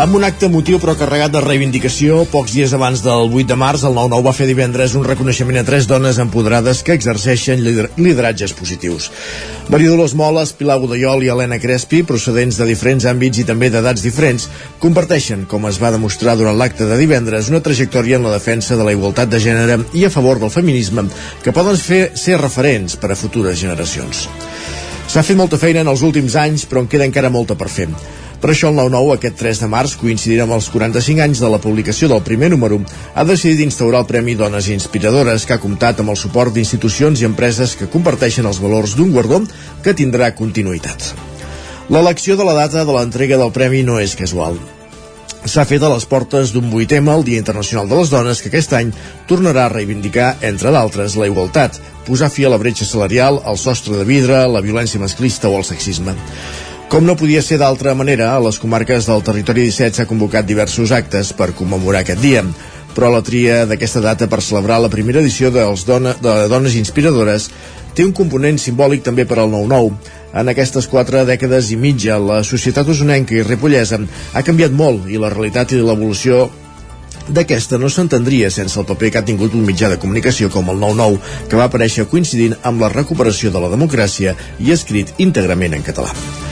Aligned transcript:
Amb 0.00 0.14
un 0.16 0.22
acte 0.24 0.48
motiu 0.48 0.78
però 0.80 0.94
carregat 0.96 1.34
de 1.34 1.40
reivindicació, 1.44 2.22
pocs 2.32 2.54
dies 2.56 2.72
abans 2.72 3.02
del 3.04 3.34
8 3.36 3.50
de 3.50 3.56
març, 3.60 3.82
el 3.84 3.92
9-9 3.92 4.24
va 4.24 4.32
fer 4.32 4.46
divendres 4.48 4.94
un 4.96 5.02
reconeixement 5.04 5.58
a 5.60 5.64
tres 5.68 5.84
dones 5.90 6.16
empoderades 6.22 6.78
que 6.86 6.94
exerceixen 6.96 7.60
lider 7.60 7.90
lideratges 7.98 8.54
positius. 8.56 9.10
Maria 9.68 9.90
Dolors 9.92 10.14
Moles, 10.16 10.54
Pilar 10.56 10.78
Godallol 10.80 11.26
i 11.26 11.28
Helena 11.28 11.58
Crespi, 11.60 12.00
procedents 12.08 12.56
de 12.56 12.70
diferents 12.70 13.04
àmbits 13.12 13.42
i 13.42 13.44
també 13.50 13.68
d'edats 13.68 14.00
diferents, 14.00 14.48
comparteixen, 14.80 15.44
com 15.50 15.68
es 15.68 15.82
va 15.82 15.92
demostrar 15.92 16.38
durant 16.40 16.56
l'acte 16.56 16.88
de 16.88 16.96
divendres, 16.96 17.52
una 17.52 17.60
trajectòria 17.60 18.16
en 18.16 18.24
la 18.24 18.32
defensa 18.38 18.80
de 18.80 18.88
la 18.88 18.96
igualtat 18.96 19.28
de 19.28 19.42
gènere 19.44 19.82
i 19.92 20.06
a 20.08 20.12
favor 20.16 20.40
del 20.40 20.54
feminisme 20.54 21.10
que 21.44 21.52
poden 21.52 21.76
fer 21.76 22.06
ser 22.16 22.40
referents 22.40 22.96
per 22.96 23.12
a 23.12 23.20
futures 23.20 23.60
generacions. 23.60 24.24
S'ha 25.10 25.26
fet 25.26 25.36
molta 25.36 25.60
feina 25.60 25.84
en 25.84 25.92
els 25.92 26.00
últims 26.08 26.40
anys, 26.40 26.64
però 26.64 26.80
en 26.80 26.88
queda 26.88 27.04
encara 27.04 27.28
molta 27.28 27.58
per 27.58 27.68
fer. 27.68 27.90
Per 28.40 28.48
això 28.50 28.70
el 28.72 28.78
9-9, 28.78 29.18
aquest 29.18 29.36
3 29.36 29.60
de 29.60 29.68
març, 29.68 29.94
coincidint 30.00 30.46
amb 30.46 30.56
els 30.56 30.70
45 30.72 31.24
anys 31.26 31.42
de 31.44 31.50
la 31.52 31.60
publicació 31.60 32.08
del 32.08 32.24
primer 32.24 32.48
número, 32.54 32.80
ha 33.14 33.24
decidit 33.28 33.60
instaurar 33.66 34.00
el 34.00 34.08
Premi 34.08 34.34
Dones 34.34 34.70
Inspiradores, 34.72 35.44
que 35.44 35.58
ha 35.58 35.60
comptat 35.60 36.00
amb 36.00 36.14
el 36.14 36.18
suport 36.20 36.56
d'institucions 36.56 37.20
i 37.20 37.28
empreses 37.28 37.76
que 37.76 37.90
comparteixen 37.92 38.48
els 38.48 38.62
valors 38.64 38.96
d'un 38.96 39.12
guardó 39.12 39.42
que 39.84 39.94
tindrà 39.94 40.32
continuïtat. 40.34 41.12
L'elecció 41.92 42.36
de 42.40 42.48
la 42.48 42.56
data 42.56 42.84
de 42.86 42.96
l'entrega 42.96 43.36
del 43.36 43.52
premi 43.52 43.84
no 43.84 44.00
és 44.00 44.16
casual 44.16 44.56
s'ha 45.48 45.64
fet 45.64 45.82
a 45.82 45.88
les 45.88 46.04
portes 46.04 46.52
d'un 46.52 46.68
8 46.68 46.98
el 47.00 47.24
Dia 47.24 47.40
Internacional 47.40 47.88
de 47.88 47.96
les 47.96 48.10
Dones, 48.12 48.42
que 48.42 48.50
aquest 48.50 48.74
any 48.76 48.90
tornarà 49.28 49.66
a 49.66 49.72
reivindicar, 49.72 50.36
entre 50.42 50.70
d'altres, 50.70 51.16
la 51.16 51.28
igualtat, 51.30 51.80
posar 52.06 52.30
fi 52.30 52.44
a 52.44 52.50
la 52.52 52.58
bretxa 52.60 52.84
salarial, 52.84 53.40
el 53.46 53.56
sostre 53.56 53.96
de 53.96 54.04
vidre, 54.04 54.46
la 54.48 54.60
violència 54.60 55.00
masclista 55.00 55.48
o 55.48 55.56
el 55.56 55.64
sexisme. 55.64 56.14
Com 56.90 57.06
no 57.06 57.14
podia 57.14 57.38
ser 57.38 57.60
d'altra 57.60 57.94
manera, 57.94 58.32
a 58.34 58.42
les 58.42 58.58
comarques 58.58 59.06
del 59.06 59.22
territori 59.22 59.68
17 59.68 60.00
s'ha 60.00 60.10
convocat 60.10 60.46
diversos 60.46 60.90
actes 60.90 61.30
per 61.38 61.52
commemorar 61.54 62.02
aquest 62.02 62.18
dia 62.18 62.42
però 62.94 63.10
la 63.14 63.22
tria 63.22 63.64
d'aquesta 63.70 64.00
data 64.02 64.26
per 64.26 64.40
celebrar 64.42 64.80
la 64.82 64.90
primera 64.90 65.20
edició 65.20 65.50
dels 65.54 65.84
dona, 65.86 66.16
de 66.18 66.48
Dones 66.50 66.74
Inspiradores 66.74 67.46
té 67.94 68.02
un 68.06 68.10
component 68.16 68.58
simbòlic 68.58 69.04
també 69.06 69.26
per 69.26 69.38
al 69.38 69.50
9-9. 69.52 69.94
En 70.40 70.50
aquestes 70.50 70.86
quatre 70.90 71.24
dècades 71.26 71.70
i 71.70 71.78
mitja, 71.78 72.18
la 72.18 72.42
societat 72.46 72.88
usonenca 72.88 73.34
i 73.34 73.46
ripollesa 73.46 74.00
ha 74.34 74.44
canviat 74.46 74.74
molt 74.74 75.06
i 75.10 75.18
la 75.18 75.30
realitat 75.30 75.74
i 75.74 75.80
l'evolució 75.82 76.48
d'aquesta 77.30 77.78
no 77.78 77.90
s'entendria 77.90 78.50
sense 78.50 78.78
el 78.80 78.86
paper 78.90 79.10
que 79.10 79.22
ha 79.22 79.26
tingut 79.26 79.54
un 79.54 79.66
mitjà 79.66 79.90
de 79.90 79.98
comunicació 80.02 80.50
com 80.50 80.70
el 80.74 80.82
9-9, 80.82 81.18
que 81.48 81.58
va 81.58 81.70
aparèixer 81.70 82.10
coincidint 82.10 82.58
amb 82.62 82.82
la 82.82 82.90
recuperació 82.90 83.54
de 83.54 83.62
la 83.62 83.70
democràcia 83.70 84.34
i 84.58 84.74
escrit 84.74 85.14
íntegrament 85.18 85.78
en 85.78 85.86
català. 85.86 86.49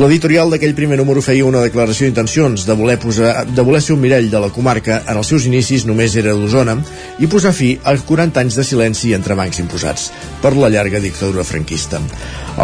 L'editorial 0.00 0.48
d'aquell 0.48 0.72
primer 0.72 0.96
número 0.96 1.20
feia 1.20 1.44
una 1.44 1.60
declaració 1.60 2.06
d'intencions 2.06 2.62
de, 2.64 2.74
voler 2.80 2.94
posar, 2.96 3.42
de 3.44 3.60
voler 3.60 3.82
ser 3.84 3.92
un 3.92 4.00
mirall 4.00 4.30
de 4.32 4.40
la 4.40 4.48
comarca 4.48 5.02
en 5.04 5.18
els 5.20 5.28
seus 5.28 5.44
inicis 5.44 5.84
només 5.84 6.14
era 6.16 6.32
d'Osona 6.32 6.78
i 7.20 7.28
posar 7.28 7.52
fi 7.52 7.74
als 7.84 8.06
40 8.08 8.40
anys 8.40 8.56
de 8.56 8.64
silenci 8.64 9.12
entre 9.12 9.36
bancs 9.36 9.60
imposats 9.60 10.06
per 10.40 10.54
la 10.56 10.70
llarga 10.72 11.02
dictadura 11.02 11.44
franquista. 11.44 12.00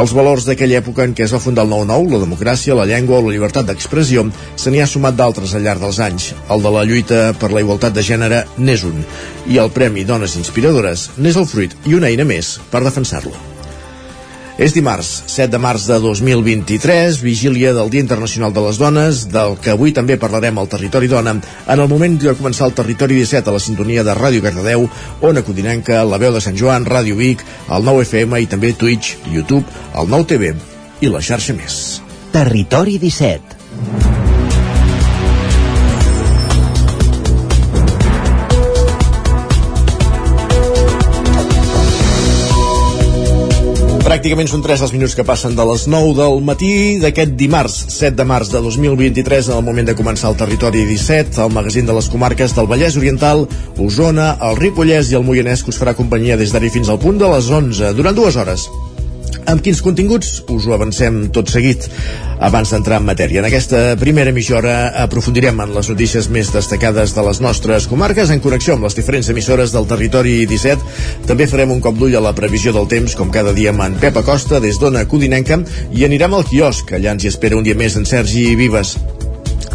Els 0.00 0.14
valors 0.16 0.48
d'aquella 0.48 0.80
època 0.80 1.04
en 1.04 1.12
què 1.12 1.26
es 1.26 1.36
va 1.36 1.42
fundar 1.44 1.66
el 1.68 1.76
9-9, 1.76 2.16
la 2.16 2.22
democràcia, 2.24 2.78
la 2.78 2.88
llengua 2.88 3.20
o 3.20 3.26
la 3.28 3.36
llibertat 3.36 3.68
d'expressió, 3.68 4.24
se 4.56 4.72
n'hi 4.72 4.80
ha 4.80 4.88
sumat 4.88 5.20
d'altres 5.20 5.52
al 5.52 5.68
llarg 5.68 5.84
dels 5.84 6.00
anys. 6.00 6.30
El 6.48 6.64
de 6.64 6.74
la 6.78 6.86
lluita 6.88 7.20
per 7.36 7.52
la 7.52 7.60
igualtat 7.60 7.92
de 7.92 8.08
gènere 8.08 8.40
n'és 8.56 8.88
un, 8.88 9.04
i 9.52 9.60
el 9.60 9.68
Premi 9.76 10.08
Dones 10.08 10.40
Inspiradores 10.40 11.10
n'és 11.20 11.36
el 11.36 11.48
fruit 11.52 11.76
i 11.84 12.00
una 12.00 12.08
eina 12.08 12.24
més 12.24 12.56
per 12.72 12.86
defensar-lo. 12.88 13.57
És 14.58 14.72
dimarts, 14.74 15.22
7 15.30 15.52
de 15.52 15.58
març 15.62 15.84
de 15.86 16.00
2023, 16.02 17.20
vigília 17.22 17.70
del 17.76 17.92
Dia 17.92 18.02
Internacional 18.02 18.50
de 18.50 18.64
les 18.64 18.80
Dones, 18.80 19.20
del 19.30 19.54
que 19.62 19.70
avui 19.70 19.94
també 19.94 20.16
parlarem 20.18 20.58
al 20.58 20.66
Territori 20.66 21.06
Dona, 21.06 21.36
en 21.38 21.78
el 21.78 21.86
moment 21.86 22.18
de 22.18 22.34
començar 22.34 22.66
el 22.66 22.74
Territori 22.74 23.20
17 23.20 23.46
a 23.46 23.54
la 23.54 23.62
sintonia 23.62 24.02
de 24.02 24.18
Ràdio 24.18 24.42
Cardedeu, 24.42 24.88
Ona 25.22 25.46
Codinenca, 25.46 26.02
La 26.02 26.18
Veu 26.18 26.34
de 26.34 26.42
Sant 26.42 26.58
Joan, 26.58 26.90
Ràdio 26.90 27.14
Vic, 27.22 27.46
el 27.70 27.86
9 27.86 28.02
FM 28.10 28.42
i 28.42 28.50
també 28.50 28.74
Twitch, 28.74 29.14
YouTube, 29.30 29.62
el 29.94 30.10
9 30.10 30.32
TV 30.34 30.54
i 31.06 31.14
la 31.14 31.22
xarxa 31.22 31.54
més. 31.54 32.00
Territori 32.34 32.98
17 32.98 34.17
Pràcticament 44.18 44.48
són 44.50 44.64
3 44.66 44.80
els 44.82 44.92
minuts 44.96 45.12
que 45.14 45.22
passen 45.22 45.52
de 45.54 45.62
les 45.68 45.84
9 45.86 46.16
del 46.18 46.40
matí 46.42 46.70
d'aquest 46.98 47.36
dimarts 47.38 47.76
7 47.94 48.16
de 48.18 48.26
març 48.26 48.50
de 48.50 48.58
2023 48.64 49.52
en 49.52 49.60
el 49.60 49.62
moment 49.68 49.86
de 49.86 49.94
començar 49.94 50.32
el 50.32 50.40
territori 50.40 50.82
17 50.88 51.38
el 51.44 51.54
magazín 51.54 51.86
de 51.86 51.94
les 51.94 52.10
comarques 52.10 52.56
del 52.56 52.66
Vallès 52.66 52.98
Oriental 52.98 53.46
Osona, 53.78 54.32
el 54.50 54.58
Ripollès 54.58 55.12
i 55.12 55.20
el 55.22 55.26
Moianès 55.28 55.62
que 55.62 55.70
us 55.70 55.78
farà 55.78 55.94
companyia 55.94 56.40
des 56.42 56.50
d'ara 56.50 56.74
fins 56.74 56.90
al 56.90 56.98
punt 56.98 57.22
de 57.22 57.30
les 57.30 57.54
11 57.62 57.94
durant 57.94 58.18
dues 58.18 58.42
hores 58.42 58.66
amb 59.48 59.62
quins 59.64 59.80
continguts? 59.82 60.42
Us 60.52 60.66
ho 60.68 60.74
avancem 60.76 61.28
tot 61.34 61.48
seguit 61.50 61.86
abans 62.44 62.70
d'entrar 62.70 63.00
en 63.00 63.06
matèria. 63.08 63.40
En 63.40 63.48
aquesta 63.48 63.96
primera 64.00 64.32
hora 64.56 64.74
aprofundirem 65.04 65.60
en 65.64 65.74
les 65.74 65.88
notícies 65.88 66.28
més 66.28 66.52
destacades 66.52 67.14
de 67.16 67.24
les 67.26 67.40
nostres 67.40 67.88
comarques 67.88 68.30
en 68.30 68.40
connexió 68.40 68.74
amb 68.74 68.84
les 68.84 68.94
diferents 68.94 69.28
emissores 69.28 69.72
del 69.72 69.88
territori 69.88 70.46
17. 70.46 71.26
També 71.26 71.48
farem 71.48 71.72
un 71.72 71.80
cop 71.80 71.96
d'ull 71.98 72.16
a 72.16 72.24
la 72.24 72.34
previsió 72.34 72.72
del 72.72 72.88
temps, 72.88 73.16
com 73.16 73.32
cada 73.34 73.52
dia 73.52 73.70
amb 73.70 73.82
en 73.82 73.98
Pep 73.98 74.16
Acosta 74.20 74.60
des 74.60 74.78
d'Ona 74.78 75.06
Codinenca 75.08 75.62
i 75.92 76.04
anirem 76.04 76.34
al 76.34 76.44
quiosc, 76.44 76.92
allà 76.92 77.16
ens 77.16 77.24
hi 77.24 77.32
espera 77.32 77.56
un 77.56 77.64
dia 77.64 77.74
més 77.78 77.96
en 77.96 78.06
Sergi 78.06 78.54
Vives 78.54 78.96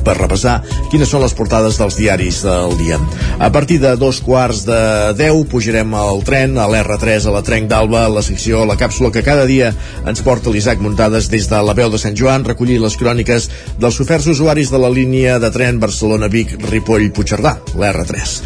per 0.03 0.17
repassar 0.17 0.59
quines 0.91 1.09
són 1.09 1.23
les 1.23 1.35
portades 1.37 1.77
dels 1.79 1.97
diaris 1.97 2.41
del 2.45 2.75
dia. 2.79 2.99
A 3.39 3.49
partir 3.53 3.79
de 3.83 3.95
dos 3.99 4.19
quarts 4.23 4.63
de 4.67 4.79
10 5.19 5.45
pujarem 5.51 5.95
al 5.97 6.23
tren, 6.27 6.57
a 6.57 6.67
l'R3, 6.69 7.27
a 7.27 7.35
la 7.37 7.43
Trenc 7.45 7.69
d'Alba, 7.71 8.05
la 8.11 8.25
secció, 8.25 8.65
la 8.67 8.77
càpsula 8.79 9.13
que 9.13 9.25
cada 9.25 9.47
dia 9.49 9.73
ens 10.05 10.21
porta 10.25 10.53
l'Isaac 10.53 10.83
Muntades 10.83 11.29
des 11.31 11.49
de 11.49 11.63
la 11.63 11.75
veu 11.77 11.91
de 11.93 12.01
Sant 12.01 12.17
Joan, 12.19 12.45
recollir 12.47 12.79
les 12.83 12.97
cròniques 12.99 13.49
dels 13.79 13.99
oferts 14.03 14.29
usuaris 14.35 14.71
de 14.73 14.81
la 14.81 14.91
línia 14.91 15.39
de 15.39 15.51
tren 15.53 15.79
Barcelona-Vic-Ripoll-Puigcerdà, 15.83 17.57
l'R3. 17.79 18.39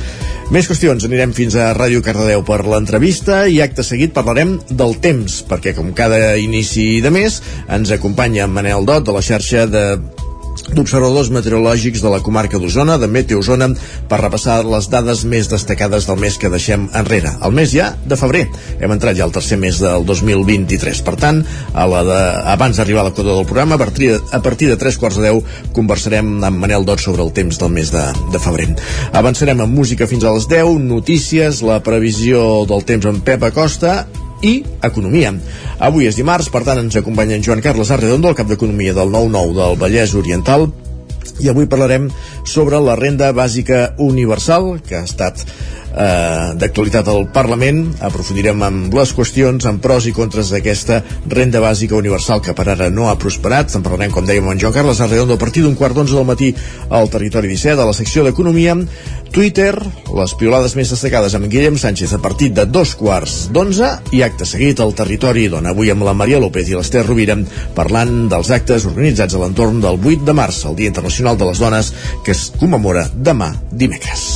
Més 0.48 0.64
qüestions, 0.64 1.04
anirem 1.04 1.34
fins 1.36 1.58
a 1.60 1.74
Ràdio 1.76 2.00
Cardedeu 2.00 2.40
per 2.48 2.62
l'entrevista 2.64 3.42
i 3.52 3.58
acte 3.60 3.84
seguit 3.84 4.14
parlarem 4.16 4.54
del 4.70 4.96
temps, 5.04 5.42
perquè 5.50 5.74
com 5.76 5.90
cada 5.98 6.38
inici 6.40 7.02
de 7.04 7.12
mes 7.12 7.42
ens 7.68 7.92
acompanya 7.92 8.48
Manel 8.48 8.88
Dot 8.88 9.10
de 9.10 9.18
la 9.18 9.26
xarxa 9.26 9.66
de 9.68 9.84
d'observadors 10.74 11.30
meteorològics 11.34 12.02
de 12.04 12.12
la 12.12 12.20
comarca 12.24 12.60
d'Osona, 12.60 12.98
de 13.02 13.08
Meteosona, 13.12 13.70
per 14.10 14.20
repassar 14.22 14.60
les 14.68 14.90
dades 14.92 15.24
més 15.30 15.50
destacades 15.52 16.08
del 16.10 16.20
mes 16.22 16.38
que 16.40 16.52
deixem 16.54 16.88
enrere. 16.98 17.34
El 17.46 17.56
mes 17.56 17.72
ja 17.74 17.92
de 18.06 18.18
febrer. 18.20 18.46
Hem 18.80 18.94
entrat 18.96 19.18
ja 19.18 19.26
al 19.28 19.34
tercer 19.36 19.60
mes 19.62 19.80
del 19.82 20.06
2023. 20.08 21.02
Per 21.08 21.16
tant, 21.20 21.42
a 21.74 21.88
la 21.90 22.04
de, 22.08 22.20
abans 22.54 22.78
d'arribar 22.78 23.06
a 23.06 23.10
l'equador 23.10 23.40
del 23.40 23.50
programa, 23.50 23.76
a 23.76 23.82
partir, 23.82 24.14
a 24.18 24.42
partir 24.44 24.70
de 24.72 24.78
3 24.78 25.00
quarts 25.02 25.20
de 25.22 25.32
10, 25.32 25.58
conversarem 25.78 26.38
amb 26.44 26.64
Manel 26.64 26.86
Dot 26.88 27.04
sobre 27.04 27.26
el 27.26 27.34
temps 27.36 27.60
del 27.62 27.74
mes 27.74 27.92
de, 27.94 28.06
de 28.34 28.44
febrer. 28.44 28.70
Avançarem 29.18 29.64
amb 29.64 29.74
música 29.74 30.10
fins 30.10 30.28
a 30.28 30.36
les 30.36 30.50
10, 30.52 30.78
notícies, 30.84 31.64
la 31.66 31.82
previsió 31.84 32.66
del 32.70 32.86
temps 32.88 33.08
amb 33.10 33.24
Pep 33.26 33.48
Acosta 33.48 34.02
i 34.42 34.64
Economia. 34.84 35.34
Avui 35.80 36.10
és 36.10 36.18
dimarts, 36.18 36.50
per 36.54 36.64
tant 36.68 36.82
ens 36.82 36.98
acompanya 37.00 37.38
en 37.38 37.46
Joan 37.46 37.64
Carles 37.66 37.92
Arredondo, 37.92 38.30
el 38.30 38.38
cap 38.38 38.50
d'Economia 38.50 38.94
del 38.98 39.14
9-9 39.14 39.56
del 39.58 39.80
Vallès 39.82 40.16
Oriental, 40.18 40.70
i 41.40 41.50
avui 41.52 41.68
parlarem 41.70 42.10
sobre 42.48 42.80
la 42.82 42.96
renda 42.98 43.32
bàsica 43.36 43.94
universal, 44.02 44.78
que 44.86 44.98
ha 44.98 45.06
estat 45.06 45.44
eh, 45.98 46.54
d'actualitat 46.60 47.10
al 47.12 47.28
Parlament. 47.34 47.84
Aprofundirem 48.06 48.64
amb 48.64 48.94
les 48.98 49.14
qüestions, 49.18 49.66
amb 49.68 49.82
pros 49.84 50.08
i 50.08 50.14
contres 50.16 50.52
d'aquesta 50.54 51.02
renda 51.28 51.62
bàsica 51.64 51.98
universal 51.98 52.42
que 52.46 52.56
per 52.58 52.70
ara 52.74 52.90
no 52.94 53.10
ha 53.10 53.18
prosperat. 53.20 53.74
En 53.76 53.86
parlarem, 53.86 54.14
com 54.14 54.28
dèiem, 54.28 54.48
amb 54.48 54.62
Joan 54.62 54.76
Carles 54.76 55.02
Arredondo 55.02 55.36
a 55.36 55.42
partir 55.42 55.66
d'un 55.66 55.76
quart 55.76 55.98
d'onze 55.98 56.16
del 56.16 56.28
matí 56.28 56.54
al 56.90 57.10
Territori 57.10 57.50
17, 57.52 57.82
a 57.82 57.90
la 57.90 57.98
secció 57.98 58.24
d'Economia. 58.24 58.78
Twitter, 59.32 59.74
les 60.16 60.34
piolades 60.40 60.76
més 60.80 60.90
destacades 60.94 61.36
amb 61.36 61.50
Guillem 61.52 61.78
Sánchez 61.78 62.14
a 62.16 62.22
partir 62.24 62.52
de 62.56 62.66
dos 62.66 62.96
quarts 62.96 63.50
d'onze 63.54 63.90
i 64.16 64.24
acte 64.26 64.48
seguit 64.48 64.80
al 64.80 64.96
Territori 64.98 65.48
d'on 65.52 65.68
avui 65.68 65.92
amb 65.92 66.08
la 66.08 66.16
Maria 66.18 66.40
López 66.40 66.72
i 66.72 66.78
l'Ester 66.78 67.04
Rovira 67.06 67.36
parlant 67.76 68.30
dels 68.32 68.52
actes 68.56 68.88
organitzats 68.88 69.36
a 69.36 69.44
l'entorn 69.44 69.82
del 69.84 70.00
8 70.00 70.26
de 70.28 70.38
març, 70.38 70.64
el 70.70 70.80
Dia 70.80 70.94
Internacional 70.94 71.38
de 71.38 71.52
les 71.52 71.62
Dones, 71.62 71.94
que 72.24 72.34
es 72.34 72.48
commemora 72.58 73.10
demà 73.14 73.52
dimecres. 73.72 74.28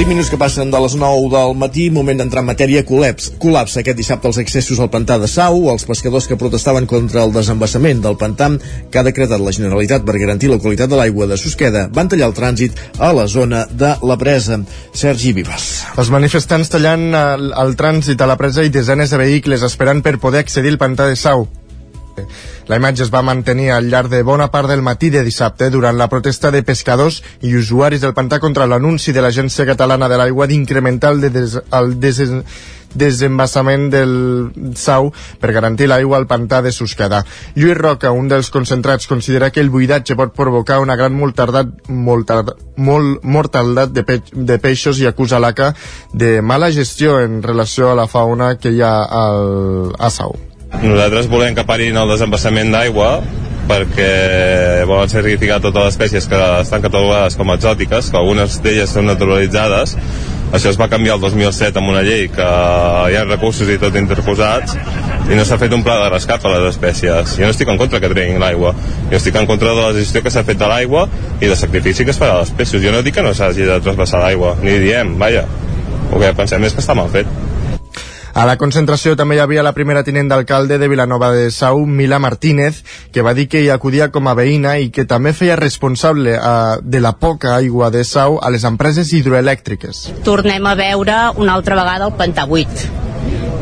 5 0.00 0.08
minuts 0.08 0.30
que 0.32 0.38
passen 0.40 0.70
de 0.72 0.78
les 0.80 0.94
9 0.96 1.26
del 1.28 1.50
matí, 1.60 1.90
moment 1.92 2.16
d'entrar 2.16 2.40
en 2.40 2.46
matèria, 2.48 2.80
col·laps. 2.88 3.26
Col·lapse 3.42 3.82
aquest 3.82 3.98
dissabte 3.98 4.30
els 4.30 4.38
accessos 4.40 4.80
al 4.80 4.88
pantà 4.88 5.18
de 5.20 5.28
Sau, 5.28 5.66
els 5.68 5.84
pescadors 5.84 6.24
que 6.24 6.38
protestaven 6.40 6.86
contra 6.88 7.26
el 7.26 7.34
desembassament 7.34 8.00
del 8.00 8.16
pantà 8.16 8.48
que 8.88 8.96
ha 8.96 9.04
decretat 9.04 9.44
la 9.44 9.52
Generalitat 9.52 10.08
per 10.08 10.16
garantir 10.16 10.48
la 10.48 10.56
qualitat 10.56 10.88
de 10.88 10.96
l'aigua 10.96 11.28
de 11.28 11.36
Susqueda 11.36 11.84
van 11.92 12.08
tallar 12.08 12.30
el 12.30 12.36
trànsit 12.38 12.80
a 12.96 13.12
la 13.12 13.28
zona 13.28 13.66
de 13.68 13.92
la 14.00 14.16
presa. 14.16 14.62
Sergi 14.96 15.36
Vives. 15.36 15.70
Els 16.00 16.16
manifestants 16.16 16.72
tallant 16.72 17.10
el, 17.12 17.50
el 17.52 17.76
trànsit 17.76 18.24
a 18.24 18.32
la 18.32 18.40
presa 18.40 18.64
i 18.64 18.72
desenes 18.72 19.12
de 19.12 19.20
vehicles 19.20 19.68
esperant 19.68 20.00
per 20.00 20.16
poder 20.16 20.46
accedir 20.46 20.72
al 20.72 20.80
pantà 20.80 21.12
de 21.12 21.20
Sau. 21.20 21.44
La 22.68 22.80
imatge 22.80 23.04
es 23.06 23.12
va 23.14 23.22
mantenir 23.26 23.70
al 23.74 23.90
llarg 23.90 24.10
de 24.12 24.22
bona 24.26 24.50
part 24.50 24.68
del 24.70 24.82
matí 24.82 25.10
de 25.10 25.24
dissabte 25.26 25.70
durant 25.70 25.96
la 25.98 26.08
protesta 26.08 26.50
de 26.50 26.62
pescadors 26.62 27.22
i 27.42 27.54
usuaris 27.56 28.02
del 28.04 28.16
pantà 28.16 28.40
contra 28.40 28.66
l'anunci 28.66 29.12
de 29.12 29.24
l'Agència 29.24 29.66
Catalana 29.68 30.08
de 30.08 30.20
l'Aigua 30.20 30.46
d'incrementar 30.50 31.14
el, 31.14 31.30
des, 31.30 31.56
el 31.56 31.96
des, 32.00 32.20
desembassament 32.94 33.88
del 33.90 34.72
Sau 34.76 35.10
per 35.40 35.52
garantir 35.54 35.88
l'aigua 35.88 36.18
al 36.18 36.26
pantà 36.30 36.60
de 36.62 36.72
Susqueda. 36.72 37.22
Lluís 37.54 37.78
Roca, 37.78 38.12
un 38.12 38.28
dels 38.28 38.50
concentrats, 38.50 39.06
considera 39.06 39.50
que 39.50 39.60
el 39.60 39.70
buidatge 39.70 40.16
pot 40.18 40.34
provocar 40.34 40.80
una 40.80 40.96
gran 40.96 41.14
mortaldat, 41.14 41.72
mortaldat, 41.88 42.56
molt, 42.76 43.22
mortaldat 43.22 43.94
de, 43.94 44.04
pe 44.04 44.20
de 44.32 44.58
peixos 44.58 45.00
i 45.00 45.06
acusa 45.06 45.40
l'ACA 45.40 45.72
de 46.12 46.40
mala 46.42 46.70
gestió 46.74 47.20
en 47.20 47.42
relació 47.42 47.90
a 47.90 47.98
la 47.98 48.08
fauna 48.10 48.56
que 48.58 48.74
hi 48.74 48.82
ha 48.82 48.94
al, 49.04 49.92
a 49.98 50.10
Sau. 50.10 50.49
Nosaltres 50.78 51.26
volem 51.28 51.56
que 51.58 51.66
parin 51.66 51.98
el 51.98 52.08
desembassament 52.08 52.70
d'aigua 52.72 53.18
perquè 53.70 54.82
volen 54.88 55.10
certificar 55.10 55.60
totes 55.62 55.84
les 55.84 55.94
espècies 55.94 56.26
que 56.30 56.38
estan 56.62 56.82
catalogades 56.82 57.36
com 57.38 57.50
exòtiques, 57.54 58.10
que 58.10 58.18
algunes 58.18 58.58
d'elles 58.64 58.90
són 58.90 59.06
naturalitzades. 59.10 59.96
Això 60.54 60.72
es 60.72 60.78
va 60.80 60.88
canviar 60.90 61.18
el 61.18 61.22
2007 61.22 61.78
amb 61.78 61.92
una 61.92 62.02
llei 62.06 62.24
que 62.34 62.46
hi 62.46 63.18
ha 63.18 63.26
recursos 63.26 63.68
i 63.70 63.78
tot 63.78 63.98
interposats 63.98 64.74
i 65.30 65.36
no 65.38 65.44
s'ha 65.46 65.60
fet 65.60 65.74
un 65.76 65.84
pla 65.86 66.00
de 66.00 66.08
rescat 66.10 66.46
a 66.46 66.54
les 66.56 66.66
espècies. 66.72 67.36
Jo 67.36 67.44
no 67.44 67.52
estic 67.54 67.70
en 67.70 67.78
contra 67.78 68.00
que 68.02 68.10
treguin 68.10 68.42
l'aigua, 68.42 68.72
jo 69.12 69.20
estic 69.20 69.38
en 69.38 69.46
contra 69.50 69.76
de 69.76 69.84
la 69.84 69.92
gestió 69.98 70.24
que 70.24 70.32
s'ha 70.34 70.46
fet 70.46 70.58
de 70.58 70.70
l'aigua 70.70 71.06
i 71.38 71.46
de 71.46 71.58
sacrifici 71.58 72.06
que 72.06 72.14
es 72.14 72.18
farà 72.18 72.38
a 72.38 72.42
les 72.42 72.50
espècies. 72.50 72.82
Jo 72.82 72.94
no 72.94 73.04
dic 73.06 73.18
que 73.18 73.26
no 73.26 73.34
s'hagi 73.34 73.68
de 73.68 73.78
trasbassar 73.84 74.24
l'aigua, 74.24 74.56
ni 74.62 74.78
diem, 74.82 75.14
vaja. 75.18 75.46
El 76.10 76.18
que 76.18 76.34
pensem 76.34 76.66
és 76.66 76.74
que 76.74 76.82
està 76.82 76.98
mal 76.98 77.10
fet. 77.12 77.49
A 78.34 78.44
la 78.46 78.56
concentració 78.60 79.16
també 79.18 79.36
hi 79.36 79.42
havia 79.42 79.64
la 79.66 79.74
primera 79.74 80.04
tinent 80.06 80.28
d'alcalde 80.30 80.78
de 80.78 80.88
Vilanova 80.88 81.32
de 81.34 81.50
Sau, 81.50 81.82
Mila 81.86 82.20
Martínez, 82.22 82.84
que 83.12 83.24
va 83.26 83.34
dir 83.34 83.48
que 83.50 83.64
hi 83.64 83.70
acudia 83.74 84.10
com 84.14 84.30
a 84.30 84.36
veïna 84.38 84.76
i 84.78 84.90
que 84.94 85.04
també 85.04 85.32
feia 85.34 85.58
responsable 85.58 86.36
uh, 86.38 86.78
de 86.80 87.02
la 87.02 87.16
poca 87.18 87.56
aigua 87.56 87.90
de 87.90 88.04
Sau 88.04 88.38
a 88.38 88.50
les 88.54 88.64
empreses 88.64 89.12
hidroelèctriques. 89.12 90.06
Tornem 90.24 90.66
a 90.66 90.76
veure 90.78 91.20
una 91.42 91.58
altra 91.58 91.78
vegada 91.78 92.06
el 92.06 92.18
pantà 92.18 92.46
buit 92.46 92.88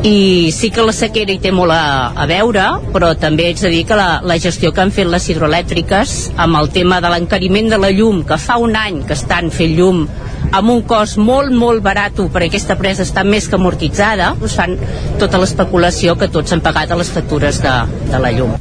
i 0.03 0.51
sí 0.55 0.69
que 0.71 0.83
la 0.85 0.93
sequera 0.95 1.33
hi 1.33 1.41
té 1.43 1.51
molt 1.51 1.73
a, 1.75 2.13
a 2.15 2.25
veure, 2.29 2.63
però 2.93 3.11
també 3.19 3.49
haig 3.49 3.59
de 3.59 3.71
dir 3.73 3.81
que 3.89 3.97
la, 3.99 4.21
la 4.23 4.37
gestió 4.39 4.71
que 4.71 4.79
han 4.79 4.93
fet 4.95 5.09
les 5.11 5.27
hidroelèctriques 5.27 6.13
amb 6.39 6.55
el 6.61 6.69
tema 6.71 7.01
de 7.03 7.11
l'encariment 7.11 7.67
de 7.73 7.79
la 7.81 7.91
llum, 7.91 8.23
que 8.23 8.37
fa 8.39 8.55
un 8.63 8.77
any 8.79 9.01
que 9.03 9.17
estan 9.17 9.51
fent 9.51 9.75
llum 9.75 10.05
amb 10.51 10.71
un 10.73 10.81
cost 10.87 11.19
molt, 11.21 11.53
molt 11.53 11.83
barat 11.85 12.17
perquè 12.19 12.49
aquesta 12.49 12.77
presa 12.79 13.05
està 13.05 13.23
més 13.23 13.47
que 13.47 13.59
amortitzada, 13.59 14.33
doncs 14.39 14.55
fan 14.57 14.79
tota 15.21 15.41
l'especulació 15.41 16.17
que 16.17 16.31
tots 16.33 16.55
han 16.55 16.65
pagat 16.65 16.91
a 16.91 16.97
les 16.99 17.11
factures 17.13 17.61
de, 17.63 17.75
de 18.09 18.19
la 18.19 18.33
llum. 18.35 18.57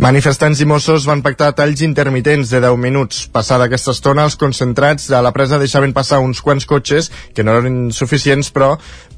Manifestants 0.00 0.62
i 0.62 0.64
Mossos 0.64 1.04
van 1.04 1.20
pactar 1.20 1.50
talls 1.52 1.82
intermitents 1.84 2.48
de 2.48 2.60
10 2.64 2.78
minuts. 2.80 3.26
Passada 3.28 3.66
aquesta 3.68 3.92
estona, 3.92 4.24
els 4.24 4.38
concentrats 4.40 5.10
a 5.12 5.20
la 5.20 5.32
presa 5.36 5.58
deixaven 5.60 5.92
passar 5.92 6.22
uns 6.24 6.40
quants 6.40 6.64
cotxes, 6.64 7.10
que 7.36 7.44
no 7.44 7.58
eren 7.60 7.90
suficients, 7.92 8.48
però 8.48 8.70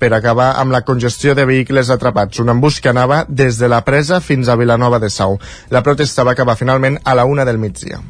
per 0.03 0.11
acabar 0.11 0.57
amb 0.59 0.75
la 0.75 0.83
congestió 0.83 1.37
de 1.39 1.47
vehicles 1.47 1.93
atrapats. 1.95 2.43
Un 2.43 2.51
embús 2.51 2.81
que 2.83 2.91
anava 2.91 3.21
des 3.29 3.61
de 3.63 3.71
la 3.71 3.85
presa 3.87 4.19
fins 4.19 4.51
a 4.51 4.59
Vilanova 4.59 4.99
de 4.99 5.11
Sau. 5.11 5.39
La 5.71 5.85
protesta 5.87 6.27
va 6.27 6.35
acabar 6.35 6.59
finalment 6.59 6.99
a 7.05 7.15
la 7.15 7.31
una 7.31 7.47
del 7.47 7.63
migdia. 7.63 8.03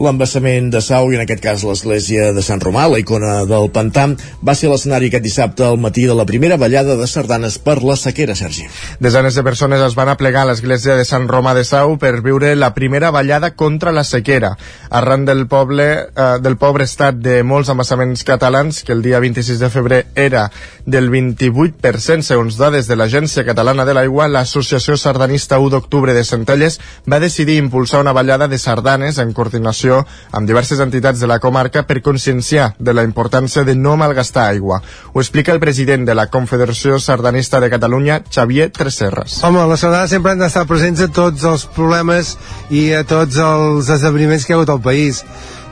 L'embassament 0.00 0.70
de 0.72 0.80
Sau, 0.80 1.10
i 1.12 1.18
en 1.18 1.22
aquest 1.22 1.42
cas 1.44 1.62
l'església 1.68 2.30
de 2.32 2.42
Sant 2.42 2.62
Romà, 2.64 2.86
la 2.88 2.96
icona 3.02 3.42
del 3.44 3.68
Pantà, 3.74 4.06
va 4.40 4.54
ser 4.56 4.70
l'escenari 4.72 5.10
aquest 5.10 5.24
dissabte 5.26 5.66
al 5.66 5.76
matí 5.76 6.06
de 6.08 6.14
la 6.16 6.24
primera 6.24 6.56
ballada 6.56 6.96
de 6.96 7.06
sardanes 7.06 7.58
per 7.60 7.82
la 7.84 7.96
sequera, 8.00 8.34
Sergi. 8.34 8.64
Desenes 9.04 9.36
de 9.36 9.44
persones 9.44 9.84
es 9.84 9.96
van 9.98 10.08
aplegar 10.08 10.46
a 10.46 10.48
l'església 10.48 10.96
de 10.96 11.04
Sant 11.04 11.28
Romà 11.28 11.52
de 11.54 11.64
Sau 11.68 11.98
per 12.00 12.22
viure 12.24 12.54
la 12.56 12.72
primera 12.72 13.10
ballada 13.12 13.52
contra 13.52 13.92
la 13.92 14.02
sequera, 14.02 14.54
arran 14.88 15.26
del 15.28 15.44
poble 15.46 15.86
eh, 15.92 16.26
del 16.40 16.56
pobre 16.56 16.88
estat 16.88 17.20
de 17.20 17.42
molts 17.44 17.68
embassaments 17.68 18.24
catalans, 18.24 18.80
que 18.82 18.96
el 18.96 19.04
dia 19.04 19.20
26 19.20 19.60
de 19.60 19.70
febrer 19.70 20.00
era 20.16 20.46
del 20.86 21.10
28% 21.12 22.24
segons 22.24 22.56
dades 22.56 22.88
de 22.88 22.96
l'Agència 22.96 23.44
Catalana 23.44 23.84
de 23.84 23.92
l'Aigua, 23.94 24.30
l'Associació 24.32 24.96
Sardanista 24.96 25.60
1 25.60 25.76
d'octubre 25.76 26.16
de 26.16 26.24
Centelles 26.24 26.80
va 27.04 27.20
decidir 27.20 27.60
impulsar 27.60 28.00
una 28.00 28.16
ballada 28.16 28.48
de 28.48 28.58
sardanes 28.58 29.20
en 29.20 29.36
coordinació 29.36 29.91
amb 30.32 30.48
diverses 30.48 30.80
entitats 30.82 31.20
de 31.22 31.28
la 31.30 31.38
comarca 31.42 31.84
per 31.88 32.00
conscienciar 32.02 32.72
de 32.78 32.94
la 32.96 33.04
importància 33.06 33.64
de 33.68 33.76
no 33.76 33.96
malgastar 34.00 34.48
aigua. 34.50 34.80
Ho 35.12 35.20
explica 35.20 35.52
el 35.52 35.60
president 35.60 36.06
de 36.08 36.16
la 36.18 36.28
Confederació 36.32 36.98
Sardanista 36.98 37.60
de 37.60 37.70
Catalunya, 37.70 38.22
Xavier 38.30 38.70
Treserres. 38.72 39.40
Home, 39.44 39.64
la 39.68 39.78
sardana 39.80 40.10
sempre 40.10 40.34
han 40.34 40.42
d'estar 40.42 40.66
presents 40.70 41.04
a 41.04 41.10
tots 41.12 41.46
els 41.48 41.68
problemes 41.76 42.36
i 42.70 42.90
a 42.96 43.04
tots 43.08 43.38
els 43.42 43.88
esdeveniments 43.92 44.46
que 44.46 44.54
hi 44.54 44.56
ha 44.56 44.60
hagut 44.60 44.76
al 44.76 44.84
país. 44.84 45.24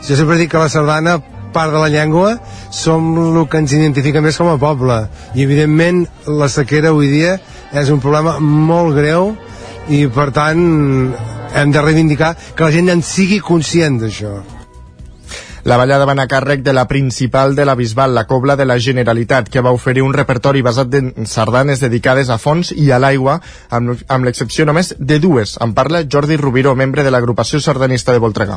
Jo 0.06 0.16
sempre 0.16 0.38
dic 0.40 0.52
que 0.54 0.62
la 0.62 0.72
sardana 0.72 1.20
part 1.52 1.72
de 1.72 1.78
la 1.82 1.90
llengua 1.90 2.38
som 2.70 3.10
el 3.18 3.48
que 3.50 3.58
ens 3.58 3.74
identifica 3.74 4.22
més 4.22 4.38
com 4.38 4.50
a 4.50 4.58
poble 4.60 5.02
i 5.34 5.44
evidentment 5.44 6.04
la 6.40 6.48
sequera 6.48 6.94
avui 6.94 7.10
dia 7.10 7.36
és 7.74 7.90
un 7.90 8.00
problema 8.02 8.38
molt 8.40 8.94
greu 8.98 9.32
i 9.90 10.04
per 10.14 10.30
tant 10.36 10.62
hem 11.54 11.72
de 11.72 11.82
reivindicar 11.82 12.36
que 12.54 12.64
la 12.64 12.72
gent 12.72 12.90
en 12.92 13.02
sigui 13.02 13.40
conscient 13.40 14.00
d'això. 14.00 14.38
La 15.64 15.76
ballada 15.76 16.06
va 16.08 16.14
anar 16.16 16.24
a 16.24 16.30
càrrec 16.30 16.62
de 16.64 16.72
la 16.72 16.86
principal 16.88 17.54
de 17.54 17.66
la 17.68 17.74
Bisbal, 17.76 18.14
la 18.14 18.24
Cobla 18.24 18.56
de 18.56 18.64
la 18.64 18.78
Generalitat, 18.80 19.50
que 19.52 19.60
va 19.60 19.74
oferir 19.76 20.02
un 20.02 20.14
repertori 20.16 20.62
basat 20.64 20.94
en 20.96 21.26
sardanes 21.28 21.82
dedicades 21.84 22.30
a 22.30 22.38
fons 22.40 22.72
i 22.72 22.88
a 22.90 22.98
l'aigua, 22.98 23.40
amb, 23.68 24.00
amb 24.08 24.24
l'excepció 24.24 24.64
només 24.64 24.94
de 24.98 25.18
dues. 25.20 25.58
En 25.60 25.74
parla 25.76 26.06
Jordi 26.10 26.38
Rubiró, 26.40 26.74
membre 26.74 27.04
de 27.04 27.12
l'agrupació 27.12 27.60
sardanista 27.60 28.16
de 28.16 28.22
Voltregà. 28.24 28.56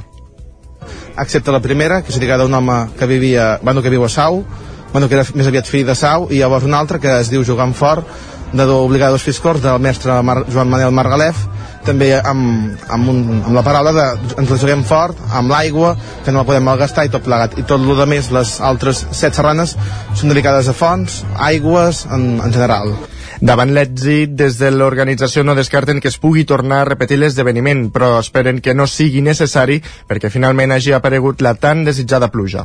Excepte 1.20 1.52
la 1.52 1.62
primera, 1.62 2.02
que 2.02 2.14
és 2.14 2.20
dedicada 2.22 2.48
a 2.48 2.48
un 2.48 2.56
home 2.56 2.78
que 2.98 3.06
vivia, 3.06 3.58
bueno, 3.62 3.82
que 3.82 3.92
viu 3.92 4.06
a 4.06 4.10
Sau, 4.10 4.46
bueno, 4.94 5.10
que 5.10 5.20
era 5.20 5.28
més 5.36 5.50
aviat 5.50 5.68
fill 5.68 5.86
de 5.86 5.96
Sau, 6.00 6.30
i 6.32 6.40
llavors 6.40 6.64
una 6.64 6.80
altra 6.80 7.02
que 7.04 7.12
es 7.20 7.30
diu 7.30 7.44
Jugant 7.44 7.76
Fort, 7.76 8.08
de 8.54 8.66
d'obligar 8.70 9.12
dos 9.12 9.26
fiscors 9.26 9.62
del 9.62 9.80
mestre 9.82 10.16
Mar 10.22 10.46
Joan 10.48 10.70
Manel 10.70 10.94
Margalef 10.94 11.48
també 11.88 12.12
amb, 12.20 12.84
amb, 12.90 13.10
un, 13.14 13.24
amb 13.44 13.56
la 13.56 13.66
paraula 13.66 13.94
de 13.96 14.08
ens 14.42 14.52
la 14.52 14.60
juguem 14.60 14.84
fort, 14.88 15.20
amb 15.34 15.52
l'aigua 15.54 15.96
que 16.26 16.32
no 16.32 16.42
la 16.42 16.48
podem 16.50 16.68
malgastar 16.68 17.08
i 17.08 17.14
tot 17.14 17.26
plegat 17.26 17.58
i 17.60 17.64
tot 17.64 17.80
el 17.82 17.98
que 18.00 18.10
més, 18.10 18.32
les 18.34 18.60
altres 18.62 19.06
set 19.12 19.36
serranes 19.36 19.78
són 20.16 20.34
dedicades 20.34 20.70
a 20.70 20.78
fonts, 20.78 21.24
aigües 21.52 22.06
en, 22.12 22.38
en 22.44 22.54
general 22.54 22.96
Davant 23.44 23.74
l'èxit, 23.76 24.38
des 24.40 24.56
de 24.56 24.70
l'organització 24.72 25.44
no 25.44 25.56
descarten 25.58 26.00
que 26.00 26.08
es 26.08 26.16
pugui 26.16 26.46
tornar 26.48 26.78
a 26.80 26.86
repetir 26.88 27.18
l'esdeveniment, 27.20 27.90
però 27.92 28.14
esperen 28.22 28.62
que 28.64 28.76
no 28.78 28.88
sigui 28.88 29.20
necessari 29.26 29.82
perquè 30.08 30.32
finalment 30.32 30.72
hagi 30.72 30.94
aparegut 30.96 31.44
la 31.44 31.52
tan 31.60 31.84
desitjada 31.84 32.30
pluja. 32.32 32.64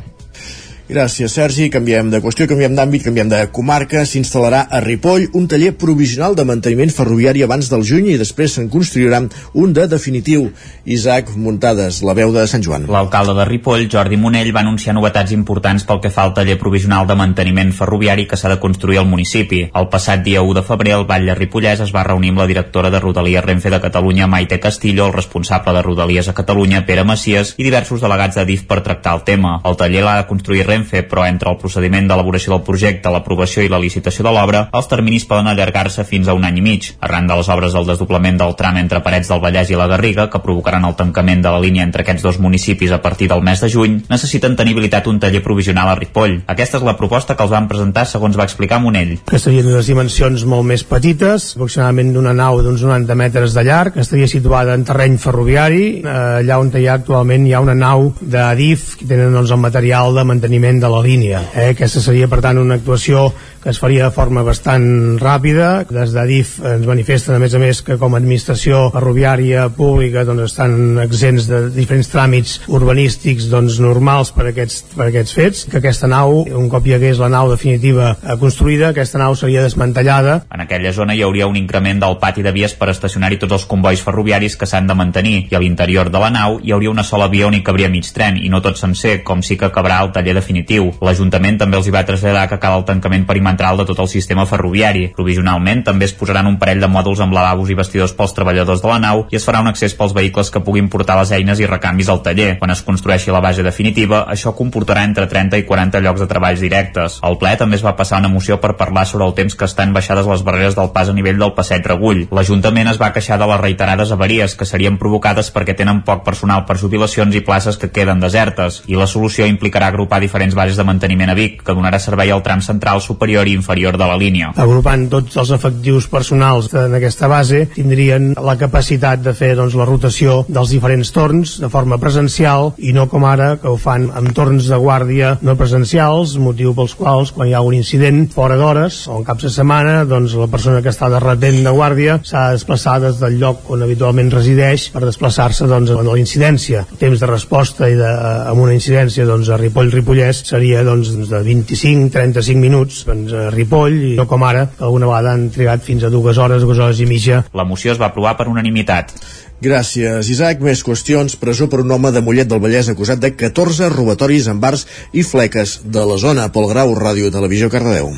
Gràcies, 0.89 1.29
Sergi. 1.29 1.67
Canviem 1.69 2.07
de 2.09 2.17
qüestió, 2.17 2.47
canviem 2.49 2.73
d'àmbit, 2.73 3.03
canviem 3.05 3.29
de 3.29 3.39
comarca. 3.53 4.01
S'instal·larà 4.09 4.63
a 4.73 4.79
Ripoll 4.81 5.27
un 5.37 5.43
taller 5.45 5.75
provisional 5.77 6.33
de 6.33 6.41
manteniment 6.49 6.89
ferroviari 6.89 7.43
abans 7.45 7.67
del 7.69 7.83
juny 7.85 8.07
i 8.09 8.15
després 8.17 8.55
se'n 8.57 8.71
construirà 8.73 9.19
un 9.53 9.75
de 9.77 9.85
definitiu. 9.85 10.47
Isaac 10.89 11.29
Muntades, 11.37 11.99
la 12.01 12.15
veu 12.17 12.33
de 12.33 12.47
Sant 12.49 12.65
Joan. 12.65 12.87
L'alcalde 12.89 13.35
de 13.37 13.45
Ripoll, 13.45 13.85
Jordi 13.85 14.17
Monell, 14.17 14.49
va 14.55 14.63
anunciar 14.65 14.95
novetats 14.97 15.35
importants 15.35 15.85
pel 15.85 16.01
que 16.01 16.09
fa 16.09 16.23
al 16.25 16.33
taller 16.33 16.57
provisional 16.57 17.05
de 17.05 17.19
manteniment 17.21 17.69
ferroviari 17.69 18.25
que 18.25 18.41
s'ha 18.41 18.49
de 18.49 18.57
construir 18.57 18.97
al 18.97 19.07
municipi. 19.11 19.61
El 19.69 19.91
passat 19.93 20.25
dia 20.25 20.41
1 20.41 20.57
de 20.57 20.65
febrer, 20.71 20.97
el 20.97 21.05
Batlle 21.05 21.37
Ripollès 21.37 21.85
es 21.85 21.93
va 21.93 22.07
reunir 22.09 22.33
amb 22.33 22.41
la 22.41 22.49
directora 22.49 22.89
de 22.89 23.03
Rodalies 23.05 23.45
Renfe 23.45 23.69
de 23.69 23.81
Catalunya, 23.85 24.25
Maite 24.25 24.57
Castillo, 24.57 25.05
el 25.05 25.13
responsable 25.13 25.77
de 25.77 25.85
Rodalies 25.85 26.33
a 26.33 26.37
Catalunya, 26.41 26.81
Pere 26.89 27.05
Macias, 27.05 27.53
i 27.59 27.69
diversos 27.69 28.01
delegats 28.01 28.41
de 28.41 28.49
DIF 28.49 28.65
per 28.65 28.81
tractar 28.81 29.19
el 29.19 29.25
tema. 29.29 29.59
El 29.61 29.77
taller 29.77 30.01
l'ha 30.01 30.17
de 30.23 30.27
construir 30.33 30.65
Renfe 30.65 30.78
Renfe, 30.79 31.03
però 31.03 31.25
entre 31.27 31.51
el 31.51 31.57
procediment 31.59 32.07
d'elaboració 32.07 32.53
del 32.53 32.63
projecte, 32.63 33.11
l'aprovació 33.11 33.63
i 33.65 33.69
la 33.71 33.79
licitació 33.81 34.23
de 34.23 34.31
l'obra, 34.31 34.61
els 34.73 34.87
terminis 34.87 35.25
poden 35.27 35.49
allargar-se 35.51 36.05
fins 36.07 36.29
a 36.29 36.35
un 36.37 36.45
any 36.47 36.59
i 36.59 36.63
mig. 36.63 36.87
Arran 37.03 37.27
de 37.27 37.35
les 37.35 37.49
obres 37.51 37.75
del 37.75 37.87
desdoblament 37.89 38.39
del 38.39 38.55
tram 38.55 38.77
entre 38.79 39.01
Parets 39.03 39.27
del 39.31 39.41
Vallès 39.43 39.71
i 39.73 39.79
la 39.79 39.89
Garriga, 39.91 40.29
que 40.31 40.41
provocaran 40.43 40.85
el 40.87 40.95
tancament 40.95 41.43
de 41.43 41.51
la 41.51 41.59
línia 41.59 41.83
entre 41.83 42.05
aquests 42.05 42.23
dos 42.23 42.39
municipis 42.39 42.93
a 42.95 43.01
partir 43.01 43.27
del 43.29 43.43
mes 43.43 43.59
de 43.59 43.69
juny, 43.69 43.97
necessiten 44.09 44.55
tenir 44.55 44.75
habilitat 44.77 45.09
un 45.11 45.19
taller 45.19 45.43
provisional 45.43 45.91
a 45.91 45.97
Ripoll. 45.99 46.37
Aquesta 46.47 46.79
és 46.79 46.87
la 46.87 46.95
proposta 46.95 47.35
que 47.35 47.43
els 47.43 47.51
van 47.51 47.67
presentar 47.67 48.05
segons 48.07 48.39
va 48.39 48.47
explicar 48.47 48.79
Monell. 48.79 49.17
Que 49.27 49.41
serien 49.41 49.67
unes 49.67 49.89
dimensions 49.91 50.45
molt 50.47 50.67
més 50.69 50.85
petites, 50.87 51.51
aproximadament 51.57 52.13
d'una 52.15 52.33
nau 52.37 52.61
d'uns 52.63 52.85
90 52.87 53.19
metres 53.19 53.57
de 53.57 53.65
llarg, 53.67 53.97
que 53.97 54.05
estaria 54.05 54.31
situada 54.31 54.77
en 54.77 54.87
terreny 54.87 55.19
ferroviari, 55.19 55.83
eh, 55.99 56.17
allà 56.39 56.61
on 56.61 56.71
hi 56.71 56.87
ha 56.87 56.95
actualment 57.01 57.47
hi 57.47 57.53
ha 57.53 57.63
una 57.65 57.75
nau 57.75 58.13
d'Adif, 58.21 58.95
que 58.99 59.09
tenen 59.09 59.33
doncs, 59.35 59.51
el 59.51 59.61
material 59.63 60.15
de 60.15 60.23
manteniment 60.29 60.68
manteniment 60.69 60.79
de 60.79 60.89
la 60.89 61.01
línia. 61.01 61.41
Eh? 61.55 61.73
Aquesta 61.73 62.01
seria, 62.01 62.27
per 62.27 62.41
tant, 62.41 62.57
una 62.57 62.75
actuació 62.75 63.33
que 63.63 63.71
es 63.73 63.79
faria 63.79 64.07
de 64.07 64.15
forma 64.15 64.43
bastant 64.47 65.17
ràpida. 65.19 65.85
Des 65.89 66.13
d'ADIF 66.15 66.55
ens 66.65 66.87
manifesten, 66.87 67.35
a 67.35 67.41
més 67.41 67.53
a 67.55 67.61
més, 67.61 67.81
que 67.85 67.97
com 67.99 68.15
a 68.15 68.19
administració 68.21 68.85
ferroviària 68.93 69.67
pública 69.75 70.23
doncs, 70.27 70.53
estan 70.53 70.99
exempts 71.03 71.49
de 71.49 71.61
diferents 71.75 72.09
tràmits 72.11 72.55
urbanístics 72.67 73.49
doncs, 73.51 73.79
normals 73.83 74.31
per 74.35 74.47
aquests, 74.53 74.83
per 74.95 75.09
aquests 75.09 75.35
fets, 75.35 75.65
que 75.69 75.79
aquesta 75.81 76.07
nau, 76.07 76.43
un 76.45 76.69
cop 76.71 76.87
hi 76.87 76.95
hagués 76.95 77.19
la 77.19 77.31
nau 77.31 77.51
definitiva 77.51 78.13
eh, 78.15 78.37
construïda, 78.39 78.93
aquesta 78.93 79.19
nau 79.21 79.35
seria 79.35 79.63
desmantellada. 79.65 80.39
En 80.53 80.63
aquella 80.63 80.93
zona 80.95 81.15
hi 81.15 81.25
hauria 81.27 81.49
un 81.49 81.59
increment 81.59 81.99
del 82.03 82.17
pati 82.21 82.45
de 82.45 82.55
vies 82.55 82.75
per 82.79 82.91
estacionar-hi 82.93 83.41
tots 83.43 83.59
els 83.59 83.67
convois 83.69 84.03
ferroviaris 84.05 84.55
que 84.59 84.69
s'han 84.69 84.87
de 84.87 84.95
mantenir 84.95 85.35
i 85.49 85.57
a 85.57 85.61
l'interior 85.61 86.09
de 86.13 86.23
la 86.23 86.31
nau 86.33 86.59
hi 86.63 86.73
hauria 86.75 86.93
una 86.93 87.03
sola 87.03 87.27
via 87.27 87.47
on 87.47 87.57
hi 87.57 87.63
cabria 87.65 87.91
mig 87.91 88.07
tren 88.15 88.39
i 88.39 88.49
no 88.49 88.63
tot 88.63 88.79
sencer, 88.79 89.19
com 89.27 89.43
sí 89.43 89.57
que 89.59 89.67
acabarà 89.67 89.99
el 90.05 90.13
taller 90.15 90.37
definitiu. 90.37 90.93
L'Ajuntament 91.03 91.59
també 91.59 91.79
els 91.79 91.87
hi 91.89 91.95
va 91.95 92.05
traslladar 92.07 92.47
que 92.49 92.59
cal 92.61 92.79
el 92.79 92.87
tancament 92.87 93.27
perimetral 93.27 93.48
perimetral 93.59 93.77
de 93.77 93.85
tot 93.85 93.99
el 93.99 94.07
sistema 94.07 94.45
ferroviari. 94.45 95.09
Provisionalment 95.15 95.83
també 95.83 96.05
es 96.05 96.13
posaran 96.13 96.47
un 96.47 96.57
parell 96.59 96.79
de 96.81 96.87
mòduls 96.87 97.19
amb 97.19 97.33
lavabos 97.33 97.69
i 97.69 97.75
vestidors 97.75 98.13
pels 98.13 98.33
treballadors 98.33 98.81
de 98.81 98.87
la 98.87 98.99
nau 98.99 99.25
i 99.29 99.35
es 99.35 99.45
farà 99.45 99.61
un 99.61 99.67
accés 99.67 99.95
pels 99.95 100.13
vehicles 100.13 100.49
que 100.49 100.61
puguin 100.63 100.89
portar 100.89 101.17
les 101.19 101.31
eines 101.31 101.59
i 101.59 101.67
recanvis 101.67 102.09
al 102.09 102.21
taller. 102.23 102.57
Quan 102.59 102.71
es 102.71 102.81
construeixi 102.81 103.31
la 103.31 103.41
base 103.41 103.63
definitiva, 103.63 104.25
això 104.29 104.53
comportarà 104.55 105.03
entre 105.03 105.27
30 105.27 105.59
i 105.59 105.65
40 105.67 106.01
llocs 106.05 106.21
de 106.21 106.27
treballs 106.27 106.63
directes. 106.63 107.19
Al 107.21 107.37
ple 107.41 107.55
també 107.57 107.75
es 107.75 107.85
va 107.85 107.95
passar 107.95 108.19
una 108.19 108.31
moció 108.31 108.59
per 108.61 108.75
parlar 108.77 109.05
sobre 109.05 109.25
el 109.25 109.35
temps 109.35 109.55
que 109.55 109.65
estan 109.65 109.93
baixades 109.93 110.27
les 110.27 110.43
barreres 110.43 110.75
del 110.75 110.91
pas 110.95 111.09
a 111.09 111.13
nivell 111.13 111.39
del 111.39 111.53
passeig 111.53 111.85
Regull. 111.85 112.27
L'Ajuntament 112.31 112.91
es 112.93 113.01
va 113.01 113.11
queixar 113.13 113.39
de 113.39 113.47
les 113.49 113.61
reiterades 113.61 114.11
avaries 114.11 114.55
que 114.55 114.65
serien 114.65 114.97
provocades 114.97 115.51
perquè 115.51 115.75
tenen 115.75 116.03
poc 116.07 116.23
personal 116.25 116.65
per 116.65 116.77
jubilacions 116.79 117.35
i 117.35 117.43
places 117.45 117.77
que 117.77 117.91
queden 117.91 118.19
desertes 118.23 118.83
i 118.87 118.95
la 118.95 119.07
solució 119.07 119.47
implicarà 119.49 119.89
agrupar 119.89 120.21
diferents 120.21 120.55
bases 120.55 120.77
de 120.77 120.85
manteniment 120.87 121.31
a 121.31 121.37
Vic, 121.37 121.61
que 121.63 121.75
donarà 121.75 121.99
servei 121.99 122.31
al 122.31 122.43
tram 122.43 122.61
central 122.61 123.01
superior 123.01 123.38
superior 123.39 123.47
i 123.47 123.53
inferior 123.53 123.97
de 123.97 124.05
la 124.05 124.17
línia. 124.17 124.51
Agrupant 124.59 125.07
tots 125.09 125.37
els 125.39 125.51
efectius 125.55 126.07
personals 126.11 126.69
en 126.73 126.95
aquesta 126.97 127.27
base 127.27 127.65
tindrien 127.73 128.33
la 128.35 128.57
capacitat 128.59 129.21
de 129.23 129.33
fer 129.33 129.55
doncs, 129.55 129.75
la 129.75 129.87
rotació 129.87 130.43
dels 130.47 130.73
diferents 130.73 131.11
torns 131.11 131.57
de 131.61 131.69
forma 131.69 131.99
presencial 131.99 132.73
i 132.77 132.91
no 132.93 133.07
com 133.09 133.25
ara 133.25 133.55
que 133.61 133.69
ho 133.69 133.77
fan 133.79 134.09
amb 134.15 134.33
torns 134.35 134.67
de 134.69 134.79
guàrdia 134.79 135.37
no 135.41 135.55
presencials, 135.55 136.35
motiu 136.37 136.73
pels 136.75 136.95
quals 136.99 137.31
quan 137.31 137.49
hi 137.49 137.55
ha 137.55 137.63
un 137.63 137.77
incident 137.77 138.27
fora 138.33 138.57
d'hores 138.59 139.05
o 139.07 139.19
en 139.19 139.27
caps 139.27 139.47
de 139.47 139.53
setmana, 139.53 140.03
doncs 140.09 140.35
la 140.35 140.49
persona 140.51 140.83
que 140.83 140.91
està 140.91 141.09
de 141.09 141.21
retent 141.23 141.61
de 141.63 141.73
guàrdia 141.75 142.19
s'ha 142.23 142.49
de 142.49 142.59
desplaçar 142.59 142.99
des 143.03 143.19
del 143.21 143.39
lloc 143.39 143.69
on 143.71 143.83
habitualment 143.85 144.31
resideix 144.33 144.89
per 144.93 145.05
desplaçar-se 145.05 145.67
doncs, 145.69 145.93
a 145.95 146.03
la 146.03 146.17
incidència. 146.19 146.85
El 146.91 147.01
temps 147.01 147.19
de 147.21 147.29
resposta 147.29 147.89
i 147.89 147.95
de, 147.99 148.09
amb 148.51 148.65
una 148.65 148.75
incidència 148.75 149.27
doncs, 149.29 149.49
a 149.49 149.59
Ripoll-Ripollès 149.61 150.43
seria 150.49 150.83
doncs, 150.83 151.13
de 151.29 151.43
25-35 151.45 152.59
minuts 152.59 153.03
doncs, 153.29 153.49
a 153.49 153.53
Ripoll 153.55 153.99
i 154.13 154.15
no 154.17 154.27
com 154.29 154.43
ara, 154.43 154.67
que 154.77 154.85
alguna 154.85 155.09
vegada 155.09 155.33
han 155.35 155.49
trigat 155.53 155.85
fins 155.85 156.03
a 156.03 156.09
dues 156.13 156.37
hores, 156.37 156.63
dues 156.65 156.79
hores 156.79 156.99
i 156.99 157.07
mitja. 157.09 157.43
La 157.53 157.67
moció 157.67 157.93
es 157.93 158.01
va 158.01 158.09
aprovar 158.09 158.35
per 158.37 158.49
unanimitat. 158.51 159.13
Gràcies, 159.59 160.29
Isaac. 160.31 160.63
Més 160.63 160.83
qüestions. 160.87 161.35
Presó 161.39 161.67
per 161.69 161.81
un 161.83 161.91
home 161.91 162.13
de 162.15 162.23
Mollet 162.23 162.47
del 162.47 162.63
Vallès 162.63 162.89
acusat 162.91 163.19
de 163.19 163.33
14 163.35 163.91
robatoris 163.91 164.47
en 164.47 164.63
bars 164.63 164.87
i 165.11 165.23
fleques 165.27 165.81
de 165.83 166.07
la 166.07 166.17
zona. 166.17 166.49
Pol 166.55 166.71
Grau, 166.71 166.95
Ràdio 166.95 167.31
Televisió, 167.35 167.69
Cardedeu. 167.69 168.13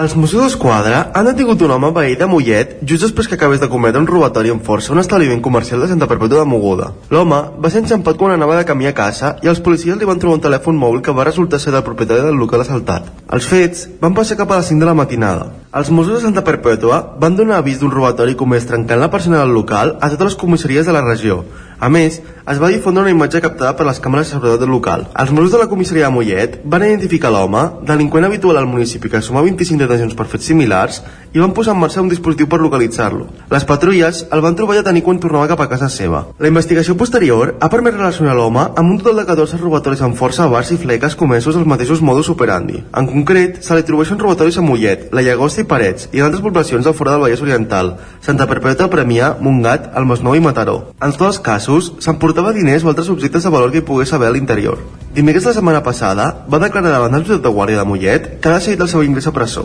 Els 0.00 0.14
Mossos 0.16 0.40
d'Esquadra 0.40 1.00
han 1.12 1.26
detingut 1.28 1.60
un 1.66 1.74
home 1.74 1.90
veí 1.92 2.14
de 2.16 2.24
Mollet 2.24 2.70
just 2.88 3.04
després 3.04 3.26
que 3.28 3.36
acabés 3.36 3.60
de 3.60 3.66
cometre 3.68 4.00
un 4.00 4.06
robatori 4.08 4.48
amb 4.48 4.64
força 4.64 4.88
a 4.88 4.94
un 4.94 5.00
establiment 5.02 5.42
comercial 5.44 5.82
de 5.82 5.88
Santa 5.90 6.06
Perpètua 6.08 6.40
de 6.40 6.48
Mogoda. 6.48 6.86
L'home 7.12 7.40
va 7.60 7.70
ser 7.74 7.82
enxampat 7.82 8.16
quan 8.16 8.32
anava 8.32 8.56
de 8.56 8.64
camí 8.64 8.88
a 8.88 8.94
casa 8.96 9.34
i 9.44 9.50
els 9.52 9.60
policies 9.60 9.98
li 10.00 10.08
van 10.08 10.22
trobar 10.22 10.38
un 10.38 10.44
telèfon 10.46 10.80
mòbil 10.80 11.02
que 11.04 11.12
va 11.18 11.26
resultar 11.28 11.60
ser 11.60 11.74
del 11.74 11.84
propietari 11.84 12.24
del 12.24 12.40
local 12.40 12.64
assaltat. 12.64 13.12
Els 13.28 13.48
fets 13.50 13.90
van 14.00 14.16
passar 14.16 14.38
cap 14.40 14.48
a 14.48 14.62
les 14.62 14.72
5 14.72 14.80
de 14.80 14.88
la 14.88 14.96
matinada. 14.96 15.50
Els 15.76 15.92
Mossos 15.92 16.16
de 16.16 16.22
Santa 16.24 16.46
Perpètua 16.48 17.02
van 17.20 17.36
donar 17.36 17.60
avís 17.60 17.82
d'un 17.82 17.92
robatori 17.92 18.38
comès 18.40 18.64
trencant 18.70 19.04
la 19.04 19.12
persona 19.12 19.44
del 19.44 19.52
local 19.52 19.98
a 20.00 20.08
totes 20.08 20.32
les 20.32 20.40
comissaries 20.40 20.88
de 20.88 20.96
la 20.96 21.04
regió. 21.04 21.42
A 21.80 21.88
més, 21.88 22.18
es 22.50 22.58
va 22.60 22.68
difondre 22.68 23.02
una 23.06 23.12
imatge 23.14 23.40
captada 23.40 23.72
per 23.76 23.86
les 23.88 24.00
càmeres 24.04 24.28
de 24.28 24.34
seguretat 24.34 24.60
del 24.60 24.72
local. 24.74 25.06
Els 25.22 25.30
Mossos 25.32 25.54
de 25.54 25.60
la 25.62 25.68
comissaria 25.70 26.08
de 26.08 26.12
Mollet 26.12 26.58
van 26.64 26.84
identificar 26.84 27.30
l'home, 27.32 27.62
delinqüent 27.88 28.26
habitual 28.26 28.58
al 28.60 28.68
municipi 28.68 29.08
que 29.08 29.22
suma 29.24 29.40
25 29.46 29.80
detencions 29.80 30.16
per 30.18 30.26
fets 30.28 30.50
similars, 30.50 31.00
i 31.32 31.38
van 31.38 31.54
posar 31.54 31.76
en 31.76 31.80
marxa 31.80 32.02
un 32.02 32.10
dispositiu 32.10 32.48
per 32.50 32.58
localitzar-lo. 32.60 33.28
Les 33.52 33.64
patrulles 33.64 34.24
el 34.34 34.42
van 34.44 34.56
trobar 34.58 34.76
ja 34.76 34.84
tenir 34.86 35.04
quan 35.06 35.20
tornava 35.22 35.48
cap 35.48 35.62
a 35.62 35.68
casa 35.70 35.88
seva. 35.88 36.24
La 36.42 36.50
investigació 36.50 36.96
posterior 36.98 37.54
ha 37.60 37.70
permès 37.70 37.94
relacionar 37.94 38.34
l'home 38.36 38.64
amb 38.66 38.90
un 38.90 38.98
total 38.98 39.22
de 39.22 39.26
14 39.30 39.60
robatoris 39.62 40.02
amb 40.02 40.18
força 40.18 40.44
a 40.44 40.50
bars 40.50 40.72
i 40.74 40.78
fleques 40.80 41.16
comesos 41.16 41.56
als 41.56 41.70
mateixos 41.70 42.02
modus 42.02 42.32
operandi. 42.34 42.82
En 42.98 43.06
concret, 43.06 43.60
se 43.62 43.76
li 43.76 43.84
atribueixen 43.86 44.18
robatoris 44.18 44.58
a 44.58 44.66
Mollet, 44.66 45.08
la 45.14 45.22
Llagosta 45.22 45.62
i 45.62 45.68
Parets 45.70 46.10
i 46.10 46.20
en 46.20 46.26
altres 46.26 46.42
poblacions 46.42 46.84
del 46.84 46.98
fora 46.98 47.14
del 47.14 47.24
Vallès 47.24 47.46
Oriental, 47.46 47.94
Santa 48.26 48.48
Perpètua, 48.50 48.90
Premià, 48.90 49.36
Montgat, 49.40 49.92
el 49.96 50.10
Masnou 50.10 50.34
i 50.34 50.42
Mataró. 50.42 50.78
En 50.98 51.14
tots 51.14 51.28
els 51.30 51.42
casos, 51.46 51.69
s'emportava 51.78 52.52
diners 52.56 52.84
o 52.84 52.90
altres 52.90 53.10
objectes 53.12 53.46
de 53.46 53.52
valor 53.54 53.70
que 53.70 53.78
hi 53.82 53.86
pogués 53.86 54.12
haver 54.12 54.28
a 54.28 54.34
l'interior. 54.34 54.80
Dimecres 55.10 55.42
de 55.42 55.50
la 55.50 55.54
setmana 55.56 55.80
passada 55.82 56.24
va 56.46 56.60
declarar 56.62 56.92
davant 56.92 57.10
del 57.16 57.24
jutjat 57.24 57.42
de 57.42 57.50
Guàrdia 57.50 57.80
de 57.80 57.84
Mollet 57.88 58.26
que 58.38 58.46
ha 58.46 58.60
decidit 58.60 58.84
el 58.84 58.88
seu 58.92 59.02
ingrés 59.02 59.26
a 59.26 59.32
presó. 59.34 59.64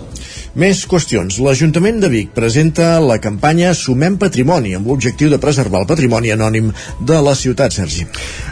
Més 0.57 0.79
qüestions. 0.89 1.35
L'Ajuntament 1.45 1.99
de 2.01 2.09
Vic 2.09 2.31
presenta 2.33 2.95
la 3.03 3.19
campanya 3.21 3.75
Sumem 3.77 4.15
Patrimoni 4.17 4.73
amb 4.73 4.89
l'objectiu 4.89 5.29
de 5.29 5.37
preservar 5.37 5.83
el 5.83 5.85
patrimoni 5.85 6.31
anònim 6.33 6.71
de 6.97 7.19
la 7.21 7.35
ciutat, 7.37 7.75
Sergi. 7.75 8.07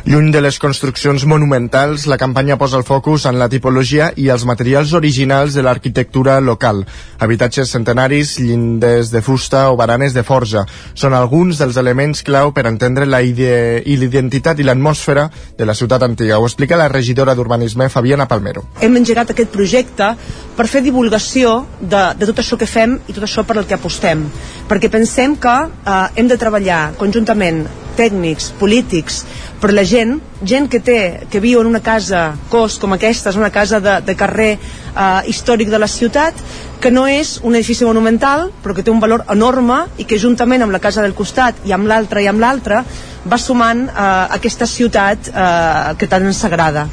Lluny 0.05 0.29
de 0.35 0.43
les 0.45 0.59
construccions 0.61 1.25
monumentals, 1.25 2.05
la 2.11 2.19
campanya 2.21 2.59
posa 2.61 2.77
el 2.77 2.85
focus 2.85 3.25
en 3.25 3.39
la 3.41 3.49
tipologia 3.49 4.11
i 4.13 4.27
els 4.29 4.45
materials 4.45 4.93
originals 4.93 5.57
de 5.57 5.65
l'arquitectura 5.65 6.37
local. 6.43 6.83
Habitatges 7.17 7.73
centenaris, 7.73 8.35
llindes 8.37 9.09
de 9.09 9.23
fusta 9.25 9.63
o 9.71 9.79
baranes 9.79 10.13
de 10.13 10.21
forja 10.27 10.67
són 10.93 11.17
alguns 11.17 11.57
dels 11.57 11.79
elements 11.81 12.21
clau 12.21 12.53
per 12.53 12.67
entendre 12.69 13.09
la 13.09 13.23
ide 13.25 13.81
i 13.81 13.97
l'identitat 13.97 14.59
i 14.59 14.67
l'atmosfera 14.67 15.29
de 15.57 15.65
la 15.65 15.73
ciutat 15.73 16.03
antiga. 16.05 16.37
Ho 16.37 16.45
explica 16.51 16.82
la 16.83 16.89
regidora 16.91 17.35
d'Urbanisme, 17.35 17.89
Fabiana 17.89 18.27
Palmero. 18.27 18.65
Hem 18.83 18.99
engegat 18.99 19.31
aquest 19.31 19.51
projecte 19.53 20.09
per 20.57 20.67
fer 20.69 20.83
divulgació 20.85 21.55
de, 21.79 22.03
de 22.19 22.29
tot 22.29 22.43
això 22.43 22.59
que 22.59 22.69
fem 22.69 22.97
i 23.07 23.15
tot 23.15 23.23
això 23.27 23.45
per 23.47 23.57
el 23.61 23.67
que 23.69 23.77
apostem. 23.77 24.27
Perquè 24.69 24.91
pensem 24.91 25.37
que 25.39 25.55
eh, 25.63 26.03
hem 26.19 26.29
de 26.29 26.39
treballar 26.39 26.83
conjuntament 26.99 27.63
tècnics, 27.97 28.51
polítics, 28.59 29.23
per 29.63 29.71
la 29.71 29.85
gent, 29.87 30.17
gent 30.43 30.65
que 30.67 30.81
té, 30.83 31.23
que 31.31 31.39
viu 31.39 31.61
en 31.61 31.69
una 31.69 31.79
casa 31.79 32.33
cos 32.51 32.75
com 32.81 32.91
aquesta, 32.91 33.31
és 33.31 33.37
una 33.39 33.51
casa 33.53 33.79
de, 33.79 33.93
de 34.03 34.15
carrer 34.19 34.57
eh, 34.57 35.29
històric 35.31 35.69
de 35.71 35.79
la 35.79 35.87
ciutat, 35.87 36.41
que 36.83 36.91
no 36.91 37.05
és 37.07 37.37
un 37.47 37.55
edifici 37.55 37.87
monumental, 37.87 38.49
però 38.59 38.75
que 38.75 38.83
té 38.83 38.91
un 38.91 38.99
valor 38.99 39.23
enorme 39.31 39.85
i 39.95 40.03
que 40.03 40.19
juntament 40.19 40.65
amb 40.65 40.75
la 40.75 40.81
casa 40.83 41.05
del 41.05 41.15
costat 41.15 41.61
i 41.63 41.71
amb 41.71 41.87
l'altra 41.87 42.19
i 42.19 42.27
amb 42.27 42.43
l'altra 42.43 42.81
va 43.23 43.39
sumant 43.39 43.85
eh, 43.87 44.09
aquesta 44.35 44.67
ciutat 44.67 45.31
eh, 45.31 45.95
que 45.95 46.11
tant 46.11 46.27
ens 46.27 46.43
agrada. 46.43 46.83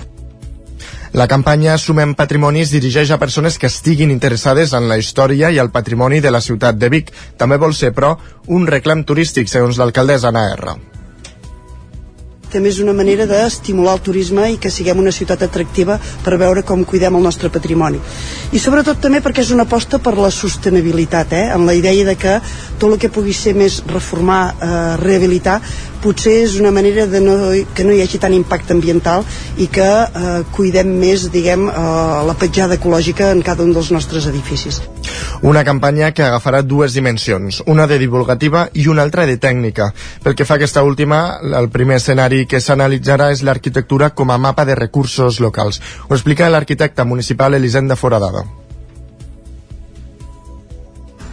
La 1.11 1.27
campanya 1.27 1.75
Sumem 1.75 2.15
Patrimoni 2.15 2.63
es 2.63 2.71
dirigeix 2.71 3.11
a 3.11 3.19
persones 3.19 3.59
que 3.59 3.67
estiguin 3.67 4.15
interessades 4.15 4.77
en 4.79 4.87
la 4.87 5.01
història 5.01 5.51
i 5.51 5.59
el 5.59 5.73
patrimoni 5.75 6.23
de 6.23 6.31
la 6.31 6.39
ciutat 6.39 6.79
de 6.79 6.93
Vic. 6.95 7.11
També 7.35 7.59
vol 7.59 7.75
ser, 7.75 7.91
però, 7.99 8.15
un 8.47 8.71
reclam 8.71 9.03
turístic, 9.03 9.51
segons 9.51 9.83
l'alcaldessa 9.83 10.31
Ana 10.31 10.47
R 10.55 10.79
també 12.53 12.71
és 12.73 12.81
una 12.83 12.95
manera 12.97 13.27
d'estimular 13.31 13.95
el 13.97 14.03
turisme 14.05 14.49
i 14.53 14.59
que 14.63 14.73
siguem 14.73 14.99
una 14.99 15.15
ciutat 15.15 15.45
atractiva 15.47 15.99
per 16.25 16.39
veure 16.41 16.65
com 16.67 16.85
cuidem 16.85 17.17
el 17.17 17.25
nostre 17.25 17.51
patrimoni. 17.53 18.01
I 18.53 18.59
sobretot 18.59 19.01
també 19.01 19.23
perquè 19.25 19.45
és 19.45 19.53
una 19.55 19.67
aposta 19.69 19.99
per 20.03 20.17
la 20.19 20.31
sostenibilitat, 20.35 21.33
eh? 21.33 21.47
en 21.55 21.67
la 21.67 21.75
idea 21.75 22.05
de 22.05 22.17
que 22.17 22.41
tot 22.79 22.91
el 22.93 22.99
que 22.99 23.13
pugui 23.13 23.35
ser 23.37 23.55
més 23.55 23.81
reformar, 23.87 24.43
eh, 24.61 24.97
rehabilitar, 25.03 25.61
potser 26.03 26.37
és 26.45 26.57
una 26.61 26.73
manera 26.75 27.07
de 27.07 27.21
no, 27.23 27.37
que 27.75 27.85
no 27.85 27.95
hi 27.95 28.03
hagi 28.05 28.21
tant 28.23 28.35
impacte 28.37 28.75
ambiental 28.77 29.25
i 29.61 29.69
que 29.73 29.87
eh, 29.87 30.29
cuidem 30.57 30.93
més, 31.01 31.27
diguem, 31.33 31.67
eh, 31.71 31.75
la 32.29 32.37
petjada 32.41 32.79
ecològica 32.81 33.31
en 33.35 33.43
cada 33.47 33.65
un 33.67 33.75
dels 33.77 33.91
nostres 33.95 34.29
edificis. 34.31 34.81
Una 35.43 35.65
campanya 35.65 36.13
que 36.13 36.25
agafarà 36.27 36.63
dues 36.63 36.95
dimensions, 36.97 37.63
una 37.67 37.87
de 37.91 37.99
divulgativa 37.99 38.69
i 38.75 38.87
una 38.93 39.03
altra 39.07 39.27
de 39.27 39.37
tècnica. 39.41 39.91
Pel 40.25 40.37
que 40.37 40.47
fa 40.49 40.57
a 40.57 40.61
aquesta 40.61 40.85
última, 40.87 41.41
el 41.61 41.71
primer 41.73 42.01
escenari 42.01 42.47
que 42.47 42.61
s'analitzarà 42.61 43.31
és 43.35 43.45
l'arquitectura 43.47 44.15
com 44.15 44.31
a 44.31 44.39
mapa 44.39 44.65
de 44.69 44.79
recursos 44.79 45.41
locals. 45.41 45.81
Ho 46.09 46.17
explica 46.17 46.51
l'arquitecte 46.51 47.05
municipal 47.05 47.55
Elisenda 47.55 47.97
Foradada 47.97 48.60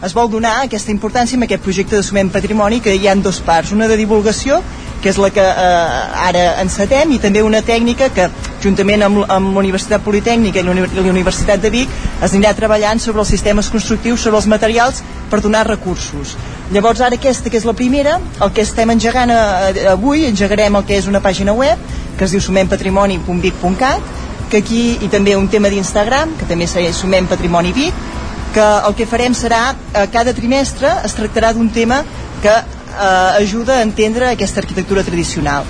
es 0.04 0.14
vol 0.14 0.28
donar 0.30 0.60
aquesta 0.62 0.92
importància 0.94 1.34
amb 1.34 1.48
aquest 1.48 1.62
projecte 1.64 1.96
de 1.96 2.04
Sumem 2.06 2.28
Patrimoni 2.30 2.78
que 2.80 2.94
hi 2.94 3.08
ha 3.08 3.14
dos 3.18 3.40
parts, 3.42 3.72
una 3.74 3.88
de 3.90 3.96
divulgació 3.98 4.60
que 5.02 5.10
és 5.10 5.18
la 5.18 5.30
que 5.30 5.42
eh, 5.42 6.28
ara 6.28 6.44
encetem 6.62 7.12
i 7.14 7.18
també 7.22 7.42
una 7.42 7.60
tècnica 7.62 8.08
que 8.14 8.28
juntament 8.62 9.02
amb, 9.06 9.22
amb 9.30 9.52
la 9.54 9.62
Universitat 9.62 10.02
Politècnica 10.02 10.60
i 10.60 10.66
la 10.66 11.10
Universitat 11.10 11.62
de 11.62 11.70
Vic 11.70 11.92
es 12.22 12.32
anirà 12.32 12.54
treballant 12.58 13.02
sobre 13.02 13.22
els 13.22 13.30
sistemes 13.30 13.70
constructius, 13.70 14.22
sobre 14.22 14.38
els 14.40 14.48
materials 14.50 15.02
per 15.30 15.40
donar 15.42 15.66
recursos. 15.68 16.36
Llavors 16.74 17.00
ara 17.00 17.18
aquesta 17.18 17.50
que 17.50 17.58
és 17.58 17.66
la 17.66 17.74
primera, 17.78 18.18
el 18.42 18.54
que 18.54 18.66
estem 18.66 18.90
engegant 18.94 19.34
eh, 19.34 19.86
avui, 19.90 20.26
engegarem 20.26 20.78
el 20.78 20.86
que 20.86 20.98
és 20.98 21.10
una 21.10 21.22
pàgina 21.22 21.54
web 21.54 21.78
que 22.18 22.26
es 22.26 22.34
diu 22.34 22.42
sumempatrimoni.vic.cat 22.42 24.14
que 24.48 24.62
aquí, 24.62 24.96
i 25.04 25.08
també 25.12 25.36
un 25.36 25.48
tema 25.52 25.68
d'Instagram, 25.68 26.32
que 26.40 26.46
també 26.48 26.66
se 26.66 26.80
sumem 26.96 27.26
Patrimoni 27.28 27.74
Vic, 27.76 28.06
que 28.54 28.64
el 28.88 28.94
que 28.98 29.06
farem 29.06 29.34
serà, 29.34 29.74
eh, 29.74 30.06
cada 30.12 30.34
trimestre 30.34 30.90
es 31.04 31.14
tractarà 31.16 31.52
d'un 31.54 31.70
tema 31.70 32.02
que 32.42 32.54
eh, 32.54 33.42
ajuda 33.42 33.78
a 33.78 33.82
entendre 33.82 34.28
aquesta 34.30 34.60
arquitectura 34.60 35.04
tradicional. 35.04 35.64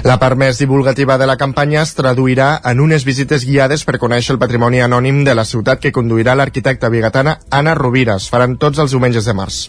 La 0.00 0.16
part 0.16 0.38
més 0.40 0.56
divulgativa 0.56 1.18
de 1.20 1.26
la 1.28 1.36
campanya 1.36 1.82
es 1.82 1.92
traduirà 1.92 2.54
en 2.70 2.80
unes 2.80 3.04
visites 3.04 3.44
guiades 3.44 3.84
per 3.84 3.98
conèixer 4.00 4.32
el 4.32 4.40
patrimoni 4.40 4.80
anònim 4.80 5.24
de 5.26 5.34
la 5.36 5.44
ciutat 5.44 5.82
que 5.82 5.92
conduirà 5.92 6.34
l'arquitecta 6.38 6.88
bigatana 6.88 7.36
Anna 7.50 7.74
Rovira. 7.76 8.16
Es 8.16 8.30
faran 8.32 8.56
tots 8.56 8.80
els 8.80 8.96
diumenges 8.96 9.28
de 9.28 9.34
març. 9.36 9.66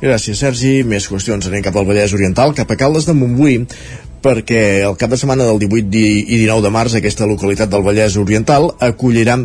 Gràcies, 0.00 0.40
Sergi. 0.40 0.78
Més 0.88 1.10
qüestions. 1.12 1.44
Anem 1.50 1.60
cap 1.66 1.76
al 1.76 1.84
Vallès 1.84 2.14
Oriental, 2.16 2.54
cap 2.56 2.72
a 2.72 2.78
Caldes 2.80 3.04
de 3.04 3.12
Montbui, 3.12 3.58
perquè 4.24 4.62
el 4.88 4.96
cap 4.96 5.12
de 5.12 5.18
setmana 5.20 5.44
del 5.44 5.60
18 5.60 6.00
i 6.00 6.38
19 6.46 6.64
de 6.64 6.72
març 6.72 6.96
aquesta 6.96 7.28
localitat 7.28 7.68
del 7.68 7.84
Vallès 7.84 8.16
Oriental 8.20 8.70
acollirà 8.80 9.36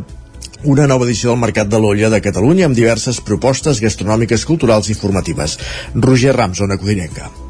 una 0.65 0.88
nova 0.89 1.05
edició 1.05 1.31
del 1.31 1.41
Mercat 1.45 1.69
de 1.69 1.79
l'Olla 1.81 2.10
de 2.10 2.22
Catalunya 2.25 2.65
amb 2.69 2.77
diverses 2.77 3.22
propostes 3.22 3.81
gastronòmiques, 3.84 4.45
culturals 4.50 4.89
i 4.89 4.98
formatives. 4.98 5.60
Roger 5.95 6.36
Rams, 6.36 6.62
Ona 6.65 6.81
Codinenca. 6.81 7.44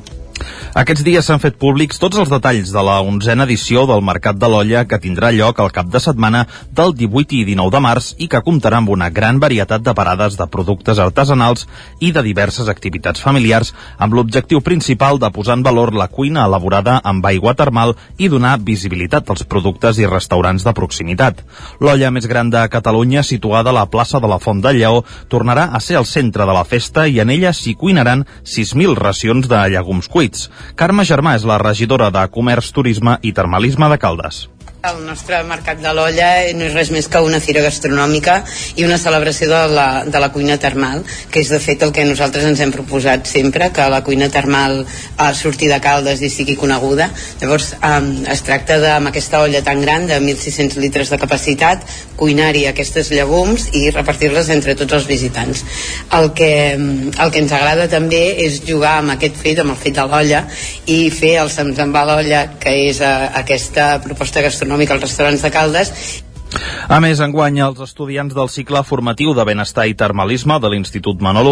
Aquests 0.76 1.06
dies 1.08 1.24
s'han 1.24 1.40
fet 1.40 1.56
públics 1.56 2.02
tots 2.04 2.18
els 2.20 2.28
detalls 2.28 2.68
de 2.76 2.82
la 2.84 2.98
onzena 3.00 3.46
edició 3.48 3.86
del 3.88 4.02
Mercat 4.04 4.36
de 4.36 4.48
l'Olla 4.52 4.82
que 4.92 4.98
tindrà 5.00 5.30
lloc 5.32 5.62
al 5.64 5.70
cap 5.72 5.88
de 5.88 6.02
setmana 6.04 6.42
del 6.76 6.90
18 7.00 7.38
i 7.38 7.46
19 7.48 7.72
de 7.72 7.80
març 7.86 8.10
i 8.20 8.28
que 8.34 8.42
comptarà 8.44 8.82
amb 8.84 8.92
una 8.92 9.08
gran 9.08 9.40
varietat 9.40 9.86
de 9.86 9.94
parades 9.96 10.36
de 10.36 10.48
productes 10.52 11.00
artesanals 11.00 11.64
i 12.04 12.10
de 12.12 12.24
diverses 12.26 12.68
activitats 12.68 13.24
familiars 13.24 13.72
amb 13.98 14.18
l'objectiu 14.18 14.60
principal 14.66 15.16
de 15.24 15.30
posar 15.38 15.56
en 15.56 15.64
valor 15.64 15.94
la 15.96 16.10
cuina 16.18 16.44
elaborada 16.44 16.98
amb 17.14 17.24
aigua 17.32 17.56
termal 17.56 17.96
i 18.20 18.28
donar 18.28 18.58
visibilitat 18.60 19.32
als 19.32 19.48
productes 19.48 20.04
i 20.04 20.12
restaurants 20.12 20.68
de 20.68 20.76
proximitat. 20.76 21.40
L'olla 21.80 22.12
més 22.12 22.28
gran 22.28 22.52
de 22.52 22.66
Catalunya, 22.68 23.24
situada 23.24 23.72
a 23.72 23.78
la 23.80 23.86
plaça 23.88 24.20
de 24.20 24.28
la 24.28 24.42
Font 24.44 24.60
del 24.60 24.84
Lleó, 24.84 25.06
tornarà 25.32 25.70
a 25.72 25.80
ser 25.80 25.96
el 26.04 26.12
centre 26.18 26.44
de 26.44 26.60
la 26.60 26.68
festa 26.68 27.08
i 27.08 27.24
en 27.24 27.32
ella 27.32 27.56
s'hi 27.56 27.78
cuinaran 27.80 28.28
6.000 28.44 29.00
racions 29.00 29.48
de 29.48 29.66
llegums 29.72 30.12
cuits. 30.12 30.50
Carme 30.76 31.06
Germà 31.06 31.36
és 31.38 31.46
la 31.46 31.60
regidora 31.62 32.10
de 32.10 32.26
Comerç, 32.34 32.74
Turisme 32.74 33.20
i 33.22 33.34
Termalisme 33.38 33.90
de 33.94 34.02
Caldes. 34.02 34.46
El 34.86 35.00
nostre 35.02 35.40
Mercat 35.50 35.80
de 35.82 35.90
l'Olla 35.98 36.28
no 36.54 36.66
és 36.68 36.74
res 36.76 36.92
més 36.94 37.08
que 37.10 37.18
una 37.26 37.40
fira 37.42 37.64
gastronòmica 37.66 38.36
i 38.78 38.84
una 38.86 39.00
celebració 39.02 39.48
de 39.50 39.62
la, 39.74 39.86
de 40.06 40.20
la 40.22 40.28
cuina 40.30 40.60
termal, 40.62 41.02
que 41.34 41.42
és 41.42 41.50
de 41.50 41.58
fet 41.64 41.82
el 41.82 41.94
que 41.96 42.04
nosaltres 42.06 42.46
ens 42.46 42.62
hem 42.62 42.74
proposat 42.74 43.26
sempre, 43.26 43.72
que 43.74 43.88
la 43.90 44.04
cuina 44.06 44.28
termal 44.30 44.84
eh, 44.84 45.32
surti 45.34 45.72
de 45.72 45.80
Caldes 45.82 46.22
i 46.22 46.30
sigui 46.30 46.54
coneguda. 46.60 47.08
Llavors 47.42 47.72
eh, 47.80 47.96
es 48.36 48.46
tracta 48.46 48.78
de, 48.84 48.92
amb 48.92 49.10
aquesta 49.10 49.42
olla 49.42 49.64
tan 49.66 49.82
gran, 49.82 50.06
de 50.06 50.20
1.600 50.22 50.78
litres 50.84 51.10
de 51.10 51.20
capacitat, 51.24 51.82
cuinar-hi 52.20 52.68
aquestes 52.70 53.10
llegums 53.16 53.72
i 53.74 53.88
repartir-les 53.90 54.54
entre 54.54 54.78
tots 54.78 55.00
els 55.00 55.10
visitants. 55.10 55.66
El 56.14 56.30
que, 56.38 56.52
el 56.78 57.34
que 57.34 57.42
ens 57.42 57.58
agrada 57.58 57.90
també 57.90 58.22
és 58.46 58.62
jugar 58.70 59.00
amb 59.00 59.16
aquest 59.16 59.42
fet, 59.42 59.66
amb 59.66 59.74
el 59.74 59.82
fet 59.82 59.98
de 59.98 60.06
l'olla, 60.14 60.46
i 60.86 61.02
fer 61.10 61.40
el 61.42 61.50
Sems 61.56 61.82
amb 61.82 61.98
l'olla, 62.06 62.46
que 62.62 62.78
és 62.86 63.02
eh, 63.02 63.14
aquesta 63.42 63.96
proposta 64.06 64.46
gastronòmica 64.46 64.75
econòmic 64.76 64.92
als 64.92 65.08
restaurants 65.08 65.44
de 65.44 65.52
Caldes 65.52 66.24
a 66.88 67.02
més, 67.04 67.20
enguany, 67.20 67.58
els 67.60 67.82
estudiants 67.84 68.32
del 68.36 68.48
cicle 68.48 68.80
formatiu 68.88 69.34
de 69.36 69.44
benestar 69.44 69.88
i 69.90 69.96
termalisme 69.98 70.56
de 70.62 70.70
l'Institut 70.72 71.20
Manol 71.20 71.50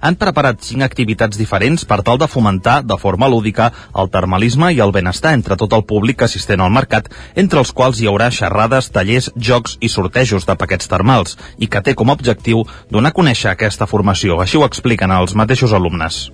han 0.00 0.16
preparat 0.16 0.62
cinc 0.64 0.82
activitats 0.86 1.36
diferents 1.36 1.84
per 1.84 2.00
tal 2.06 2.16
de 2.16 2.28
fomentar 2.28 2.78
de 2.86 2.96
forma 2.96 3.28
lúdica 3.28 3.72
el 3.92 4.08
termalisme 4.08 4.72
i 4.72 4.80
el 4.80 4.94
benestar 4.96 5.34
entre 5.34 5.56
tot 5.56 5.72
el 5.74 5.84
públic 5.84 6.22
assistent 6.22 6.62
al 6.62 6.72
mercat, 6.72 7.10
entre 7.34 7.58
els 7.58 7.72
quals 7.72 8.00
hi 8.00 8.08
haurà 8.08 8.30
xerrades, 8.30 8.88
tallers, 8.88 9.30
jocs 9.36 9.76
i 9.80 9.92
sortejos 9.92 10.46
de 10.46 10.56
paquets 10.56 10.88
termals, 10.88 11.36
i 11.58 11.66
que 11.66 11.82
té 11.82 11.94
com 11.94 12.08
a 12.08 12.16
objectiu 12.16 12.64
donar 12.88 13.12
a 13.12 13.18
conèixer 13.20 13.50
aquesta 13.52 13.86
formació. 13.86 14.40
Així 14.40 14.56
ho 14.56 14.64
expliquen 14.64 15.12
els 15.12 15.34
mateixos 15.34 15.76
alumnes. 15.76 16.30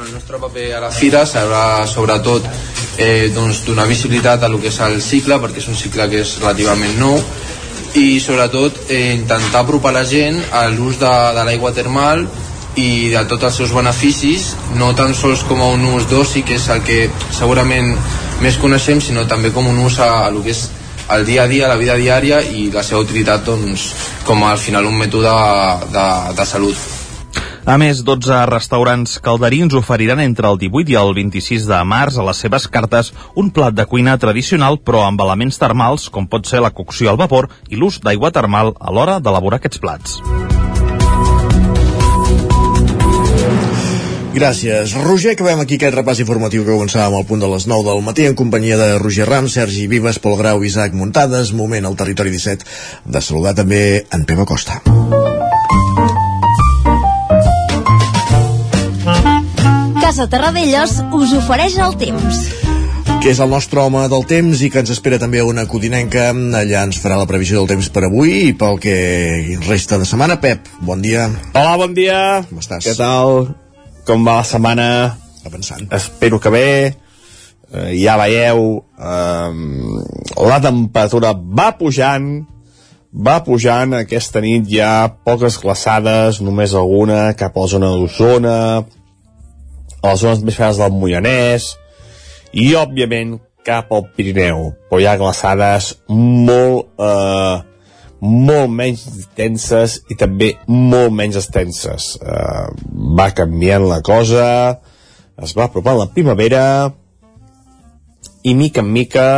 Bueno, 0.00 0.14
el 0.14 0.14
nostre 0.14 0.38
paper 0.38 0.74
a 0.74 0.80
la 0.80 0.90
fira 0.90 1.26
serà 1.28 1.84
sobretot 1.84 2.46
eh, 2.96 3.28
doncs, 3.34 3.58
donar 3.66 3.84
visibilitat 3.84 4.46
a 4.46 4.48
lo 4.48 4.56
que 4.60 4.70
és 4.70 4.78
el 4.80 4.94
cicle, 5.04 5.36
perquè 5.42 5.60
és 5.60 5.66
un 5.68 5.76
cicle 5.76 6.06
que 6.08 6.22
és 6.24 6.30
relativament 6.40 6.94
nou, 6.96 7.18
i 8.00 8.16
sobretot 8.24 8.78
eh, 8.88 9.10
intentar 9.18 9.60
apropar 9.60 9.92
la 9.92 10.06
gent 10.08 10.38
a 10.56 10.62
l'ús 10.72 10.96
de, 11.02 11.10
de 11.36 11.44
l'aigua 11.44 11.74
termal 11.76 12.24
i 12.80 13.10
de 13.12 13.24
tots 13.28 13.50
els 13.50 13.58
seus 13.60 13.74
beneficis, 13.76 14.54
no 14.80 14.94
tan 14.96 15.12
sols 15.12 15.44
com 15.44 15.60
a 15.60 15.68
un 15.74 15.84
ús 15.90 16.08
d'oci, 16.08 16.46
que 16.48 16.56
és 16.56 16.70
el 16.72 16.80
que 16.86 17.02
segurament 17.36 17.92
més 18.40 18.56
coneixem, 18.62 19.04
sinó 19.04 19.26
també 19.28 19.52
com 19.52 19.68
un 19.68 19.82
ús 19.84 20.00
a, 20.00 20.08
a 20.22 20.32
lo 20.32 20.40
que 20.46 20.54
és 20.56 20.64
el 21.12 21.28
dia 21.28 21.44
a 21.44 21.50
dia, 21.50 21.68
la 21.68 21.76
vida 21.76 21.98
diària 22.00 22.40
i 22.40 22.70
la 22.72 22.86
seva 22.86 23.04
utilitat 23.04 23.44
doncs, 23.44 23.90
com 24.24 24.48
al 24.48 24.64
final 24.64 24.88
un 24.88 24.96
mètode 25.04 25.28
de, 25.28 25.92
de, 25.98 26.08
de 26.40 26.48
salut. 26.54 26.99
A 27.68 27.76
més, 27.76 28.00
12 28.06 28.38
restaurants 28.48 29.18
calderins 29.20 29.74
oferiran 29.76 30.20
entre 30.24 30.48
el 30.48 30.56
18 30.58 30.94
i 30.94 30.96
el 30.96 31.12
26 31.16 31.66
de 31.68 31.80
març 31.84 32.16
a 32.16 32.24
les 32.24 32.40
seves 32.40 32.66
cartes 32.72 33.12
un 33.36 33.50
plat 33.52 33.76
de 33.76 33.84
cuina 33.84 34.16
tradicional 34.18 34.80
però 34.80 35.04
amb 35.04 35.20
elements 35.20 35.60
termals 35.60 36.08
com 36.08 36.26
pot 36.26 36.48
ser 36.48 36.64
la 36.64 36.72
cocció 36.72 37.12
al 37.12 37.20
vapor 37.20 37.50
i 37.68 37.76
l'ús 37.76 38.00
d'aigua 38.00 38.32
termal 38.32 38.72
a 38.80 38.94
l'hora 38.94 39.18
d'elaborar 39.20 39.60
aquests 39.60 39.82
plats. 39.82 40.16
Gràcies. 44.30 44.94
Roger, 45.04 45.34
acabem 45.34 45.60
aquí 45.60 45.76
aquest 45.76 45.96
repàs 45.98 46.20
informatiu 46.22 46.64
que 46.64 46.72
començàvem 46.72 47.18
al 47.18 47.26
punt 47.26 47.42
de 47.42 47.50
les 47.50 47.66
9 47.66 47.84
del 47.90 48.04
matí 48.06 48.28
en 48.30 48.38
companyia 48.38 48.78
de 48.78 48.92
Roger 49.02 49.26
Ram, 49.28 49.50
Sergi 49.50 49.88
Vives, 49.90 50.22
Pol 50.22 50.38
Grau, 50.38 50.62
Isaac 50.64 50.94
Muntades, 50.94 51.52
moment 51.52 51.84
al 51.84 51.98
territori 51.98 52.30
17 52.30 53.10
de 53.10 53.20
saludar 53.20 53.56
també 53.58 54.06
en 54.14 54.24
Pep 54.24 54.46
Acosta. 54.46 54.80
Casa 60.10 60.24
Terradellos 60.26 60.96
us 61.14 61.32
ofereix 61.38 61.76
el 61.78 61.92
temps 61.94 62.38
que 63.22 63.28
és 63.30 63.38
el 63.38 63.52
nostre 63.52 63.78
home 63.78 64.00
del 64.10 64.24
temps 64.26 64.58
i 64.66 64.70
que 64.74 64.80
ens 64.82 64.90
espera 64.90 65.20
també 65.22 65.38
una 65.46 65.68
codinenca. 65.70 66.24
Allà 66.32 66.82
ens 66.88 66.98
farà 66.98 67.14
la 67.20 67.28
previsió 67.30 67.60
del 67.60 67.68
temps 67.70 67.92
per 67.94 68.02
avui 68.08 68.32
i 68.48 68.56
pel 68.58 68.80
que 68.82 68.96
resta 69.68 70.00
de 70.02 70.08
setmana. 70.10 70.40
Pep, 70.42 70.66
bon 70.82 70.98
dia. 71.04 71.28
Hola, 71.52 71.76
bon 71.84 71.94
dia. 71.94 72.18
Com 72.48 72.58
estàs? 72.58 72.88
Què 72.88 72.96
tal? 72.98 73.52
Com 74.08 74.26
va 74.26 74.40
la 74.40 74.48
setmana? 74.50 74.90
Avançant. 75.46 75.86
Espero 75.94 76.42
que 76.42 76.50
bé. 76.58 76.66
Eh, 77.70 77.88
ja 78.02 78.18
veieu, 78.18 78.82
eh, 78.98 80.44
la 80.50 80.62
temperatura 80.66 81.36
va 81.38 81.70
pujant, 81.78 82.32
va 83.14 83.42
pujant 83.46 84.00
aquesta 84.02 84.42
nit 84.42 84.66
hi 84.66 84.82
ha 84.82 84.94
poques 85.22 85.62
glaçades, 85.62 86.42
només 86.42 86.74
alguna 86.74 87.28
cap 87.38 87.54
a 87.54 87.68
la 87.68 87.76
zona 87.78 87.94
d'Osona, 87.94 88.56
a 90.00 90.12
les 90.12 90.22
zones 90.24 90.42
més 90.44 90.56
fredes 90.56 90.80
del 90.80 90.96
Moianès 90.96 91.74
i, 92.52 92.72
òbviament, 92.78 93.38
cap 93.66 93.90
al 93.92 94.06
Pirineu. 94.16 94.70
Però 94.88 95.00
hi 95.00 95.08
ha 95.08 95.18
glaçades 95.20 95.92
molt, 96.08 96.88
eh, 96.98 97.58
molt 98.20 98.72
menys 98.72 99.06
intenses 99.12 100.00
i 100.10 100.16
també 100.20 100.54
molt 100.68 101.12
menys 101.16 101.38
extenses. 101.40 102.16
Eh, 102.20 102.66
va 103.18 103.30
canviant 103.36 103.86
la 103.88 104.00
cosa, 104.02 104.80
es 105.40 105.56
va 105.56 105.68
apropant 105.68 105.98
la 105.98 106.10
primavera 106.12 106.64
i, 108.42 108.54
mica 108.54 108.80
en 108.80 108.92
mica, 108.92 109.28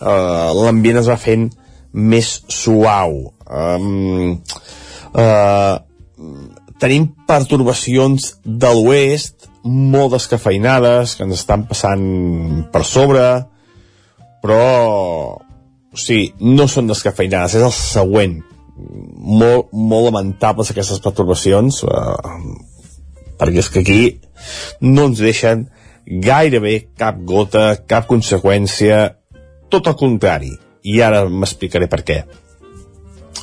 eh, 0.00 0.50
l'ambient 0.56 1.00
es 1.00 1.08
va 1.08 1.20
fent 1.20 1.50
més 1.92 2.42
suau. 2.48 3.34
Um, 3.50 4.40
eh, 5.18 5.76
tenim 6.80 7.08
pertorbacions 7.28 8.34
de 8.44 8.70
l'oest 8.76 9.49
molt 9.64 10.14
descafeinades 10.14 11.16
que 11.16 11.26
ens 11.26 11.40
estan 11.42 11.66
passant 11.68 12.04
per 12.72 12.84
sobre 12.88 13.24
però 14.40 14.60
o 15.90 15.98
sigui, 15.98 16.30
no 16.40 16.68
són 16.70 16.88
descafeinades 16.90 17.56
és 17.58 17.66
el 17.66 17.74
següent. 17.74 18.38
Molt, 18.80 19.72
molt 19.74 20.06
lamentables 20.06 20.70
aquestes 20.72 21.02
perturbacions 21.04 21.82
eh, 21.84 22.38
perquè 23.40 23.60
és 23.60 23.68
que 23.72 23.82
aquí 23.82 24.00
no 24.80 25.10
ens 25.10 25.20
deixen 25.20 25.66
gairebé 26.06 26.76
cap 26.98 27.18
gota, 27.28 27.74
cap 27.90 28.08
conseqüència 28.08 29.02
tot 29.70 29.90
el 29.90 29.98
contrari. 30.00 30.54
I 30.88 31.02
ara 31.04 31.26
m'explicaré 31.28 31.90
per 31.92 32.00
què. 32.06 32.22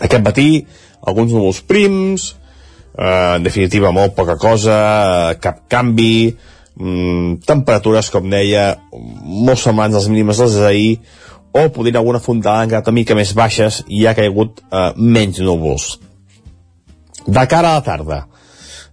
Aquest 0.01 0.23
matí 0.25 0.49
alguns 1.05 1.35
núvols 1.35 1.61
prims 1.67 2.31
en 2.97 3.43
definitiva 3.45 3.91
molt 3.93 4.15
poca 4.17 4.37
cosa, 4.41 4.77
eh, 5.31 5.39
cap 5.39 5.67
canvi, 5.69 6.35
mm, 6.79 7.45
temperatures, 7.45 8.09
com 8.09 8.29
deia, 8.29 8.77
molt 8.91 9.59
semblants 9.59 9.95
als 9.95 10.07
mínimes 10.07 10.37
dels 10.37 10.57
d'ahir, 10.57 10.99
o 11.53 11.69
podria 11.69 11.99
alguna 11.99 12.19
fondada 12.19 12.63
encara 12.63 12.83
una 12.85 12.93
mica 12.99 13.15
més 13.15 13.33
baixes 13.33 13.83
i 13.87 14.05
ha 14.05 14.15
caigut 14.15 14.61
eh, 14.71 14.91
menys 14.97 15.39
núvols. 15.39 15.99
De 17.27 17.45
cara 17.47 17.71
a 17.71 17.79
la 17.79 17.83
tarda, 17.83 18.27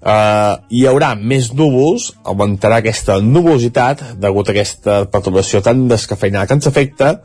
eh, 0.05 0.55
hi 0.71 0.87
haurà 0.87 1.15
més 1.15 1.53
núvols, 1.53 2.13
augmentarà 2.25 2.81
aquesta 2.83 3.21
nubositat 3.21 4.17
degut 4.21 4.49
a 4.49 4.53
aquesta 4.53 5.05
perturbació 5.11 5.63
tan 5.63 5.89
descafeinada 5.89 6.47
que 6.47 6.55
ens 6.55 6.67
afecta, 6.67 7.21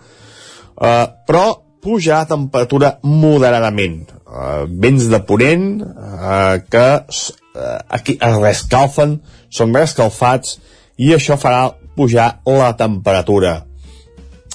eh, 0.80 1.08
però 1.28 1.69
pujar 1.82 2.24
a 2.24 2.30
temperatura 2.30 2.98
moderadament. 3.04 4.10
Eh, 4.10 4.66
vents 4.70 5.08
de 5.12 5.20
ponent 5.26 5.70
eh, 5.84 6.62
que 6.70 6.88
eh, 7.00 7.80
aquí 7.90 8.18
es 8.20 8.38
rescalfen, 8.42 9.20
són 9.50 9.74
rescalfats 9.76 10.60
i 11.00 11.14
això 11.16 11.40
farà 11.40 11.72
pujar 11.96 12.40
la 12.46 12.74
temperatura. 12.80 13.64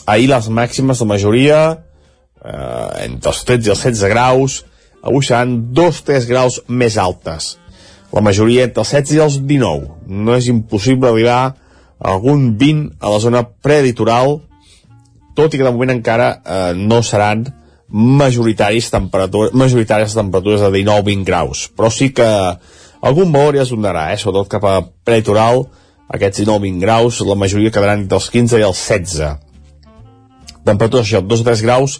Ahir 0.06 0.28
les 0.30 0.48
màximes 0.52 1.00
de 1.00 1.08
majoria 1.08 1.58
eh, 1.72 3.04
entre 3.06 3.32
els 3.32 3.42
13 3.48 3.68
i 3.68 3.74
els 3.74 3.84
16 3.88 4.12
graus, 4.12 4.62
avui 5.04 5.24
seran 5.24 5.58
2-3 5.76 6.28
graus 6.28 6.60
més 6.68 6.96
altes. 7.00 7.54
La 8.14 8.22
majoria 8.22 8.68
entre 8.68 8.84
els 8.84 8.92
16 8.94 9.16
i 9.16 9.22
els 9.24 9.38
19. 9.42 9.88
No 10.06 10.36
és 10.36 10.48
impossible 10.52 11.10
arribar 11.10 11.40
a 11.44 12.12
algun 12.14 12.52
20 12.60 13.00
a 13.00 13.10
la 13.10 13.20
zona 13.20 13.42
preditoral, 13.44 14.38
tot 15.34 15.54
i 15.54 15.60
que 15.60 15.66
de 15.66 15.72
moment 15.74 15.92
encara 15.94 16.30
eh, 16.38 16.72
no 16.78 17.02
seran 17.02 17.44
majoritaris 17.94 18.88
temperatures, 18.90 19.54
majoritàries 19.54 20.16
temperatures 20.16 20.64
de 20.64 20.70
19-20 20.80 21.24
graus, 21.28 21.66
però 21.76 21.90
sí 21.92 22.10
que 22.16 22.26
algun 23.04 23.32
valor 23.34 23.58
ja 23.58 23.66
es 23.66 23.72
donarà, 23.74 24.08
eh? 24.12 24.18
sobretot 24.18 24.50
cap 24.56 24.64
a 24.66 24.78
preditoral, 25.06 25.66
aquests 26.08 26.42
19-20 26.42 26.80
graus, 26.82 27.20
la 27.26 27.38
majoria 27.38 27.72
quedaran 27.74 28.04
entre 28.04 28.18
els 28.18 28.30
15 28.32 28.60
i 28.60 28.66
els 28.66 28.82
16. 28.88 29.38
Temperatures, 30.64 31.06
això, 31.06 31.20
2 31.20 31.42
o 31.44 31.48
3 31.50 31.64
graus 31.66 31.98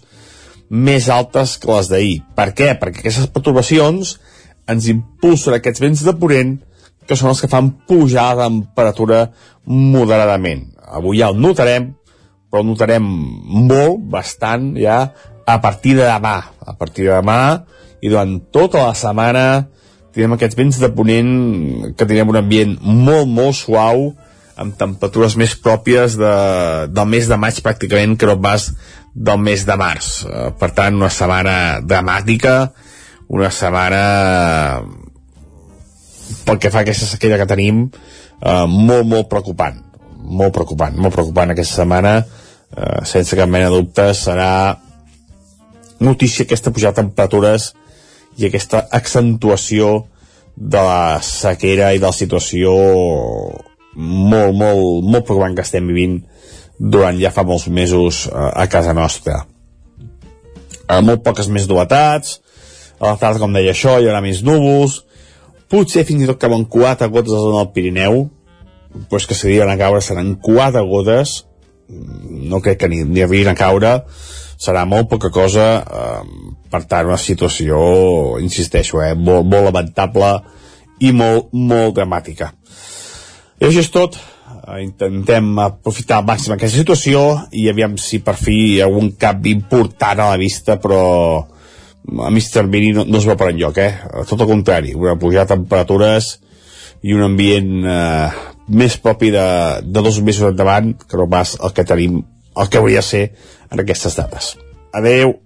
més 0.71 1.09
altes 1.13 1.59
que 1.61 1.71
les 1.71 1.91
d'ahir. 1.93 2.15
Per 2.37 2.49
què? 2.57 2.71
Perquè 2.81 3.05
aquestes 3.05 3.29
perturbacions 3.33 4.17
ens 4.71 4.87
impulsen 4.89 5.59
aquests 5.59 5.83
vents 5.85 6.05
de 6.07 6.15
ponent 6.17 6.57
que 7.05 7.19
són 7.21 7.35
els 7.35 7.43
que 7.45 7.51
fan 7.53 7.69
pujar 7.89 8.31
la 8.33 8.49
temperatura 8.49 9.27
moderadament. 9.69 10.71
Avui 10.97 11.21
ja 11.21 11.29
el 11.33 11.41
notarem, 11.41 11.93
però 12.55 12.63
notarem 12.63 13.03
molt, 13.03 14.05
bastant, 14.15 14.77
ja 14.79 15.09
a 15.43 15.57
partir 15.59 15.97
de 15.99 16.05
demà. 16.07 16.37
A 16.63 16.77
partir 16.79 17.09
de 17.09 17.17
demà 17.17 17.65
i 17.99 18.13
durant 18.13 18.37
tota 18.55 18.85
la 18.85 18.93
setmana 18.95 19.65
tindrem 20.15 20.37
aquests 20.37 20.55
vents 20.55 20.79
de 20.79 20.91
ponent 20.95 21.33
que 21.99 22.07
tindrem 22.07 22.31
un 22.31 22.39
ambient 22.39 22.77
molt, 22.79 23.27
molt 23.27 23.59
suau, 23.59 24.13
amb 24.55 24.77
temperatures 24.79 25.35
més 25.35 25.57
pròpies 25.59 26.15
de, 26.21 26.35
del 26.95 27.09
mes 27.11 27.27
de 27.27 27.39
maig 27.43 27.59
pràcticament 27.65 28.15
que 28.15 28.29
no 28.31 28.37
pas 28.39 28.69
del 29.15 29.43
mes 29.43 29.65
de 29.67 29.77
març. 29.81 30.13
Eh, 30.23 30.53
per 30.61 30.71
tant, 30.79 30.95
una 30.95 31.11
setmana 31.11 31.57
dramàtica, 31.83 32.55
una 33.35 33.51
setmana 33.51 34.05
pel 36.47 36.63
que 36.63 36.71
fa 36.71 36.85
a 36.85 36.87
aquesta 36.87 37.11
sequera 37.11 37.41
que 37.43 37.51
tenim 37.51 37.89
eh, 37.89 38.67
molt, 38.71 39.11
molt 39.11 39.27
preocupant 39.33 39.83
molt 40.25 40.55
preocupant, 40.57 40.97
molt 40.97 41.15
preocupant 41.15 41.53
aquesta 41.53 41.83
setmana 41.83 42.15
eh, 42.77 43.05
sense 43.07 43.37
cap 43.39 43.51
mena 43.51 43.71
de 43.71 43.79
dubte 43.79 44.11
serà 44.19 44.77
notícia 46.01 46.45
aquesta 46.45 46.73
pujada 46.75 46.97
de 46.97 47.03
temperatures 47.03 47.73
i 48.39 48.49
aquesta 48.49 48.85
accentuació 48.91 50.07
de 50.55 50.83
la 50.83 51.21
sequera 51.23 51.93
i 51.95 52.01
de 52.03 52.07
la 52.07 52.15
situació 52.15 52.75
molt, 53.95 54.55
molt, 54.55 55.03
molt 55.07 55.27
preocupant 55.27 55.55
que 55.57 55.65
estem 55.67 55.87
vivint 55.91 56.21
durant 56.79 57.19
ja 57.21 57.31
fa 57.35 57.45
molts 57.47 57.69
mesos 57.71 58.25
eh, 58.27 58.35
a 58.35 58.67
casa 58.71 58.95
nostra. 58.95 59.45
Eh, 60.89 61.01
molt 61.01 61.23
poques 61.25 61.49
més 61.49 61.69
novetats, 61.71 62.41
a 62.99 63.13
la 63.13 63.19
tarda, 63.21 63.41
com 63.43 63.55
deia 63.55 63.75
això, 63.75 63.99
hi 63.99 64.09
haurà 64.09 64.21
més 64.25 64.43
núvols, 64.47 65.01
potser 65.71 66.05
fins 66.07 66.25
i 66.25 66.29
tot 66.31 66.41
cauen 66.43 66.67
quatre 66.71 67.09
gotes 67.11 67.33
a 67.33 67.39
la 67.39 67.47
zona 67.47 67.63
del 67.63 67.73
Pirineu, 67.75 68.25
pues 69.11 69.27
que 69.27 69.35
s'arriben 69.35 69.71
a 69.71 69.79
caure 69.81 70.03
seran 70.05 70.35
quatre 70.43 70.83
gotes, 70.87 71.43
no 71.89 72.61
crec 72.65 72.81
que 72.81 72.89
ni, 72.89 73.03
ni 73.05 73.23
arribin 73.25 73.53
a 73.53 73.59
caure, 73.59 73.95
serà 74.61 74.85
molt 74.89 75.11
poca 75.11 75.31
cosa, 75.35 75.67
eh, 75.83 76.53
per 76.71 76.85
tant, 76.89 77.09
una 77.09 77.21
situació, 77.21 78.39
insisteixo, 78.43 79.03
eh, 79.03 79.15
molt, 79.15 79.47
molt 79.47 79.69
lamentable 79.71 80.31
i 81.01 81.13
molt, 81.13 81.51
molt 81.53 81.97
dramàtica. 81.99 82.53
I 83.61 83.69
això 83.69 83.83
és 83.83 83.91
tot. 83.91 84.17
Eh, 84.65 84.83
intentem 84.85 85.59
aprofitar 85.61 86.21
al 86.21 86.29
màxim 86.29 86.55
aquesta 86.55 86.81
situació 86.81 87.25
i 87.53 87.69
aviam 87.69 87.99
si 88.01 88.23
per 88.25 88.37
fi 88.39 88.55
hi 88.75 88.81
ha 88.81 88.89
algun 88.89 89.13
canvi 89.21 89.53
important 89.53 90.21
a 90.21 90.31
la 90.33 90.41
vista, 90.41 90.79
però 90.81 91.03
a 92.25 92.31
mig 92.31 92.49
termini 92.53 92.93
no, 92.93 93.05
no 93.05 93.19
es 93.19 93.29
va 93.29 93.37
per 93.37 93.51
enlloc, 93.53 93.79
eh? 93.79 94.25
Tot 94.29 94.41
el 94.41 94.49
contrari, 94.49 94.95
una 94.95 95.17
pujada 95.21 95.47
de 95.49 95.55
temperatures 95.55 96.35
i 97.05 97.13
un 97.17 97.25
ambient 97.25 97.85
eh, 97.85 98.54
més 98.69 98.97
propi 98.97 99.31
de, 99.35 99.47
de 99.85 100.05
dos 100.05 100.21
mesos 100.25 100.51
endavant 100.51 100.95
que 101.05 101.21
no 101.21 101.29
pas 101.31 101.57
el 101.61 101.75
que 101.77 101.85
tenim, 101.89 102.23
el 102.57 102.71
que 102.71 102.81
hauria 102.81 103.03
de 103.03 103.09
ser 103.09 103.25
en 103.71 103.83
aquestes 103.83 104.17
dates. 104.17 104.55
Adeu. 104.95 105.37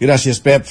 Gràcies, 0.00 0.38
Pep 0.42 0.68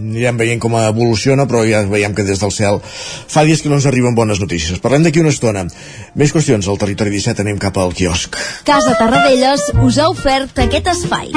anirem 0.00 0.38
veient 0.40 0.60
com 0.62 0.74
evoluciona, 0.78 1.46
però 1.50 1.62
ja 1.68 1.82
veiem 1.88 2.14
que 2.16 2.24
des 2.26 2.40
del 2.40 2.52
cel 2.54 2.80
fa 2.82 3.44
dies 3.46 3.62
que 3.62 3.70
no 3.70 3.78
ens 3.78 3.86
arriben 3.90 4.16
bones 4.16 4.40
notícies. 4.42 4.80
Parlem 4.82 5.04
d'aquí 5.04 5.20
una 5.22 5.32
estona. 5.34 5.66
Més 6.18 6.32
qüestions 6.34 6.68
al 6.68 6.80
Territori 6.80 7.12
17, 7.14 7.44
anem 7.44 7.60
cap 7.60 7.78
al 7.78 7.94
quiosc. 7.96 8.38
Casa 8.68 8.96
Tarradellas 8.98 9.70
us 9.84 10.00
ha 10.00 10.08
ofert 10.10 10.58
aquest 10.64 10.90
espai. 10.94 11.32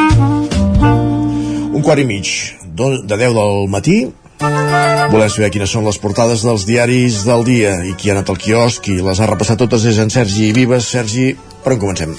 Un 1.74 1.82
quart 1.82 2.02
i 2.02 2.08
mig, 2.08 2.30
de 2.78 3.18
10 3.18 3.38
del 3.38 3.68
matí, 3.74 3.98
Volem 4.44 5.30
saber 5.32 5.50
quines 5.54 5.72
són 5.72 5.86
les 5.88 6.00
portades 6.02 6.44
dels 6.44 6.66
diaris 6.68 7.22
del 7.28 7.46
dia 7.48 7.78
i 7.88 7.94
qui 7.96 8.10
ha 8.10 8.16
anat 8.18 8.32
al 8.34 8.40
quiosc 8.42 8.90
i 8.92 8.98
les 9.06 9.22
ha 9.22 9.28
repassat 9.30 9.62
totes 9.62 9.86
és 9.88 10.00
en 10.04 10.12
Sergi 10.12 10.52
Vives. 10.56 10.90
Sergi, 10.90 11.30
per 11.64 11.74
on 11.76 11.80
comencem? 11.82 12.12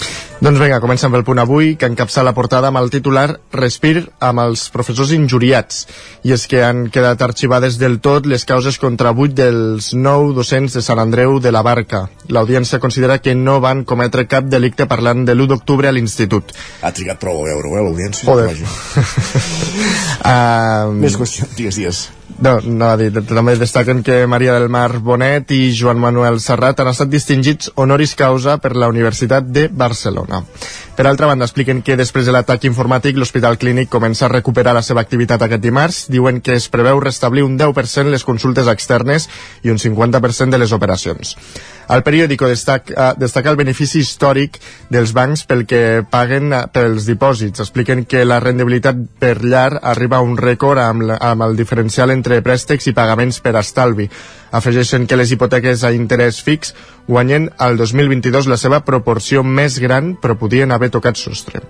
Doncs 0.44 0.60
vinga, 0.60 0.80
comencem 0.82 1.12
pel 1.12 1.24
punt 1.24 1.40
avui, 1.40 1.74
que 1.80 1.88
encapça 1.88 2.24
la 2.26 2.34
portada 2.36 2.68
amb 2.68 2.80
el 2.80 2.90
titular 2.92 3.26
Respir 3.54 4.02
amb 4.24 4.42
els 4.42 4.66
professors 4.74 5.12
injuriats. 5.16 5.84
I 6.24 6.34
és 6.36 6.46
que 6.50 6.62
han 6.64 6.88
quedat 6.92 7.22
arxivades 7.24 7.78
del 7.80 8.00
tot 8.04 8.26
les 8.28 8.44
causes 8.48 8.78
contra 8.82 9.14
vuit 9.16 9.32
dels 9.36 9.92
nou 9.94 10.32
docents 10.36 10.76
de 10.76 10.82
Sant 10.84 11.00
Andreu 11.00 11.38
de 11.40 11.52
la 11.54 11.62
Barca. 11.64 12.06
L'audiència 12.28 12.80
considera 12.82 13.20
que 13.22 13.36
no 13.38 13.60
van 13.64 13.84
cometre 13.88 14.26
cap 14.28 14.48
delicte 14.50 14.88
parlant 14.90 15.24
de 15.28 15.36
l'1 15.36 15.52
d'octubre 15.54 15.88
a 15.88 15.94
l'institut. 15.94 16.52
Ha 16.82 16.92
trigat 16.96 17.20
prou 17.22 17.44
a 17.44 17.48
veure-ho, 17.52 17.76
eh, 17.78 17.86
l'audiència? 17.86 18.28
Joder. 18.28 18.58
um... 20.34 21.00
Més 21.04 21.16
qüestions, 21.20 21.56
digues, 21.56 21.80
digues. 21.80 22.04
No, 22.42 22.56
no, 22.66 22.88
també 23.28 23.54
destaquen 23.60 24.02
que 24.02 24.24
Maria 24.26 24.56
del 24.56 24.66
Mar 24.72 24.98
Bonet 24.98 25.52
i 25.54 25.68
Joan 25.76 26.00
Manuel 26.02 26.40
Serrat 26.42 26.80
han 26.82 26.90
estat 26.90 27.12
distingits 27.12 27.70
honoris 27.78 28.16
causa 28.18 28.56
per 28.58 28.72
la 28.74 28.88
Universitat 28.90 29.46
de 29.46 29.68
Barcelona. 29.70 30.42
Per 30.94 31.06
altra 31.06 31.26
banda, 31.26 31.46
expliquen 31.46 31.80
que 31.82 31.96
després 31.98 32.26
de 32.26 32.32
l'atac 32.34 32.66
informàtic 32.66 33.16
l'Hospital 33.18 33.58
Clínic 33.58 33.88
comença 33.90 34.26
a 34.26 34.32
recuperar 34.32 34.74
la 34.74 34.82
seva 34.82 35.02
activitat 35.02 35.42
aquest 35.42 35.62
dimarts. 35.62 36.04
Diuen 36.10 36.40
que 36.40 36.54
es 36.58 36.68
preveu 36.70 37.00
restablir 37.02 37.42
un 37.46 37.56
10% 37.58 38.10
les 38.10 38.26
consultes 38.26 38.70
externes 38.70 39.28
i 39.62 39.70
un 39.74 39.78
50% 39.82 40.54
de 40.54 40.62
les 40.62 40.74
operacions. 40.74 41.34
El 41.90 42.00
periòdico 42.02 42.48
destaca, 42.48 43.10
destaca 43.20 43.50
el 43.50 43.58
benefici 43.60 44.00
històric 44.00 44.56
dels 44.88 45.12
bancs 45.12 45.42
pel 45.44 45.66
que 45.68 46.02
paguen 46.10 46.54
pels 46.72 47.04
dipòsits. 47.10 47.60
Expliquen 47.60 48.06
que 48.08 48.24
la 48.24 48.38
rendibilitat 48.40 48.96
per 49.20 49.36
llar 49.42 49.80
arriba 49.82 50.18
a 50.18 50.24
un 50.24 50.38
rècord 50.38 50.80
amb, 50.80 51.10
amb 51.18 51.44
el 51.44 51.58
diferencial 51.58 52.14
entre 52.14 52.23
préstecs 52.44 52.88
i 52.88 52.94
pagaments 52.96 53.40
per 53.44 53.54
estalvi. 53.60 54.08
Afegeixen 54.50 55.06
que 55.06 55.18
les 55.20 55.32
hipoteques 55.34 55.84
a 55.84 55.92
interès 55.92 56.40
fix 56.42 56.74
guanyen 57.08 57.50
al 57.58 57.76
2022 57.80 58.48
la 58.50 58.60
seva 58.60 58.84
proporció 58.84 59.44
més 59.44 59.78
gran, 59.78 60.14
però 60.16 60.38
podien 60.40 60.72
haver 60.72 60.90
tocat 60.94 61.20
sostre. 61.20 61.62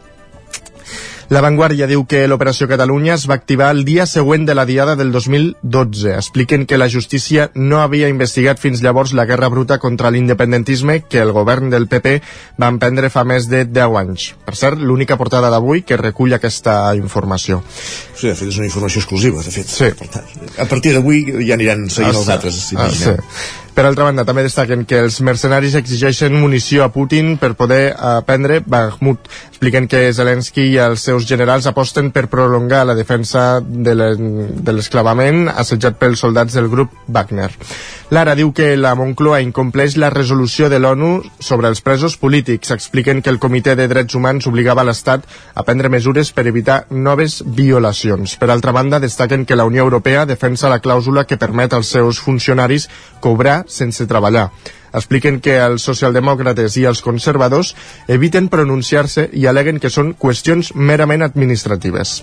La 1.33 1.41
Vanguardia 1.41 1.87
diu 1.89 2.03
que 2.05 2.27
l'Operació 2.29 2.67
Catalunya 2.69 3.15
es 3.15 3.25
va 3.31 3.39
activar 3.39 3.71
el 3.73 3.85
dia 3.89 4.05
següent 4.05 4.45
de 4.45 4.55
la 4.55 4.67
diada 4.69 4.93
del 4.97 5.11
2012. 5.13 6.13
Expliquen 6.19 6.67
que 6.69 6.77
la 6.77 6.89
justícia 6.93 7.47
no 7.55 7.81
havia 7.81 8.11
investigat 8.13 8.61
fins 8.61 8.83
llavors 8.85 9.15
la 9.17 9.25
guerra 9.25 9.49
bruta 9.49 9.79
contra 9.81 10.11
l'independentisme 10.13 11.01
que 11.09 11.23
el 11.25 11.33
govern 11.33 11.73
del 11.73 11.89
PP 11.89 12.19
va 12.61 12.69
emprendre 12.69 13.09
fa 13.09 13.25
més 13.25 13.49
de 13.49 13.65
10 13.65 13.99
anys. 14.03 14.29
Per 14.45 14.57
cert, 14.61 14.79
l'única 14.79 15.17
portada 15.17 15.49
d'avui 15.49 15.83
que 15.89 15.97
recull 15.97 16.37
aquesta 16.37 16.77
informació. 17.01 17.63
Sí, 18.13 18.29
de 18.29 18.37
fet, 18.37 18.51
és 18.53 18.61
una 18.61 18.69
informació 18.69 19.01
exclusiva, 19.01 19.41
de 19.41 19.55
fet. 19.55 19.71
Sí. 19.71 19.93
Per 19.97 20.13
tant, 20.13 20.29
a 20.61 20.69
partir 20.69 20.93
d'avui 20.93 21.25
ja 21.41 21.57
aniran 21.57 21.89
seguint 21.89 22.13
ah, 22.13 22.21
els 22.21 22.33
altres, 22.37 22.65
ah, 22.77 22.91
sí. 22.93 23.17
Per 23.75 23.83
altra 23.83 24.05
banda, 24.07 24.23
també 24.23 24.45
destaquen 24.47 24.85
que 24.87 25.01
els 25.03 25.17
mercenaris 25.27 25.75
exigeixen 25.75 26.37
munició 26.39 26.85
a 26.85 26.93
Putin 26.95 27.33
per 27.43 27.57
poder 27.59 27.91
prendre 28.23 28.61
Bakhmut. 28.63 29.27
Expliquen 29.51 29.89
que 29.91 30.13
Zelensky 30.15 30.69
i 30.71 30.79
els 30.79 31.03
seus 31.09 31.27
generals 31.27 31.67
aposten 31.67 32.13
per 32.15 32.29
prolongar 32.31 32.85
la 32.87 32.95
defensa 32.95 33.59
de 33.59 33.97
l'esclavament 33.99 35.49
assetjat 35.51 35.99
pels 35.99 36.23
soldats 36.23 36.55
del 36.55 36.71
grup 36.71 36.95
Wagner. 37.09 37.51
Lara 38.15 38.37
diu 38.39 38.53
que 38.55 38.77
la 38.79 38.93
Moncloa 38.95 39.41
incompleix 39.43 39.97
la 39.99 40.07
resolució 40.13 40.69
de 40.71 40.79
l'ONU 40.79 41.09
sobre 41.43 41.67
els 41.67 41.81
presos 41.83 42.15
polítics. 42.15 42.71
Expliquen 42.71 43.19
que 43.19 43.33
el 43.33 43.41
Comitè 43.43 43.73
de 43.75 43.89
Drets 43.91 44.15
Humans 44.15 44.47
obligava 44.47 44.85
l'Estat 44.87 45.25
a 45.27 45.65
prendre 45.67 45.91
mesures 45.91 46.31
per 46.37 46.45
evitar 46.47 46.77
noves 46.91 47.41
violacions. 47.57 48.37
Per 48.39 48.51
altra 48.55 48.71
banda, 48.77 49.01
destaquen 49.03 49.43
que 49.43 49.59
la 49.59 49.67
Unió 49.67 49.83
Europea 49.83 50.23
defensa 50.31 50.71
la 50.71 50.79
clàusula 50.85 51.25
que 51.27 51.41
permet 51.43 51.75
als 51.75 51.91
seus 51.97 52.23
funcionaris 52.23 52.87
cobrar 53.19 53.65
sense 53.67 54.07
treballar 54.07 54.47
expliquen 54.95 55.41
que 55.43 55.59
els 55.59 55.83
socialdemòcrates 55.83 56.79
i 56.79 56.85
els 56.87 57.03
conservadors 57.03 57.73
eviten 58.07 58.47
pronunciar-se 58.47 59.27
i 59.35 59.49
aleguen 59.51 59.83
que 59.83 59.91
són 59.91 60.15
qüestions 60.15 60.71
merament 60.79 61.27
administratives. 61.27 62.21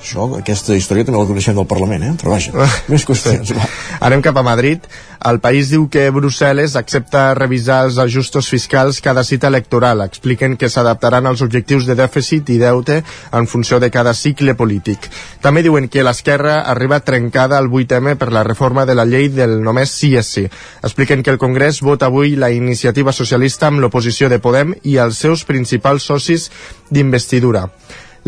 Això, 0.00 0.24
aquesta 0.38 0.72
història 0.72 1.04
també 1.04 1.20
la 1.20 1.28
coneixem 1.28 1.58
del 1.58 1.68
Parlament, 1.68 2.02
eh? 2.06 2.12
Però 2.16 2.32
vaja, 2.32 2.66
més 2.88 3.04
qüestions. 3.04 3.52
Va. 3.52 3.66
Anem 4.08 4.22
cap 4.24 4.38
a 4.40 4.44
Madrid. 4.46 4.86
El 5.28 5.42
país 5.44 5.68
diu 5.68 5.84
que 5.92 6.06
Brussel·les 6.08 6.72
accepta 6.80 7.34
revisar 7.36 7.82
els 7.84 7.98
ajustos 8.00 8.48
fiscals 8.48 9.02
cada 9.04 9.26
cita 9.28 9.50
electoral. 9.52 10.00
Expliquen 10.00 10.56
que 10.56 10.70
s'adaptaran 10.72 11.28
als 11.28 11.44
objectius 11.44 11.84
de 11.84 11.98
dèficit 11.98 12.48
i 12.48 12.56
deute 12.62 13.02
en 13.36 13.46
funció 13.46 13.76
de 13.76 13.92
cada 13.92 14.16
cicle 14.16 14.56
polític. 14.56 15.10
També 15.44 15.60
diuen 15.66 15.92
que 15.92 16.06
l'esquerra 16.06 16.62
arriba 16.72 17.02
trencada 17.04 17.60
al 17.60 17.68
8M 17.68 18.16
per 18.16 18.32
la 18.32 18.46
reforma 18.48 18.88
de 18.88 18.96
la 18.96 19.04
llei 19.04 19.28
del 19.28 19.58
només 19.60 19.92
sí 19.92 20.14
és 20.16 20.32
sí. 20.32 20.48
Expliquen 20.80 21.20
que 21.22 21.36
el 21.36 21.42
Congrés 21.42 21.84
vota 21.84 22.08
avui 22.08 22.38
la 22.40 22.48
iniciativa 22.56 23.12
socialista 23.12 23.68
amb 23.68 23.84
l'oposició 23.84 24.32
de 24.32 24.40
Podem 24.40 24.78
i 24.80 24.96
els 24.96 25.20
seus 25.20 25.44
principals 25.44 26.08
socis 26.08 26.48
d'investidura. 26.88 27.68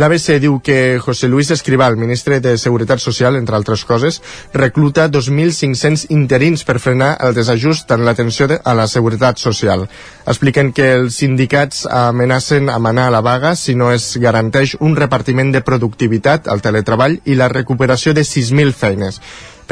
L'ABC 0.01 0.39
diu 0.41 0.57
que 0.65 0.99
José 1.05 1.29
Luis 1.29 1.51
Escribal, 1.53 1.99
ministre 2.01 2.41
de 2.41 2.57
Seguretat 2.57 2.99
Social, 2.99 3.37
entre 3.37 3.57
altres 3.59 3.85
coses, 3.85 4.23
recluta 4.55 5.05
2.500 5.13 6.07
interins 6.09 6.65
per 6.65 6.79
frenar 6.81 7.19
el 7.21 7.37
desajust 7.37 7.93
en 7.93 8.07
l'atenció 8.07 8.49
a 8.65 8.73
la 8.75 8.89
seguretat 8.89 9.37
social. 9.37 9.85
Expliquen 10.25 10.73
que 10.73 10.95
els 10.97 11.21
sindicats 11.21 11.85
amenacen 11.85 12.71
a 12.73 12.79
manar 12.81 13.11
a 13.11 13.15
la 13.19 13.21
vaga 13.21 13.55
si 13.55 13.75
no 13.77 13.93
es 13.93 14.17
garanteix 14.17 14.79
un 14.81 14.97
repartiment 14.97 15.53
de 15.53 15.61
productivitat 15.61 16.49
al 16.49 16.65
teletreball 16.65 17.21
i 17.25 17.37
la 17.37 17.53
recuperació 17.53 18.17
de 18.17 18.25
6.000 18.25 18.73
feines. 18.73 19.21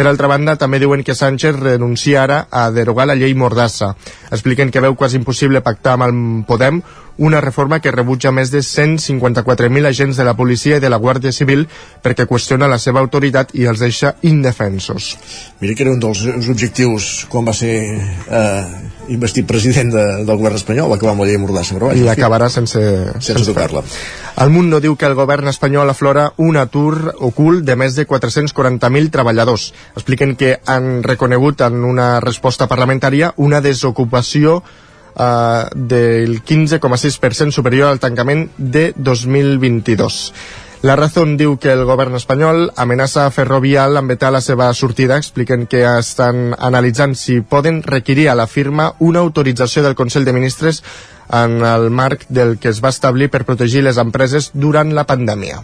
Per 0.01 0.07
altra 0.07 0.29
banda, 0.31 0.55
també 0.57 0.79
diuen 0.81 1.03
que 1.05 1.17
Sánchez 1.17 1.59
renuncia 1.59 2.23
ara 2.23 2.45
a 2.51 2.71
derogar 2.71 3.09
la 3.09 3.17
llei 3.19 3.35
Mordassa. 3.35 3.91
Expliquen 4.31 4.71
que 4.71 4.81
veu 4.81 4.95
quasi 4.97 5.19
impossible 5.19 5.61
pactar 5.61 5.97
amb 5.97 6.07
el 6.07 6.15
Podem 6.49 6.79
una 7.19 7.41
reforma 7.41 7.81
que 7.81 7.93
rebutja 7.95 8.33
més 8.33 8.51
de 8.53 8.63
154.000 8.65 9.89
agents 9.89 10.17
de 10.17 10.25
la 10.25 10.37
policia 10.39 10.79
i 10.79 10.83
de 10.83 10.91
la 10.91 11.01
Guàrdia 11.01 11.33
Civil 11.33 11.67
perquè 12.03 12.27
qüestiona 12.31 12.69
la 12.71 12.79
seva 12.79 13.01
autoritat 13.01 13.55
i 13.55 13.67
els 13.71 13.83
deixa 13.83 14.15
indefensos. 14.23 15.17
Mira 15.61 15.75
que 15.75 15.85
era 15.87 15.95
un 15.95 16.01
dels 16.01 16.25
objectius 16.49 17.27
quan 17.31 17.49
va 17.49 17.55
ser 17.57 17.75
eh, 17.99 18.65
investit 19.11 19.47
president 19.47 19.93
de, 19.93 20.05
del 20.25 20.37
govern 20.37 20.59
espanyol, 20.59 20.93
acabar 20.95 21.15
amb 21.15 21.25
la 21.25 21.31
llei 21.31 21.39
Mordassa. 21.41 21.77
Però 21.77 21.93
I 21.97 22.07
acabarà 22.13 22.49
sense, 22.49 22.81
sense, 22.81 23.33
sense 23.33 23.49
tocar-la. 23.51 23.83
El 24.41 24.53
Mundo 24.55 24.81
diu 24.81 24.95
que 24.97 25.09
el 25.09 25.17
govern 25.19 25.51
espanyol 25.51 25.91
aflora 25.91 26.31
un 26.39 26.57
atur 26.57 27.15
ocult 27.19 27.65
de 27.67 27.77
més 27.77 27.97
de 27.99 28.07
440.000 28.09 29.11
treballadors. 29.13 29.71
Expliquen 29.97 30.37
que 30.39 30.55
han 30.65 31.03
reconegut 31.03 31.61
en 31.67 31.83
una 31.85 32.13
resposta 32.25 32.71
parlamentària 32.71 33.35
una 33.37 33.61
desocupació 33.61 34.61
eh, 35.17 35.65
del 35.75 36.43
15,6% 36.45 37.51
superior 37.51 37.91
al 37.91 38.01
tancament 38.01 38.51
de 38.57 38.93
2022. 38.97 40.33
La 40.83 40.97
Razón 40.97 41.35
diu 41.37 41.59
que 41.61 41.75
el 41.77 41.83
govern 41.85 42.17
espanyol 42.17 42.71
amenaça 42.81 43.27
a 43.27 43.33
Ferrovial 43.35 44.01
amb 44.01 44.09
vetar 44.09 44.31
la 44.33 44.41
seva 44.41 44.71
sortida. 44.73 45.19
Expliquen 45.21 45.67
que 45.69 45.83
estan 45.85 46.55
analitzant 46.57 47.13
si 47.21 47.43
poden 47.43 47.83
requerir 47.85 48.31
a 48.31 48.39
la 48.39 48.47
firma 48.49 48.95
una 48.99 49.21
autorització 49.21 49.85
del 49.85 49.99
Consell 49.99 50.25
de 50.25 50.33
Ministres 50.33 50.81
en 51.29 51.61
el 51.69 51.91
marc 51.91 52.25
del 52.31 52.57
que 52.57 52.73
es 52.73 52.81
va 52.81 52.95
establir 52.97 53.29
per 53.29 53.45
protegir 53.45 53.85
les 53.85 54.01
empreses 54.01 54.51
durant 54.55 54.97
la 54.97 55.05
pandèmia. 55.05 55.61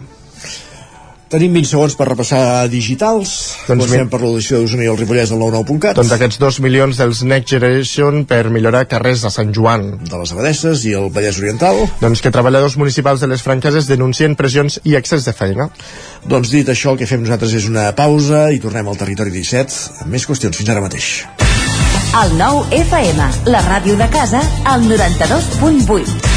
Tenim 1.27 1.57
20 1.57 1.67
segons 1.67 1.95
per 1.99 2.05
repassar 2.07 2.41
digitals. 2.71 3.31
Doncs 3.67 3.83
Comencem 3.83 4.07
per 4.11 4.21
l'audició 4.21 4.61
d'Osona 4.61 4.85
i 4.85 4.87
el 4.87 4.95
Ripollès 4.99 5.33
del 5.33 5.41
99.cat. 5.41 5.97
Doncs 5.99 6.13
aquests 6.15 6.39
2 6.39 6.59
milions 6.63 7.01
dels 7.01 7.23
Next 7.27 7.51
Generation 7.51 8.23
per 8.29 8.45
millorar 8.53 8.85
carrers 8.87 9.25
de 9.25 9.31
Sant 9.33 9.51
Joan. 9.55 9.89
De 10.07 10.21
les 10.21 10.31
Abadesses 10.31 10.85
i 10.87 10.95
el 10.95 11.09
Vallès 11.11 11.41
Oriental. 11.43 11.81
Doncs 11.99 12.23
que 12.23 12.31
treballadors 12.31 12.77
municipals 12.79 13.25
de 13.25 13.31
les 13.33 13.43
franqueses 13.43 13.91
denuncien 13.91 14.39
pressions 14.39 14.79
i 14.87 14.95
excés 14.95 15.27
de 15.27 15.35
feina. 15.35 15.67
Doncs 16.23 16.55
dit 16.55 16.71
això, 16.71 16.95
el 16.95 17.01
que 17.01 17.09
fem 17.11 17.25
nosaltres 17.25 17.57
és 17.59 17.67
una 17.67 17.89
pausa 17.97 18.47
i 18.55 18.63
tornem 18.63 18.87
al 18.87 18.99
territori 18.99 19.35
17 19.35 20.05
amb 20.05 20.15
més 20.15 20.29
qüestions. 20.29 20.55
Fins 20.55 20.71
ara 20.71 20.85
mateix. 20.85 21.11
El 22.23 22.33
nou 22.39 22.63
FM, 22.71 23.29
la 23.51 23.67
ràdio 23.67 23.99
de 23.99 24.07
casa, 24.15 24.39
al 24.63 24.87
92.8. 24.87 26.36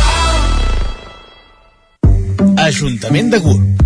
Ajuntament 2.41 3.29
de 3.29 3.39
Gurb. 3.39 3.81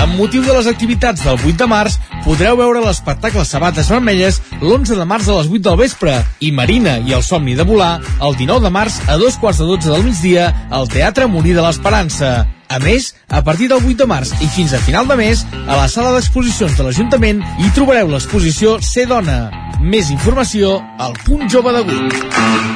Amb 0.00 0.14
motiu 0.16 0.42
de 0.44 0.52
les 0.54 0.68
activitats 0.70 1.24
del 1.24 1.36
8 1.36 1.56
de 1.60 1.66
març, 1.68 1.96
podreu 2.24 2.56
veure 2.56 2.80
l'espectacle 2.84 3.44
Sabates 3.44 3.88
Vermelles 3.92 4.38
l'11 4.60 4.96
de 4.96 5.06
març 5.08 5.28
a 5.28 5.36
les 5.38 5.50
8 5.50 5.64
del 5.66 5.78
vespre 5.80 6.14
i 6.40 6.52
Marina 6.56 6.96
i 7.04 7.12
el 7.16 7.24
somni 7.26 7.56
de 7.58 7.66
volar 7.68 7.98
el 8.20 8.36
19 8.38 8.64
de 8.64 8.72
març 8.72 9.00
a 9.08 9.18
dos 9.20 9.36
quarts 9.40 9.60
de 9.60 9.68
12 9.68 9.92
del 9.92 10.06
migdia 10.06 10.46
al 10.70 10.88
Teatre 10.92 11.28
Molí 11.28 11.52
de 11.56 11.64
l'Esperança. 11.64 12.32
A 12.68 12.80
més, 12.82 13.12
a 13.28 13.42
partir 13.44 13.68
del 13.72 13.84
8 13.84 14.00
de 14.00 14.08
març 14.10 14.32
i 14.40 14.48
fins 14.56 14.72
a 14.72 14.80
final 14.82 15.08
de 15.08 15.18
mes, 15.20 15.44
a 15.66 15.76
la 15.76 15.90
sala 15.92 16.16
d'exposicions 16.16 16.78
de 16.78 16.88
l'Ajuntament 16.88 17.44
hi 17.60 17.74
trobareu 17.76 18.08
l'exposició 18.12 18.80
Ser 18.80 19.08
Dona. 19.12 19.46
Més 19.84 20.10
informació 20.14 20.80
al 20.98 21.16
punt 21.26 21.48
jove 21.52 21.76
de 21.76 21.86
Gurb. 21.90 22.75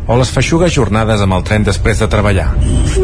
o 0.07 0.17
les 0.17 0.31
feixugues 0.33 0.73
jornades 0.73 1.21
amb 1.21 1.35
el 1.37 1.43
tren 1.45 1.63
després 1.63 1.99
de 2.01 2.07
treballar. 2.09 2.49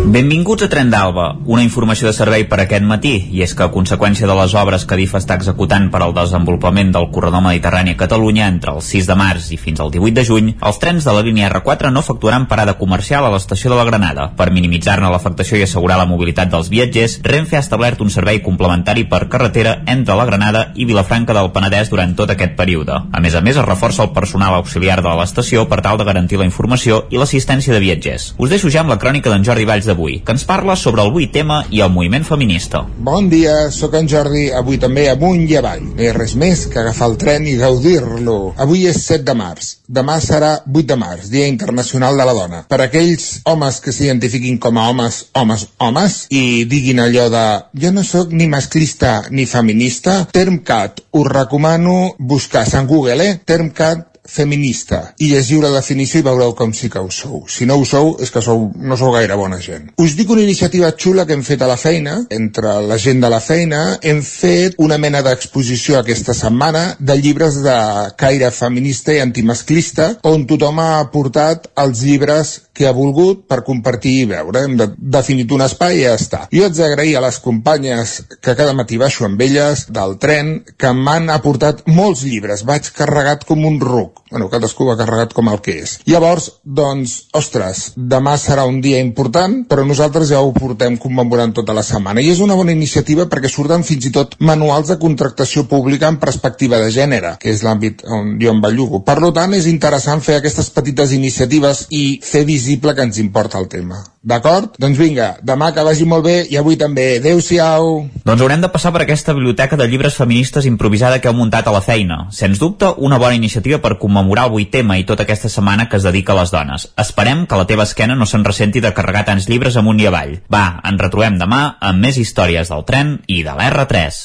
Benvinguts 0.08 0.66
a 0.66 0.70
Tren 0.72 0.90
d'Alba, 0.92 1.28
una 1.46 1.64
informació 1.64 2.08
de 2.10 2.16
servei 2.16 2.46
per 2.50 2.60
aquest 2.64 2.84
matí, 2.88 3.14
i 3.32 3.44
és 3.46 3.54
que 3.56 3.66
a 3.66 3.72
conseqüència 3.72 4.28
de 4.28 4.36
les 4.36 4.56
obres 4.58 4.86
que 4.88 4.98
DIF 5.00 5.14
està 5.20 5.38
executant 5.38 5.90
per 5.94 6.02
al 6.04 6.16
desenvolupament 6.16 6.92
del 6.96 7.10
corredor 7.14 7.44
mediterrani 7.46 7.94
a 7.94 8.00
Catalunya 8.00 8.48
entre 8.48 8.74
el 8.74 8.82
6 8.82 9.10
de 9.10 9.18
març 9.20 9.52
i 9.54 9.60
fins 9.62 9.80
al 9.84 9.92
18 9.94 10.16
de 10.18 10.26
juny, 10.28 10.50
els 10.58 10.80
trens 10.82 11.06
de 11.06 11.14
la 11.14 11.24
línia 11.26 11.52
R4 11.52 11.92
no 11.94 12.04
efectuaran 12.04 12.48
parada 12.48 12.78
comercial 12.80 13.26
a 13.28 13.32
l'estació 13.34 13.72
de 13.72 13.80
la 13.80 13.86
Granada. 13.88 14.30
Per 14.38 14.50
minimitzar-ne 14.56 15.12
l'afectació 15.12 15.60
i 15.60 15.68
assegurar 15.68 16.00
la 16.02 16.10
mobilitat 16.10 16.52
dels 16.52 16.72
viatgers, 16.74 17.20
Renfe 17.24 17.60
ha 17.60 17.64
establert 17.64 18.02
un 18.02 18.10
servei 18.10 18.42
complementari 18.42 19.06
per 19.12 19.28
carretera 19.30 19.82
entre 19.86 20.18
la 20.18 20.26
Granada 20.26 20.72
i 20.76 20.88
Vilafranca 20.90 21.36
del 21.38 21.52
Penedès 21.52 21.92
durant 21.94 22.16
tot 22.18 22.34
aquest 22.34 22.58
període. 22.58 23.04
A 23.12 23.24
més 23.24 23.36
a 23.36 23.44
més, 23.44 23.58
es 23.58 23.68
reforça 23.68 24.04
el 24.04 24.14
personal 24.16 24.56
auxiliar 24.58 25.02
de 25.04 25.16
l'estació 25.20 25.68
per 25.68 25.82
tal 25.86 26.00
de 26.00 26.08
garantir 26.08 26.40
la 26.40 26.48
informació 26.48 26.87
i 26.88 27.20
l'assistència 27.20 27.74
de 27.74 27.82
viatgers. 27.84 28.32
Us 28.38 28.52
deixo 28.54 28.72
ja 28.74 28.84
amb 28.84 28.94
la 28.94 29.00
crònica 29.02 29.32
d'en 29.32 29.46
Jordi 29.46 29.68
Valls 29.68 29.88
d'avui, 29.90 30.22
que 30.26 30.36
ens 30.36 30.46
parla 30.48 30.76
sobre 30.80 31.04
el 31.04 31.12
8 31.14 31.32
tema 31.34 31.60
i 31.70 31.82
el 31.84 31.92
moviment 31.94 32.26
feminista. 32.26 32.84
Bon 33.10 33.30
dia, 33.30 33.70
sóc 33.76 33.98
en 34.00 34.08
Jordi, 34.08 34.48
avui 34.52 34.80
també 34.82 35.08
amunt 35.12 35.44
i 35.48 35.58
avall. 35.60 35.84
No 35.96 36.04
hi 36.04 36.12
ha 36.12 36.16
res 36.18 36.36
més 36.40 36.66
que 36.72 36.80
agafar 36.82 37.12
el 37.12 37.18
tren 37.22 37.48
i 37.48 37.58
gaudir-lo. 37.60 38.38
Avui 38.58 38.88
és 38.90 39.02
7 39.06 39.26
de 39.28 39.36
març, 39.38 39.74
demà 39.88 40.20
serà 40.24 40.54
8 40.68 40.86
de 40.92 41.00
març, 41.00 41.30
Dia 41.34 41.48
Internacional 41.48 42.18
de 42.18 42.28
la 42.28 42.36
Dona. 42.38 42.64
Per 42.70 42.82
aquells 42.84 43.28
homes 43.46 43.82
que 43.84 43.94
s'identifiquin 43.96 44.60
com 44.64 44.78
a 44.78 44.88
homes, 44.92 45.24
homes, 45.38 45.68
homes, 45.84 46.20
i 46.32 46.66
diguin 46.70 47.04
allò 47.04 47.28
de 47.34 47.46
jo 47.84 47.92
no 47.96 48.04
sóc 48.04 48.32
ni 48.32 48.48
masclista 48.52 49.18
ni 49.32 49.46
feminista, 49.46 50.24
Termcat, 50.32 51.02
us 51.12 51.28
recomano 51.28 52.16
buscar 52.18 52.66
a 52.68 52.82
Google, 52.84 53.26
eh? 53.26 53.40
Termcat 53.46 54.07
feminista 54.28 55.02
i 55.18 55.32
llegiu 55.32 55.62
la 55.64 55.72
definició 55.74 56.22
i 56.22 56.28
veureu 56.28 56.54
com 56.58 56.74
sí 56.76 56.90
que 56.92 57.02
ho 57.02 57.10
sou. 57.12 57.46
Si 57.50 57.66
no 57.66 57.80
ho 57.80 57.86
sou, 57.86 58.16
és 58.22 58.32
que 58.34 58.44
sou, 58.44 58.68
no 58.76 58.98
sou 59.00 59.14
gaire 59.16 59.38
bona 59.40 59.60
gent. 59.64 59.92
Us 60.04 60.16
dic 60.20 60.32
una 60.34 60.44
iniciativa 60.44 60.92
xula 60.98 61.26
que 61.26 61.36
hem 61.38 61.44
fet 61.48 61.64
a 61.64 61.70
la 61.70 61.78
feina, 61.80 62.20
entre 62.34 62.78
la 62.88 63.00
gent 63.02 63.24
de 63.24 63.32
la 63.32 63.42
feina, 63.44 63.82
hem 64.02 64.22
fet 64.26 64.78
una 64.84 65.00
mena 65.02 65.24
d'exposició 65.26 66.00
aquesta 66.00 66.36
setmana 66.38 66.86
de 67.00 67.18
llibres 67.18 67.62
de 67.64 67.78
caire 68.20 68.52
feminista 68.52 69.16
i 69.16 69.24
antimasclista, 69.24 70.14
on 70.28 70.46
tothom 70.50 70.82
ha 70.84 70.92
portat 71.14 71.72
els 71.84 72.04
llibres 72.06 72.58
que 72.78 72.86
ha 72.86 72.94
volgut 72.94 73.48
per 73.50 73.64
compartir 73.66 74.14
i 74.22 74.28
veure. 74.30 74.62
Hem 74.68 74.78
de, 74.78 74.88
definit 75.18 75.52
un 75.56 75.66
espai 75.66 76.02
i 76.02 76.06
ja 76.06 76.14
està. 76.20 76.44
Jo 76.54 76.68
haig 76.68 76.78
d'agrair 76.78 77.16
a 77.18 77.24
les 77.26 77.40
companyes 77.42 78.20
que 78.38 78.56
cada 78.60 78.76
matí 78.78 79.00
baixo 79.02 79.26
amb 79.26 79.42
elles 79.42 79.88
del 79.94 80.18
tren 80.22 80.54
que 80.78 80.94
m'han 80.94 81.32
aportat 81.34 81.84
molts 81.90 82.24
llibres. 82.28 82.66
Vaig 82.70 82.92
carregat 82.94 83.48
com 83.50 83.66
un 83.66 83.82
ruc. 83.82 84.17
Bueno, 84.32 84.50
cadascú 84.52 84.88
va 84.90 84.98
carregat 85.00 85.34
com 85.36 85.48
el 85.52 85.62
que 85.64 85.78
és. 85.84 85.98
Llavors, 86.10 86.50
doncs, 86.64 87.14
ostres, 87.38 87.84
demà 87.96 88.36
serà 88.42 88.66
un 88.68 88.82
dia 88.84 89.00
important, 89.04 89.62
però 89.70 89.86
nosaltres 89.88 90.32
ja 90.34 90.42
ho 90.44 90.52
portem 90.56 90.98
commemorant 91.00 91.56
tota 91.56 91.76
la 91.78 91.86
setmana. 91.86 92.22
I 92.22 92.34
és 92.34 92.42
una 92.44 92.58
bona 92.60 92.76
iniciativa 92.76 93.28
perquè 93.32 93.52
surten 93.52 93.86
fins 93.88 94.10
i 94.10 94.14
tot 94.16 94.36
manuals 94.40 94.92
de 94.92 95.00
contractació 95.00 95.64
pública 95.72 96.12
en 96.12 96.20
perspectiva 96.20 96.82
de 96.84 96.92
gènere, 96.92 97.38
que 97.40 97.54
és 97.54 97.64
l'àmbit 97.64 98.04
on 98.04 98.36
jo 98.42 98.52
em 98.52 98.62
bellugo. 98.64 99.04
Per 99.08 99.18
tant, 99.34 99.56
és 99.56 99.68
interessant 99.72 100.22
fer 100.24 100.38
aquestes 100.42 100.70
petites 100.76 101.16
iniciatives 101.16 101.88
i 101.90 102.20
fer 102.24 102.44
visible 102.48 102.96
que 102.96 103.08
ens 103.08 103.24
importa 103.24 103.60
el 103.62 103.72
tema. 103.72 104.04
D'acord? 104.28 104.74
Doncs 104.76 104.98
vinga, 105.00 105.28
demà 105.40 105.70
que 105.72 105.84
vagi 105.88 106.04
molt 106.04 106.26
bé 106.26 106.36
i 106.52 106.58
avui 106.60 106.76
també. 106.76 107.06
Adéu-siau! 107.22 107.86
Doncs 108.28 108.42
haurem 108.44 108.64
de 108.64 108.70
passar 108.74 108.92
per 108.92 109.06
aquesta 109.06 109.32
biblioteca 109.38 109.78
de 109.80 109.88
llibres 109.88 110.18
feministes 110.20 110.68
improvisada 110.68 111.22
que 111.24 111.32
heu 111.32 111.38
muntat 111.38 111.70
a 111.70 111.72
la 111.72 111.80
feina. 111.86 112.26
Sens 112.36 112.60
dubte, 112.60 112.90
una 112.98 113.22
bona 113.24 113.38
iniciativa 113.40 113.80
per 113.80 113.96
commemorar 114.02 114.50
el 114.50 114.58
8 114.60 114.74
tema 114.74 114.98
i 115.00 115.06
tota 115.08 115.24
aquesta 115.24 115.48
setmana 115.48 115.88
que 115.88 115.96
es 115.96 116.04
dedica 116.04 116.36
a 116.36 116.42
les 116.42 116.52
dones. 116.52 116.90
Esperem 117.00 117.46
que 117.48 117.56
la 117.56 117.68
teva 117.70 117.88
esquena 117.88 118.20
no 118.20 118.28
se'n 118.28 118.44
ressenti 118.44 118.84
de 118.84 118.92
carregar 118.92 119.24
tants 119.30 119.48
llibres 119.48 119.80
amunt 119.80 120.04
i 120.04 120.10
avall. 120.12 120.36
Va, 120.52 120.82
ens 120.84 121.00
retrobem 121.08 121.40
demà 121.40 121.78
amb 121.80 122.04
més 122.04 122.20
històries 122.20 122.68
del 122.74 122.84
tren 122.84 123.22
i 123.32 123.46
de 123.48 123.56
l'R3. 123.56 124.20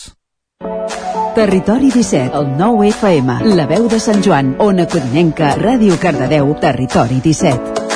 Territori 1.39 1.95
17, 1.95 2.35
el 2.35 2.51
9 2.59 2.91
FM, 2.91 3.39
la 3.55 3.71
veu 3.71 3.87
de 3.89 4.03
Sant 4.03 4.19
Joan, 4.19 4.57
Ona 4.59 4.91
Codinenca, 4.91 5.55
Ràdio 5.63 5.95
Cardedeu, 6.03 6.51
Territori 6.61 7.23
17. 7.23 7.92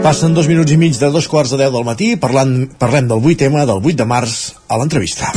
Passen 0.00 0.32
dos 0.32 0.46
minuts 0.48 0.72
i 0.72 0.78
mig 0.80 0.96
de 0.96 1.10
dos 1.12 1.26
quarts 1.28 1.52
de 1.52 1.58
deu 1.60 1.74
del 1.74 1.84
matí, 1.84 2.14
parlant, 2.16 2.54
parlem 2.80 3.10
del 3.10 3.20
8 3.20 3.36
tema 3.44 3.66
del 3.68 3.84
8 3.84 3.98
de 4.00 4.08
març 4.08 4.38
a 4.64 4.80
l'entrevista. 4.80 5.28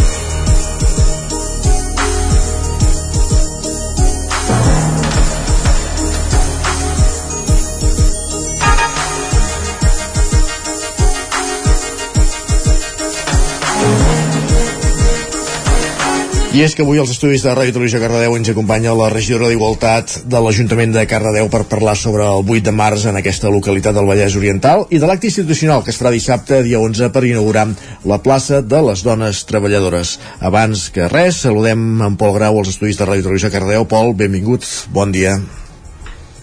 I 16.54 16.60
és 16.62 16.76
que 16.78 16.84
avui 16.86 17.00
als 17.02 17.10
estudis 17.10 17.42
de 17.42 17.50
Ràdio 17.50 17.74
Televisió 17.74 17.98
Cardedeu 17.98 18.36
ens 18.38 18.52
acompanya 18.52 18.92
la 18.94 19.08
regidora 19.10 19.48
d'Igualtat 19.50 20.20
de 20.30 20.38
l'Ajuntament 20.38 20.92
de 20.94 21.02
Cardedeu 21.10 21.48
per 21.50 21.64
parlar 21.66 21.96
sobre 21.98 22.28
el 22.30 22.44
8 22.46 22.68
de 22.68 22.74
març 22.78 23.08
en 23.10 23.18
aquesta 23.18 23.50
localitat 23.50 23.96
del 23.98 24.06
Vallès 24.06 24.36
Oriental 24.38 24.86
i 24.94 25.00
de 25.02 25.10
l'acte 25.10 25.26
institucional 25.32 25.82
que 25.82 25.90
es 25.90 25.98
farà 25.98 26.12
dissabte, 26.14 26.60
dia 26.62 26.78
11, 26.78 27.10
per 27.10 27.24
inaugurar 27.26 27.64
la 28.06 28.20
plaça 28.22 28.60
de 28.62 28.84
les 28.86 29.02
dones 29.02 29.40
treballadores. 29.50 30.20
Abans 30.46 30.84
que 30.94 31.08
res, 31.10 31.40
saludem 31.42 32.06
en 32.06 32.20
Pol 32.22 32.38
Grau 32.38 32.62
als 32.62 32.70
estudis 32.76 33.02
de 33.02 33.10
Ràdio 33.10 33.26
Televisió 33.32 33.50
Cardedeu. 33.50 33.90
Pol, 33.90 34.14
benvinguts, 34.14 34.76
bon 34.94 35.10
dia. 35.10 35.34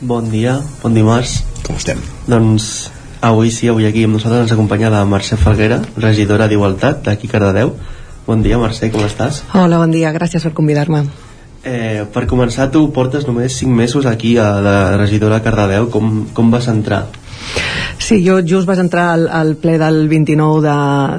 Bon 0.03 0.27
dia, 0.27 0.59
bon 0.83 0.99
dimarts. 0.99 1.45
Com 1.63 1.79
estem? 1.79 2.03
Doncs 2.27 2.91
avui 3.23 3.55
sí, 3.55 3.71
avui 3.71 3.87
aquí 3.87 4.09
amb 4.11 4.19
nosaltres 4.19 4.49
ens 4.49 4.59
acompanya 4.59 4.91
la 4.91 5.07
Mercè 5.07 5.39
Falguera, 5.39 5.85
regidora 6.03 6.51
d'Igualtat 6.51 7.07
d'aquí 7.07 7.31
Cardedeu. 7.31 7.77
Bon 8.31 8.45
dia, 8.47 8.59
Mercè, 8.63 8.93
com 8.95 9.03
estàs? 9.03 9.41
Hola, 9.59 9.81
bon 9.81 9.91
dia, 9.91 10.13
gràcies 10.15 10.45
per 10.47 10.53
convidar-me. 10.55 11.01
Eh, 11.67 12.05
per 12.15 12.29
començar, 12.31 12.69
tu 12.71 12.85
portes 12.95 13.25
només 13.27 13.57
5 13.59 13.75
mesos 13.75 14.07
aquí 14.07 14.37
a 14.39 14.45
la 14.63 14.75
regidora 15.01 15.41
Cardedeu. 15.43 15.89
Com, 15.91 16.29
com 16.37 16.53
vas 16.53 16.69
entrar? 16.71 17.09
Sí, 18.11 18.17
jo 18.27 18.41
just 18.43 18.67
vaig 18.67 18.81
entrar 18.83 19.05
al, 19.15 19.29
al 19.31 19.53
ple 19.63 19.77
del 19.79 20.09
29 20.11 20.65
de, 20.65 20.73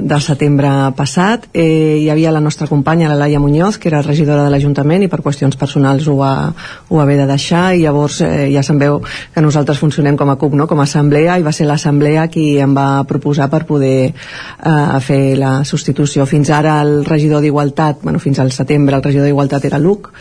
de 0.04 0.16
setembre 0.20 0.68
passat. 0.92 1.46
Eh, 1.56 2.02
hi 2.02 2.10
havia 2.12 2.34
la 2.36 2.42
nostra 2.44 2.66
companya, 2.68 3.08
la 3.08 3.16
Laia 3.16 3.40
Muñoz, 3.40 3.78
que 3.80 3.88
era 3.88 4.02
regidora 4.04 4.42
de 4.44 4.50
l'Ajuntament 4.52 5.06
i 5.06 5.08
per 5.08 5.22
qüestions 5.24 5.56
personals 5.56 6.04
ho 6.04 6.18
va, 6.18 6.34
ho 6.52 6.98
va 6.98 7.06
haver 7.06 7.16
de 7.22 7.30
deixar 7.30 7.62
i 7.72 7.80
llavors 7.86 8.20
eh, 8.26 8.50
ja 8.52 8.60
se'n 8.60 8.76
veu 8.76 9.00
que 9.32 9.40
nosaltres 9.40 9.80
funcionem 9.80 10.20
com 10.20 10.28
a 10.28 10.36
CUP, 10.36 10.52
no? 10.52 10.68
com 10.68 10.84
a 10.84 10.84
assemblea 10.84 11.38
i 11.40 11.48
va 11.48 11.56
ser 11.56 11.64
l'assemblea 11.70 12.26
qui 12.28 12.58
em 12.60 12.76
va 12.76 13.06
proposar 13.08 13.48
per 13.48 13.64
poder 13.64 14.12
eh, 14.12 15.00
fer 15.00 15.38
la 15.40 15.62
substitució. 15.64 16.28
Fins 16.28 16.52
ara 16.52 16.76
el 16.84 17.06
regidor 17.08 17.40
d'Igualtat, 17.40 18.04
bueno, 18.04 18.20
fins 18.20 18.44
al 18.44 18.52
setembre 18.52 19.00
el 19.00 19.08
regidor 19.08 19.32
d'Igualtat 19.32 19.64
era 19.72 19.80
Luc 19.80 20.12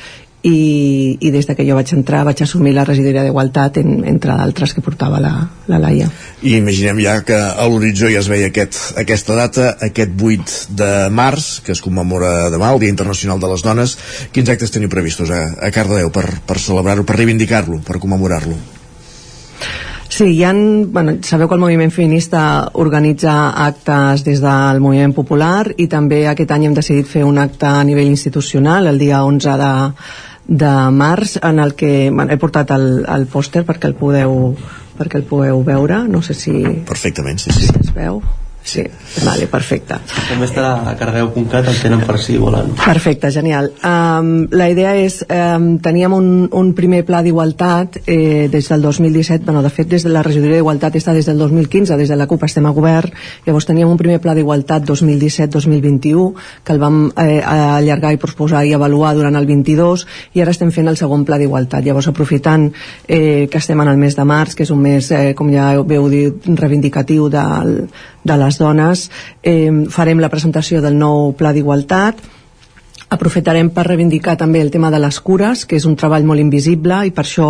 i, 0.43 1.17
i 1.21 1.32
des 1.32 1.45
de 1.45 1.56
que 1.56 1.65
jo 1.67 1.75
vaig 1.77 1.91
entrar 1.93 2.23
vaig 2.25 2.41
assumir 2.41 2.73
la 2.73 2.86
regidoria 2.88 3.23
d'Igualtat 3.25 3.77
en, 3.82 4.01
entre 4.10 4.34
d'altres 4.38 4.73
que 4.73 4.82
portava 4.82 5.19
la, 5.21 5.34
la 5.69 5.80
Laia 5.82 6.10
i 6.41 6.56
imaginem 6.58 6.99
ja 7.04 7.19
que 7.25 7.38
a 7.38 7.67
l'horitzó 7.69 8.10
ja 8.10 8.23
es 8.23 8.30
veia 8.32 8.49
aquest, 8.49 8.80
aquesta 8.97 9.38
data, 9.38 9.75
aquest 9.85 10.17
8 10.17 10.75
de 10.81 10.92
març, 11.13 11.62
que 11.65 11.75
es 11.75 11.81
commemora 11.81 12.50
demà 12.54 12.73
el 12.73 12.81
Dia 12.81 12.94
Internacional 12.94 13.39
de 13.39 13.54
les 13.54 13.65
Dones 13.65 13.98
quins 14.33 14.50
actes 14.50 14.73
teniu 14.73 14.89
previstos 14.89 15.29
a, 15.29 15.44
a 15.62 15.71
Cardedeu 15.73 16.10
per, 16.13 16.27
per 16.48 16.58
celebrar-ho, 16.58 17.06
per 17.06 17.19
reivindicar-lo, 17.21 17.81
per 17.85 18.02
commemorar-lo? 18.02 18.58
Sí, 20.12 20.25
hi 20.35 20.42
ha, 20.44 20.52
bueno, 20.52 21.13
sabeu 21.23 21.48
que 21.48 21.56
el 21.56 21.62
moviment 21.62 21.94
feminista 21.96 22.42
organitza 22.83 23.54
actes 23.63 24.25
des 24.25 24.42
del 24.44 24.81
moviment 24.83 25.13
popular 25.15 25.69
i 25.79 25.87
també 25.87 26.25
aquest 26.27 26.52
any 26.52 26.65
hem 26.67 26.75
decidit 26.75 27.08
fer 27.08 27.23
un 27.23 27.39
acte 27.39 27.69
a 27.69 27.85
nivell 27.87 28.10
institucional 28.10 28.92
el 28.92 29.00
dia 29.00 29.23
11 29.23 29.56
de, 29.62 29.71
de 30.48 30.73
març 30.92 31.37
en 31.42 31.60
el 31.60 31.75
que 31.75 32.10
bueno, 32.10 32.31
he 32.31 32.37
portat 32.42 32.71
el, 32.75 33.06
el 33.08 33.27
pòster 33.31 33.65
perquè 33.67 33.92
el 33.92 33.98
podeu 34.00 34.56
perquè 34.98 35.21
el 35.21 35.27
podeu 35.29 35.63
veure, 35.65 36.04
no 36.08 36.21
sé 36.21 36.35
si 36.37 36.54
perfectament, 36.87 37.39
sí, 37.39 37.54
sí. 37.56 37.67
si 37.67 37.79
es 37.79 37.94
veu 37.96 38.21
Sí, 38.64 38.84
vale, 39.26 39.48
perfecte. 39.50 39.98
També 40.30 40.46
estarà 40.46 40.76
a 40.88 40.94
cardeu.cat, 40.98 41.66
el 41.68 41.80
tenen 41.82 42.04
per 42.06 42.20
si 42.22 42.38
volen. 42.38 42.76
Perfecte, 42.78 43.32
genial. 43.34 43.72
Um, 43.82 44.46
la 44.54 44.68
idea 44.70 44.94
és, 45.02 45.18
um, 45.26 45.80
teníem 45.82 46.14
un, 46.14 46.28
un 46.54 46.70
primer 46.78 47.02
pla 47.08 47.24
d'igualtat 47.26 47.98
eh, 48.06 48.48
des 48.54 48.70
del 48.70 48.86
2017, 48.86 49.44
bueno, 49.46 49.64
de 49.66 49.72
fet 49.74 49.90
des 49.90 50.06
de 50.06 50.14
la 50.14 50.22
regidoria 50.24 50.60
d'igualtat 50.60 50.96
està 51.00 51.16
des 51.18 51.26
del 51.26 51.42
2015, 51.42 51.98
des 51.98 52.14
de 52.14 52.20
la 52.20 52.28
CUP 52.30 52.46
estem 52.46 52.70
a 52.70 52.74
govern, 52.76 53.10
llavors 53.48 53.66
teníem 53.66 53.90
un 53.90 53.98
primer 53.98 54.20
pla 54.22 54.38
d'igualtat 54.38 54.86
2017-2021 54.86 56.30
que 56.64 56.76
el 56.76 56.80
vam 56.80 57.02
eh, 57.18 57.42
allargar 57.42 58.14
i 58.14 58.22
proposar 58.22 58.64
i 58.66 58.76
avaluar 58.78 59.16
durant 59.18 59.36
el 59.36 59.50
22 59.50 60.06
i 60.38 60.46
ara 60.46 60.54
estem 60.54 60.72
fent 60.72 60.88
el 60.88 61.02
segon 61.02 61.26
pla 61.26 61.42
d'igualtat. 61.42 61.84
Llavors 61.86 62.12
aprofitant 62.14 62.70
eh, 63.08 63.50
que 63.50 63.58
estem 63.58 63.82
en 63.82 63.90
el 63.90 63.98
mes 63.98 64.16
de 64.16 64.26
març, 64.28 64.56
que 64.56 64.70
és 64.70 64.72
un 64.72 64.86
mes, 64.86 65.12
eh, 65.12 65.34
com 65.34 65.50
ja 65.52 65.74
veu 65.82 66.08
dir, 66.14 66.28
reivindicatiu 66.46 67.28
del, 67.34 67.88
de 68.24 68.38
les 68.52 68.60
dones 68.60 69.08
eh, 69.43 69.71
farem 69.89 70.19
la 70.19 70.29
presentació 70.29 70.83
del 70.83 70.99
nou 70.99 71.31
pla 71.39 71.56
d'igualtat 71.56 72.19
aprofitarem 73.12 73.70
per 73.76 73.84
reivindicar 73.90 74.38
també 74.40 74.62
el 74.64 74.72
tema 74.72 74.90
de 74.92 75.00
les 75.04 75.20
cures, 75.20 75.66
que 75.68 75.76
és 75.76 75.86
un 75.88 75.98
treball 76.00 76.24
molt 76.28 76.40
invisible 76.40 77.02
i 77.08 77.12
per 77.12 77.26
això 77.26 77.48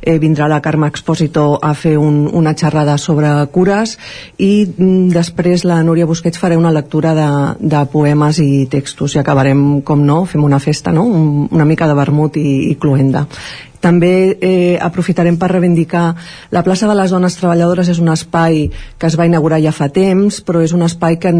eh, 0.00 0.16
vindrà 0.18 0.48
la 0.50 0.60
Carme 0.64 0.88
Exposito 0.90 1.44
a 1.62 1.70
fer 1.78 1.94
un, 2.00 2.24
una 2.26 2.54
xerrada 2.58 2.96
sobre 2.98 3.30
cures 3.54 3.94
i 4.42 4.66
mm, 4.66 5.12
després 5.14 5.62
la 5.68 5.82
Núria 5.86 6.08
Busquets 6.10 6.40
farà 6.40 6.58
una 6.58 6.74
lectura 6.74 7.14
de, 7.14 7.28
de 7.60 7.84
poemes 7.92 8.40
i 8.42 8.66
textos 8.70 9.14
i 9.14 9.22
acabarem, 9.22 9.84
com 9.86 10.02
no, 10.02 10.24
fem 10.26 10.42
una 10.44 10.58
festa, 10.58 10.92
no? 10.92 11.06
Un, 11.06 11.46
una 11.54 11.68
mica 11.68 11.86
de 11.86 11.94
vermut 11.94 12.40
i, 12.40 12.72
i 12.72 12.74
cluenda 12.80 13.28
també 13.84 14.38
eh, 14.40 14.78
aprofitarem 14.80 15.36
per 15.36 15.50
reivindicar 15.52 16.06
la 16.56 16.62
plaça 16.64 16.88
de 16.88 16.96
les 16.96 17.12
dones 17.12 17.36
treballadores 17.36 17.90
és 17.92 18.00
un 18.00 18.08
espai 18.14 18.64
que 18.98 19.10
es 19.10 19.18
va 19.20 19.28
inaugurar 19.28 19.60
ja 19.60 19.74
fa 19.76 19.90
temps 19.92 20.40
però 20.40 20.64
és 20.64 20.72
un 20.72 20.86
espai 20.88 21.20
que 21.20 21.34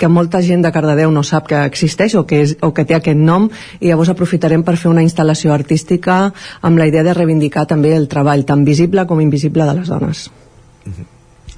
que 0.00 0.08
molta 0.08 0.40
gent 0.40 0.64
de 0.64 0.72
Cardedeu 0.72 1.12
no 1.12 1.22
sap 1.26 1.50
que 1.50 1.60
existeix 1.68 2.16
o 2.16 2.24
que, 2.28 2.40
és, 2.46 2.56
o 2.64 2.72
que 2.72 2.86
té 2.88 2.96
aquest 2.96 3.20
nom 3.20 3.50
i 3.80 3.90
llavors 3.90 4.10
aprofitarem 4.12 4.64
per 4.64 4.78
fer 4.80 4.88
una 4.88 5.04
instal·lació 5.04 5.52
artística 5.52 6.22
amb 6.64 6.80
la 6.80 6.88
idea 6.88 7.04
de 7.04 7.14
reivindicar 7.16 7.66
també 7.68 7.92
el 7.96 8.08
treball 8.08 8.46
tan 8.48 8.64
visible 8.64 9.04
com 9.06 9.20
invisible 9.20 9.68
de 9.68 9.76
les 9.76 9.92
dones. 9.92 10.28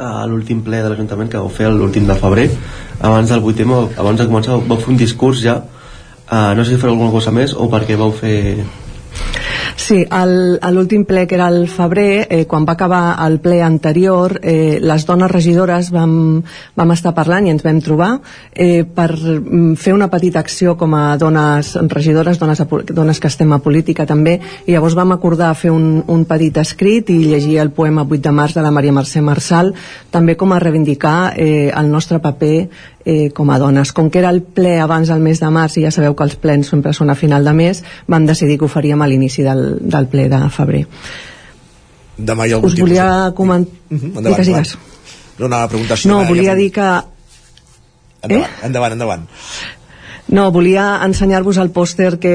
A 0.03 0.27
l'últim 0.27 0.65
ple 0.67 0.81
de 0.83 0.91
l'Ajuntament 0.91 1.31
que 1.31 1.39
vau 1.39 1.53
fer 1.53 1.71
l'últim 1.71 2.09
de 2.09 2.19
febrer, 2.19 2.49
abans 2.99 3.31
del 3.31 3.45
8M, 3.45 3.75
abans 4.03 4.19
de 4.19 4.27
començar, 4.27 4.59
vau 4.67 4.81
fer 4.81 4.91
un 4.91 4.99
discurs 4.99 5.43
ja, 5.45 5.61
uh, 5.63 6.53
no 6.59 6.65
sé 6.65 6.75
si 6.75 6.81
fareu 6.83 6.97
alguna 6.97 7.15
cosa 7.15 7.31
més 7.31 7.55
o 7.55 7.69
perquè 7.71 7.99
vau 8.01 8.11
fer 8.11 8.65
Sí, 9.77 10.05
a 10.11 10.25
l'últim 10.71 11.05
ple, 11.09 11.27
que 11.27 11.37
era 11.37 11.49
el 11.49 11.67
febrer, 11.69 12.27
eh, 12.31 12.45
quan 12.47 12.67
va 12.69 12.75
acabar 12.75 13.17
el 13.27 13.39
ple 13.41 13.63
anterior, 13.63 14.39
eh, 14.43 14.79
les 14.81 15.07
dones 15.07 15.31
regidores 15.31 15.91
vam, 15.91 16.43
vam 16.77 16.93
estar 16.93 17.15
parlant 17.15 17.47
i 17.47 17.53
ens 17.53 17.65
vam 17.65 17.81
trobar 17.81 18.11
eh, 18.53 18.85
per 18.85 19.11
mm, 19.17 19.75
fer 19.81 19.95
una 19.95 20.11
petita 20.13 20.41
acció 20.41 20.77
com 20.77 20.95
a 20.95 21.17
dones 21.19 21.75
regidores, 21.89 22.39
dones, 22.39 22.61
a, 22.61 22.67
dones 22.93 23.21
que 23.21 23.31
estem 23.31 23.53
a 23.53 23.61
política 23.65 24.07
també, 24.07 24.39
i 24.67 24.77
llavors 24.77 24.97
vam 24.99 25.13
acordar 25.17 25.55
fer 25.57 25.73
un, 25.73 26.03
un 26.07 26.25
petit 26.29 26.57
escrit 26.61 27.11
i 27.11 27.19
llegir 27.25 27.59
el 27.63 27.73
poema 27.73 28.05
8 28.05 28.21
de 28.23 28.33
març 28.33 28.57
de 28.59 28.65
la 28.65 28.71
Maria 28.71 28.93
Mercè 28.93 29.23
Marçal, 29.25 29.73
també 30.11 30.37
com 30.37 30.53
a 30.53 30.61
reivindicar 30.61 31.33
eh, 31.37 31.71
el 31.75 31.91
nostre 31.91 32.21
paper 32.21 32.69
eh, 33.05 33.31
com 33.35 33.51
a 33.51 33.59
dones. 33.59 33.93
Com 33.93 34.11
que 34.11 34.21
era 34.21 34.31
el 34.31 34.43
ple 34.43 34.79
abans 34.81 35.09
del 35.09 35.21
mes 35.21 35.41
de 35.41 35.51
març 35.51 35.79
i 35.79 35.85
ja 35.87 35.93
sabeu 35.95 36.17
que 36.17 36.25
els 36.25 36.37
plens 36.41 36.71
sempre 36.73 36.95
són 36.97 37.11
a 37.11 37.19
final 37.19 37.45
de 37.45 37.53
mes, 37.57 37.83
vam 38.07 38.27
decidir 38.27 38.59
que 38.59 38.67
ho 38.67 38.73
faríem 38.73 39.03
a 39.03 39.09
l'inici 39.11 39.45
del, 39.47 39.79
del 39.81 40.09
ple 40.13 40.29
de 40.33 40.41
febrer. 40.55 40.87
Demà 42.17 42.47
hi 42.47 42.53
ha 42.53 42.61
algun 42.61 42.71
Us 42.71 42.79
volia 42.79 43.33
comentar... 43.35 43.73
Uh 43.91 43.99
-huh. 43.99 44.17
endavant, 44.19 44.27
digues, 44.31 44.47
digues. 44.47 44.79
No, 45.39 45.47
anava 45.47 45.65
a 45.65 45.69
preguntar 45.69 45.99
si 45.99 46.09
No, 46.09 46.25
volia 46.25 46.55
dir 46.55 46.71
que... 46.73 46.89
Endavant, 48.23 48.51
eh? 48.51 48.67
endavant, 48.67 48.93
endavant. 48.93 49.29
No, 50.29 50.47
volia 50.55 51.03
ensenyar-vos 51.05 51.59
el 51.59 51.73
pòster 51.75 52.15
que 52.23 52.33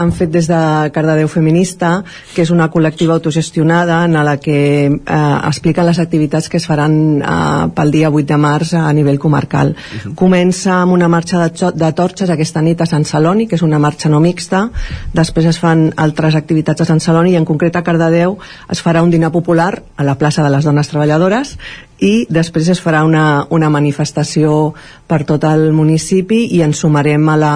han 0.00 0.12
fet 0.16 0.32
des 0.34 0.48
de 0.48 0.58
Cardedeu 0.90 1.28
Feminista, 1.28 2.00
que 2.34 2.42
és 2.42 2.50
una 2.50 2.70
col·lectiva 2.72 3.14
autogestionada 3.14 4.00
en 4.06 4.16
la 4.16 4.38
que 4.40 4.56
eh, 4.88 5.36
expliquen 5.46 5.86
les 5.86 6.00
activitats 6.02 6.48
que 6.48 6.56
es 6.56 6.66
faran 6.66 6.96
eh, 7.20 7.68
pel 7.76 7.92
dia 7.94 8.10
8 8.10 8.26
de 8.32 8.38
març 8.40 8.72
a 8.80 8.92
nivell 8.96 9.20
comarcal. 9.22 9.76
Uh 9.76 9.76
-huh. 9.76 10.14
Comença 10.14 10.80
amb 10.80 10.92
una 10.92 11.08
marxa 11.08 11.44
de, 11.44 11.72
de 11.74 11.92
torxes 11.92 12.30
aquesta 12.30 12.62
nit 12.62 12.80
a 12.80 12.86
Sant 12.86 13.04
Celoni, 13.04 13.46
que 13.46 13.54
és 13.54 13.62
una 13.62 13.78
marxa 13.78 14.08
no 14.08 14.20
mixta, 14.20 14.70
després 15.12 15.46
es 15.46 15.58
fan 15.58 15.92
altres 15.96 16.34
activitats 16.34 16.80
a 16.80 16.84
Sant 16.84 17.00
Celoni 17.00 17.32
i 17.32 17.36
en 17.36 17.44
concret 17.44 17.76
a 17.76 17.82
Cardedeu 17.82 18.38
es 18.70 18.82
farà 18.82 19.02
un 19.02 19.10
dinar 19.10 19.30
popular 19.30 19.82
a 19.96 20.02
la 20.04 20.16
plaça 20.16 20.42
de 20.42 20.50
les 20.50 20.64
Dones 20.64 20.88
Treballadores 20.88 21.58
i 21.98 22.26
després 22.28 22.68
es 22.68 22.80
farà 22.82 23.02
una, 23.06 23.46
una 23.50 23.70
manifestació 23.72 24.74
per 25.08 25.22
tot 25.24 25.44
el 25.48 25.70
municipi 25.72 26.42
i 26.56 26.60
ens 26.64 26.82
sumarem 26.84 27.28
a 27.32 27.36
la, 27.40 27.52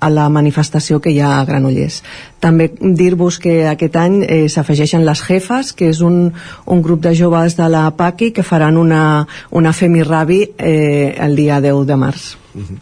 a 0.00 0.08
la 0.10 0.26
manifestació 0.32 0.98
que 1.00 1.12
hi 1.14 1.20
ha 1.20 1.36
a 1.38 1.44
Granollers. 1.46 2.00
També 2.42 2.70
dir-vos 2.80 3.38
que 3.42 3.60
aquest 3.70 3.98
any 4.00 4.18
eh, 4.24 4.46
s'afegeixen 4.50 5.06
les 5.06 5.22
jefes, 5.22 5.72
que 5.72 5.90
és 5.92 6.02
un, 6.02 6.32
un 6.66 6.82
grup 6.82 7.04
de 7.06 7.14
joves 7.14 7.56
de 7.58 7.68
la 7.70 7.86
PACI 7.96 8.32
que 8.34 8.46
faran 8.46 8.76
una, 8.76 9.26
una 9.50 9.72
Femirabi 9.72 10.42
eh, 10.58 11.14
el 11.22 11.36
dia 11.36 11.60
10 11.60 11.86
de 11.86 11.96
març. 11.96 12.34
Uh 12.54 12.62
-huh. 12.62 12.78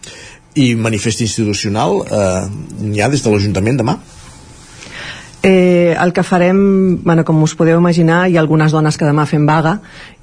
I 0.55 0.75
manifest 0.77 1.21
institucional 1.21 2.05
eh, 2.07 2.49
n'hi 2.81 3.01
ha 3.01 3.09
des 3.09 3.23
de 3.23 3.31
l'Ajuntament 3.31 3.77
demà? 3.77 3.99
Eh, 5.45 5.95
el 6.01 6.15
que 6.17 6.23
farem, 6.25 7.03
bueno, 7.05 7.23
com 7.29 7.43
us 7.45 7.53
podeu 7.53 7.77
imaginar, 7.77 8.23
hi 8.31 8.39
ha 8.39 8.41
algunes 8.41 8.73
dones 8.73 8.97
que 8.97 9.05
demà 9.05 9.27
fem 9.29 9.45
vaga 9.45 9.75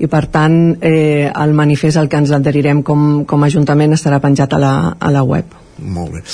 i 0.02 0.10
per 0.10 0.24
tant 0.34 0.56
eh, 0.82 1.30
el 1.30 1.54
manifest 1.54 2.02
al 2.02 2.10
que 2.10 2.18
ens 2.18 2.34
adherirem 2.34 2.82
com, 2.82 3.22
com 3.30 3.46
a 3.46 3.52
Ajuntament 3.52 3.94
estarà 3.94 4.18
penjat 4.24 4.58
a 4.58 4.62
la, 4.64 4.74
a 4.98 5.14
la 5.14 5.22
web. 5.22 5.54
Molt 5.78 6.18
bé. 6.18 6.26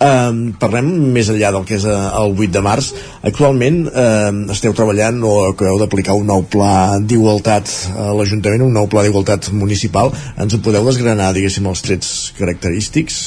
Um, 0.00 0.54
parlem 0.56 0.86
més 1.12 1.28
enllà 1.28 1.50
del 1.52 1.66
que 1.68 1.74
és 1.76 1.82
uh, 1.84 1.96
el 2.22 2.32
8 2.32 2.54
de 2.54 2.62
març 2.64 2.86
actualment 3.28 3.82
uh, 3.90 4.30
esteu 4.54 4.72
treballant 4.72 5.18
o 5.28 5.34
acabeu 5.50 5.76
d'aplicar 5.82 6.16
un 6.16 6.30
nou 6.30 6.46
pla 6.48 6.96
d'igualtat 7.04 7.68
a 7.92 8.06
l'Ajuntament, 8.16 8.64
un 8.64 8.72
nou 8.78 8.88
pla 8.88 9.04
d'igualtat 9.04 9.50
municipal 9.52 10.14
ens 10.40 10.56
ho 10.56 10.62
podeu 10.64 10.88
desgranar 10.88 11.34
diguéssim 11.36 11.68
els 11.68 11.84
trets 11.84 12.14
característics 12.38 13.20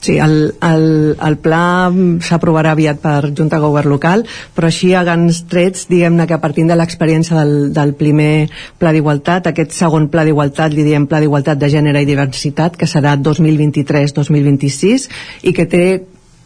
Sí, 0.00 0.16
el, 0.22 0.54
el, 0.62 1.16
el 1.18 1.36
pla 1.42 1.90
s'aprovarà 2.22 2.76
aviat 2.76 3.00
per 3.02 3.32
Junta 3.34 3.58
Govern 3.58 3.90
Local, 3.90 4.22
però 4.54 4.68
així 4.70 4.92
a 4.94 5.02
grans 5.06 5.40
trets, 5.50 5.88
diguem-ne 5.90 6.28
que 6.30 6.36
a 6.36 6.42
partir 6.42 6.68
de 6.68 6.76
l'experiència 6.78 7.34
del, 7.40 7.72
del 7.74 7.96
primer 7.98 8.48
pla 8.78 8.92
d'igualtat, 8.94 9.50
aquest 9.50 9.74
segon 9.74 10.06
pla 10.12 10.22
d'igualtat 10.28 10.76
li 10.76 10.86
diem 10.86 11.08
pla 11.10 11.18
d'igualtat 11.24 11.58
de 11.58 11.72
gènere 11.72 12.04
i 12.04 12.08
diversitat, 12.08 12.78
que 12.78 12.86
serà 12.86 13.16
2023-2026 13.18 15.08
i 15.50 15.56
que 15.56 15.66
té 15.66 15.84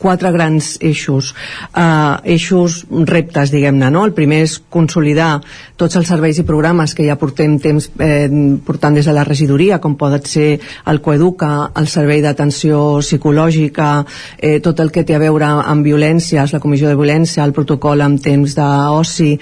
quatre 0.02 0.32
grans 0.34 0.74
eixos, 0.82 1.32
uh, 1.78 2.18
eixos 2.26 2.82
reptes, 3.06 3.52
diguem-ne, 3.54 3.90
no? 3.94 4.04
El 4.08 4.14
primer 4.16 4.42
és 4.48 4.58
consolidar 4.72 5.36
tots 5.78 5.98
els 5.98 6.08
serveis 6.10 6.38
i 6.38 6.46
programes 6.46 6.94
que 6.94 7.06
ja 7.06 7.16
portem 7.18 7.56
temps 7.62 7.88
eh, 8.02 8.28
portant 8.66 8.94
des 8.94 9.06
de 9.08 9.14
la 9.14 9.24
regidoria, 9.26 9.80
com 9.82 9.96
poden 9.98 10.24
ser 10.26 10.48
el 10.90 11.00
Coeduca, 11.02 11.72
el 11.78 11.88
Servei 11.90 12.22
d'Atenció 12.22 13.00
Psicològica, 13.02 13.90
eh, 14.38 14.58
tot 14.62 14.80
el 14.82 14.92
que 14.94 15.04
té 15.06 15.16
a 15.16 15.22
veure 15.22 15.48
amb 15.62 15.86
violències, 15.86 16.54
la 16.54 16.62
Comissió 16.62 16.90
de 16.90 16.98
Violència, 16.98 17.44
el 17.44 17.54
protocol 17.56 18.02
amb 18.04 18.22
temps 18.22 18.54
d'oci, 18.58 19.32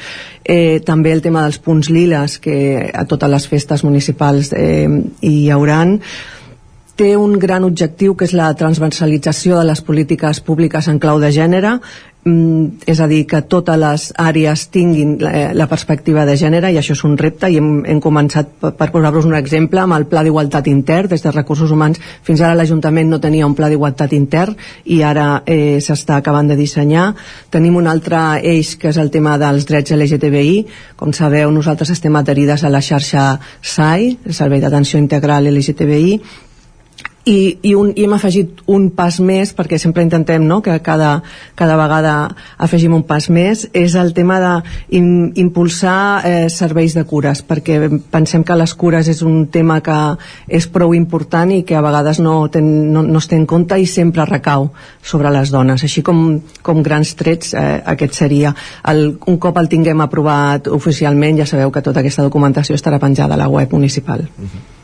eh, 0.45 0.81
també 0.87 1.13
el 1.13 1.25
tema 1.25 1.45
dels 1.45 1.61
punts 1.61 1.91
liles, 1.93 2.39
que 2.41 2.91
a 2.93 3.05
totes 3.09 3.31
les 3.31 3.49
festes 3.49 3.85
municipals 3.85 4.53
eh, 4.57 4.89
hi 5.21 5.51
hauran, 5.51 5.99
té 7.01 7.15
un 7.17 7.39
gran 7.41 7.65
objectiu 7.65 8.13
que 8.13 8.27
és 8.29 8.37
la 8.37 8.51
transversalització 8.53 9.57
de 9.57 9.65
les 9.71 9.81
polítiques 9.81 10.43
públiques 10.45 10.89
en 10.91 10.99
clau 11.01 11.21
de 11.23 11.31
gènere. 11.33 11.79
Mm, 12.29 12.83
és 12.85 12.99
a 13.01 13.07
dir, 13.09 13.23
que 13.25 13.39
totes 13.49 13.79
les 13.81 14.03
àrees 14.21 14.67
tinguin 14.69 15.15
la, 15.23 15.31
la 15.57 15.67
perspectiva 15.71 16.27
de 16.29 16.35
gènere 16.37 16.69
i 16.69 16.77
això 16.77 16.93
és 16.93 17.01
un 17.09 17.15
repte 17.17 17.49
i 17.49 17.57
hem, 17.57 17.71
hem 17.89 18.03
començat 18.05 18.51
per, 18.61 18.75
per 18.77 18.91
posar-vos 18.93 19.25
un 19.25 19.33
exemple 19.39 19.81
amb 19.81 19.97
el 19.97 20.05
pla 20.11 20.21
d'igualtat 20.27 20.69
intern. 20.69 21.09
Des 21.09 21.25
de 21.25 21.33
recursos 21.33 21.73
humans 21.73 21.97
fins 22.27 22.43
ara 22.45 22.59
l'Ajuntament 22.59 23.09
no 23.09 23.23
tenia 23.25 23.49
un 23.49 23.57
pla 23.57 23.71
d'igualtat 23.73 24.13
intern 24.13 24.59
i 24.85 25.01
ara 25.01 25.41
eh, 25.47 25.81
s'està 25.81 26.21
acabant 26.21 26.53
de 26.53 26.59
dissenyar. 26.61 27.15
Tenim 27.49 27.81
un 27.81 27.89
altre 27.89 28.21
eix 28.53 28.75
que 28.77 28.93
és 28.93 29.01
el 29.01 29.09
tema 29.09 29.39
dels 29.41 29.65
drets 29.73 29.97
LGTBI 29.97 30.61
com 31.01 31.17
sabeu 31.17 31.49
nosaltres 31.49 31.97
estem 31.97 32.21
adherides 32.21 32.69
a 32.69 32.75
la 32.77 32.85
xarxa 32.85 33.31
SAI 33.65 34.13
el 34.27 34.37
Servei 34.37 34.61
d'Atenció 34.61 35.01
Integral 35.01 35.49
LGTBI 35.49 36.49
i, 37.31 37.59
i, 37.63 37.75
un, 37.79 37.93
i 37.95 38.05
hem 38.05 38.15
afegit 38.17 38.63
un 38.71 38.89
pas 38.97 39.21
més 39.23 39.53
perquè 39.55 39.79
sempre 39.79 40.03
intentem 40.03 40.43
no, 40.47 40.59
que 40.65 40.75
cada, 40.83 41.21
cada 41.59 41.77
vegada 41.79 42.15
afegim 42.59 42.97
un 42.97 43.05
pas 43.07 43.29
més 43.31 43.67
és 43.77 43.95
el 43.99 44.13
tema 44.17 44.41
d'impulsar 44.43 45.99
eh, 46.27 46.49
serveis 46.51 46.97
de 46.99 47.05
cures 47.07 47.45
perquè 47.47 47.79
pensem 48.11 48.43
que 48.47 48.57
les 48.59 48.75
cures 48.75 49.11
és 49.13 49.23
un 49.27 49.45
tema 49.53 49.79
que 49.85 49.99
és 50.49 50.67
prou 50.75 50.95
important 50.97 51.53
i 51.55 51.63
que 51.67 51.79
a 51.79 51.85
vegades 51.85 52.19
no, 52.25 52.35
ten, 52.51 52.67
no, 52.95 53.05
no 53.07 53.23
es 53.23 53.31
té 53.31 53.39
en 53.39 53.47
compte 53.47 53.79
i 53.79 53.87
sempre 53.87 54.27
recau 54.27 54.71
sobre 55.03 55.31
les 55.31 55.53
dones. 55.55 55.85
Així 55.87 56.03
com, 56.07 56.41
com 56.67 56.83
grans 56.83 57.15
trets 57.19 57.55
eh, 57.55 57.79
aquest 57.95 58.19
seria. 58.19 58.55
El, 58.91 59.07
un 59.31 59.39
cop 59.43 59.61
el 59.61 59.71
tinguem 59.71 60.03
aprovat 60.03 60.69
oficialment 60.73 61.39
ja 61.41 61.49
sabeu 61.49 61.71
que 61.71 61.85
tota 61.85 62.03
aquesta 62.03 62.27
documentació 62.27 62.79
estarà 62.79 62.99
penjada 63.03 63.39
a 63.39 63.43
la 63.45 63.49
web 63.49 63.73
municipal. 63.77 64.27
Uh 64.37 64.51
-huh 64.51 64.80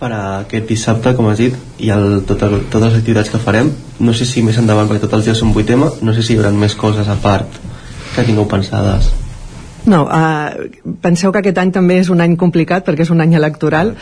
per 0.00 0.10
a 0.12 0.22
aquest 0.42 0.68
dissabte, 0.68 1.14
com 1.16 1.28
has 1.30 1.40
dit, 1.40 1.54
i 1.80 1.92
el, 1.94 2.22
totes, 2.28 2.56
totes 2.68 2.88
les 2.90 2.98
activitats 3.00 3.32
que 3.32 3.40
farem. 3.42 3.72
No 4.00 4.14
sé 4.16 4.28
si 4.28 4.44
més 4.44 4.58
endavant, 4.60 4.88
perquè 4.90 5.06
tots 5.06 5.20
els 5.20 5.28
dies 5.28 5.40
són 5.40 5.54
8M, 5.56 5.86
no 6.04 6.16
sé 6.16 6.24
si 6.24 6.34
hi 6.34 6.40
haurà 6.40 6.52
més 6.52 6.76
coses 6.76 7.08
a 7.08 7.16
part 7.22 7.60
que 8.14 8.24
tingueu 8.24 8.48
pensades. 8.50 9.12
No, 9.86 10.02
uh, 10.10 10.66
penseu 11.02 11.30
que 11.30 11.38
aquest 11.38 11.58
any 11.62 11.70
també 11.74 12.00
és 12.02 12.08
un 12.10 12.20
any 12.22 12.34
complicat 12.38 12.82
perquè 12.86 13.04
és 13.04 13.12
un 13.14 13.22
any 13.22 13.36
electoral 13.38 13.92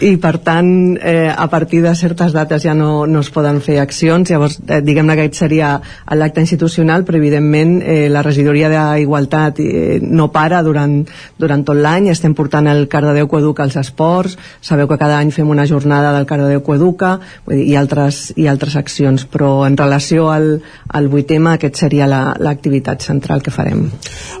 i 0.00 0.14
per 0.20 0.38
tant 0.44 0.70
eh, 0.96 1.28
a 1.28 1.46
partir 1.52 1.82
de 1.84 1.92
certes 1.98 2.32
dates 2.32 2.64
ja 2.64 2.72
no, 2.74 3.04
no 3.06 3.20
es 3.20 3.28
poden 3.34 3.60
fer 3.64 3.76
accions. 3.82 4.30
Llavors 4.32 4.56
eh, 4.64 4.80
diguem-ne 4.84 5.16
que 5.18 5.26
aquest 5.26 5.42
seria 5.44 5.74
l'acte 6.16 6.40
institucional 6.40 7.04
però 7.04 7.20
evidentment 7.20 7.76
eh, 7.82 8.08
la 8.08 8.22
regidoria 8.24 8.70
d'Igualtat 8.72 9.60
eh, 9.60 9.98
no 10.00 10.30
para 10.32 10.62
durant, 10.64 10.96
durant 11.38 11.66
tot 11.66 11.76
l'any. 11.76 12.08
Estem 12.12 12.34
portant 12.34 12.68
el 12.72 12.86
Cardedeu 12.88 13.28
Coeduca 13.28 13.66
als 13.66 13.76
esports. 13.80 14.38
Sabeu 14.64 14.88
que 14.88 14.98
cada 15.00 15.18
any 15.20 15.32
fem 15.34 15.50
una 15.52 15.68
jornada 15.68 16.14
del 16.16 16.28
Cardedeu 16.30 16.64
Coeduca 16.64 17.18
i 17.52 17.76
altres, 17.76 18.30
i 18.40 18.48
altres 18.48 18.78
accions. 18.80 19.26
Però 19.28 19.66
en 19.68 19.76
relació 19.76 20.30
al, 20.32 20.48
al 20.88 21.12
8M 21.12 21.52
aquest 21.52 21.84
seria 21.84 22.08
l'activitat 22.08 23.04
la, 23.04 23.08
central 23.12 23.44
que 23.44 23.52
farem. 23.54 23.86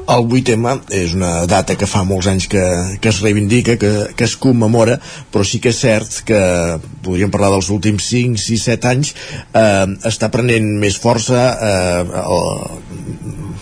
El 0.08 0.28
8M 0.28 0.78
és 0.94 1.14
una 1.16 1.44
data 1.50 1.76
que 1.78 1.88
fa 1.90 2.04
molts 2.06 2.28
anys 2.30 2.46
que, 2.50 2.62
que 3.00 3.10
es 3.10 3.20
reivindica, 3.24 3.76
que, 3.80 3.92
que 4.16 4.26
es 4.26 4.36
commemora, 4.40 4.98
però 5.32 5.44
sí 5.46 5.60
que 5.62 5.72
és 5.74 5.80
cert 5.84 6.20
que 6.28 6.40
podríem 7.04 7.32
parlar 7.34 7.52
dels 7.54 7.70
últims 7.74 8.06
5, 8.10 8.40
6, 8.40 8.66
7 8.70 8.90
anys, 8.92 9.14
eh, 9.52 9.86
està 10.10 10.30
prenent 10.34 10.68
més 10.80 10.98
força, 11.00 11.44
eh, 11.70 12.02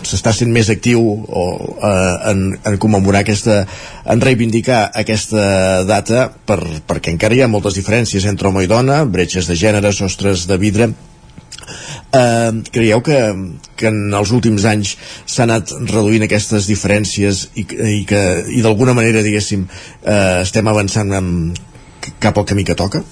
s'està 0.09 0.35
sent 0.37 0.53
més 0.53 0.71
actiu 0.73 1.03
o, 1.03 1.47
eh, 1.77 2.33
en, 2.33 2.45
en 2.69 2.81
commemorar 2.83 3.23
aquesta, 3.23 3.63
en 4.13 4.25
reivindicar 4.25 4.85
aquesta 5.03 5.85
data 5.89 6.29
per, 6.47 6.61
perquè 6.89 7.15
encara 7.15 7.39
hi 7.39 7.45
ha 7.45 7.51
moltes 7.53 7.79
diferències 7.79 8.27
entre 8.31 8.51
home 8.51 8.67
i 8.67 8.71
dona, 8.71 9.03
bretxes 9.05 9.49
de 9.51 9.59
gènere, 9.59 9.95
sostres 9.97 10.47
de 10.51 10.61
vidre, 10.61 10.93
Eh, 12.13 12.53
creieu 12.73 13.03
que, 13.05 13.19
que 13.77 13.89
en 13.89 14.15
els 14.15 14.33
últims 14.37 14.67
anys 14.69 14.97
s'ha 15.25 15.47
anat 15.47 15.73
reduint 15.89 16.27
aquestes 16.27 16.69
diferències 16.71 17.47
i, 17.55 17.67
i 17.99 18.03
que 18.09 18.23
i 18.53 18.63
d'alguna 18.65 18.97
manera, 18.99 19.25
diguéssim, 19.25 19.67
eh, 20.05 20.43
estem 20.43 20.69
avançant 20.69 21.13
amb, 21.19 21.63
cap 22.23 22.39
al 22.39 22.49
camí 22.49 22.65
que 22.65 22.79
toca? 22.79 23.03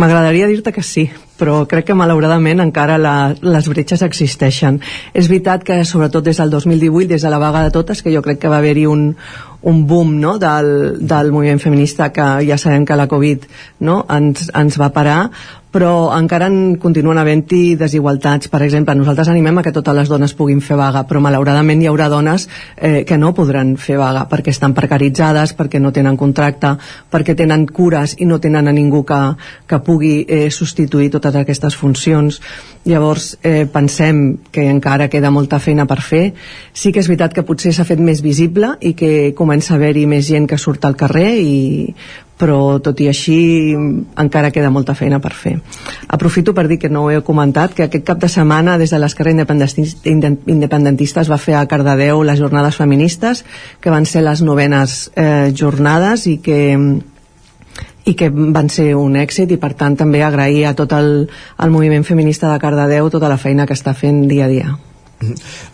M'agradaria 0.00 0.46
dir-te 0.48 0.72
que 0.72 0.82
sí, 0.86 1.10
però 1.36 1.64
crec 1.68 1.90
que 1.90 1.96
malauradament 1.96 2.62
encara 2.62 2.96
la, 3.00 3.34
les 3.40 3.68
bretxes 3.68 4.04
existeixen. 4.06 4.78
És 5.12 5.28
veritat 5.28 5.64
que 5.66 5.82
sobretot 5.84 6.24
des 6.24 6.40
del 6.40 6.52
2018, 6.52 7.08
des 7.10 7.26
de 7.26 7.32
la 7.32 7.40
vaga 7.42 7.66
de 7.66 7.74
totes, 7.74 8.00
que 8.00 8.12
jo 8.14 8.22
crec 8.24 8.40
que 8.40 8.52
va 8.52 8.60
haver-hi 8.62 8.86
un, 8.88 9.10
un 9.62 9.86
boom 9.86 10.18
no, 10.20 10.38
del, 10.38 10.98
del 11.06 11.32
moviment 11.32 11.60
feminista 11.60 12.10
que 12.12 12.28
ja 12.48 12.58
sabem 12.58 12.86
que 12.88 12.96
la 12.96 13.08
Covid 13.08 13.44
no, 13.80 14.04
ens, 14.08 14.48
ens 14.56 14.78
va 14.80 14.92
parar, 14.94 15.20
però 15.70 16.10
encara 16.16 16.48
en 16.50 16.76
continuen 16.82 17.18
havent-hi 17.20 17.76
desigualtats. 17.78 18.50
Per 18.50 18.60
exemple, 18.64 18.94
nosaltres 18.98 19.30
animem 19.30 19.60
a 19.60 19.64
que 19.64 19.72
totes 19.74 19.94
les 19.96 20.10
dones 20.10 20.34
puguin 20.34 20.60
fer 20.64 20.76
vaga, 20.78 21.04
però 21.06 21.22
malauradament 21.22 21.82
hi 21.82 21.88
haurà 21.90 22.08
dones 22.10 22.48
eh, 22.76 23.04
que 23.06 23.18
no 23.18 23.32
podran 23.34 23.76
fer 23.78 23.98
vaga 24.00 24.26
perquè 24.30 24.50
estan 24.50 24.74
precaritzades, 24.74 25.54
perquè 25.58 25.80
no 25.80 25.92
tenen 25.94 26.18
contracte, 26.20 26.74
perquè 27.10 27.36
tenen 27.38 27.68
cures 27.70 28.16
i 28.18 28.26
no 28.26 28.40
tenen 28.42 28.68
a 28.68 28.74
ningú 28.74 29.04
que, 29.06 29.20
que 29.70 29.80
pugui 29.86 30.14
eh, 30.26 30.50
substituir 30.50 31.10
totes 31.14 31.38
aquestes 31.38 31.78
funcions. 31.78 32.40
Llavors, 32.84 33.36
eh, 33.44 33.66
pensem 33.70 34.40
que 34.50 34.66
encara 34.66 35.10
queda 35.12 35.30
molta 35.30 35.60
feina 35.60 35.86
per 35.86 36.00
fer. 36.02 36.24
Sí 36.72 36.90
que 36.90 37.02
és 37.04 37.08
veritat 37.10 37.36
que 37.36 37.46
potser 37.46 37.74
s'ha 37.76 37.86
fet 37.86 38.00
més 38.00 38.24
visible 38.24 38.74
i 38.80 38.94
que 38.98 39.34
comença 39.50 39.74
a 39.74 39.80
haver-hi 39.80 40.06
més 40.06 40.28
gent 40.30 40.46
que 40.46 40.54
surt 40.62 40.84
al 40.86 40.94
carrer 40.94 41.30
i 41.42 41.54
però 42.40 42.78
tot 42.80 43.00
i 43.02 43.08
així 43.10 43.74
encara 43.74 44.52
queda 44.54 44.70
molta 44.70 44.94
feina 44.94 45.18
per 45.20 45.34
fer. 45.34 45.56
Aprofito 46.08 46.54
per 46.54 46.68
dir 46.70 46.78
que 46.80 46.88
no 46.88 47.02
ho 47.04 47.10
he 47.10 47.18
comentat, 47.26 47.74
que 47.74 47.88
aquest 47.88 48.06
cap 48.06 48.22
de 48.22 48.30
setmana 48.30 48.78
des 48.80 48.94
de 48.94 49.00
l'esquerra 49.02 49.34
independentista 49.34 51.20
es 51.20 51.28
va 51.28 51.36
fer 51.36 51.58
a 51.58 51.66
Cardedeu 51.68 52.22
les 52.24 52.38
jornades 52.38 52.78
feministes, 52.78 53.44
que 53.80 53.92
van 53.92 54.06
ser 54.06 54.22
les 54.22 54.40
novenes 54.40 55.10
eh, 55.16 55.50
jornades 55.52 56.28
i 56.30 56.38
que 56.38 56.60
i 58.08 58.14
que 58.16 58.30
van 58.30 58.70
ser 58.72 58.94
un 58.96 59.18
èxit 59.20 59.50
i 59.52 59.58
per 59.60 59.74
tant 59.76 59.98
també 59.98 60.22
agrair 60.24 60.70
a 60.70 60.76
tot 60.78 60.94
el, 60.96 61.26
el 61.60 61.74
moviment 61.74 62.06
feminista 62.08 62.48
de 62.48 62.62
Cardedeu 62.62 63.10
tota 63.10 63.28
la 63.28 63.36
feina 63.36 63.66
que 63.66 63.76
està 63.76 63.92
fent 63.92 64.24
dia 64.30 64.46
a 64.46 64.54
dia. 64.54 64.78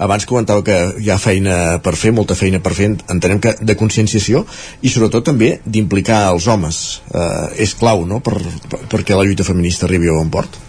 Abans 0.02 0.26
comentava 0.26 0.64
que 0.66 0.76
hi 1.02 1.10
ha 1.10 1.18
feina 1.22 1.56
per 1.82 1.94
fer, 1.98 2.12
molta 2.16 2.34
feina 2.38 2.60
per 2.62 2.74
fer, 2.74 2.90
entenem 3.12 3.40
que 3.42 3.54
de 3.60 3.78
conscienciació 3.78 4.44
i 4.82 4.92
sobretot 4.92 5.28
també 5.30 5.56
d'implicar 5.64 6.26
els 6.32 6.48
homes. 6.50 6.84
Eh, 7.14 7.66
és 7.66 7.74
clau, 7.78 8.06
no?, 8.08 8.20
per, 8.20 8.40
per, 8.70 8.84
perquè 8.90 9.18
la 9.18 9.26
lluita 9.26 9.46
feminista 9.46 9.86
arribi 9.86 10.10
a 10.10 10.18
bon 10.18 10.32
port. 10.34 10.62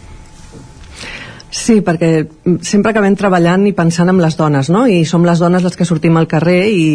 Sí, 1.58 1.80
perquè 1.82 2.10
sempre 2.62 2.92
acabem 2.92 3.16
treballant 3.16 3.64
i 3.70 3.72
pensant 3.74 4.12
en 4.12 4.20
les 4.20 4.36
dones, 4.38 4.68
no? 4.70 4.84
I 4.86 5.06
som 5.08 5.24
les 5.26 5.40
dones 5.40 5.64
les 5.64 5.78
que 5.80 5.88
sortim 5.88 6.20
al 6.20 6.28
carrer 6.28 6.60
i, 6.70 6.88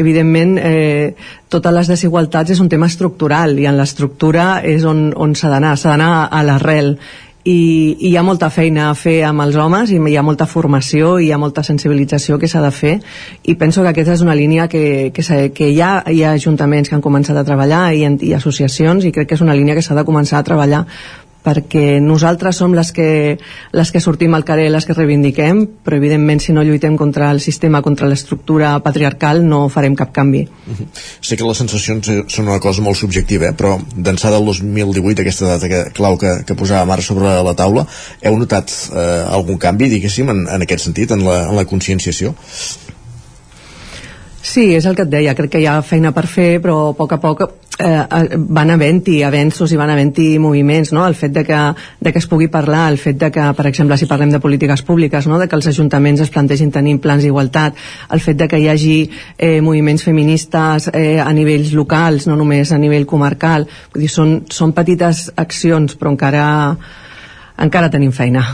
evidentment, 0.00 0.56
eh, 0.58 1.12
totes 1.52 1.74
les 1.76 1.90
desigualtats 1.92 2.56
és 2.56 2.62
un 2.64 2.70
tema 2.72 2.88
estructural 2.88 3.58
i 3.60 3.68
en 3.68 3.76
l'estructura 3.76 4.62
és 4.64 4.86
on, 4.88 5.10
on 5.12 5.36
s'ha 5.36 5.52
d'anar, 5.52 5.76
s'ha 5.76 5.92
d'anar 5.92 6.12
a 6.32 6.42
l'arrel 6.42 6.96
i, 7.48 7.96
i 7.98 8.10
hi 8.10 8.16
ha 8.16 8.24
molta 8.26 8.50
feina 8.52 8.88
a 8.90 8.96
fer 8.98 9.22
amb 9.28 9.44
els 9.44 9.56
homes 9.56 9.92
i 9.94 9.98
hi 9.98 10.16
ha 10.18 10.24
molta 10.26 10.46
formació 10.46 11.16
i 11.18 11.28
hi 11.28 11.32
ha 11.32 11.38
molta 11.40 11.64
sensibilització 11.66 12.38
que 12.38 12.50
s'ha 12.50 12.62
de 12.64 12.72
fer 12.74 12.96
i 13.44 13.54
penso 13.60 13.82
que 13.82 13.92
aquesta 13.92 14.16
és 14.18 14.24
una 14.26 14.36
línia 14.38 14.68
que, 14.68 15.10
que, 15.14 15.24
que 15.54 15.70
hi, 15.70 15.80
ha, 15.80 15.92
hi 16.10 16.22
ha 16.24 16.34
ajuntaments 16.36 16.90
que 16.90 16.98
han 16.98 17.04
començat 17.04 17.38
a 17.38 17.46
treballar 17.48 17.86
i, 17.94 18.04
i 18.28 18.34
associacions 18.36 19.08
i 19.08 19.14
crec 19.14 19.30
que 19.30 19.38
és 19.38 19.46
una 19.46 19.56
línia 19.56 19.78
que 19.78 19.84
s'ha 19.86 19.96
de 19.96 20.06
començar 20.08 20.42
a 20.42 20.46
treballar 20.46 20.84
perquè 21.44 21.98
nosaltres 22.02 22.58
som 22.58 22.74
les 22.76 22.90
que, 22.92 23.38
les 23.72 23.92
que 23.92 24.02
sortim 24.02 24.34
al 24.34 24.44
carrer, 24.44 24.68
les 24.72 24.86
que 24.86 24.96
reivindiquem, 24.96 25.64
però 25.84 25.98
evidentment 25.98 26.42
si 26.42 26.54
no 26.56 26.64
lluitem 26.66 26.96
contra 26.98 27.30
el 27.32 27.40
sistema, 27.40 27.82
contra 27.82 28.08
l'estructura 28.10 28.74
patriarcal, 28.84 29.44
no 29.46 29.68
farem 29.72 29.94
cap 29.96 30.12
canvi. 30.12 30.42
Uh 30.48 30.74
-huh. 30.74 30.86
Sé 31.20 31.36
que 31.36 31.44
les 31.44 31.58
sensacions 31.58 32.10
són 32.28 32.48
una 32.48 32.60
cosa 32.60 32.82
molt 32.82 32.96
subjectiva, 32.96 33.46
eh? 33.48 33.54
però 33.54 33.78
d'ençà 33.96 34.30
del 34.30 34.44
2018, 34.44 35.22
aquesta 35.22 35.46
data 35.46 35.68
que, 35.68 35.90
clau 35.92 36.18
que, 36.18 36.44
que 36.44 36.54
posava 36.54 36.84
Marc 36.84 37.02
sobre 37.02 37.42
la 37.42 37.54
taula, 37.54 37.86
heu 38.20 38.36
notat 38.36 38.70
eh, 38.94 39.24
algun 39.28 39.58
canvi, 39.58 39.88
diguéssim, 39.88 40.28
en, 40.28 40.48
en 40.48 40.62
aquest 40.62 40.84
sentit, 40.84 41.10
en 41.10 41.24
la, 41.24 41.48
en 41.48 41.56
la 41.56 41.64
conscienciació? 41.64 42.34
Sí, 44.42 44.74
és 44.74 44.86
el 44.86 44.94
que 44.94 45.02
et 45.02 45.10
deia, 45.10 45.34
crec 45.34 45.56
que 45.56 45.60
hi 45.62 45.66
ha 45.66 45.80
feina 45.82 46.12
per 46.14 46.26
fer, 46.30 46.60
però 46.62 46.90
a 46.90 46.94
poc 46.96 47.12
a 47.12 47.18
poc 47.18 47.42
eh, 47.78 48.36
van 48.38 48.70
havent-hi 48.70 49.22
avenços 49.26 49.72
i 49.72 49.78
van 49.78 49.90
havent-hi 49.90 50.28
moviments, 50.42 50.92
no? 50.94 51.04
el 51.06 51.16
fet 51.18 51.32
de 51.34 51.42
que, 51.46 51.58
de 52.00 52.12
que 52.12 52.22
es 52.22 52.28
pugui 52.30 52.48
parlar, 52.52 52.86
el 52.92 52.98
fet 53.02 53.18
de 53.18 53.30
que, 53.34 53.48
per 53.58 53.66
exemple, 53.70 53.98
si 53.98 54.06
parlem 54.10 54.30
de 54.30 54.40
polítiques 54.42 54.82
públiques, 54.86 55.26
no? 55.26 55.38
de 55.38 55.48
que 55.48 55.58
els 55.58 55.66
ajuntaments 55.70 56.22
es 56.22 56.30
plantegin 56.34 56.70
tenir 56.74 56.98
plans 57.02 57.26
d'igualtat, 57.26 57.78
el 58.14 58.22
fet 58.22 58.38
de 58.38 58.48
que 58.48 58.62
hi 58.62 58.68
hagi 58.70 58.96
eh, 59.36 59.58
moviments 59.60 60.06
feministes 60.06 60.90
eh, 60.92 61.18
a 61.18 61.32
nivells 61.34 61.74
locals, 61.74 62.30
no 62.30 62.38
només 62.38 62.72
a 62.72 62.78
nivell 62.78 63.06
comarcal, 63.10 63.66
vull 63.92 64.06
dir, 64.06 64.12
són, 64.12 64.40
són 64.54 64.74
petites 64.76 65.28
accions, 65.36 65.98
però 65.98 66.14
encara 66.14 66.46
encara 67.58 67.90
tenim 67.90 68.14
feina. 68.14 68.44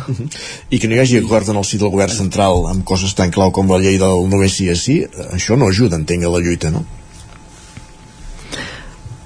I 0.74 0.80
que 0.80 0.88
no 0.88 0.96
hi 0.96 1.04
hagi 1.04 1.20
acord 1.20 1.52
en 1.52 1.60
el 1.60 1.68
si 1.68 1.80
del 1.80 1.92
govern 1.92 2.12
central 2.12 2.66
amb 2.72 2.84
coses 2.88 3.14
tan 3.14 3.32
clau 3.34 3.52
com 3.54 3.70
la 3.70 3.80
llei 3.82 4.00
del 4.00 4.26
només 4.30 4.58
sí 4.58 4.68
és 4.72 4.84
sí, 4.88 5.00
això 5.30 5.58
no 5.60 5.70
ajuda, 5.70 6.00
entenc, 6.00 6.24
a 6.24 6.32
la 6.32 6.42
lluita, 6.44 6.72
no? 6.74 6.84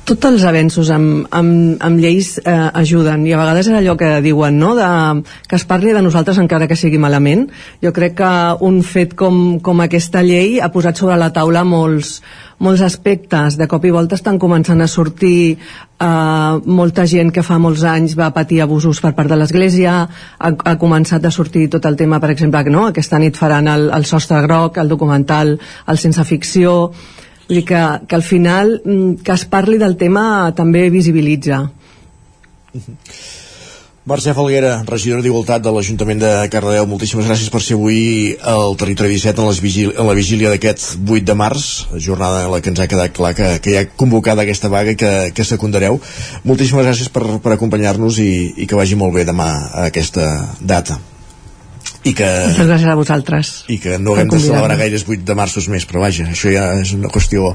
tots 0.08 0.24
els 0.24 0.44
avenços 0.48 0.88
amb, 0.94 1.26
amb, 1.36 1.76
amb 1.84 2.00
lleis 2.00 2.38
eh, 2.40 2.52
ajuden 2.80 3.26
i 3.28 3.34
a 3.34 3.40
vegades 3.42 3.68
és 3.68 3.76
allò 3.76 3.92
que 4.00 4.08
diuen 4.24 4.56
no? 4.56 4.72
de, 4.78 4.88
que 5.48 5.58
es 5.58 5.66
parli 5.68 5.92
de 5.92 6.02
nosaltres 6.04 6.40
encara 6.40 6.68
que 6.70 6.78
sigui 6.80 7.00
malament 7.02 7.44
jo 7.84 7.92
crec 7.92 8.16
que 8.22 8.30
un 8.64 8.80
fet 8.86 9.12
com, 9.18 9.58
com 9.60 9.84
aquesta 9.84 10.24
llei 10.24 10.62
ha 10.64 10.70
posat 10.72 10.96
sobre 10.96 11.18
la 11.20 11.28
taula 11.36 11.64
molts, 11.68 12.22
molts 12.58 12.82
aspectes 12.82 13.56
de 13.58 13.68
cop 13.70 13.84
i 13.86 13.92
volta 13.94 14.16
estan 14.18 14.38
començant 14.42 14.80
a 14.82 14.88
sortir 14.90 15.54
eh, 15.54 16.54
molta 16.66 17.06
gent 17.06 17.30
que 17.34 17.44
fa 17.46 17.58
molts 17.62 17.84
anys 17.86 18.16
va 18.18 18.32
patir 18.34 18.60
abusos 18.62 19.00
per 19.04 19.14
part 19.14 19.30
de 19.30 19.38
l'Església 19.38 20.00
ha, 20.04 20.50
ha 20.50 20.74
començat 20.78 21.24
a 21.24 21.34
sortir 21.34 21.68
tot 21.70 21.86
el 21.86 21.96
tema 21.96 22.18
per 22.20 22.32
exemple, 22.34 22.64
no? 22.70 22.88
aquesta 22.88 23.18
nit 23.22 23.38
faran 23.38 23.70
el, 23.70 23.88
el 23.94 24.04
sostre 24.04 24.42
groc 24.46 24.78
el 24.82 24.90
documental 24.90 25.56
el 25.86 26.02
sense 26.02 26.24
ficció 26.24 26.92
dir 27.48 27.64
que, 27.64 27.82
que 28.06 28.14
al 28.14 28.22
final 28.22 28.80
mm, 28.84 29.24
que 29.24 29.32
es 29.32 29.44
parli 29.48 29.78
del 29.80 29.96
tema 29.96 30.52
també 30.56 30.88
visibilitza. 30.92 31.62
Mercè 34.08 34.32
Falguera, 34.32 34.70
regidora 34.88 35.20
d'Igualtat 35.20 35.60
de 35.60 35.72
l'Ajuntament 35.74 36.20
de 36.22 36.28
Cardedeu, 36.48 36.86
moltíssimes 36.88 37.26
gràcies 37.28 37.50
per 37.52 37.60
ser 37.60 37.74
avui 37.76 37.98
al 38.40 38.72
Territori 38.80 39.18
17 39.18 39.42
en, 39.42 39.48
les 39.50 39.58
vigília, 39.60 39.92
en 40.00 40.08
la 40.08 40.14
vigília 40.16 40.52
d'aquest 40.52 40.94
8 41.02 41.26
de 41.28 41.36
març, 41.36 41.66
jornada 42.06 42.46
en 42.46 42.54
la 42.54 42.62
que 42.64 42.72
ens 42.72 42.80
ha 42.80 42.86
quedat 42.88 43.12
clar 43.18 43.34
que, 43.36 43.50
que 43.60 43.74
hi 43.74 43.76
ha 43.76 43.84
convocada 44.00 44.46
aquesta 44.46 44.72
vaga 44.72 44.94
que, 44.96 45.12
que 45.36 45.44
secundareu. 45.44 46.00
Moltíssimes 46.48 46.88
gràcies 46.88 47.12
per, 47.12 47.26
per 47.44 47.52
acompanyar-nos 47.58 48.22
i, 48.24 48.30
i 48.64 48.70
que 48.70 48.80
vagi 48.80 48.96
molt 48.96 49.12
bé 49.18 49.26
demà 49.28 49.50
a 49.66 49.86
aquesta 49.90 50.30
data. 50.62 50.96
I 52.08 52.16
que, 52.16 52.32
Moltes 52.48 52.72
gràcies 52.72 52.88
a 52.88 52.96
vosaltres. 52.96 53.54
i 53.68 53.76
que 53.82 54.00
no 54.00 54.16
haguem 54.16 54.32
de 54.32 54.40
celebrar 54.48 54.80
gaires 54.80 55.04
8 55.04 55.20
de 55.28 55.36
marços 55.36 55.68
més, 55.68 55.84
però 55.84 56.08
vaja, 56.08 56.30
això 56.32 56.56
ja 56.56 56.70
és 56.80 56.96
una 56.96 57.12
qüestió 57.12 57.52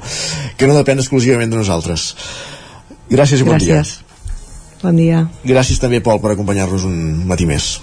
que 0.60 0.70
no 0.70 0.78
depèn 0.78 1.02
exclusivament 1.02 1.50
de 1.50 1.64
nosaltres. 1.66 2.12
Gràcies 3.10 3.42
i 3.42 3.50
bon 3.50 3.58
dia. 3.58 3.82
Bon 4.84 5.00
dia. 5.00 5.24
Gràcies 5.48 5.80
també, 5.80 6.04
Pol, 6.04 6.20
per 6.20 6.34
acompanyar-nos 6.34 6.84
un 6.84 7.24
matí 7.30 7.48
més. 7.48 7.78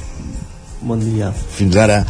Bon 0.85 1.01
dia. 1.01 1.33
Fins 1.57 1.77
ara. 1.81 2.03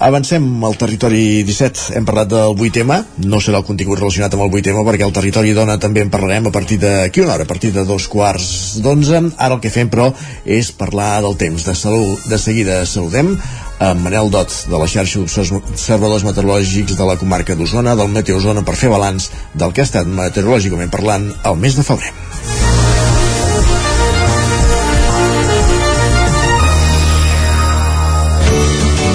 Avancem 0.00 0.44
al 0.64 0.78
territori 0.80 1.42
17. 1.44 1.90
Hem 1.98 2.06
parlat 2.08 2.30
del 2.30 2.54
8 2.54 2.70
tema. 2.78 3.00
No 3.26 3.40
serà 3.42 3.58
el 3.60 3.66
contingut 3.68 3.98
relacionat 3.98 4.32
amb 4.32 4.46
el 4.46 4.54
8 4.54 4.62
tema 4.70 4.84
perquè 4.86 5.04
al 5.04 5.12
territori 5.12 5.52
dona 5.52 5.76
també 5.82 6.00
en 6.06 6.12
parlarem 6.14 6.46
a 6.48 6.52
partir 6.54 6.78
d'aquí 6.80 7.20
una 7.20 7.34
hora, 7.34 7.44
a 7.44 7.50
partir 7.50 7.72
de 7.74 7.84
dos 7.84 8.06
quarts 8.08 8.78
d'onze. 8.80 9.20
Ara 9.36 9.58
el 9.58 9.60
que 9.60 9.74
fem, 9.74 9.90
però, 9.92 10.08
és 10.46 10.70
parlar 10.72 11.20
del 11.26 11.36
temps. 11.36 11.66
De, 11.66 11.74
salut, 11.76 12.24
de 12.30 12.38
seguida 12.38 12.80
saludem 12.86 13.34
amb 13.80 14.06
Manel 14.06 14.30
Dot, 14.32 14.54
de 14.70 14.78
la 14.78 14.88
xarxa 14.88 15.20
d'observadors 15.26 16.24
meteorològics 16.24 16.96
de 16.96 17.10
la 17.10 17.18
comarca 17.20 17.58
d'Osona, 17.58 17.98
del 17.98 18.14
Meteozona, 18.14 18.64
per 18.64 18.78
fer 18.78 18.94
balanç 18.94 19.28
del 19.52 19.74
que 19.74 19.82
ha 19.82 19.90
estat 19.90 20.08
meteorològicament 20.08 20.92
parlant 20.92 21.32
el 21.44 21.60
mes 21.60 21.76
de 21.76 21.84
febrer. 21.84 22.59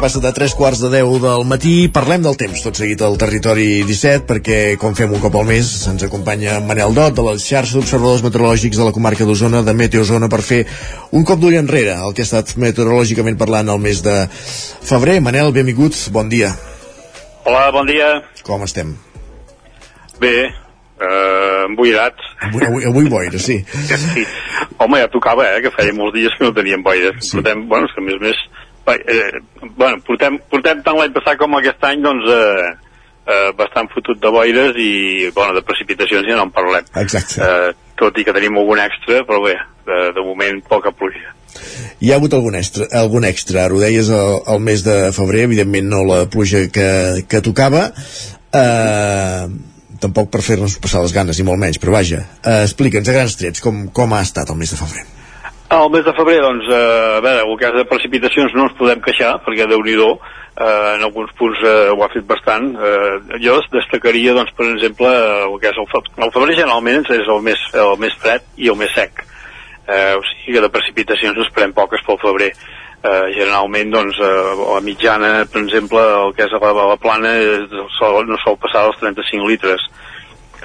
Que 0.00 0.06
passa 0.06 0.20
de 0.20 0.32
3 0.32 0.54
quarts 0.56 0.80
de 0.80 0.88
10 0.88 1.20
del 1.20 1.42
matí. 1.44 1.90
Parlem 1.92 2.22
del 2.24 2.36
temps, 2.40 2.62
tot 2.64 2.78
seguit 2.78 3.02
al 3.04 3.18
territori 3.20 3.82
17, 3.84 4.22
perquè, 4.24 4.78
com 4.80 4.94
fem 4.96 5.10
un 5.12 5.20
cop 5.20 5.34
al 5.36 5.44
mes, 5.44 5.68
se'ns 5.82 6.06
acompanya 6.06 6.54
Manel 6.64 6.94
Dot, 6.96 7.12
de 7.18 7.24
la 7.26 7.34
xarxa 7.36 7.76
d'observadors 7.76 8.22
meteorològics 8.24 8.80
de 8.80 8.86
la 8.86 8.94
comarca 8.96 9.26
d'Osona, 9.28 9.60
de 9.66 9.74
Meteozona, 9.76 10.30
per 10.32 10.40
fer 10.46 10.62
un 11.12 11.26
cop 11.28 11.42
d'ull 11.42 11.58
enrere, 11.58 11.98
el 12.00 12.16
que 12.16 12.24
ha 12.24 12.28
estat 12.30 12.54
meteorològicament 12.56 13.36
parlant 13.36 13.68
el 13.68 13.82
mes 13.84 14.00
de 14.06 14.14
febrer. 14.32 15.18
Manel, 15.20 15.52
benvingut, 15.52 15.98
bon 16.16 16.32
dia. 16.32 16.54
Hola, 17.44 17.66
bon 17.76 17.92
dia. 17.92 18.08
Com 18.46 18.64
estem? 18.64 18.96
Bé, 20.22 20.34
eh, 20.48 21.60
emboirats. 21.66 22.32
Avui, 22.48 22.64
avui, 22.70 22.88
avui 22.88 23.12
boira, 23.18 23.36
sí. 23.36 23.58
sí. 24.14 24.24
Home, 24.78 25.04
ja 25.04 25.12
tocava, 25.12 25.44
eh, 25.44 25.60
que 25.60 25.76
feia 25.76 25.92
molts 25.92 26.16
dies 26.16 26.40
que 26.40 26.48
no 26.48 26.56
teníem 26.56 26.80
boira. 26.88 27.12
Sí. 27.20 27.36
Portem, 27.36 27.68
bueno, 27.68 27.84
és 27.84 27.92
que 27.92 28.00
a 28.00 28.08
més 28.08 28.16
a 28.16 28.24
més, 28.30 28.42
eh, 28.98 29.40
bueno, 29.76 30.00
portem, 30.06 30.38
portem 30.50 30.82
tant 30.86 30.98
l'any 30.98 31.12
passat 31.16 31.38
com 31.40 31.58
aquest 31.58 31.84
any, 31.88 32.02
doncs, 32.04 32.30
eh, 32.34 32.70
eh, 33.30 33.50
bastant 33.58 33.90
fotut 33.94 34.20
de 34.22 34.32
boires 34.34 34.78
i, 34.80 35.30
bueno, 35.34 35.54
de 35.56 35.64
precipitacions 35.66 36.28
ja 36.28 36.38
no 36.38 36.48
en 36.48 36.54
parlem. 36.54 36.88
Exacte. 37.02 37.40
Eh, 37.44 37.92
tot 38.00 38.16
i 38.18 38.24
que 38.24 38.34
tenim 38.36 38.56
algun 38.58 38.80
extra, 38.82 39.22
però 39.28 39.42
bé, 39.44 39.56
de, 39.86 40.00
de 40.16 40.24
moment 40.24 40.62
poca 40.68 40.92
pluja. 40.96 41.34
Hi 42.00 42.12
ha 42.12 42.16
hagut 42.20 42.34
algun 42.36 42.56
extra, 42.56 42.86
algun 43.00 43.26
extra 43.28 43.64
ara 43.66 43.74
ho 43.76 43.80
deies 43.82 44.08
el, 44.14 44.36
el 44.54 44.62
mes 44.64 44.84
de 44.86 44.96
febrer, 45.16 45.44
evidentment 45.48 45.90
no 45.90 46.04
la 46.08 46.22
pluja 46.30 46.62
que, 46.72 46.90
que 47.28 47.42
tocava, 47.44 47.88
eh, 48.56 49.48
tampoc 50.00 50.30
per 50.32 50.42
fer-nos 50.46 50.78
passar 50.80 51.02
les 51.04 51.14
ganes, 51.16 51.38
i 51.38 51.46
molt 51.46 51.60
menys, 51.60 51.80
però 51.82 51.98
vaja, 51.98 52.22
eh, 52.40 52.62
explica'ns 52.64 53.10
a 53.10 53.16
grans 53.18 53.36
trets 53.36 53.64
com, 53.64 53.88
com 53.92 54.14
ha 54.16 54.22
estat 54.24 54.52
el 54.52 54.60
mes 54.60 54.72
de 54.72 54.80
febrer. 54.80 55.08
El 55.70 55.90
mes 55.94 56.02
de 56.02 56.12
febrer, 56.18 56.40
doncs, 56.42 56.66
eh, 56.66 57.16
a 57.16 57.20
veure, 57.22 57.44
el 57.46 57.58
cas 57.58 57.76
de 57.78 57.84
precipitacions 57.86 58.54
no 58.58 58.64
ens 58.66 58.72
podem 58.74 58.98
queixar, 59.04 59.36
perquè 59.44 59.68
déu 59.70 59.84
nhi 59.86 59.92
eh, 59.94 60.94
en 60.96 61.04
alguns 61.06 61.30
punts 61.38 61.60
eh, 61.62 61.92
ho 61.94 62.02
ha 62.02 62.08
fet 62.10 62.24
bastant. 62.26 62.72
Eh, 62.74 63.36
jo 63.38 63.54
destacaria, 63.70 64.32
doncs, 64.34 64.50
per 64.58 64.66
exemple, 64.66 65.12
el 65.46 65.54
que 65.62 65.70
és 65.70 65.76
el, 65.78 65.86
el 66.26 66.32
febrer 66.34 66.56
generalment 66.58 67.06
és 67.14 67.30
el 67.36 67.42
més, 67.46 67.62
el 67.78 67.94
més 68.02 68.16
fred 68.18 68.42
i 68.58 68.66
el 68.72 68.78
més 68.80 68.90
sec. 68.96 69.22
Eh, 69.86 70.16
o 70.18 70.24
sigui 70.26 70.56
que 70.56 70.64
de 70.64 70.72
precipitacions 70.74 71.38
esperem 71.44 71.74
poques 71.76 72.02
pel 72.06 72.18
febrer. 72.18 72.50
Eh, 73.00 73.28
generalment, 73.36 73.92
doncs, 73.94 74.18
eh, 74.18 74.48
la 74.58 74.80
mitjana, 74.82 75.30
per 75.52 75.62
exemple, 75.62 76.02
el 76.24 76.34
que 76.34 76.48
és 76.48 76.56
a 76.56 76.60
la, 76.64 76.72
a 76.74 76.88
la 76.96 76.98
plana 76.98 77.36
sol, 78.00 78.24
no 78.26 78.40
sol 78.42 78.58
passar 78.58 78.88
dels 78.88 78.98
35 79.04 79.46
litres. 79.46 79.86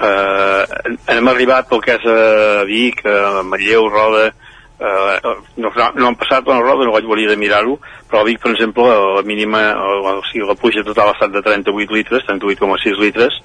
Eh, 0.02 0.90
hem 1.14 1.30
arribat 1.30 1.70
pel 1.70 1.84
que 1.86 1.94
és 1.94 2.10
a 2.10 2.66
Vic, 2.66 3.06
a 3.06 3.46
Manlleu, 3.46 3.86
Roda, 3.86 4.26
eh, 4.80 5.34
no, 5.56 5.72
no 5.94 6.06
han 6.08 6.18
passat 6.20 6.46
a 6.46 6.54
la 6.54 6.60
roda, 6.60 6.84
no 6.84 6.94
vaig 6.94 7.08
voler 7.08 7.28
de 7.30 7.38
mirar-ho, 7.40 7.78
però 8.10 8.24
Vic, 8.26 8.40
per 8.42 8.52
exemple, 8.52 8.86
la 9.16 9.24
mínima, 9.26 9.62
o, 9.80 9.98
o 10.12 10.24
sigui, 10.30 10.44
la 10.46 10.58
pluja 10.58 10.84
total 10.86 11.12
ha 11.12 11.16
estat 11.16 11.32
de 11.32 11.42
38 11.44 11.96
litres, 11.96 12.26
38,6 12.28 13.00
litres, 13.00 13.40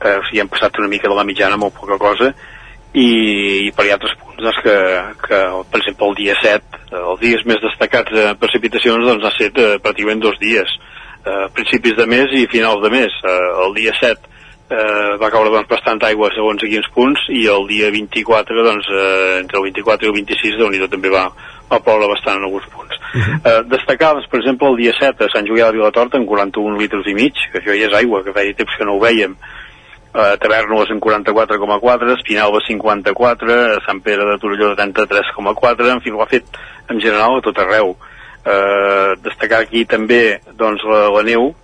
eh, 0.00 0.18
o 0.18 0.24
sigui, 0.28 0.42
hem 0.42 0.52
passat 0.52 0.80
una 0.80 0.90
mica 0.90 1.10
de 1.10 1.18
la 1.18 1.26
mitjana, 1.28 1.60
molt 1.60 1.76
poca 1.76 1.98
cosa, 2.00 2.32
i, 2.94 3.08
i 3.66 3.70
per 3.74 3.88
altres 3.90 4.14
punts 4.20 4.40
doncs, 4.40 4.60
que, 4.62 4.76
que, 5.26 5.40
per 5.70 5.80
exemple, 5.82 6.10
el 6.10 6.18
dia 6.22 6.36
7, 6.40 6.82
eh, 6.90 7.00
els 7.02 7.22
dies 7.22 7.46
més 7.48 7.62
destacats 7.62 8.14
de 8.14 8.28
precipitacions 8.40 9.08
doncs, 9.08 9.24
ha 9.26 9.34
estat 9.34 9.60
eh, 9.60 9.72
pràcticament 9.82 10.22
dos 10.22 10.38
dies, 10.42 10.78
eh, 11.24 11.44
principis 11.56 11.98
de 11.98 12.06
mes 12.10 12.32
i 12.38 12.46
finals 12.50 12.82
de 12.84 12.92
mes. 12.94 13.18
Eh, 13.24 13.40
el 13.66 13.76
dia 13.76 13.96
7 14.00 14.33
eh, 14.70 15.16
va 15.20 15.30
caure 15.30 15.50
doncs, 15.52 15.68
bastant 15.68 16.00
aigua 16.06 16.30
segons 16.34 16.62
a 16.62 16.70
quins 16.70 16.86
punts 16.94 17.26
i 17.32 17.44
el 17.50 17.66
dia 17.68 17.90
24 17.92 18.64
doncs, 18.66 18.88
eh, 18.90 19.40
entre 19.40 19.60
el 19.60 19.66
24 19.70 20.06
i 20.06 20.10
el 20.10 20.16
26 20.20 20.60
déu 20.60 20.70
nhi 20.72 20.80
també 20.88 21.12
va, 21.12 21.26
va 21.70 21.80
ploure 21.84 22.08
bastant 22.10 22.40
en 22.40 22.48
alguns 22.48 22.66
punts. 22.72 22.96
Uh 23.14 23.20
-huh. 23.20 23.36
eh, 23.50 23.62
destacar 23.70 24.14
doncs, 24.14 24.28
per 24.28 24.40
exemple 24.40 24.68
el 24.68 24.76
dia 24.76 24.92
7 24.98 25.24
a 25.24 25.32
Sant 25.32 25.46
Julià 25.46 25.66
de 25.66 25.78
Vilatorta 25.78 26.16
en 26.16 26.26
41 26.26 26.78
litres 26.78 27.06
i 27.06 27.14
mig 27.14 27.34
que 27.52 27.58
això 27.60 27.76
ja 27.76 27.86
és 27.86 27.94
aigua, 27.94 28.24
que 28.24 28.32
feia 28.32 28.54
temps 28.54 28.76
que 28.76 28.84
no 28.84 28.94
ho 28.94 29.00
vèiem. 29.00 29.36
Eh, 30.14 30.36
Tavernoles 30.38 30.90
en 30.90 31.00
44,4 31.00 32.12
Espinalba 32.14 32.60
54 32.66 33.80
Sant 33.86 34.00
Pere 34.00 34.24
de 34.24 34.38
Torelló 34.38 34.68
de 34.68 34.76
33,4 34.76 35.90
en 35.90 36.00
fi, 36.00 36.10
ho 36.10 36.22
ha 36.22 36.26
fet 36.26 36.44
en 36.88 37.00
general 37.00 37.38
a 37.38 37.40
tot 37.40 37.58
arreu. 37.58 37.96
Eh, 38.46 39.14
destacar 39.22 39.60
aquí 39.60 39.84
també 39.84 40.40
doncs, 40.52 40.82
la, 40.84 41.08
la 41.10 41.22
neu 41.22 41.54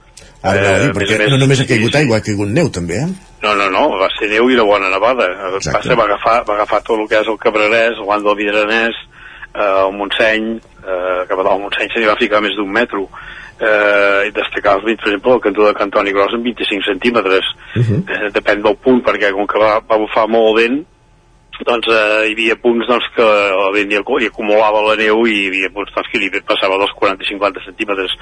Ara 0.42 0.60
anava 0.60 0.76
a 0.76 0.84
dir, 0.84 0.92
perquè 0.96 1.18
més, 1.20 1.32
no 1.34 1.38
només 1.42 1.60
ha 1.60 1.66
caigut 1.68 1.96
aigua, 1.98 2.18
ha 2.20 2.24
caigut 2.24 2.48
neu 2.48 2.70
també, 2.72 3.02
eh? 3.02 3.08
No, 3.42 3.52
no, 3.58 3.66
no, 3.72 3.82
va 4.00 4.08
ser 4.14 4.30
neu 4.30 4.48
i 4.48 4.56
una 4.56 4.64
bona 4.68 4.88
nevada. 4.92 5.26
El 5.48 5.58
que 5.60 5.74
passa 5.74 5.96
va 5.98 6.06
agafar, 6.08 6.38
va 6.48 6.54
agafar 6.56 6.80
tot 6.86 7.00
el 7.00 7.08
que 7.10 7.20
és 7.20 7.28
el 7.28 7.36
Cabrerès, 7.40 8.00
el 8.00 8.08
Land 8.08 8.24
del 8.24 8.38
Vidranès, 8.38 9.02
eh, 9.52 9.66
el 9.66 9.92
Montseny, 9.98 10.48
eh, 10.80 11.20
cap 11.28 11.36
a 11.36 11.44
dalt 11.44 11.58
el 11.58 11.62
Montseny 11.66 11.92
se 11.92 12.00
n'hi 12.00 12.08
va 12.08 12.16
ficar 12.20 12.40
més 12.44 12.56
d'un 12.56 12.72
metro. 12.72 13.04
Eh, 13.60 14.30
i 14.30 14.32
destacar, 14.32 14.78
per 14.80 14.94
exemple, 14.94 15.34
el 15.36 15.42
cantó 15.44 15.66
de 15.66 15.74
Cantoni 15.76 16.14
Gros 16.16 16.32
en 16.32 16.46
25 16.46 16.88
centímetres. 16.88 17.44
Uh 17.76 17.82
-huh. 17.82 18.00
eh, 18.08 18.30
depèn 18.32 18.62
del 18.64 18.76
punt, 18.76 19.04
perquè 19.04 19.32
com 19.32 19.46
que 19.46 19.58
va, 19.60 19.80
va 19.84 20.00
bufar 20.00 20.26
molt 20.28 20.56
vent, 20.56 20.80
doncs 21.66 21.88
eh, 21.90 22.30
hi 22.30 22.34
havia 22.34 22.56
punts 22.60 22.88
doncs, 22.88 23.06
que 23.16 23.26
el 23.26 23.74
vent 23.74 23.92
hi, 23.92 24.28
acumulava 24.28 24.82
la 24.86 24.96
neu 25.00 25.24
i 25.26 25.36
hi 25.36 25.46
havia 25.50 25.70
punts 25.74 25.92
doncs, 25.94 26.08
que 26.12 26.20
li 26.22 26.30
passava 26.40 26.78
dels 26.80 26.94
40-50 27.00 27.64
centímetres. 27.66 28.16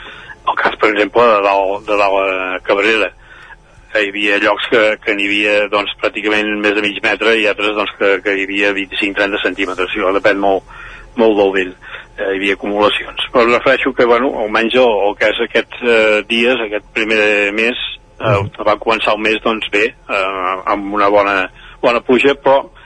El 0.48 0.58
cas 0.58 0.76
per 0.80 0.92
exemple 0.92 1.24
de 1.32 1.40
dalt, 1.46 1.86
de 1.88 1.98
dalt 2.00 2.18
a 2.22 2.60
Cabrera. 2.66 3.10
Eh, 3.94 4.02
hi 4.04 4.10
havia 4.12 4.38
llocs 4.42 4.68
que, 4.72 4.82
que 5.04 5.14
n'hi 5.16 5.28
havia 5.28 5.54
doncs, 5.72 5.94
pràcticament 6.02 6.50
més 6.62 6.76
de 6.76 6.84
mig 6.84 7.00
metre 7.04 7.36
i 7.38 7.46
altres 7.50 7.76
doncs, 7.76 7.94
que, 8.00 8.14
que 8.24 8.36
hi 8.36 8.48
havia 8.48 8.74
25-30 8.76 9.44
centímetres, 9.44 9.92
això 9.92 10.14
depèn 10.16 10.42
molt, 10.42 10.66
molt 11.18 11.38
del 11.40 11.54
vent, 11.54 11.76
eh, 12.16 12.32
hi 12.32 12.40
havia 12.40 12.58
acumulacions. 12.58 13.28
Però 13.34 13.46
refereixo 13.48 13.94
que, 13.96 14.08
bueno, 14.08 14.32
almenys 14.42 14.76
el, 14.78 14.90
el 15.08 15.16
que 15.20 15.32
és 15.32 15.44
aquests 15.46 15.86
eh, 15.86 16.18
dies, 16.28 16.66
aquest 16.66 16.90
primer 16.96 17.22
mes, 17.56 17.86
eh, 18.18 18.40
va 18.66 18.80
començar 18.82 19.16
el 19.16 19.24
mes 19.24 19.40
doncs 19.44 19.70
bé, 19.74 19.86
eh, 19.88 20.58
amb 20.74 20.92
una 20.94 21.08
bona, 21.12 21.38
bona 21.82 22.02
pluja, 22.04 22.36
però 22.42 22.60
eh, 22.66 22.77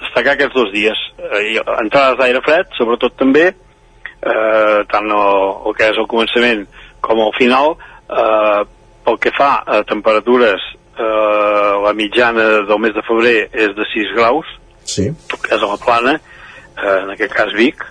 destacar 0.00 0.34
aquests 0.34 0.56
dos 0.56 0.72
dies. 0.74 1.00
Eh, 1.18 1.56
entrades 1.80 2.18
d'aire 2.20 2.42
fred, 2.46 2.70
sobretot 2.78 3.16
també, 3.18 3.50
eh, 3.50 4.78
tant 4.90 5.10
el, 5.10 5.42
el 5.66 5.76
que 5.76 5.90
és 5.90 6.00
el 6.00 6.08
començament 6.10 6.66
com 7.04 7.20
al 7.22 7.34
final, 7.38 7.76
eh, 8.10 8.62
pel 9.06 9.18
que 9.22 9.32
fa 9.36 9.50
a 9.66 9.82
temperatures, 9.86 10.62
eh, 10.98 11.72
la 11.84 11.92
mitjana 11.94 12.46
del 12.68 12.80
mes 12.82 12.94
de 12.94 13.04
febrer 13.06 13.36
és 13.52 13.74
de 13.76 13.86
6 13.92 14.14
graus, 14.16 14.48
sí. 14.84 15.10
que 15.12 15.54
és 15.54 15.62
a 15.62 15.70
la 15.70 15.78
plana, 15.82 16.16
eh, 16.16 16.98
en 17.04 17.14
aquest 17.14 17.34
cas 17.36 17.54
Vic, 17.54 17.84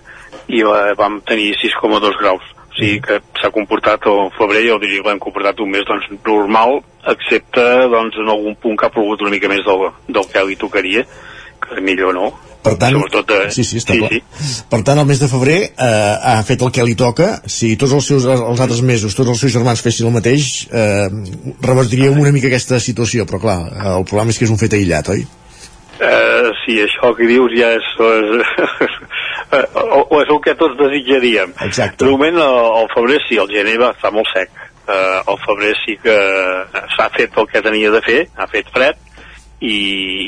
i 0.48 0.62
eh, 0.62 0.94
vam 1.00 1.22
tenir 1.28 1.54
6,2 1.62 2.20
graus. 2.20 2.52
O 2.66 2.76
sigui 2.76 3.00
que 3.00 3.22
s'ha 3.40 3.54
comportat 3.56 4.04
el 4.12 4.34
febrer, 4.36 4.66
jo 4.68 4.80
diria 4.82 5.02
que 5.02 5.14
l'hem 5.14 5.22
comportat 5.24 5.62
un 5.64 5.72
mes 5.72 5.86
doncs, 5.88 6.10
normal, 6.26 6.82
excepte 7.08 7.64
doncs, 7.94 8.18
en 8.20 8.32
algun 8.34 8.58
punt 8.60 8.76
que 8.76 8.90
ha 8.90 8.92
plogut 8.92 9.24
una 9.24 9.32
mica 9.32 9.48
més 9.48 9.64
del, 9.64 9.88
del 10.10 10.28
que 10.32 10.44
li 10.44 10.60
tocaria, 10.60 11.06
millor 11.82 12.14
no. 12.16 12.34
Per 12.66 12.74
tant, 12.82 12.96
Sobretot, 12.98 13.32
eh, 13.36 13.52
sí, 13.54 13.64
sí, 13.64 13.78
està 13.78 13.94
sí, 13.94 14.02
clar. 14.02 14.10
sí. 14.10 14.54
Per 14.72 14.80
tant, 14.88 14.98
el 14.98 15.06
mes 15.06 15.20
de 15.22 15.30
febrer 15.30 15.58
eh, 15.70 15.90
ha 16.34 16.40
fet 16.48 16.64
el 16.66 16.72
que 16.74 16.86
li 16.88 16.96
toca. 16.98 17.28
Si 17.46 17.76
tots 17.78 17.94
els 17.94 18.08
seus 18.10 18.26
els 18.26 18.64
altres 18.64 18.82
mesos, 18.82 19.14
tots 19.14 19.36
els 19.36 19.44
seus 19.46 19.54
germans 19.54 19.84
fessin 19.86 20.10
el 20.10 20.16
mateix, 20.16 20.66
eh, 20.74 21.06
revertiríem 21.62 22.18
una 22.18 22.34
mica 22.34 22.50
aquesta 22.50 22.82
situació, 22.82 23.28
però 23.30 23.42
clar, 23.44 23.60
eh, 23.70 23.92
el 24.00 24.08
problema 24.10 24.34
és 24.34 24.42
que 24.42 24.50
és 24.50 24.54
un 24.56 24.62
fet 24.62 24.74
aïllat, 24.74 25.14
oi? 25.14 25.28
Eh, 25.96 26.50
sí, 26.66 26.80
això 26.84 27.14
que 27.16 27.30
dius 27.30 27.54
ja 27.56 27.70
és, 27.78 27.86
és 28.02 28.98
o, 29.86 30.02
o 30.02 30.22
és 30.24 30.34
el 30.34 30.42
que 30.44 30.58
tots 30.60 30.76
desitjaríem. 30.82 31.54
Exacte. 31.70 32.04
De 32.04 32.12
moment, 32.12 32.42
el, 32.42 32.62
el 32.82 32.90
febrer 32.98 33.22
sí, 33.30 33.38
el 33.40 33.52
gener 33.54 33.78
va 33.80 33.94
estar 33.94 34.12
molt 34.16 34.34
sec. 34.34 34.52
Eh, 34.90 35.22
el 35.22 35.40
febrer 35.46 35.74
sí 35.86 35.96
que 36.02 36.18
s'ha 36.98 37.08
fet 37.14 37.38
el 37.38 37.48
que 37.54 37.62
tenia 37.66 37.94
de 37.94 38.02
fer, 38.06 38.24
ha 38.36 38.50
fet 38.50 38.74
fred, 38.74 39.05
i, 39.62 39.78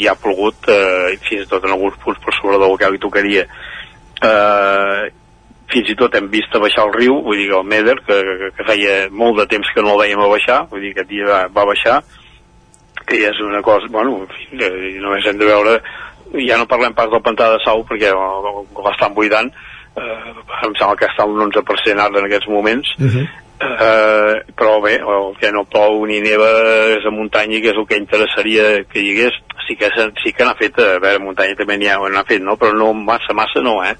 i 0.01 0.07
ha 0.07 0.15
plogut 0.19 0.69
eh, 0.71 1.17
fins 1.27 1.45
i 1.45 1.49
tot 1.49 1.65
en 1.65 1.75
alguns 1.75 1.97
punts 2.03 2.19
per 2.23 2.33
sobre 2.37 2.59
del 2.61 2.77
que 2.79 2.91
li 2.93 3.01
tocaria. 3.03 3.45
Eh, 4.23 5.07
fins 5.71 5.91
i 5.91 5.97
tot 5.99 6.15
hem 6.15 6.29
vist 6.31 6.53
a 6.55 6.61
baixar 6.63 6.85
el 6.87 6.93
riu, 6.95 7.19
vull 7.25 7.39
dir, 7.41 7.49
el 7.51 7.67
Meder, 7.67 7.97
que, 8.07 8.17
que, 8.39 8.51
que 8.55 8.67
feia 8.69 8.97
molt 9.11 9.41
de 9.41 9.47
temps 9.51 9.71
que 9.75 9.83
no 9.83 9.95
el 9.95 10.03
veiem 10.05 10.23
a 10.23 10.29
baixar, 10.31 10.61
vull 10.71 10.83
dir, 10.83 10.93
aquest 10.95 11.09
dia 11.11 11.27
va, 11.27 11.39
va 11.53 11.65
baixar, 11.67 11.99
que 13.07 13.19
és 13.29 13.41
una 13.43 13.61
cosa, 13.63 13.89
bueno, 13.91 14.21
en 14.23 14.29
fi, 14.31 14.61
només 15.03 15.27
hem 15.27 15.39
de 15.39 15.49
veure, 15.49 15.79
ja 16.43 16.59
no 16.59 16.69
parlem 16.71 16.95
pas 16.95 17.11
del 17.11 17.23
pantà 17.23 17.49
de 17.53 17.59
Sau, 17.65 17.83
perquè 17.87 18.13
l'estan 18.13 19.15
buidant, 19.15 19.51
eh, 19.99 20.31
em 20.63 20.79
sembla 20.79 20.95
que 20.99 21.11
està 21.11 21.27
un 21.27 21.43
11% 21.49 22.03
ara 22.03 22.23
en 22.23 22.29
aquests 22.29 22.49
moments, 22.51 22.95
Uh. 23.03 23.27
Eh, 23.57 24.53
però 24.53 24.77
bé, 24.83 24.99
el 25.01 25.31
que 25.41 25.49
no 25.51 25.63
plou 25.65 26.03
ni 26.05 26.19
neva 26.21 26.47
és 26.93 27.05
a 27.09 27.13
muntanya, 27.13 27.57
que 27.63 27.71
és 27.71 27.79
el 27.79 27.87
que 27.89 27.97
interessaria 27.97 28.83
que 28.85 29.01
hi 29.01 29.13
hagués. 29.15 29.39
Sí 29.67 29.75
que, 29.75 29.89
sí 30.23 30.31
que 30.31 30.45
n'ha 30.45 30.55
fet, 30.59 30.77
a 30.79 30.99
veure, 31.01 31.17
a 31.17 31.23
muntanya 31.23 31.57
també 31.59 31.77
n'hi 31.77 31.89
ha, 31.91 31.97
n'ha 32.13 32.23
fet, 32.27 32.43
no? 32.43 32.55
Però 32.59 32.75
no 32.77 32.93
massa, 32.93 33.33
massa 33.35 33.63
no, 33.65 33.79
eh? 33.83 33.95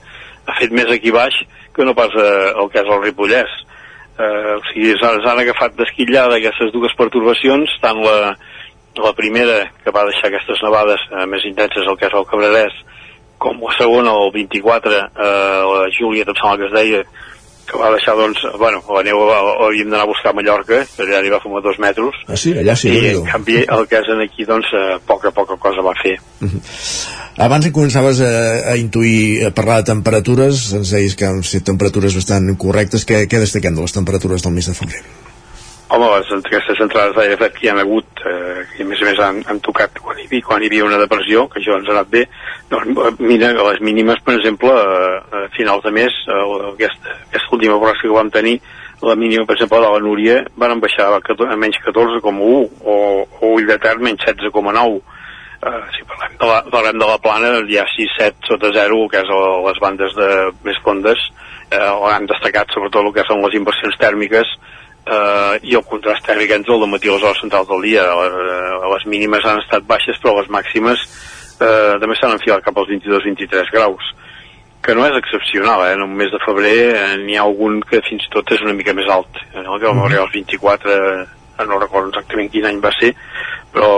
Ha 0.47 0.59
fet 0.61 0.71
més 0.71 0.91
aquí 0.93 1.11
baix 1.11 1.35
que 1.75 1.85
no 1.85 1.93
pas 1.97 2.13
eh, 2.17 2.53
el 2.57 2.69
que 2.73 2.81
és 2.81 2.91
el 2.93 3.01
Ripollès. 3.03 3.55
Eh, 4.17 4.53
o 4.57 4.61
sigui, 4.71 4.93
s'han 4.97 5.41
agafat 5.41 5.75
d'esquillada 5.77 6.39
aquestes 6.39 6.71
dues 6.73 6.93
pertorbacions, 6.97 7.73
tant 7.83 7.99
la, 8.01 8.33
la 8.97 9.13
primera, 9.17 9.59
que 9.83 9.93
va 9.93 10.07
deixar 10.09 10.31
aquestes 10.31 10.61
nevades 10.65 11.03
eh, 11.11 11.25
més 11.29 11.45
intenses, 11.49 11.85
el 11.85 11.97
que 11.97 12.09
és 12.09 12.17
el 12.17 12.25
Cabrerès, 12.29 12.77
com 13.37 13.61
la 13.61 13.73
segona, 13.77 14.15
el 14.23 14.33
24, 14.33 14.97
eh, 14.97 15.61
la 15.69 15.89
Júlia, 15.93 16.25
em 16.25 16.39
sembla 16.39 16.57
que 16.57 16.69
es 16.69 16.77
deia, 16.77 17.03
que 17.67 17.77
va 17.77 17.91
deixar, 17.91 18.15
doncs, 18.15 18.39
bueno, 18.57 18.79
la 18.95 19.03
neu 19.03 19.19
la- 19.27 19.41
l'havíem 19.43 19.89
d'anar 19.91 20.05
a 20.05 20.11
buscar 20.11 20.31
a 20.31 20.37
Mallorca, 20.37 20.81
allà 21.03 21.21
n'hi 21.21 21.29
va 21.33 21.41
fumar 21.43 21.61
dos 21.61 21.77
metres, 21.83 22.15
Ah, 22.27 22.37
sí? 22.39 22.53
Allà 22.57 22.75
sí, 22.79 22.89
i 22.89 23.13
en 23.15 23.25
canvi 23.27 23.57
el 23.67 23.87
que 23.87 23.99
és 23.99 24.07
en 24.13 24.21
aquí, 24.23 24.45
doncs, 24.47 24.67
eh, 24.73 24.97
poca, 25.05 25.31
poca 25.31 25.57
cosa 25.57 25.81
va 25.85 25.93
fer. 26.01 26.15
Abans 27.37 27.65
que 27.67 27.71
començaves 27.75 28.19
a, 28.25 28.71
a 28.71 28.75
intuir, 28.81 29.45
a 29.45 29.51
parlar 29.53 29.81
de 29.83 29.91
temperatures, 29.91 30.71
ens 30.73 30.89
deies 30.95 31.13
que 31.15 31.27
han 31.27 31.43
set 31.45 31.63
temperatures 31.69 32.15
bastant 32.17 32.49
correctes. 32.57 33.05
Què, 33.05 33.27
què 33.29 33.37
destaquem 33.43 33.75
de 33.77 33.83
les 33.85 33.93
temperatures 33.93 34.41
del 34.41 34.55
mes 34.55 34.65
de 34.65 34.73
febrer? 34.73 35.03
Home, 35.93 36.07
les, 36.17 36.31
aquestes 36.49 36.81
entrades 36.83 37.13
d'aire 37.15 37.37
fred 37.39 37.53
que 37.55 37.67
hi 37.67 37.69
ha 37.69 37.75
hagut, 37.79 38.09
eh, 38.27 38.63
que 38.75 38.83
a 38.83 38.87
més 38.89 38.99
a 39.03 39.05
més 39.07 39.19
han, 39.23 39.37
han 39.47 39.61
tocat 39.63 40.01
quan 40.03 40.17
hi, 40.19 40.25
havia, 40.27 40.43
quan 40.49 40.63
hi 40.63 40.67
havia 40.67 40.83
una 40.89 40.97
depressió, 40.99 41.45
que 41.47 41.61
això 41.61 41.77
ens 41.77 41.87
ha 41.87 41.93
anat 41.93 42.09
bé, 42.11 42.25
doncs 42.69 43.19
mira, 43.19 43.53
les 43.53 43.79
mínimes, 43.81 44.19
per 44.25 44.35
exemple, 44.35 44.71
eh, 44.71 45.19
a 45.37 45.47
finals 45.55 45.83
de 45.83 45.91
mes, 45.91 46.13
eh, 46.27 46.41
aquesta, 46.73 47.15
aquesta 47.29 47.55
última 47.55 47.79
pròxima 47.79 48.11
que 48.11 48.17
vam 48.19 48.31
tenir, 48.31 48.57
la 49.01 49.15
mínima, 49.15 49.45
per 49.45 49.55
exemple, 49.55 49.79
de 49.79 49.91
la 49.93 49.99
Núria, 49.99 50.37
van 50.55 50.79
baixar 50.79 51.11
a, 51.13 51.21
14, 51.21 51.53
a 51.53 51.57
menys 51.57 51.77
14,1 51.85 52.23
o, 52.81 52.95
o 53.41 53.51
Ull 53.53 53.67
de 53.69 53.77
Ter 53.77 53.97
menys 53.99 54.25
16,9. 54.25 55.01
Uh, 55.57 55.83
si 55.93 56.03
parlem 56.05 56.33
de, 56.37 56.45
la, 56.45 56.57
parlem 56.69 56.97
de 57.01 57.05
la 57.09 57.17
plana, 57.21 57.51
hi 57.65 57.77
ha 57.77 57.85
6-7 57.93 58.49
sota 58.49 58.71
0, 58.73 59.03
que 59.11 59.21
és 59.21 59.29
el, 59.37 59.45
les 59.67 59.79
bandes 59.81 60.17
de, 60.17 60.31
més 60.65 60.81
fondes, 60.85 61.21
eh, 61.71 61.77
han 62.11 62.27
destacat 62.29 62.73
sobretot 62.73 63.05
el 63.05 63.13
que 63.15 63.25
són 63.27 63.41
les 63.45 63.57
inversions 63.57 63.97
tèrmiques, 64.01 64.53
eh, 65.05 65.55
i 65.63 65.77
el 65.77 65.85
contrast 65.89 66.25
tèrmic 66.27 66.53
entre 66.57 66.77
el 66.77 66.85
matí 66.91 67.09
i 67.09 67.13
les 67.13 67.25
hores 67.25 67.41
centrals 67.41 67.69
del 67.71 67.85
dia. 67.89 68.05
Eh, 68.05 68.77
les 68.93 69.07
mínimes 69.09 69.45
han 69.45 69.61
estat 69.63 69.85
baixes, 69.89 70.21
però 70.21 70.37
les 70.39 70.49
màximes 70.53 71.05
eh, 71.59 71.97
també 72.01 72.15
s'han 72.17 72.35
enfilat 72.37 72.63
cap 72.65 72.77
als 72.77 72.89
22-23 72.93 73.73
graus 73.73 74.13
que 74.87 74.95
no 74.95 75.03
és 75.03 75.17
excepcional, 75.17 75.81
eh? 75.83 75.93
en 75.97 76.03
un 76.05 76.13
mes 76.15 76.31
de 76.31 76.39
febrer 76.45 76.77
eh, 76.95 77.17
n'hi 77.19 77.35
ha 77.35 77.43
algun 77.43 77.81
que 77.83 77.99
fins 78.07 78.23
i 78.23 78.31
tot 78.31 78.53
és 78.55 78.61
una 78.63 78.75
mica 78.77 78.93
més 78.95 79.09
alt, 79.11 79.41
eh? 79.53 79.63
no? 79.65 79.75
que 79.79 79.89
vam 79.89 80.03
arribar 80.05 80.27
als 80.27 80.35
24 80.37 80.95
eh, 80.95 81.25
no 81.67 81.79
recordo 81.81 82.13
exactament 82.13 82.51
quin 82.53 82.67
any 82.69 82.79
va 82.83 82.93
ser 82.95 83.11
però 83.73 83.89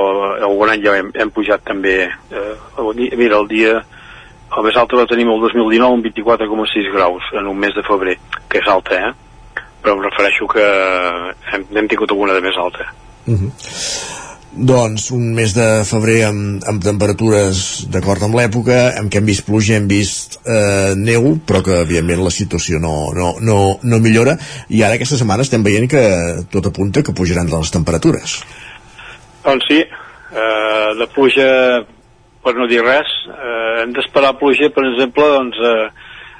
algun 0.47 0.71
any 0.71 0.83
ja 0.85 0.95
hem, 0.97 1.11
hem 1.13 1.31
pujat 1.35 1.65
també 1.67 1.95
eh, 2.07 2.53
el 2.79 2.93
mira, 3.19 3.37
el 3.37 3.49
dia 3.51 3.75
el 4.49 4.65
més 4.65 4.79
alta 4.81 4.97
va 4.97 5.09
tenir 5.09 5.27
el 5.29 5.43
2019 5.43 5.99
amb 5.99 6.07
24,6 6.07 6.89
graus 6.95 7.27
en 7.37 7.51
un 7.51 7.59
mes 7.59 7.75
de 7.75 7.83
febrer 7.85 8.15
que 8.49 8.63
és 8.63 8.71
alta, 8.71 8.97
eh? 8.97 9.61
però 9.83 9.93
em 9.97 10.01
refereixo 10.07 10.47
que 10.49 10.65
hem, 11.53 11.67
hem 11.75 11.91
tingut 11.91 12.15
alguna 12.15 12.33
de 12.33 12.47
més 12.47 12.57
alta 12.57 12.89
Uh 13.29 13.35
-huh. 13.35 14.28
Doncs 14.49 15.11
un 15.13 15.27
mes 15.37 15.51
de 15.53 15.65
febrer 15.85 16.23
amb, 16.25 16.63
amb 16.65 16.81
temperatures 16.81 17.85
d'acord 17.93 18.23
amb 18.25 18.33
l'època, 18.39 18.79
amb 18.97 19.11
què 19.13 19.19
hem 19.21 19.27
vist 19.29 19.45
pluja, 19.45 19.77
hem 19.77 19.85
vist 19.89 20.39
eh, 20.41 20.95
neu, 20.97 21.35
però 21.45 21.61
que 21.65 21.77
evidentment 21.83 22.23
la 22.25 22.33
situació 22.33 22.81
no, 22.81 23.11
no, 23.13 23.35
no, 23.45 23.59
no 23.85 24.01
millora 24.01 24.33
i 24.73 24.81
ara 24.81 24.97
aquesta 24.97 25.21
setmana 25.21 25.45
estem 25.45 25.61
veient 25.61 25.85
que 25.91 26.01
tot 26.49 26.71
apunta 26.71 27.05
que 27.05 27.13
pujaran 27.13 27.51
les 27.53 27.75
temperatures. 27.77 28.39
Doncs 29.45 29.69
sí, 29.69 29.79
eh, 29.85 30.89
de 30.97 31.09
pluja, 31.13 31.47
per 32.41 32.57
no 32.57 32.65
dir 32.73 32.81
res, 32.81 33.13
eh, 33.29 33.85
hem 33.85 33.93
d'esperar 33.93 34.33
pluja, 34.41 34.73
per 34.73 34.87
exemple, 34.89 35.29
doncs, 35.37 35.61
eh, 35.61 35.89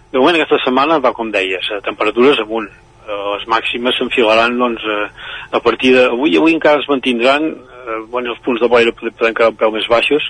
de 0.10 0.18
moment 0.18 0.41
aquesta 0.41 0.64
setmana 0.66 0.97
va, 0.97 1.14
com 1.14 1.30
deies, 1.30 1.70
a 1.78 1.84
temperatures 1.86 2.41
amunt. 2.41 2.74
Eh, 3.05 3.24
les 3.38 3.45
màximes 3.53 4.01
s'enfilaran, 4.01 4.57
doncs, 4.57 4.82
eh, 4.82 5.10
a 5.53 5.62
partir 5.62 5.93
de... 5.93 6.10
Avui, 6.10 6.34
avui 6.41 6.57
encara 6.57 6.82
es 6.82 6.89
mantindran, 6.89 7.51
eh, 7.89 7.99
bueno, 8.13 8.33
els 8.35 8.41
punts 8.45 8.61
de 8.61 8.69
boira 8.71 8.93
poden, 8.93 9.33
quedar 9.33 9.49
un 9.51 9.59
peu 9.59 9.71
més 9.73 9.87
baixos, 9.89 10.29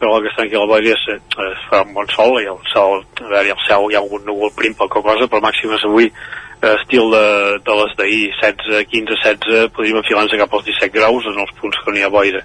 però 0.00 0.16
el 0.18 0.26
que 0.26 0.32
està 0.34 0.44
aquí 0.44 0.56
a 0.58 0.64
la 0.64 0.68
boira 0.68 0.92
és, 0.92 1.04
eh, 1.14 1.52
farà 1.70 1.84
un 1.86 1.94
bon 1.94 2.08
sol, 2.12 2.40
i 2.42 2.50
el 2.50 2.58
sol, 2.72 3.04
a 3.22 3.30
veure, 3.30 3.54
el 3.54 3.62
cel 3.68 3.86
hi 3.90 3.96
ha 3.96 4.02
algun 4.02 4.26
núvol 4.28 4.52
prim, 4.56 4.74
poca 4.76 5.00
cosa, 5.00 5.28
però 5.30 5.40
màximes 5.44 5.84
avui, 5.88 6.10
eh, 6.10 6.74
estil 6.74 7.10
de, 7.14 7.24
de 7.64 7.78
les 7.80 7.96
d'ahir, 7.96 8.22
16, 8.42 8.84
15, 8.92 9.16
16, 9.24 9.72
podríem 9.76 10.02
enfilar-nos 10.02 10.36
cap 10.42 10.54
als 10.58 10.68
17 10.68 10.98
graus 10.98 11.24
en 11.32 11.40
els 11.40 11.54
punts 11.60 11.78
que 11.80 11.92
no 11.94 12.00
hi 12.00 12.04
ha 12.04 12.12
boira. 12.12 12.44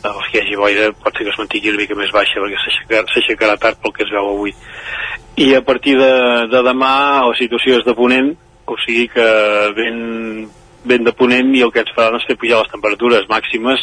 Eh, 0.00 0.08
els 0.08 0.28
que 0.28 0.38
hi 0.38 0.42
hagi 0.44 0.56
boira 0.56 0.92
pot 0.92 1.16
ser 1.16 1.24
que 1.26 1.32
es 1.34 1.38
mantingui 1.40 1.72
una 1.72 1.82
mica 1.82 1.96
més 1.98 2.12
baixa 2.12 2.40
perquè 2.40 2.60
s'aixecarà- 3.14 3.58
tard 3.60 3.80
pel 3.82 3.92
que 3.92 4.04
es 4.04 4.12
veu 4.12 4.30
avui. 4.34 4.54
I 5.36 5.54
a 5.54 5.60
partir 5.64 5.96
de, 5.96 6.12
de 6.52 6.62
demà 6.64 6.94
la 7.28 7.36
situació 7.36 7.78
és 7.78 7.84
de 7.84 7.94
ponent, 7.96 8.32
o 8.66 8.76
sigui 8.84 9.08
que 9.12 9.26
ben, 9.76 10.48
ben 10.84 11.04
de 11.04 11.12
ponent 11.12 11.54
i 11.54 11.62
el 11.62 11.72
que 11.72 11.82
ens 11.84 11.92
farà 11.96 12.16
és 12.16 12.26
fer 12.28 12.38
pujar 12.40 12.62
les 12.62 12.72
temperatures 12.72 13.28
màximes 13.28 13.82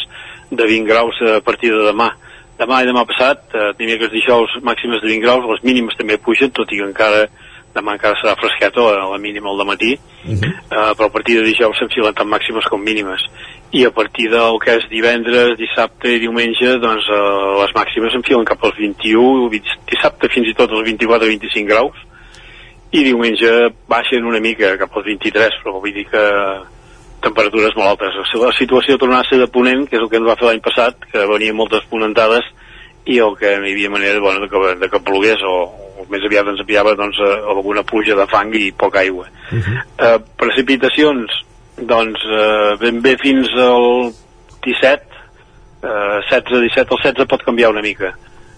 de 0.50 0.64
20 0.64 0.88
graus 0.88 1.20
a 1.22 1.40
partir 1.40 1.70
de 1.74 1.84
demà. 1.90 2.10
Demà 2.58 2.80
i 2.82 2.88
demà 2.88 3.04
passat, 3.06 3.44
eh, 3.54 3.72
dimecres 3.78 4.10
dijous, 4.10 4.56
màximes 4.62 5.02
de 5.02 5.12
20 5.12 5.22
graus, 5.22 5.44
les 5.46 5.62
mínimes 5.62 5.96
també 5.96 6.18
pugen, 6.18 6.50
tot 6.50 6.72
i 6.72 6.80
que 6.80 6.88
encara 6.88 7.28
demà 7.74 7.94
encara 7.94 8.16
serà 8.18 8.34
fresqueta 8.40 8.82
la, 8.82 9.04
la 9.12 9.18
mínima 9.18 9.50
al 9.50 9.66
matí, 9.66 9.98
Uh 10.24 10.34
-huh. 10.34 10.44
eh, 10.44 10.92
però 10.96 11.06
a 11.06 11.12
partir 11.12 11.36
de 11.36 11.44
dijous 11.46 11.78
s'enfilen 11.78 12.12
tant 12.12 12.28
màximes 12.28 12.64
com 12.68 12.82
mínimes 12.82 13.22
i 13.70 13.84
a 13.84 13.90
partir 13.90 14.28
del 14.30 14.58
que 14.58 14.74
és 14.76 14.88
divendres, 14.88 15.56
dissabte 15.56 16.08
i 16.08 16.18
diumenge 16.18 16.78
doncs 16.78 17.06
eh, 17.08 17.62
les 17.62 17.72
màximes 17.74 18.12
s'enfilen 18.12 18.44
cap 18.44 18.64
als 18.64 18.76
21 18.76 19.48
20, 19.48 19.78
dissabte 19.86 20.28
fins 20.28 20.48
i 20.48 20.54
tot 20.54 20.70
als 20.72 20.88
24-25 20.88 21.66
graus 21.66 21.96
i 22.90 23.04
diumenge 23.04 23.72
baixen 23.86 24.24
una 24.24 24.40
mica 24.40 24.76
cap 24.76 24.96
als 24.96 25.04
23 25.04 25.60
però 25.62 25.80
vull 25.80 25.92
dir 25.92 26.06
que 26.08 26.24
temperatures 27.24 27.76
molt 27.76 27.94
altes. 27.94 28.16
La 28.40 28.52
situació 28.56 28.98
tornava 28.98 29.24
a 29.24 29.28
ser 29.28 29.40
de 29.40 29.48
ponent, 29.50 29.86
que 29.88 29.98
és 29.98 30.02
el 30.02 30.10
que 30.10 30.18
ens 30.20 30.28
va 30.28 30.36
fer 30.38 30.48
l'any 30.48 30.62
passat, 30.64 31.04
que 31.12 31.26
venien 31.30 31.56
moltes 31.56 31.86
ponentades 31.90 32.46
i 33.08 33.18
el 33.24 33.34
que 33.40 33.50
hi 33.56 33.72
havia 33.72 33.90
manera 33.90 34.20
bueno, 34.20 34.44
de, 34.44 34.48
que, 34.52 34.74
de 34.82 34.88
que 34.92 35.00
plogués 35.00 35.42
o, 35.46 35.56
o 35.98 36.06
més 36.12 36.24
aviat 36.28 36.50
ens 36.52 36.60
enviava 36.62 36.94
doncs, 36.98 37.20
alguna 37.54 37.84
pluja 37.88 38.16
de 38.18 38.26
fang 38.28 38.54
i 38.54 38.70
poca 38.72 39.00
aigua. 39.00 39.28
Uh 39.50 39.58
-huh. 39.58 39.82
eh, 40.06 40.18
precipitacions, 40.36 41.42
doncs 41.78 42.24
eh, 42.24 42.76
ben 42.80 43.02
bé 43.02 43.16
fins 43.16 43.48
al 43.56 44.12
17, 44.64 45.02
eh, 45.82 46.20
16-17, 46.30 46.54
el 46.54 46.68
16 46.68 47.26
pot 47.26 47.44
canviar 47.44 47.70
una 47.70 47.82
mica. 47.82 48.14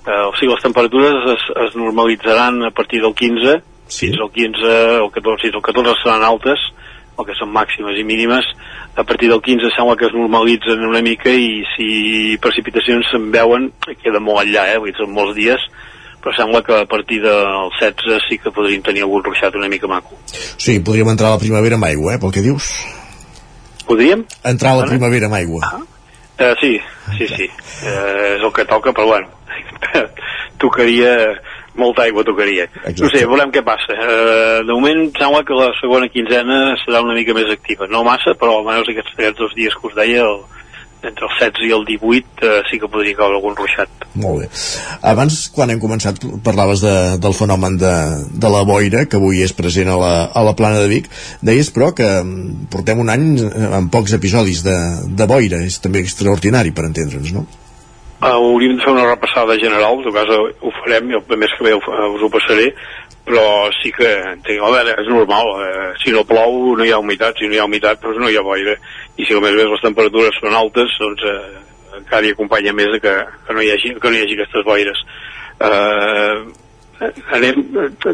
Eh, 0.07 0.25
o 0.27 0.35
sigui, 0.37 0.53
les 0.53 0.63
temperatures 0.63 1.37
es, 1.37 1.43
es 1.67 1.77
normalitzaran 1.77 2.65
a 2.65 2.71
partir 2.71 3.03
del 3.03 3.15
15, 3.15 3.63
sí. 3.87 4.07
fins 4.07 4.21
al 4.21 4.31
15 4.33 5.01
o 5.05 5.11
14, 5.11 5.43
fins 5.43 5.55
al 5.55 5.63
14 5.63 5.95
seran 6.03 6.25
altes, 6.25 6.59
el 7.21 7.29
que 7.29 7.37
són 7.39 7.53
màximes 7.55 7.99
i 8.01 8.05
mínimes, 8.07 8.47
a 8.97 9.05
partir 9.05 9.31
del 9.31 9.43
15 9.45 9.71
sembla 9.77 9.97
que 9.97 10.09
es 10.09 10.17
normalitzen 10.17 10.83
una 10.87 11.03
mica 11.05 11.31
i 11.31 11.63
si 11.75 12.39
precipitacions 12.43 13.13
se'n 13.13 13.31
veuen, 13.33 13.71
queda 14.03 14.23
molt 14.23 14.45
enllà, 14.45 14.67
eh? 14.73 14.81
Vull 14.81 14.91
dir, 14.91 14.99
són 14.99 15.15
molts 15.15 15.37
dies, 15.39 15.67
però 16.21 16.35
sembla 16.37 16.63
que 16.67 16.77
a 16.77 16.89
partir 16.89 17.21
del 17.25 17.71
16 17.79 18.27
sí 18.29 18.41
que 18.43 18.53
podríem 18.53 18.83
tenir 18.85 19.07
algun 19.07 19.25
ruixat 19.25 19.57
una 19.57 19.71
mica 19.73 19.89
maco. 19.89 20.19
Sí, 20.33 20.81
podríem 20.81 21.13
entrar 21.13 21.31
a 21.31 21.39
la 21.39 21.43
primavera 21.43 21.79
amb 21.79 21.89
aigua, 21.89 22.17
eh, 22.17 22.21
pel 22.21 22.35
que 22.35 22.45
dius. 22.45 22.73
Podríem? 23.87 24.27
Entrar 24.45 24.75
a 24.75 24.83
la 24.83 24.91
primavera 24.91 25.31
amb 25.31 25.41
aigua. 25.41 25.65
Ah. 25.67 25.87
Uh, 26.41 26.55
sí, 26.57 26.81
sí, 27.19 27.27
sí. 27.29 27.47
Uh, 27.85 28.37
és 28.37 28.45
el 28.45 28.53
que 28.57 28.65
toca, 28.65 28.95
però 28.97 29.07
bueno, 29.11 29.29
tocaria 30.63 31.13
molta 31.81 32.07
aigua 32.07 32.25
tocaria. 32.27 32.69
Exacte. 32.71 33.03
No 33.03 33.11
sé, 33.13 33.25
veurem 33.27 33.53
què 33.55 33.65
passa. 33.67 33.97
Uh, 33.97 34.61
de 34.69 34.73
moment 34.77 35.07
sembla 35.19 35.43
que 35.49 35.59
la 35.59 35.71
segona 35.81 36.11
quinzena 36.13 36.61
serà 36.85 37.03
una 37.05 37.17
mica 37.17 37.37
més 37.37 37.51
activa. 37.53 37.89
No 37.91 38.05
massa, 38.07 38.37
però 38.39 38.61
almenys 38.61 38.93
aquests, 38.93 39.17
aquests 39.17 39.41
dos 39.41 39.57
dies 39.59 39.77
que 39.77 39.91
us 39.91 39.99
deia, 39.99 40.27
el, 40.27 40.43
entre 41.03 41.27
el 41.27 41.33
16 41.39 41.69
i 41.69 41.73
el 41.73 41.85
18 41.89 42.47
eh, 42.47 42.63
sí 42.71 42.79
que 42.81 42.89
podria 42.91 43.17
caure 43.17 43.39
algun 43.39 43.57
ruixat. 43.57 43.89
Molt 44.21 44.43
bé. 44.43 44.49
Abans, 45.13 45.39
quan 45.55 45.73
hem 45.73 45.81
començat, 45.83 46.21
parlaves 46.45 46.83
de, 46.85 46.95
del 47.23 47.37
fenomen 47.37 47.79
de, 47.81 47.95
de 48.43 48.53
la 48.53 48.63
boira, 48.69 49.07
que 49.09 49.21
avui 49.21 49.41
és 49.45 49.55
present 49.57 49.93
a 49.93 49.97
la, 50.01 50.13
a 50.35 50.45
la 50.47 50.55
plana 50.59 50.83
de 50.83 50.91
Vic. 50.93 51.09
Deies, 51.47 51.73
però, 51.75 51.93
que 51.97 52.09
mm, 52.21 52.69
portem 52.73 53.01
un 53.01 53.13
any 53.13 53.27
amb 53.81 53.93
pocs 53.93 54.17
episodis 54.19 54.65
de, 54.67 54.77
de 55.17 55.31
boira. 55.31 55.63
És 55.65 55.81
també 55.81 56.05
extraordinari, 56.05 56.75
per 56.77 56.89
entendre'ns, 56.91 57.33
no? 57.37 57.47
Uh, 58.21 58.35
hauríem 58.37 58.77
de 58.77 58.85
fer 58.85 58.93
una 58.93 59.07
repassada 59.07 59.57
general, 59.57 59.97
en 59.97 60.05
tot 60.05 60.13
cas 60.13 60.29
ho 60.37 60.73
farem, 60.83 61.09
i 61.09 61.17
el 61.17 61.39
més 61.41 61.55
que 61.57 61.65
bé 61.65 61.73
us 61.73 62.25
ho 62.27 62.29
passaré, 62.29 62.67
però 63.25 63.71
sí 63.79 63.93
que, 63.97 64.11
entenc, 64.35 64.61
a 64.61 64.73
veure, 64.75 64.95
és 65.01 65.09
normal, 65.09 65.51
eh, 65.65 65.89
si 66.03 66.13
no 66.13 66.27
plou 66.29 66.75
no 66.77 66.85
hi 66.85 66.93
ha 66.93 66.99
humitat, 67.01 67.39
si 67.39 67.49
no 67.49 67.57
hi 67.57 67.61
ha 67.63 67.67
humitat 67.69 68.01
doncs 68.03 68.19
no 68.21 68.29
hi 68.29 68.37
ha 68.37 68.45
boira, 68.45 68.75
i 69.17 69.25
si 69.25 69.37
a 69.37 69.41
més 69.41 69.55
a 69.55 69.61
més 69.61 69.71
les 69.73 69.85
temperatures 69.85 70.41
són 70.41 70.57
altes, 70.57 70.97
doncs 71.01 71.25
eh, 71.31 71.61
encara 72.01 72.27
hi 72.27 72.35
acompanya 72.35 72.75
més 72.77 72.97
que, 73.05 73.15
que, 73.47 73.57
no 73.57 73.63
hi 73.65 73.71
hagi, 73.75 73.95
que 74.01 74.11
no 74.11 74.19
hi 74.19 74.25
hagi 74.25 74.37
aquestes 74.39 74.67
boires. 74.67 75.05
Eh, 75.61 76.35
anem 77.33 77.63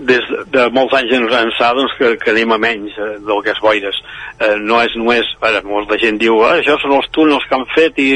des 0.07 0.29
de 0.55 0.65
molts 0.75 0.95
anys 0.95 1.15
ençà 1.41 1.73
doncs, 1.75 1.95
que, 1.99 2.13
que 2.23 2.33
anem 2.33 2.55
a 2.55 2.59
menys 2.63 2.95
eh, 2.99 3.13
del 3.27 3.43
que 3.43 3.53
és 3.55 3.61
boires. 3.63 3.99
Eh, 4.39 4.55
no 4.63 4.81
és 4.85 4.95
només, 4.99 5.29
veure, 5.43 5.63
molta 5.67 5.99
gent 6.01 6.21
diu 6.23 6.39
ah, 6.47 6.57
això 6.61 6.79
són 6.83 6.97
els 6.99 7.11
túnels 7.17 7.47
que 7.49 7.59
han 7.59 7.67
fet 7.75 7.99
i 8.03 8.11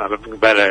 a 0.00 0.10
veure, 0.10 0.68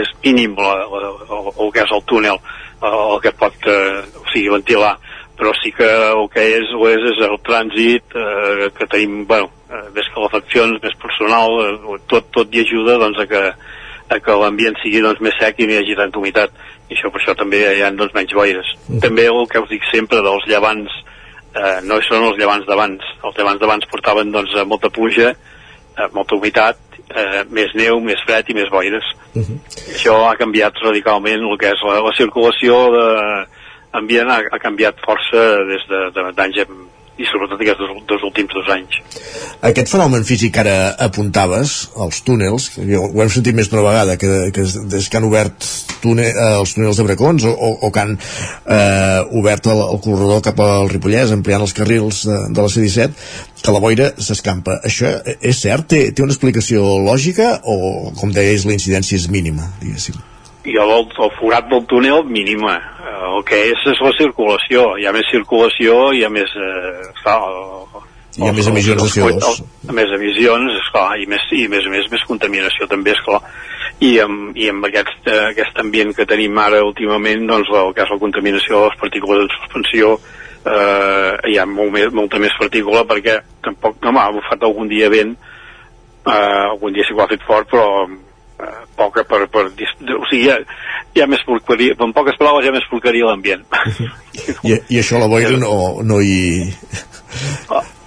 és 0.00 0.10
mínim 0.24 0.54
la, 0.58 0.76
la, 0.86 1.14
el, 1.26 1.52
el 1.56 1.72
que 1.74 1.86
és 1.86 1.94
el 1.96 2.04
túnel 2.10 2.42
el 2.80 3.20
que 3.20 3.32
pot 3.36 3.66
eh, 3.68 4.02
o 4.16 4.26
sigui, 4.32 4.48
ventilar. 4.54 4.94
Però 5.40 5.52
sí 5.56 5.72
que 5.72 5.88
el 5.88 6.26
que 6.32 6.42
és, 6.58 6.72
o 6.76 6.86
és, 6.88 7.04
és 7.14 7.20
el 7.24 7.38
trànsit 7.46 8.16
eh, 8.16 8.68
que 8.76 8.88
tenim, 8.92 9.22
bueno, 9.28 9.48
eh, 9.72 9.86
més 9.96 10.08
calefaccions, 10.14 10.80
més 10.82 10.96
personal, 11.00 11.56
eh, 11.64 12.00
tot, 12.12 12.28
tot 12.34 12.52
hi 12.52 12.64
ajuda 12.64 12.98
doncs, 13.00 13.22
a 13.24 13.28
que, 13.30 13.44
a 14.10 14.18
que 14.18 14.36
l'ambient 14.42 14.76
sigui 14.82 15.02
doncs, 15.04 15.22
més 15.22 15.36
sec 15.38 15.60
i 15.60 15.68
no 15.68 15.76
hi 15.76 15.80
hagi 15.80 15.96
tanta 15.98 16.18
humitat 16.18 16.54
i 16.90 16.96
això 16.96 17.12
per 17.12 17.20
això 17.20 17.36
també 17.38 17.62
hi 17.62 17.84
ha 17.86 17.92
doncs, 17.94 18.14
menys 18.16 18.34
boires. 18.34 18.74
Mm. 18.88 19.00
També 19.04 19.28
el 19.30 19.46
que 19.50 19.62
us 19.62 19.70
dic 19.70 19.86
sempre 19.92 20.22
dels 20.26 20.46
llevants, 20.50 20.96
eh, 21.54 21.78
no 21.86 22.00
són 22.02 22.26
els 22.26 22.38
llevants 22.40 22.66
d'abans. 22.66 23.06
Els 23.22 23.38
llevants 23.38 23.62
d'abans 23.62 23.86
portaven 23.92 24.32
doncs, 24.34 24.56
molta 24.66 24.90
pluja, 24.90 25.30
eh, 25.30 26.08
molta 26.16 26.34
humitat, 26.34 26.82
eh, 27.14 27.44
més 27.50 27.74
neu, 27.78 28.00
més 28.02 28.22
fred 28.26 28.50
i 28.50 28.58
més 28.58 28.70
boires. 28.70 29.06
Mm 29.34 29.42
-hmm. 29.42 29.58
Això 29.94 30.16
ha 30.26 30.36
canviat 30.36 30.82
radicalment 30.82 31.46
el 31.46 31.58
que 31.58 31.70
és 31.70 31.82
la, 31.86 32.00
la 32.00 32.14
circulació 32.16 32.90
de 32.96 33.06
ambient 33.92 34.30
ha, 34.30 34.40
ha 34.52 34.58
canviat 34.58 34.98
força 35.04 35.64
des 35.66 35.86
d'anys 36.36 36.56
de, 36.56 36.64
de, 36.64 36.99
i 37.20 37.26
sobretot 37.28 37.60
aquests 37.60 37.82
dos, 37.82 37.90
dos 38.08 38.22
últims 38.24 38.54
dos 38.54 38.68
anys. 38.72 38.98
Aquest 39.68 39.90
fenomen 39.92 40.24
físic 40.24 40.54
que 40.54 40.62
ara 40.62 40.76
apuntaves, 41.06 41.74
els 42.00 42.22
túnels, 42.24 42.70
ho 42.80 43.10
hem 43.24 43.32
sentit 43.32 43.56
més 43.56 43.68
d'una 43.68 43.84
vegada, 43.84 44.16
que, 44.20 44.48
que 44.56 44.64
des 44.94 45.08
que 45.10 45.20
han 45.20 45.28
obert 45.28 45.66
túnel, 46.00 46.30
eh, 46.30 46.48
els 46.62 46.74
túnels 46.76 47.00
de 47.00 47.06
Bracons 47.08 47.44
o, 47.50 47.52
o, 47.52 47.92
que 47.92 48.04
han 48.04 48.16
eh, 48.16 49.20
obert 49.42 49.68
el, 49.68 49.84
el 49.90 50.02
corredor 50.06 50.42
cap 50.48 50.64
al 50.64 50.88
Ripollès, 50.92 51.34
ampliant 51.36 51.66
els 51.66 51.76
carrils 51.76 52.24
de, 52.28 52.40
de 52.48 52.64
la 52.64 52.72
C-17, 52.72 53.28
que 53.60 53.76
la 53.76 53.84
boira 53.84 54.10
s'escampa. 54.16 54.80
Això 54.88 55.12
és 55.36 55.60
cert? 55.60 55.90
Té, 55.92 56.06
té 56.16 56.24
una 56.24 56.32
explicació 56.32 56.96
lògica 57.04 57.58
o, 57.68 58.14
com 58.16 58.32
deies, 58.32 58.64
la 58.68 58.76
incidència 58.78 59.20
és 59.20 59.28
mínima, 59.32 59.68
diguéssim? 59.82 60.16
I 60.68 60.76
el, 60.76 60.90
el 61.08 61.34
forat 61.38 61.68
del 61.70 61.86
túnel 61.88 62.24
mínima 62.28 62.76
el 63.30 63.44
que 63.48 63.58
és 63.70 63.84
és 63.88 64.00
la 64.04 64.12
circulació. 64.18 64.84
Hi 65.00 65.06
ha 65.08 65.12
més 65.16 65.28
circulació 65.32 66.10
hi 66.16 66.24
ha 66.24 66.30
més 66.32 66.52
eh, 66.56 67.10
clar, 67.22 67.40
hi 68.38 68.46
ha 68.46 68.52
més 68.54 68.68
emissions 68.70 69.02
de 69.02 69.08
CO2 69.10 69.60
més 69.96 70.12
emissions 70.14 70.76
esclar, 70.84 71.08
i, 71.18 71.26
més, 71.30 71.42
i 71.56 71.66
més 71.72 71.86
a 71.86 71.90
més 71.92 72.06
més 72.12 72.22
contaminació 72.28 72.86
també 72.90 73.14
esclar 73.16 73.40
i 74.06 74.14
amb, 74.22 74.54
i 74.56 74.68
amb 74.70 74.86
aquest, 74.86 75.18
eh, 75.26 75.40
aquest 75.50 75.80
ambient 75.82 76.14
que 76.16 76.28
tenim 76.28 76.58
ara 76.62 76.84
últimament 76.86 77.42
doncs 77.48 77.72
el 77.82 77.92
que 77.96 78.04
és 78.06 78.12
la 78.14 78.20
contaminació 78.22 78.78
de 78.78 78.86
les 78.86 79.00
partícules 79.02 79.44
en 79.44 79.52
suspensió 79.56 80.14
eh, 80.14 81.32
hi 81.50 81.58
ha 81.58 81.66
molt 81.66 81.92
més, 81.96 82.08
molta 82.16 82.40
més 82.42 82.54
partícula 82.60 83.04
perquè 83.08 83.40
tampoc, 83.66 83.98
no 84.04 84.14
m'ha 84.14 84.30
bufat 84.38 84.64
algun 84.68 84.88
dia 84.92 85.10
vent 85.12 85.34
eh, 85.34 86.64
algun 86.70 86.94
dia 86.94 87.06
sí 87.06 87.16
que 87.16 87.20
ho 87.20 87.26
ha 87.26 87.32
fet 87.34 87.46
fort 87.48 87.68
però 87.74 87.86
eh, 88.06 88.18
poca 88.96 89.24
per, 89.24 89.44
per 89.52 89.66
o 89.68 90.24
sigui, 90.30 90.50
ha 90.50 91.28
més 91.30 91.44
porqueria, 91.46 91.96
amb 91.98 92.16
poques 92.16 92.38
paraules 92.40 92.66
hi 92.66 92.72
ha 92.72 92.76
més 92.76 92.90
porqueria 92.90 93.26
a 93.26 93.32
l'ambient. 93.32 93.64
I, 94.68 94.76
I 94.76 95.00
això 95.00 95.20
la 95.22 95.30
boira 95.30 95.56
no, 95.60 95.72
no 96.06 96.20
hi... 96.20 96.68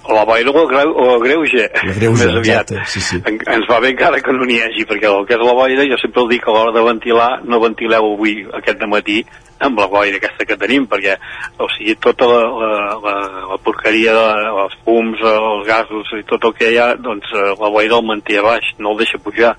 La 0.04 0.20
boira 0.28 0.50
o 0.52 0.58
el, 0.60 0.66
greu, 0.68 0.90
o 0.92 1.04
el 1.14 1.22
greuge, 1.22 1.62
greuge 1.96 2.26
més 2.26 2.36
aviat. 2.36 2.72
Exacte, 2.74 2.82
sí, 2.92 3.00
sí. 3.00 3.20
En, 3.24 3.38
ens 3.54 3.64
va 3.70 3.78
bé 3.80 3.94
encara 3.94 4.20
que 4.20 4.34
no 4.36 4.44
n'hi 4.44 4.58
hagi, 4.60 4.84
perquè 4.90 5.08
el 5.08 5.24
que 5.24 5.32
és 5.38 5.40
la 5.40 5.54
boira, 5.56 5.86
jo 5.88 5.96
sempre 6.02 6.20
el 6.26 6.28
dic 6.34 6.44
a 6.44 6.52
l'hora 6.52 6.74
de 6.76 6.82
ventilar, 6.84 7.30
no 7.48 7.62
ventileu 7.62 8.10
avui, 8.10 8.34
aquest 8.60 8.84
matí, 8.92 9.22
amb 9.64 9.80
la 9.80 9.88
boira 9.88 10.20
aquesta 10.20 10.44
que 10.44 10.58
tenim, 10.60 10.84
perquè, 10.90 11.16
o 11.56 11.70
sigui, 11.72 11.96
tota 12.04 12.28
la, 12.28 12.42
la, 12.44 12.72
la, 13.00 13.14
la 13.54 13.58
porqueria, 13.64 14.12
de, 14.12 14.50
els 14.66 14.76
fums, 14.84 15.24
els 15.24 15.64
gasos 15.70 16.12
i 16.18 16.24
tot 16.28 16.50
el 16.50 16.56
que 16.58 16.74
hi 16.74 16.82
ha, 16.82 16.90
doncs 17.00 17.32
eh, 17.32 17.54
la 17.62 17.72
boira 17.72 17.96
el 17.96 18.04
manté 18.04 18.36
a 18.42 18.44
baix, 18.44 18.74
no 18.84 18.92
el 18.92 19.00
deixa 19.00 19.22
pujar 19.24 19.54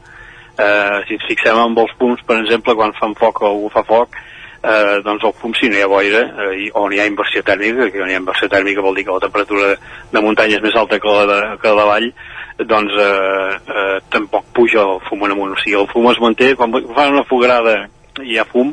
eh, 0.58 1.03
si 1.08 1.18
ens 1.18 1.28
fixem 1.28 1.58
en 1.60 1.76
els 1.78 1.93
punts, 1.99 2.24
per 2.28 2.39
exemple, 2.41 2.76
quan 2.76 2.95
fan 2.99 3.16
foc 3.20 3.41
o 3.41 3.51
algú 3.51 3.70
fa 3.74 3.84
foc, 3.88 4.18
eh, 4.66 5.01
doncs 5.06 5.24
el 5.24 5.34
fum, 5.39 5.53
si 5.58 5.70
no 5.70 5.78
hi 5.78 5.84
ha 5.84 5.89
boira, 5.91 6.22
eh, 6.45 6.70
o 6.74 6.88
no 6.88 6.95
hi 6.95 6.99
ha 6.99 7.08
inversió 7.10 7.43
tèrmica, 7.45 7.89
que 7.91 8.01
no 8.01 8.10
hi 8.10 8.16
ha 8.16 8.22
inversió 8.24 8.49
tèrmica 8.49 8.84
vol 8.86 8.95
dir 8.97 9.06
que 9.06 9.16
la 9.16 9.24
temperatura 9.26 9.74
de, 10.12 10.22
muntanya 10.22 10.58
és 10.58 10.64
més 10.64 10.76
alta 10.76 10.99
que 10.99 11.16
la 11.18 11.26
de, 11.30 11.39
que 11.62 11.72
la 11.72 11.82
de 11.82 11.88
vall, 11.91 12.12
doncs 12.72 12.99
eh, 13.06 13.56
eh, 13.78 13.97
tampoc 14.10 14.47
puja 14.56 14.84
el 14.84 15.01
fum 15.10 15.26
en 15.28 15.36
amunt. 15.36 15.56
O 15.56 15.64
sigui, 15.64 15.78
el 15.82 15.89
fum 15.91 16.10
es 16.12 16.22
manté, 16.24 16.53
quan 16.56 16.74
fan 16.95 17.14
una 17.14 17.26
fogarada 17.30 17.82
i 18.24 18.32
hi 18.34 18.39
ha 18.39 18.47
fum, 18.47 18.72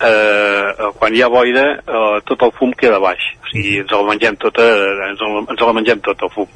eh, 0.00 0.90
quan 0.98 1.14
hi 1.14 1.24
ha 1.24 1.32
boira, 1.32 1.66
eh, 1.82 2.18
tot 2.28 2.46
el 2.46 2.54
fum 2.56 2.72
queda 2.78 3.02
baix. 3.02 3.32
O 3.42 3.52
sigui, 3.52 3.80
ens 3.82 3.92
el 3.92 4.08
mengem 4.08 4.38
tot, 4.40 4.62
eh, 4.62 4.96
ens, 5.10 5.22
el, 5.26 5.38
ens 5.44 5.68
el 5.68 5.78
mengem 5.80 6.02
tot, 6.06 6.22
el 6.22 6.34
fum. 6.38 6.48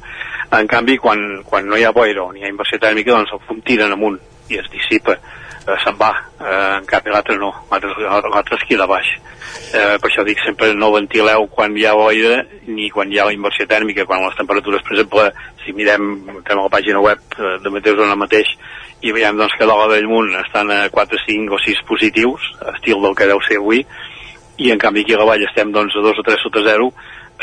En 0.51 0.67
canvi, 0.67 0.97
quan, 0.99 1.21
quan 1.47 1.67
no 1.67 1.77
hi 1.79 1.85
ha 1.87 1.93
boira 1.95 2.25
o 2.25 2.33
hi 2.35 2.43
ha 2.43 2.51
inversió 2.51 2.79
tèrmica, 2.79 3.13
doncs 3.13 3.35
el 3.35 3.43
fum 3.47 3.61
tira 3.67 3.87
en 3.87 3.99
amunt 3.99 4.19
i 4.51 4.59
es 4.61 4.69
dissipa, 4.73 5.15
eh, 5.15 5.77
se'n 5.83 5.97
va, 5.99 6.11
eh, 6.39 6.77
en 6.79 6.87
canvi 6.89 7.13
l'altre 7.13 7.37
no, 7.39 7.51
l'altre 7.71 8.57
es 8.57 8.67
queda 8.69 8.89
baix. 8.89 9.09
Eh, 9.71 9.97
per 9.99 10.09
això 10.09 10.23
dic 10.27 10.39
sempre 10.43 10.73
no 10.75 10.91
ventileu 10.93 11.47
quan 11.51 11.75
hi 11.77 11.85
ha 11.87 11.95
boira 11.95 12.41
ni 12.67 12.89
quan 12.91 13.11
hi 13.11 13.19
ha 13.19 13.25
la 13.27 13.35
inversió 13.35 13.65
tèrmica, 13.67 14.05
quan 14.05 14.23
les 14.25 14.37
temperatures, 14.37 14.83
per 14.83 14.95
exemple, 14.97 15.27
si 15.63 15.73
mirem 15.73 16.11
a 16.29 16.55
la 16.59 16.69
pàgina 16.69 17.01
web 17.01 17.19
eh, 17.37 17.57
de 17.63 17.73
Mateu 17.73 17.97
Zona 17.99 18.17
mateix 18.19 18.51
i 19.01 19.13
veiem 19.15 19.37
doncs, 19.37 19.55
que 19.57 19.65
a 19.65 19.69
l'Ola 19.69 19.87
del 19.95 20.07
Munt 20.09 20.35
estan 20.43 20.69
a 20.73 20.83
4, 20.93 21.19
5 21.25 21.55
o 21.57 21.59
6 21.61 21.85
positius, 21.87 22.51
estil 22.75 23.01
del 23.01 23.15
que 23.17 23.29
deu 23.29 23.41
ser 23.47 23.57
avui, 23.57 23.81
i 24.61 24.69
en 24.69 24.81
canvi 24.81 25.01
aquí 25.01 25.15
a 25.15 25.21
la 25.21 25.25
vall 25.31 25.47
estem 25.47 25.71
doncs, 25.73 25.95
a 25.97 26.03
2 26.05 26.21
o 26.21 26.25
3 26.27 26.43
sota 26.43 26.61
0, 26.67 26.91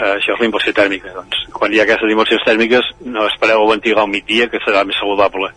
eh, 0.00 0.14
això 0.16 0.34
és 0.34 0.42
la 0.42 0.48
inversió 0.48 0.74
tèrmica. 0.76 1.12
Doncs, 1.16 1.44
quan 1.54 1.74
hi 1.74 1.80
ha 1.80 1.86
aquestes 1.86 2.14
inversions 2.14 2.44
tèrmiques, 2.46 2.90
no 3.06 3.26
espereu 3.28 3.64
a 3.64 3.70
ventilar 3.72 4.04
al 4.04 4.12
migdia, 4.12 4.48
que 4.52 4.62
serà 4.64 4.84
més 4.88 4.98
saludable. 5.00 5.52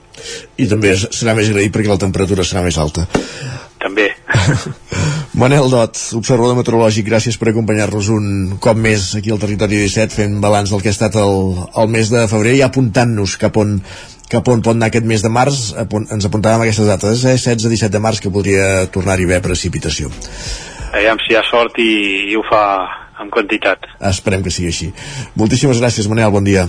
I 0.62 0.68
també 0.72 0.94
serà 1.02 1.36
més 1.38 1.50
agraït 1.50 1.74
perquè 1.74 1.92
la 1.92 2.02
temperatura 2.02 2.46
serà 2.48 2.64
més 2.66 2.78
alta. 2.82 3.08
També. 3.82 4.12
Manel 5.42 5.72
Dot, 5.72 5.98
observador 6.20 6.58
meteorològic, 6.60 7.08
gràcies 7.08 7.38
per 7.40 7.50
acompanyar-nos 7.50 8.12
un 8.14 8.58
cop 8.62 8.78
més 8.78 9.14
aquí 9.18 9.32
al 9.34 9.42
Territori 9.42 9.80
17 9.88 10.14
fent 10.14 10.40
balanç 10.44 10.74
del 10.74 10.84
que 10.84 10.92
ha 10.92 10.98
estat 10.98 11.18
el, 11.18 11.38
el 11.82 11.94
mes 11.94 12.12
de 12.14 12.28
febrer 12.30 12.58
i 12.60 12.66
apuntant-nos 12.68 13.38
cap 13.42 13.58
on 13.58 13.80
cap 14.32 14.48
on 14.48 14.62
pot 14.64 14.78
anar 14.78 14.88
aquest 14.88 15.08
mes 15.08 15.24
de 15.24 15.32
març, 15.34 15.74
ens 15.76 16.28
apuntàvem 16.28 16.64
aquestes 16.64 16.88
dates, 16.88 17.26
eh? 17.28 17.36
16-17 17.36 17.92
de 17.92 18.00
març, 18.00 18.22
que 18.24 18.32
podria 18.32 18.86
tornar-hi 18.94 19.28
haver 19.28 19.42
precipitació. 19.44 20.08
Aviam 20.92 21.20
si 21.24 21.34
hi 21.34 21.40
ha 21.40 21.44
sort 21.50 21.76
i, 21.84 21.92
i 22.32 22.38
ho 22.40 22.44
fa 22.48 22.64
amb 23.22 23.32
quantitat. 23.34 23.86
Esperem 24.12 24.44
que 24.44 24.54
sigui 24.54 24.72
així. 24.74 24.90
Moltíssimes 25.40 25.82
gràcies, 25.82 26.10
Manel, 26.12 26.32
bon 26.34 26.48
dia. 26.48 26.68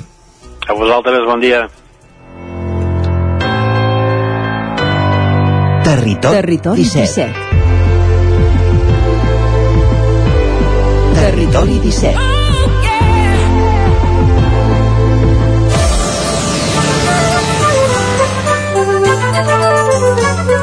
A 0.69 0.77
vosaltres, 0.79 1.25
bon 1.27 1.41
dia. 1.43 1.65
Territori, 5.83 6.37
Territori 6.37 6.85
17. 6.85 7.33
17. 7.33 7.63
Territori 11.23 11.81
17. 11.83 12.32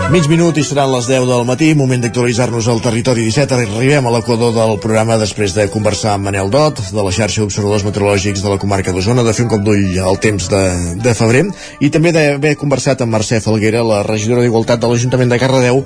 Mig 0.09 0.25
minut 0.25 0.57
i 0.57 0.63
seran 0.65 0.89
les 0.89 1.05
10 1.05 1.27
del 1.29 1.43
matí, 1.45 1.67
moment 1.77 2.01
d'actualitzar-nos 2.01 2.65
al 2.71 2.79
territori 2.81 3.27
17. 3.27 3.53
Arribem 3.53 4.07
a 4.09 4.13
l'equador 4.15 4.55
del 4.55 4.79
programa 4.81 5.19
després 5.21 5.53
de 5.53 5.67
conversar 5.69 6.15
amb 6.15 6.25
Manel 6.25 6.49
Dot, 6.49 6.81
de 6.89 7.03
la 7.05 7.11
xarxa 7.13 7.43
d'observadors 7.43 7.85
meteorològics 7.85 8.41
de 8.41 8.49
la 8.49 8.57
comarca 8.57 8.89
d'Osona, 8.89 9.21
de 9.21 9.35
fer 9.37 9.45
un 9.45 9.51
cop 9.51 9.61
d'ull 9.67 9.99
al 10.01 10.17
temps 10.17 10.49
de, 10.49 10.63
de 11.05 11.13
febrer, 11.13 11.43
i 11.85 11.91
també 11.93 12.09
d'haver 12.15 12.55
conversat 12.57 13.03
amb 13.05 13.13
Mercè 13.13 13.37
Falguera, 13.45 13.85
la 13.85 14.01
regidora 14.07 14.41
d'Igualtat 14.41 14.81
de 14.81 14.89
l'Ajuntament 14.89 15.29
de 15.29 15.39
Cardedeu, 15.43 15.83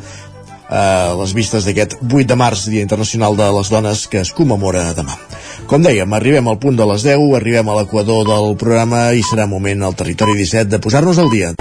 a 0.71 0.85
les 1.19 1.35
vistes 1.35 1.67
d'aquest 1.67 1.99
8 1.99 2.23
de 2.31 2.39
març, 2.39 2.69
Dia 2.71 2.87
Internacional 2.87 3.35
de 3.35 3.49
les 3.59 3.73
Dones, 3.75 4.05
que 4.07 4.23
es 4.23 4.31
commemora 4.31 4.85
demà. 4.95 5.19
Com 5.67 5.83
dèiem, 5.83 6.15
arribem 6.15 6.47
al 6.47 6.61
punt 6.63 6.79
de 6.79 6.87
les 6.93 7.03
10, 7.03 7.27
arribem 7.41 7.67
a 7.67 7.81
l'equador 7.81 8.23
del 8.31 8.55
programa 8.55 9.09
i 9.11 9.27
serà 9.27 9.51
moment 9.51 9.83
al 9.83 9.99
territori 9.99 10.39
17 10.39 10.71
de 10.71 10.79
posar-nos 10.79 11.19
al 11.19 11.33
dia. 11.35 11.51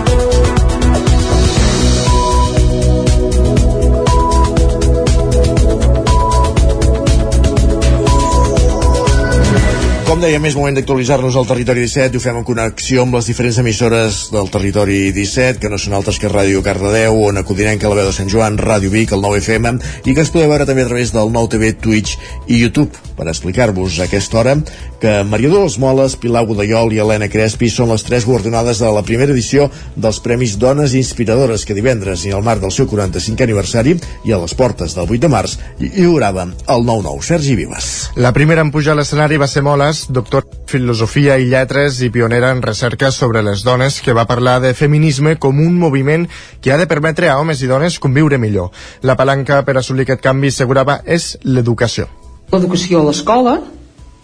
Com 10.22 10.28
dèiem, 10.30 10.44
és 10.46 10.54
moment 10.54 10.76
d'actualitzar-nos 10.76 11.34
al 11.34 11.48
Territori 11.48 11.82
17 11.82 12.14
i 12.14 12.20
ho 12.20 12.22
fem 12.22 12.36
en 12.38 12.44
connexió 12.46 13.02
amb 13.02 13.16
les 13.16 13.26
diferents 13.26 13.56
emissores 13.58 14.18
del 14.30 14.52
Territori 14.54 15.00
17, 15.10 15.58
que 15.58 15.70
no 15.72 15.80
són 15.82 15.96
altres 15.98 16.20
que 16.22 16.30
Ràdio 16.30 16.62
Cardedeu, 16.62 17.18
on 17.26 17.40
acudirem 17.40 17.80
que 17.82 17.90
la 17.90 17.96
veu 17.98 18.06
de 18.06 18.14
Sant 18.14 18.30
Joan, 18.30 18.54
Ràdio 18.54 18.92
Vic, 18.94 19.16
el 19.16 19.24
9FM, 19.26 19.80
i 20.06 20.14
que 20.14 20.22
ens 20.22 20.30
podeu 20.30 20.52
veure 20.52 20.68
també 20.68 20.84
a 20.86 20.92
través 20.92 21.10
del 21.10 21.34
nou 21.34 21.50
TV, 21.50 21.72
Twitch 21.74 22.14
i 22.46 22.60
YouTube, 22.60 23.02
per 23.18 23.26
explicar-vos 23.32 23.98
a 23.98 24.06
aquesta 24.06 24.38
hora 24.38 24.54
que 25.02 25.16
Maria 25.26 25.50
Dolors 25.50 25.80
Moles, 25.82 26.14
Pilar 26.14 26.44
Godallol 26.46 26.94
i 26.94 27.00
Helena 27.02 27.26
Crespi 27.26 27.66
són 27.74 27.90
les 27.90 28.06
tres 28.06 28.22
guardonades 28.22 28.78
de 28.78 28.92
la 28.94 29.02
primera 29.02 29.34
edició 29.34 29.66
dels 29.96 30.22
Premis 30.22 30.54
Dones 30.62 30.94
Inspiradores 30.94 31.66
que 31.66 31.74
divendres 31.74 32.22
i 32.28 32.30
al 32.30 32.46
marc 32.46 32.62
del 32.62 32.70
seu 32.70 32.86
45 32.86 33.42
aniversari 33.42 33.96
i 33.98 34.30
a 34.30 34.38
les 34.38 34.54
portes 34.54 34.94
del 34.94 35.10
8 35.10 35.24
de 35.26 35.32
març 35.34 35.58
lliurava 35.82 36.46
el 36.46 36.86
9-9 36.86 37.26
Sergi 37.26 37.58
Vives. 37.58 37.90
La 38.14 38.30
primera 38.30 38.62
en 38.62 38.70
pujar 38.70 38.94
a 38.94 39.00
l'escenari 39.00 39.42
va 39.42 39.50
ser 39.50 39.66
Moles, 39.66 40.06
doctor 40.12 40.44
en 40.46 40.66
filosofia 40.72 41.38
i 41.40 41.48
lletres 41.50 42.00
i 42.04 42.10
pionera 42.12 42.50
en 42.54 42.62
recerca 42.62 43.10
sobre 43.12 43.42
les 43.42 43.64
dones, 43.64 44.00
que 44.00 44.14
va 44.16 44.26
parlar 44.28 44.60
de 44.62 44.72
feminisme 44.74 45.36
com 45.40 45.60
un 45.60 45.78
moviment 45.78 46.28
que 46.60 46.72
ha 46.72 46.78
de 46.80 46.86
permetre 46.86 47.28
a 47.28 47.38
homes 47.40 47.62
i 47.62 47.70
dones 47.70 47.98
conviure 47.98 48.38
millor. 48.38 48.70
La 49.02 49.16
palanca 49.16 49.62
per 49.66 49.76
assolir 49.78 50.06
aquest 50.06 50.22
canvi, 50.24 50.52
assegurava, 50.52 51.00
és 51.04 51.36
l'educació. 51.44 52.08
L'educació 52.52 53.00
a 53.00 53.08
l'escola 53.10 53.56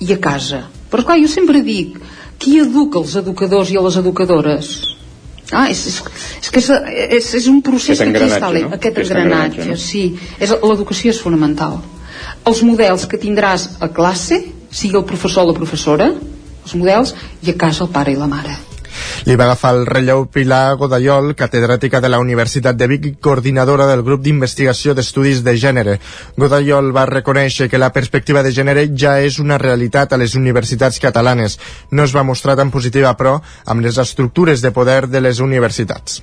i 0.00 0.12
a 0.14 0.18
casa. 0.20 0.66
Però 0.88 1.04
clar, 1.04 1.18
jo 1.20 1.28
sempre 1.28 1.60
dic, 1.64 1.98
qui 2.38 2.58
educa 2.62 3.00
els 3.02 3.16
educadors 3.20 3.72
i 3.72 3.76
a 3.76 3.84
les 3.84 3.98
educadores? 4.00 4.72
Ah, 5.50 5.70
és, 5.72 5.80
és, 5.88 6.02
és 6.42 6.50
que 6.52 6.60
és, 6.60 6.68
és, 7.18 7.28
és 7.40 7.46
un 7.48 7.62
procés 7.64 7.96
Aquest 7.96 8.12
que 8.12 8.24
aquí 8.24 8.34
està, 8.36 8.50
no? 8.52 8.74
aquest 8.76 8.98
engranatge, 9.04 9.64
no? 9.70 9.76
sí. 9.80 10.02
És, 10.38 10.52
l'educació 10.52 11.14
és 11.14 11.20
fonamental. 11.24 11.78
Els 12.48 12.60
models 12.66 13.06
que 13.08 13.20
tindràs 13.20 13.64
a 13.80 13.88
classe, 13.94 14.42
sigui 14.70 14.98
el 14.98 15.06
professor 15.08 15.44
o 15.46 15.52
la 15.52 15.58
professora, 15.58 16.12
els 16.64 16.74
models, 16.74 17.14
i 17.42 17.52
a 17.52 17.58
casa 17.60 17.84
el 17.86 17.92
pare 17.94 18.12
i 18.12 18.18
la 18.18 18.28
mare. 18.30 18.56
Li 19.26 19.36
va 19.36 19.44
agafar 19.44 19.74
el 19.76 19.84
relleu 19.86 20.24
Pilar 20.32 20.76
Godallol, 20.80 21.34
catedràtica 21.38 22.00
de 22.00 22.10
la 22.10 22.20
Universitat 22.22 22.78
de 22.78 22.88
Vic 22.90 23.06
i 23.06 23.12
coordinadora 23.22 23.86
del 23.90 24.02
grup 24.06 24.22
d'investigació 24.24 24.94
d'estudis 24.94 25.42
de 25.46 25.54
gènere. 25.56 25.98
Godallol 26.36 26.90
va 26.96 27.06
reconèixer 27.10 27.68
que 27.68 27.82
la 27.82 27.92
perspectiva 27.92 28.42
de 28.42 28.54
gènere 28.54 28.88
ja 28.94 29.18
és 29.20 29.38
una 29.38 29.58
realitat 29.58 30.12
a 30.12 30.20
les 30.20 30.34
universitats 30.34 30.98
catalanes. 31.02 31.58
No 31.90 32.04
es 32.08 32.16
va 32.16 32.26
mostrar 32.26 32.56
tan 32.56 32.72
positiva, 32.74 33.14
però, 33.16 33.38
amb 33.66 33.84
les 33.84 33.98
estructures 33.98 34.64
de 34.64 34.72
poder 34.72 35.06
de 35.08 35.22
les 35.22 35.40
universitats. 35.40 36.22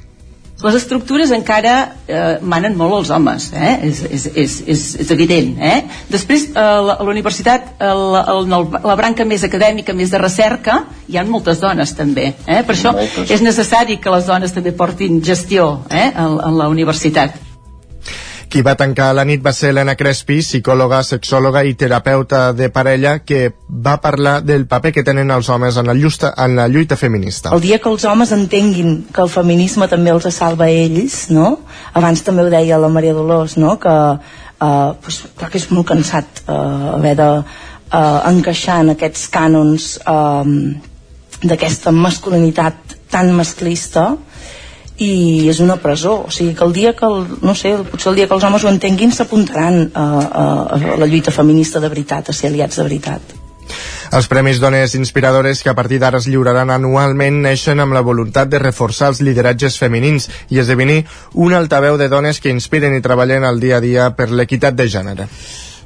Les 0.63 0.75
estructures 0.79 1.31
encara 1.35 1.73
eh, 2.07 2.37
manen 2.41 2.77
molt 2.79 2.95
els 3.01 3.09
homes, 3.11 3.49
eh? 3.53 3.73
és, 3.89 3.99
és, 4.09 4.25
és, 4.33 4.53
és, 4.71 4.83
és 5.03 5.11
evident. 5.11 5.55
Eh? 5.59 5.81
Després, 6.09 6.47
eh, 6.53 6.53
la- 6.87 6.95
a 6.95 7.03
la 7.03 7.11
universitat, 7.11 7.73
eh, 7.79 7.89
la, 8.13 8.21
el, 8.33 8.47
la 8.87 8.95
branca 8.95 9.25
més 9.27 9.43
acadèmica, 9.43 9.93
més 9.93 10.11
de 10.15 10.17
recerca, 10.21 10.85
hi 11.11 11.17
ha 11.19 11.25
moltes 11.27 11.59
dones 11.59 11.91
també. 11.97 12.31
Eh? 12.47 12.61
Per 12.63 12.75
això 12.75 12.93
Moltes. 12.95 13.29
és 13.35 13.41
necessari 13.43 13.97
que 13.99 14.09
les 14.15 14.25
dones 14.25 14.53
també 14.55 14.71
portin 14.71 15.21
gestió 15.21 15.81
eh? 15.89 16.11
a, 16.15 16.25
a 16.47 16.51
la 16.51 16.69
universitat. 16.71 17.35
Qui 18.55 18.61
va 18.63 18.77
tancar 18.79 19.09
la 19.11 19.25
nit 19.27 19.41
va 19.43 19.51
ser 19.51 19.73
Helena 19.73 19.97
Crespi, 19.99 20.37
psicòloga, 20.39 21.01
sexòloga 21.03 21.65
i 21.67 21.73
terapeuta 21.75 22.53
de 22.55 22.69
parella, 22.71 23.17
que 23.19 23.49
va 23.67 23.97
parlar 23.99 24.37
del 24.47 24.63
paper 24.71 24.93
que 24.95 25.01
tenen 25.03 25.33
els 25.35 25.49
homes 25.51 25.75
en 25.75 25.89
la, 25.91 25.95
lluita, 25.97 26.29
en 26.39 26.55
la 26.55 26.69
lluita 26.71 26.95
feminista. 26.95 27.51
El 27.51 27.65
dia 27.65 27.81
que 27.83 27.91
els 27.91 28.05
homes 28.07 28.31
entenguin 28.31 28.93
que 29.11 29.25
el 29.25 29.33
feminisme 29.33 29.89
també 29.91 30.13
els 30.15 30.29
salva 30.31 30.69
a 30.69 30.71
ells, 30.71 31.17
no? 31.35 31.49
Abans 31.99 32.23
també 32.23 32.45
ho 32.45 32.53
deia 32.53 32.79
la 32.79 32.87
Maria 32.87 33.17
Dolors, 33.17 33.57
no? 33.59 33.75
Que, 33.75 33.95
eh, 34.15 34.91
pues, 35.03 35.17
clar 35.35 35.51
que 35.51 35.59
és 35.59 35.67
molt 35.75 35.89
cansat 35.91 36.45
eh, 36.45 36.55
haver 36.93 37.15
de 37.19 37.29
eh, 37.35 38.19
encaixar 38.31 38.77
en 38.85 38.93
aquests 38.95 39.27
cànons 39.35 39.89
eh, 39.99 40.55
d'aquesta 41.43 41.91
masculinitat 41.91 42.95
tan 43.11 43.35
masclista 43.35 44.13
i 44.97 45.47
és 45.51 45.59
una 45.59 45.75
presó 45.81 46.21
o 46.25 46.31
sigui 46.31 46.53
que 46.55 46.63
el 46.63 46.73
dia 46.73 46.93
que 46.95 47.05
el, 47.05 47.25
no 47.41 47.55
sé, 47.55 47.75
potser 47.91 48.13
el 48.13 48.21
dia 48.21 48.27
que 48.27 48.37
els 48.37 48.45
homes 48.47 48.63
ho 48.63 48.71
entenguin 48.71 49.11
s'apuntaran 49.11 49.89
a, 49.93 50.05
a, 50.05 50.45
a 50.77 50.99
la 51.01 51.09
lluita 51.09 51.35
feminista 51.35 51.83
de 51.83 51.89
veritat, 51.91 52.29
a 52.29 52.37
ser 52.37 52.51
aliats 52.51 52.79
de 52.79 52.87
veritat 52.87 53.35
Els 54.15 54.27
Premis 54.31 54.59
Dones 54.61 54.93
Inspiradores, 54.95 55.63
que 55.63 55.71
a 55.71 55.75
partir 55.75 55.97
d'ara 55.99 56.21
es 56.21 56.27
lliuraran 56.29 56.69
anualment, 56.71 57.41
neixen 57.43 57.81
amb 57.83 57.95
la 57.97 58.03
voluntat 58.05 58.47
de 58.51 58.61
reforçar 58.61 59.09
els 59.11 59.21
lideratges 59.25 59.79
femenins 59.81 60.29
i 60.53 60.61
esdevenir 60.61 61.01
un 61.33 61.57
altaveu 61.57 61.97
de 61.97 62.07
dones 62.07 62.39
que 62.39 62.53
inspiren 62.53 62.95
i 62.95 63.03
treballen 63.03 63.43
al 63.43 63.59
dia 63.59 63.81
a 63.81 63.83
dia 63.83 64.11
per 64.15 64.29
l'equitat 64.31 64.77
de 64.77 64.87
gènere. 64.87 65.27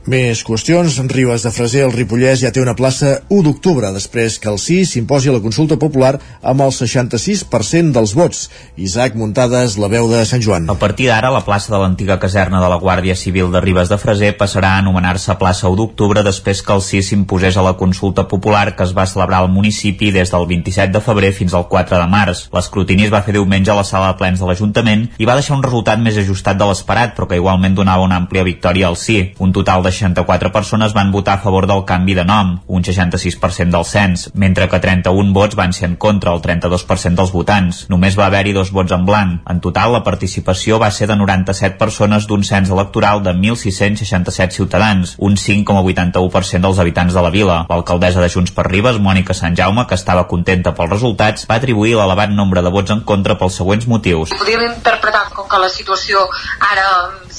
Més 0.07 0.43
qüestions. 0.47 0.95
Ribes 1.09 1.43
de 1.43 1.51
Freser, 1.51 1.81
el 1.83 1.91
Ripollès, 1.91 2.39
ja 2.39 2.51
té 2.55 2.61
una 2.61 2.75
plaça 2.77 3.19
1 3.27 3.43
d'octubre, 3.43 3.89
després 3.91 4.37
que 4.39 4.47
el 4.51 4.59
sí 4.61 4.85
s'imposi 4.87 5.29
a 5.29 5.33
la 5.35 5.41
consulta 5.43 5.75
popular 5.81 6.13
amb 6.41 6.63
el 6.63 6.71
66% 6.71 7.91
dels 7.95 8.13
vots. 8.15 8.45
Isaac 8.77 9.17
Muntades, 9.19 9.75
la 9.81 9.89
veu 9.91 10.07
de 10.07 10.21
Sant 10.25 10.43
Joan. 10.45 10.69
A 10.69 10.77
partir 10.79 11.09
d'ara, 11.09 11.31
la 11.33 11.43
plaça 11.43 11.73
de 11.73 11.81
l'antiga 11.81 12.19
caserna 12.19 12.61
de 12.63 12.69
la 12.71 12.79
Guàrdia 12.79 13.15
Civil 13.19 13.51
de 13.51 13.61
Ribes 13.61 13.89
de 13.91 13.97
Freser 13.99 14.31
passarà 14.37 14.75
a 14.75 14.83
anomenar-se 14.83 15.35
plaça 15.41 15.67
1 15.67 15.75
d'octubre 15.75 16.23
després 16.23 16.63
que 16.63 16.73
el 16.77 16.81
sí 16.85 17.03
s'imposés 17.03 17.57
a 17.57 17.65
la 17.65 17.75
consulta 17.75 18.27
popular 18.27 18.75
que 18.75 18.87
es 18.87 18.95
va 18.95 19.07
celebrar 19.09 19.43
al 19.43 19.51
municipi 19.51 20.13
des 20.15 20.31
del 20.31 20.47
27 20.47 20.93
de 20.95 21.03
febrer 21.03 21.33
fins 21.33 21.53
al 21.53 21.67
4 21.67 21.99
de 21.99 22.07
març. 22.07 22.45
L'escrutini 22.55 23.09
es 23.09 23.13
va 23.13 23.23
fer 23.25 23.35
diumenge 23.35 23.73
a 23.73 23.77
la 23.81 23.87
sala 23.87 24.13
de 24.13 24.19
plens 24.21 24.39
de 24.39 24.47
l'Ajuntament 24.47 25.09
i 25.17 25.27
va 25.27 25.35
deixar 25.35 25.57
un 25.57 25.65
resultat 25.65 25.99
més 25.99 26.17
ajustat 26.17 26.57
de 26.57 26.69
l'esperat, 26.69 27.15
però 27.17 27.27
que 27.27 27.37
igualment 27.41 27.75
donava 27.75 28.05
una 28.07 28.17
àmplia 28.21 28.47
victòria 28.47 28.87
al 28.87 28.97
sí. 28.97 29.19
Un 29.39 29.53
total 29.53 29.83
de 29.83 29.88
64 29.91 30.51
persones 30.51 30.93
van 30.93 31.11
votar 31.11 31.37
a 31.37 31.41
favor 31.43 31.67
del 31.67 31.83
canvi 31.85 32.15
de 32.15 32.25
nom, 32.25 32.55
un 32.67 32.83
66% 32.83 33.73
del 33.73 33.85
cens, 33.85 34.29
mentre 34.33 34.67
que 34.69 34.79
31 34.79 35.33
vots 35.33 35.57
van 35.59 35.73
ser 35.73 35.89
en 35.89 35.95
contra, 35.95 36.33
el 36.33 36.41
32% 36.41 37.15
dels 37.19 37.33
votants. 37.33 37.85
Només 37.89 38.17
va 38.19 38.27
haver-hi 38.27 38.53
dos 38.53 38.71
vots 38.75 38.93
en 38.95 39.05
blanc. 39.05 39.41
En 39.49 39.61
total, 39.63 39.93
la 39.93 40.03
participació 40.03 40.79
va 40.79 40.91
ser 40.91 41.07
de 41.09 41.17
97 41.19 41.77
persones 41.79 42.27
d'un 42.27 42.43
cens 42.43 42.69
electoral 42.69 43.23
de 43.23 43.33
1.667 43.33 44.59
ciutadans, 44.59 45.15
un 45.17 45.35
5,81% 45.35 46.65
dels 46.67 46.79
habitants 46.79 47.13
de 47.13 47.25
la 47.25 47.33
vila. 47.33 47.59
L'alcaldessa 47.69 48.21
de 48.21 48.29
Junts 48.29 48.53
per 48.55 48.67
Ribes, 48.69 48.99
Mònica 49.01 49.35
Sant 49.37 49.57
Jaume, 49.57 49.85
que 49.87 49.97
estava 49.97 50.27
contenta 50.27 50.75
pels 50.77 50.93
resultats, 50.95 51.47
va 51.49 51.59
atribuir 51.59 51.95
l'elevat 51.97 52.33
nombre 52.35 52.63
de 52.65 52.73
vots 52.73 52.95
en 52.95 53.03
contra 53.07 53.37
pels 53.39 53.57
següents 53.61 53.87
motius. 53.87 54.35
Podríem 54.37 54.67
interpretar 54.69 55.29
com 55.35 55.47
que 55.49 55.61
la 55.61 55.69
situació 55.73 56.25
ara 56.71 56.87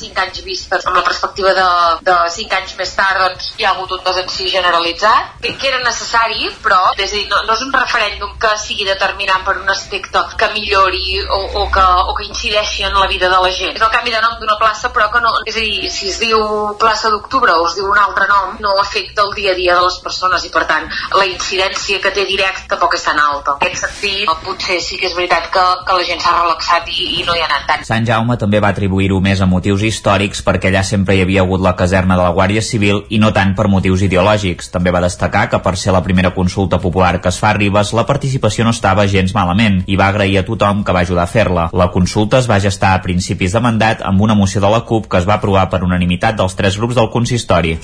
5 0.01 0.25
anys 0.25 0.43
vistes 0.47 0.87
amb 0.87 0.99
la 0.99 1.05
perspectiva 1.07 1.55
de, 1.57 1.69
de 2.09 2.17
5 2.37 2.59
anys 2.61 2.77
més 2.81 2.95
tard 2.99 3.21
doncs 3.25 3.53
hi 3.59 3.67
ha 3.67 3.75
hagut 3.75 3.95
un 3.97 4.03
desencís 4.07 4.53
generalitzat 4.55 5.41
que, 5.43 5.55
que 5.61 5.71
era 5.71 5.83
necessari 5.85 6.51
però 6.65 6.81
és 6.97 7.13
a 7.13 7.17
dir, 7.17 7.27
no, 7.31 7.43
no 7.47 7.57
és 7.57 7.65
un 7.67 7.73
referèndum 7.75 8.37
que 8.41 8.53
sigui 8.61 8.87
determinant 8.89 9.45
per 9.47 9.57
un 9.61 9.69
aspecte 9.73 10.23
que 10.41 10.51
millori 10.55 11.21
o, 11.23 11.41
o, 11.63 11.67
que, 11.73 11.87
o 12.11 12.17
que 12.19 12.29
incideixi 12.29 12.85
en 12.89 12.97
la 12.97 13.07
vida 13.11 13.29
de 13.33 13.41
la 13.41 13.51
gent. 13.55 13.77
És 13.77 13.85
el 13.85 13.93
canvi 13.93 14.15
de 14.15 14.21
nom 14.25 14.37
d'una 14.41 14.57
plaça 14.61 14.93
però 14.95 15.09
que 15.13 15.23
no 15.25 15.33
és 15.47 15.57
a 15.57 15.65
dir, 15.65 15.91
si 15.93 16.11
es 16.11 16.21
diu 16.23 16.41
plaça 16.81 17.11
d'octubre 17.13 17.55
o 17.59 17.67
es 17.69 17.77
diu 17.79 17.89
un 17.91 17.99
altre 17.99 18.29
nom 18.31 18.57
no 18.65 18.77
afecta 18.81 19.25
el 19.27 19.35
dia 19.37 19.55
a 19.55 19.59
dia 19.59 19.77
de 19.79 19.85
les 19.87 19.99
persones 20.05 20.45
i 20.47 20.53
per 20.55 20.65
tant 20.71 20.89
la 21.17 21.27
incidència 21.29 22.01
que 22.03 22.13
té 22.15 22.27
directa 22.29 22.75
tampoc 22.75 22.97
és 22.97 23.05
tan 23.05 23.19
alta. 23.21 23.57
En 23.59 23.67
aquest 23.67 23.87
sentit 23.87 24.31
potser 24.45 24.79
sí 24.85 24.99
que 25.01 25.09
és 25.11 25.17
veritat 25.17 25.51
que, 25.53 25.65
que 25.87 25.99
la 25.99 26.07
gent 26.07 26.23
s'ha 26.23 26.35
relaxat 26.37 26.89
i, 26.93 27.09
i 27.21 27.27
no 27.27 27.37
hi 27.37 27.43
ha 27.43 27.49
anat 27.51 27.67
tant. 27.69 27.87
Sant 27.89 28.07
Jaume 28.09 28.39
també 28.41 28.61
va 28.63 28.73
atribuir-ho 28.75 29.21
més 29.25 29.43
a 29.43 29.49
motius 29.51 29.83
històrics 29.91 30.41
perquè 30.47 30.71
allà 30.71 30.81
sempre 30.87 31.17
hi 31.17 31.25
havia 31.25 31.43
hagut 31.45 31.61
la 31.61 31.75
caserna 31.77 32.17
de 32.17 32.25
la 32.25 32.33
Guàrdia 32.37 32.63
Civil 32.65 33.03
i 33.11 33.21
no 33.21 33.33
tant 33.37 33.53
per 33.59 33.69
motius 33.69 34.07
ideològics. 34.07 34.71
També 34.73 34.95
va 34.95 35.03
destacar 35.05 35.49
que 35.53 35.61
per 35.61 35.75
ser 35.77 35.93
la 35.93 36.03
primera 36.07 36.33
consulta 36.37 36.81
popular 36.81 37.19
que 37.21 37.29
es 37.29 37.41
fa 37.43 37.51
a 37.51 37.59
Ribes, 37.59 37.93
la 37.99 38.07
participació 38.09 38.65
no 38.65 38.75
estava 38.75 39.09
gens 39.11 39.35
malament 39.37 39.83
i 39.87 40.01
va 40.01 40.09
agrair 40.09 40.41
a 40.41 40.47
tothom 40.49 40.85
que 40.87 40.97
va 40.97 41.05
ajudar 41.05 41.27
a 41.27 41.35
fer-la. 41.35 41.69
La 41.77 41.91
consulta 41.93 42.41
es 42.41 42.49
va 42.51 42.63
gestar 42.63 42.95
a 42.95 43.05
principis 43.05 43.53
de 43.53 43.65
mandat 43.65 44.07
amb 44.07 44.23
una 44.23 44.39
moció 44.39 44.63
de 44.65 44.73
la 44.73 44.85
CUP 44.89 45.11
que 45.11 45.21
es 45.21 45.29
va 45.29 45.37
aprovar 45.37 45.69
per 45.69 45.85
unanimitat 45.85 46.39
dels 46.39 46.57
tres 46.57 46.79
grups 46.81 46.97
del 46.97 47.11
consistori. 47.13 47.77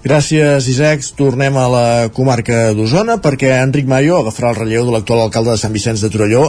Gràcies, 0.00 0.64
Isaac. 0.72 1.02
Tornem 1.12 1.56
a 1.60 1.66
la 1.68 1.88
comarca 2.16 2.70
d'Osona 2.72 3.18
perquè 3.20 3.50
Enric 3.60 3.88
Mayo 3.88 4.16
agafarà 4.16 4.54
el 4.54 4.56
relleu 4.62 4.86
de 4.86 4.94
l'actual 4.94 5.26
alcalde 5.26 5.52
de 5.52 5.60
Sant 5.60 5.74
Vicenç 5.76 6.00
de 6.00 6.08
Torelló, 6.08 6.46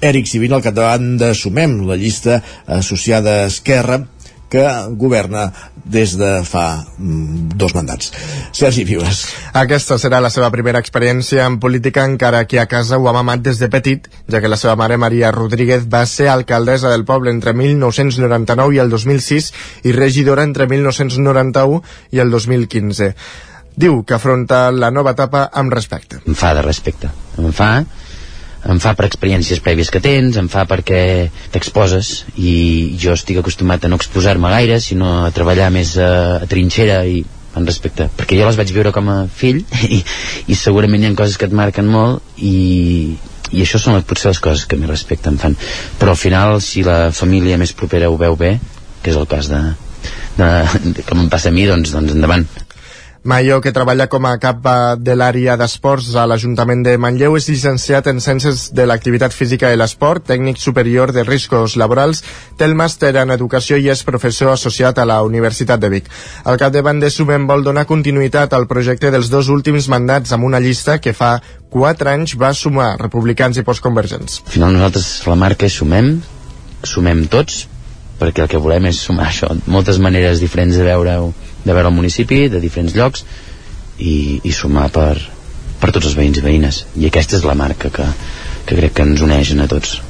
Eric 0.00 0.28
Sivin, 0.28 0.54
al 0.56 0.64
capdavant 0.64 1.18
de 1.20 1.34
Sumem, 1.36 1.82
la 1.88 1.98
llista 2.00 2.40
associada 2.64 3.42
a 3.42 3.50
Esquerra, 3.50 4.00
que 4.54 4.64
governa 4.94 5.48
des 5.84 6.14
de 6.16 6.44
fa 6.46 6.84
mm, 6.96 7.56
dos 7.58 7.74
mandats. 7.74 8.12
Sergi 8.54 8.84
Vives. 8.86 9.24
Aquesta 9.52 9.98
serà 9.98 10.20
la 10.22 10.30
seva 10.30 10.50
primera 10.54 10.78
experiència 10.78 11.42
en 11.48 11.58
política, 11.60 12.04
encara 12.06 12.44
que 12.46 12.60
a 12.62 12.68
casa 12.70 13.00
ho 13.00 13.08
ha 13.10 13.16
mamat 13.16 13.42
des 13.42 13.58
de 13.58 13.68
petit, 13.72 14.06
ja 14.30 14.40
que 14.40 14.52
la 14.52 14.60
seva 14.60 14.76
mare 14.78 14.96
Maria 14.96 15.32
Rodríguez 15.34 15.88
va 15.90 16.04
ser 16.06 16.30
alcaldessa 16.30 16.92
del 16.92 17.04
poble 17.04 17.34
entre 17.34 17.52
1999 17.58 18.78
i 18.78 18.82
el 18.84 18.94
2006 18.94 19.50
i 19.90 19.96
regidora 19.98 20.46
entre 20.46 20.70
1991 20.70 21.82
i 22.14 22.22
el 22.22 22.30
2015. 22.30 23.10
Diu 23.74 24.04
que 24.06 24.14
afronta 24.14 24.68
la 24.70 24.94
nova 24.94 25.18
etapa 25.18 25.48
amb 25.50 25.74
respecte. 25.74 26.22
Em 26.30 26.38
fa 26.38 26.54
de 26.54 26.62
respecte. 26.62 27.10
Em 27.42 27.50
fa 27.50 27.72
em 28.70 28.80
fa 28.80 28.94
per 28.96 29.06
experiències 29.08 29.60
prèvies 29.64 29.90
que 29.92 30.00
tens, 30.04 30.38
em 30.40 30.48
fa 30.52 30.64
perquè 30.68 31.28
t'exposes 31.52 32.24
i 32.40 32.96
jo 33.00 33.14
estic 33.16 33.40
acostumat 33.40 33.84
a 33.84 33.90
no 33.92 33.98
exposar-me 34.00 34.50
gaire, 34.54 34.80
sinó 34.80 35.10
a 35.24 35.32
treballar 35.36 35.70
més 35.74 35.96
a, 36.00 36.40
a 36.40 36.48
trinxera 36.50 37.02
i 37.06 37.22
en 37.54 37.68
respecte, 37.68 38.08
perquè 38.16 38.38
jo 38.40 38.48
les 38.48 38.58
vaig 38.58 38.72
viure 38.74 38.92
com 38.94 39.10
a 39.12 39.18
fill 39.30 39.62
i, 39.96 40.00
i 40.48 40.58
segurament 40.58 41.04
hi 41.04 41.10
ha 41.10 41.14
coses 41.18 41.38
que 41.38 41.48
et 41.50 41.54
marquen 41.54 41.90
molt 41.90 42.40
i, 42.40 43.14
i 43.52 43.62
això 43.62 43.78
són 43.78 43.98
les, 43.98 44.06
potser 44.08 44.32
les 44.32 44.42
coses 44.42 44.66
que 44.66 44.80
més 44.80 44.90
respecte 44.90 45.30
em 45.30 45.38
fan. 45.40 45.56
Però 46.00 46.14
al 46.14 46.20
final 46.20 46.58
si 46.64 46.82
la 46.86 47.12
família 47.14 47.60
més 47.60 47.76
propera 47.76 48.10
ho 48.10 48.18
veu 48.20 48.36
bé 48.40 48.56
que 49.04 49.12
és 49.12 49.20
el 49.20 49.28
cas 49.30 49.50
de, 49.52 49.60
de, 50.40 50.50
de 50.96 51.04
com 51.06 51.20
em 51.20 51.30
passa 51.32 51.52
a 51.52 51.54
mi 51.54 51.68
doncs, 51.68 51.92
doncs 51.94 52.16
endavant 52.16 52.48
Mayo, 53.24 53.62
que 53.64 53.72
treballa 53.72 54.04
com 54.12 54.26
a 54.28 54.34
cap 54.36 54.66
de 55.00 55.14
l'àrea 55.16 55.54
d'esports 55.56 56.10
a 56.20 56.26
l'Ajuntament 56.28 56.82
de 56.84 56.92
Manlleu, 57.00 57.38
és 57.38 57.46
llicenciat 57.48 58.10
en 58.12 58.20
Ciències 58.20 58.66
de 58.76 58.84
l'Activitat 58.84 59.32
Física 59.32 59.70
i 59.72 59.78
l'Esport, 59.80 60.26
tècnic 60.28 60.60
superior 60.60 61.08
de 61.16 61.24
riscos 61.24 61.78
laborals, 61.80 62.20
té 62.60 62.68
el 62.68 62.76
màster 62.76 63.14
en 63.22 63.32
Educació 63.32 63.80
i 63.80 63.88
és 63.88 64.04
professor 64.04 64.52
associat 64.52 65.00
a 65.00 65.08
la 65.08 65.22
Universitat 65.24 65.80
de 65.80 65.88
Vic. 65.88 66.12
Al 66.44 66.60
capdavant 66.60 67.00
de 67.00 67.08
Sumem 67.08 67.48
vol 67.48 67.64
donar 67.64 67.88
continuïtat 67.88 68.52
al 68.52 68.68
projecte 68.68 69.08
dels 69.08 69.32
dos 69.32 69.48
últims 69.48 69.88
mandats 69.88 70.36
amb 70.36 70.44
una 70.44 70.60
llista 70.60 71.00
que 71.00 71.16
fa 71.16 71.38
quatre 71.72 72.12
anys 72.12 72.36
va 72.36 72.52
sumar 72.52 72.98
republicans 73.00 73.56
i 73.56 73.64
postconvergents. 73.64 74.42
Al 74.44 74.58
final 74.58 74.76
nosaltres 74.76 75.14
la 75.24 75.40
marca 75.40 75.64
és 75.64 75.80
Sumem, 75.80 76.18
sumem 76.84 77.24
tots, 77.32 77.64
perquè 78.24 78.46
el 78.46 78.50
que 78.54 78.62
volem 78.64 78.88
és 78.88 79.02
sumar 79.04 79.28
això, 79.28 79.52
moltes 79.68 80.00
maneres 80.00 80.40
diferents 80.40 80.80
de 80.80 80.86
veure-ho 80.88 81.28
de 81.64 81.72
veure 81.72 81.90
el 81.90 81.96
municipi 81.96 82.46
de 82.48 82.62
diferents 82.64 82.96
llocs 82.96 83.26
i, 83.98 84.40
i 84.42 84.52
sumar 84.52 84.88
per, 84.94 85.18
per 85.80 85.92
tots 85.92 86.08
els 86.08 86.16
veïns 86.16 86.40
i 86.40 86.48
veïnes 86.48 86.82
i 86.96 87.12
aquesta 87.12 87.36
és 87.36 87.44
la 87.44 87.58
marca 87.58 87.92
que, 87.92 88.08
que 88.64 88.80
crec 88.80 88.96
que 88.96 89.08
ens 89.10 89.24
uneix 89.28 89.52
a 89.60 89.70
tots 89.70 90.00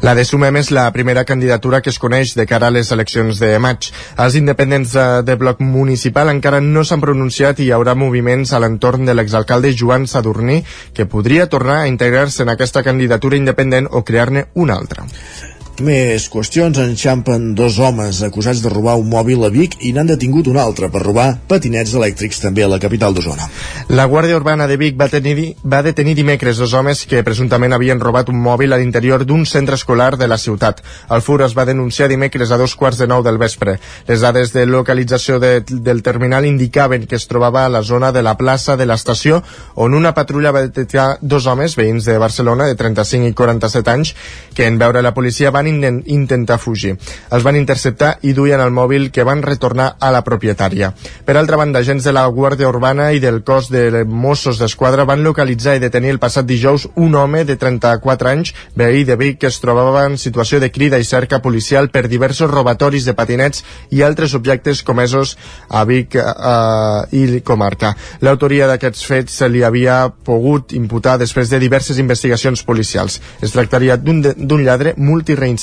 la 0.00 0.14
de 0.14 0.24
Sumem 0.24 0.56
és 0.60 0.70
la 0.72 0.86
primera 0.94 1.24
candidatura 1.28 1.80
que 1.82 1.90
es 1.92 1.98
coneix 2.00 2.34
de 2.38 2.46
cara 2.46 2.68
a 2.68 2.74
les 2.74 2.92
eleccions 2.94 3.40
de 3.42 3.50
maig. 3.62 3.90
Els 4.24 4.38
independents 4.38 4.94
de, 4.94 5.06
de 5.26 5.36
bloc 5.40 5.60
municipal 5.60 6.30
encara 6.32 6.62
no 6.64 6.84
s'han 6.86 7.02
pronunciat 7.04 7.60
i 7.60 7.68
hi 7.68 7.74
haurà 7.76 7.96
moviments 7.98 8.54
a 8.54 8.62
l'entorn 8.62 9.04
de 9.08 9.16
l'exalcalde 9.18 9.74
Joan 9.76 10.06
Sadurní, 10.06 10.62
que 10.94 11.08
podria 11.10 11.48
tornar 11.50 11.82
a 11.82 11.92
integrar-se 11.92 12.46
en 12.46 12.54
aquesta 12.54 12.84
candidatura 12.86 13.36
independent 13.36 13.90
o 13.90 14.04
crear-ne 14.04 14.48
una 14.54 14.78
altra. 14.78 15.04
Més 15.78 16.24
qüestions 16.26 16.74
enxampen 16.82 17.52
dos 17.54 17.76
homes 17.78 18.18
acusats 18.26 18.58
de 18.64 18.70
robar 18.72 18.96
un 18.98 19.06
mòbil 19.12 19.44
a 19.46 19.50
Vic 19.54 19.76
i 19.86 19.92
n'han 19.94 20.08
detingut 20.10 20.48
un 20.50 20.56
altre 20.58 20.88
per 20.90 21.04
robar 21.04 21.26
patinets 21.46 21.92
elèctrics 21.94 22.40
també 22.42 22.64
a 22.66 22.70
la 22.72 22.80
capital 22.82 23.14
d'Osona. 23.14 23.46
La 23.94 24.08
Guàrdia 24.10 24.40
Urbana 24.40 24.66
de 24.66 24.74
Vic 24.80 24.96
va, 24.98 25.06
tenir, 25.08 25.52
va 25.62 25.78
detenir 25.86 26.16
dimecres 26.18 26.58
dos 26.58 26.74
homes 26.74 27.04
que 27.06 27.22
presumptament 27.22 27.76
havien 27.76 28.02
robat 28.02 28.32
un 28.32 28.40
mòbil 28.42 28.74
a 28.74 28.78
l'interior 28.80 29.22
d'un 29.24 29.44
centre 29.46 29.78
escolar 29.78 30.16
de 30.18 30.26
la 30.26 30.38
ciutat. 30.38 30.82
El 31.14 31.22
fur 31.22 31.38
es 31.46 31.54
va 31.54 31.66
denunciar 31.68 32.10
dimecres 32.10 32.50
a 32.50 32.58
dos 32.58 32.74
quarts 32.74 32.98
de 32.98 33.06
nou 33.06 33.22
del 33.22 33.38
vespre. 33.38 33.76
Les 34.08 34.26
dades 34.26 34.50
de 34.56 34.66
localització 34.66 35.38
de, 35.38 35.60
del 35.62 36.02
terminal 36.02 36.44
indicaven 36.50 37.06
que 37.06 37.20
es 37.22 37.28
trobava 37.30 37.64
a 37.64 37.70
la 37.70 37.84
zona 37.86 38.10
de 38.10 38.24
la 38.26 38.34
plaça 38.34 38.74
de 38.76 38.88
l'estació 38.90 39.44
on 39.76 39.94
una 39.94 40.14
patrulla 40.14 40.50
va 40.50 40.66
detectar 40.66 41.20
dos 41.22 41.46
homes, 41.46 41.78
veïns 41.78 42.10
de 42.10 42.18
Barcelona, 42.18 42.66
de 42.66 42.74
35 42.74 43.30
i 43.30 43.38
47 43.38 43.94
anys, 43.94 44.14
que 44.58 44.66
en 44.66 44.82
veure 44.82 45.06
la 45.06 45.14
policia 45.14 45.54
van 45.54 45.67
intentar 45.68 46.58
fugir. 46.58 46.96
Els 47.30 47.44
van 47.46 47.56
interceptar 47.56 48.16
i 48.22 48.34
duien 48.36 48.60
el 48.60 48.74
mòbil 48.74 49.10
que 49.14 49.26
van 49.26 49.42
retornar 49.42 49.94
a 50.00 50.10
la 50.14 50.22
propietària. 50.26 50.92
Per 51.24 51.36
altra 51.36 51.56
banda, 51.60 51.80
agents 51.80 52.04
de 52.04 52.12
la 52.12 52.26
Guàrdia 52.26 52.68
Urbana 52.68 53.10
i 53.12 53.20
del 53.20 53.42
cos 53.44 53.70
de 53.72 54.04
Mossos 54.04 54.58
d'Esquadra 54.58 55.06
van 55.08 55.22
localitzar 55.24 55.76
i 55.76 55.82
detenir 55.82 56.14
el 56.14 56.22
passat 56.22 56.46
dijous 56.48 56.88
un 56.96 57.14
home 57.14 57.44
de 57.44 57.56
34 57.56 58.30
anys, 58.30 58.54
veí 58.74 59.04
de 59.04 59.16
Vic, 59.16 59.38
que 59.42 59.50
es 59.50 59.60
trobava 59.60 60.04
en 60.06 60.18
situació 60.18 60.60
de 60.60 60.70
crida 60.72 60.98
i 60.98 61.04
cerca 61.04 61.42
policial 61.44 61.90
per 61.90 62.06
diversos 62.08 62.50
robatoris 62.50 63.06
de 63.06 63.14
patinets 63.14 63.64
i 63.90 64.02
altres 64.02 64.34
objectes 64.34 64.82
comesos 64.82 65.36
a 65.68 65.84
Vic 65.88 66.16
eh, 66.16 67.02
i 67.12 67.40
comarca. 67.44 67.94
L'autoria 68.24 68.68
d'aquests 68.70 69.04
fets 69.06 69.38
se 69.40 69.48
li 69.48 69.62
havia 69.64 70.08
pogut 70.24 70.72
imputar 70.76 71.18
després 71.18 71.50
de 71.50 71.60
diverses 71.62 71.98
investigacions 71.98 72.62
policials. 72.64 73.20
Es 73.42 73.54
tractaria 73.54 73.96
d'un 73.96 74.62
lladre 74.64 74.94
multireincident. 74.96 75.57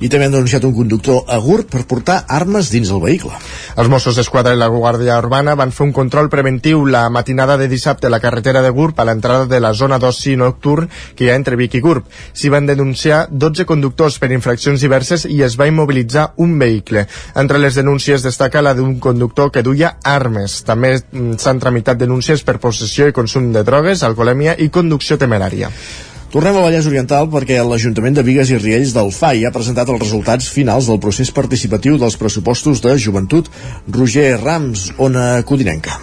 I 0.00 0.08
també 0.10 0.26
han 0.26 0.34
denunciat 0.34 0.64
un 0.68 0.74
conductor 0.76 1.24
a 1.28 1.38
Gurb 1.42 1.70
per 1.70 1.84
portar 1.88 2.18
armes 2.28 2.70
dins 2.72 2.90
el 2.90 3.00
vehicle. 3.02 3.32
Els 3.78 3.90
Mossos 3.90 4.18
d'Esquadra 4.18 4.54
i 4.54 4.58
la 4.58 4.68
Guàrdia 4.72 5.18
Urbana 5.22 5.54
van 5.58 5.72
fer 5.72 5.86
un 5.86 5.92
control 5.96 6.30
preventiu 6.32 6.84
la 6.86 7.06
matinada 7.10 7.56
de 7.56 7.68
dissabte 7.68 8.08
a 8.08 8.10
la 8.10 8.20
carretera 8.20 8.62
de 8.62 8.70
Gurb 8.74 8.98
a 8.98 9.06
l'entrada 9.08 9.46
de 9.46 9.60
la 9.60 9.72
zona 9.74 9.98
d'oci 9.98 10.36
nocturn 10.36 10.88
que 11.14 11.24
hi 11.24 11.30
ha 11.30 11.38
entre 11.38 11.56
Vic 11.56 11.78
i 11.78 11.82
Gurb. 11.84 12.06
S'hi 12.32 12.50
van 12.52 12.66
denunciar 12.66 13.26
12 13.30 13.66
conductors 13.68 14.18
per 14.18 14.32
infraccions 14.32 14.82
diverses 14.82 15.26
i 15.30 15.40
es 15.46 15.58
va 15.60 15.68
immobilitzar 15.70 16.32
un 16.36 16.58
vehicle. 16.58 17.06
Entre 17.34 17.62
les 17.62 17.78
denúncies 17.78 18.26
destaca 18.26 18.62
la 18.62 18.74
d'un 18.74 18.98
conductor 18.98 19.52
que 19.54 19.62
duia 19.62 19.96
armes. 20.02 20.62
També 20.66 20.96
mm, 20.98 21.38
s'han 21.38 21.62
tramitat 21.62 21.98
denúncies 22.00 22.44
per 22.44 22.58
possessió 22.62 23.08
i 23.08 23.16
consum 23.16 23.52
de 23.52 23.64
drogues, 23.64 24.02
alcoholèmia 24.02 24.58
i 24.58 24.70
conducció 24.74 25.18
temerària. 25.18 25.72
Tornem 26.28 26.58
a 26.58 26.62
Vallès 26.66 26.84
Oriental 26.84 27.30
perquè 27.32 27.56
l'Ajuntament 27.64 28.18
de 28.18 28.24
Vigues 28.26 28.50
i 28.52 28.58
Riells 28.60 28.92
del 28.92 29.08
FAI 29.16 29.46
ha 29.48 29.52
presentat 29.54 29.88
els 29.88 30.02
resultats 30.02 30.50
finals 30.52 30.90
del 30.90 31.00
procés 31.00 31.32
participatiu 31.32 31.96
dels 31.96 32.18
pressupostos 32.20 32.84
de 32.84 32.92
joventut. 33.00 33.48
Roger 33.88 34.34
Rams, 34.36 34.90
Ona 35.00 35.30
Codinenca. 35.48 35.96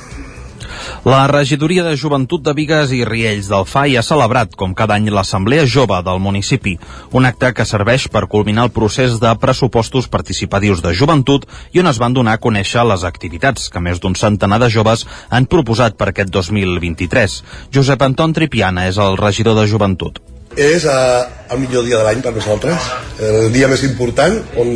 La 1.05 1.27
regidoria 1.29 1.83
de 1.85 1.91
joventut 2.01 2.41
de 2.41 2.49
Vigues 2.57 2.89
i 2.97 3.03
Riells 3.05 3.45
del 3.51 3.67
FAI 3.69 3.99
ha 3.99 4.01
celebrat, 4.01 4.55
com 4.57 4.71
cada 4.73 4.95
any, 4.95 5.11
l'Assemblea 5.13 5.67
Jove 5.69 5.99
del 6.01 6.17
municipi, 6.17 6.71
un 7.13 7.27
acte 7.29 7.51
que 7.53 7.65
serveix 7.69 8.07
per 8.09 8.23
culminar 8.31 8.63
el 8.65 8.71
procés 8.73 9.19
de 9.21 9.33
pressupostos 9.37 10.07
participatius 10.09 10.81
de 10.81 10.95
joventut 10.97 11.45
i 11.77 11.83
on 11.83 11.91
es 11.91 11.99
van 12.01 12.15
donar 12.17 12.33
a 12.33 12.41
conèixer 12.41 12.87
les 12.89 13.05
activitats 13.05 13.67
que 13.69 13.83
més 13.85 14.01
d'un 14.01 14.17
centenar 14.17 14.57
de 14.63 14.71
joves 14.73 15.05
han 15.29 15.45
proposat 15.45 15.93
per 15.93 16.07
aquest 16.09 16.33
2023. 16.33 17.37
Josep 17.77 18.07
Anton 18.07 18.33
Tripiana 18.33 18.87
és 18.89 18.97
el 18.97 19.19
regidor 19.21 19.59
de 19.61 19.67
joventut. 19.69 20.17
És 20.57 20.89
uh, 20.89 21.21
el 21.53 21.61
millor 21.67 21.85
dia 21.85 22.01
de 22.01 22.09
l'any 22.09 22.25
per 22.25 22.33
nosaltres, 22.33 22.89
el 23.21 23.53
dia 23.53 23.69
més 23.69 23.85
important 23.85 24.41
on, 24.57 24.73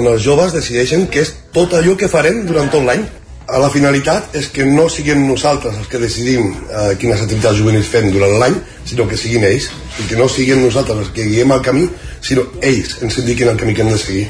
on 0.00 0.10
els 0.14 0.24
joves 0.24 0.56
decideixen 0.56 1.10
que 1.12 1.28
és 1.28 1.36
tot 1.52 1.76
allò 1.76 1.92
que 2.00 2.08
farem 2.08 2.46
durant 2.48 2.72
tot 2.72 2.88
l'any 2.88 3.04
la 3.46 3.68
finalitat 3.70 4.34
és 4.34 4.48
que 4.50 4.64
no 4.66 4.88
siguem 4.90 5.22
nosaltres 5.28 5.76
els 5.78 5.90
que 5.90 6.00
decidim 6.02 6.48
eh, 6.50 6.94
quines 6.98 7.20
activitats 7.22 7.60
juvenils 7.60 7.90
fem 7.92 8.08
durant 8.10 8.34
l'any, 8.40 8.56
sinó 8.84 9.06
que 9.06 9.18
siguin 9.18 9.46
ells, 9.46 9.68
i 10.02 10.08
que 10.10 10.18
no 10.18 10.26
siguem 10.28 10.64
nosaltres 10.64 11.04
els 11.04 11.12
que 11.14 11.28
guiem 11.30 11.54
el 11.54 11.62
camí, 11.62 11.86
sinó 12.20 12.48
ells 12.60 12.98
ens 13.06 13.20
indiquin 13.22 13.52
el 13.52 13.60
camí 13.60 13.74
que 13.74 13.86
hem 13.86 13.92
de 13.94 14.02
seguir. 14.02 14.26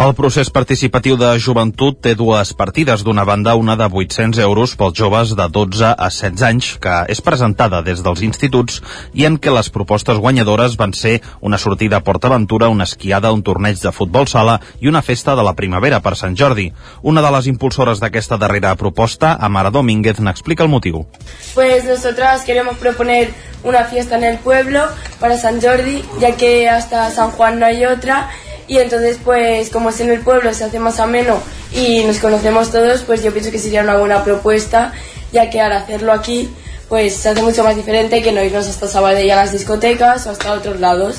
El 0.00 0.14
procés 0.16 0.48
participatiu 0.48 1.18
de 1.20 1.28
joventut 1.44 1.98
té 2.00 2.14
dues 2.16 2.54
partides. 2.56 3.02
D'una 3.04 3.26
banda, 3.28 3.52
una 3.60 3.74
de 3.76 3.84
800 3.84 4.40
euros 4.40 4.72
pels 4.80 4.96
joves 4.96 5.34
de 5.36 5.44
12 5.52 5.90
a 5.90 6.08
16 6.08 6.44
anys, 6.48 6.70
que 6.80 6.94
és 7.12 7.20
presentada 7.20 7.82
des 7.84 8.00
dels 8.00 8.22
instituts 8.24 8.78
i 9.12 9.26
en 9.28 9.36
què 9.36 9.52
les 9.52 9.68
propostes 9.68 10.16
guanyadores 10.16 10.78
van 10.80 10.96
ser 10.96 11.18
una 11.44 11.60
sortida 11.60 12.00
a 12.00 12.04
PortAventura, 12.06 12.72
una 12.72 12.88
esquiada, 12.88 13.34
un 13.36 13.44
torneig 13.44 13.76
de 13.84 13.92
futbol 13.92 14.24
sala 14.24 14.56
i 14.80 14.88
una 14.88 15.04
festa 15.04 15.36
de 15.36 15.44
la 15.44 15.52
primavera 15.52 16.00
per 16.00 16.16
Sant 16.16 16.32
Jordi. 16.32 16.70
Una 17.02 17.20
de 17.20 17.36
les 17.36 17.52
impulsores 17.52 18.00
d'aquesta 18.00 18.40
darrera 18.40 18.74
proposta, 18.80 19.36
Amara 19.36 19.68
Domínguez, 19.68 20.24
n'explica 20.24 20.64
el 20.64 20.72
motiu. 20.72 21.04
Pues 21.52 21.84
nosotras 21.84 22.48
queremos 22.48 22.78
proponer 22.78 23.34
una 23.64 23.84
fiesta 23.84 24.16
en 24.16 24.24
el 24.24 24.38
pueblo 24.38 24.80
para 25.20 25.36
San 25.36 25.60
Jordi, 25.60 26.02
ya 26.18 26.38
que 26.38 26.70
hasta 26.70 27.10
San 27.10 27.32
Juan 27.32 27.60
no 27.60 27.66
hay 27.66 27.84
otra 27.84 28.30
y 28.70 28.78
entonces 28.78 29.18
pues 29.24 29.68
como 29.68 29.90
es 29.90 29.98
en 29.98 30.10
el 30.10 30.20
pueblo 30.20 30.54
se 30.54 30.62
hace 30.62 30.78
más 30.78 31.00
ameno 31.00 31.42
y 31.72 32.04
nos 32.04 32.18
conocemos 32.18 32.70
todos 32.70 33.02
pues 33.02 33.20
yo 33.20 33.32
pienso 33.32 33.50
que 33.50 33.58
sería 33.58 33.82
una 33.82 33.96
buena 33.96 34.22
propuesta 34.22 34.92
ya 35.32 35.50
que 35.50 35.60
al 35.60 35.72
hacerlo 35.72 36.12
aquí 36.12 36.48
pues 36.88 37.16
se 37.16 37.30
hace 37.30 37.42
mucho 37.42 37.64
más 37.64 37.74
diferente 37.74 38.22
que 38.22 38.30
no 38.30 38.44
irnos 38.44 38.68
hasta 38.68 38.86
Sabadell 38.86 39.28
a 39.32 39.36
las 39.36 39.52
discotecas 39.52 40.26
o 40.26 40.30
hasta 40.30 40.52
otros 40.52 40.78
lados. 40.80 41.16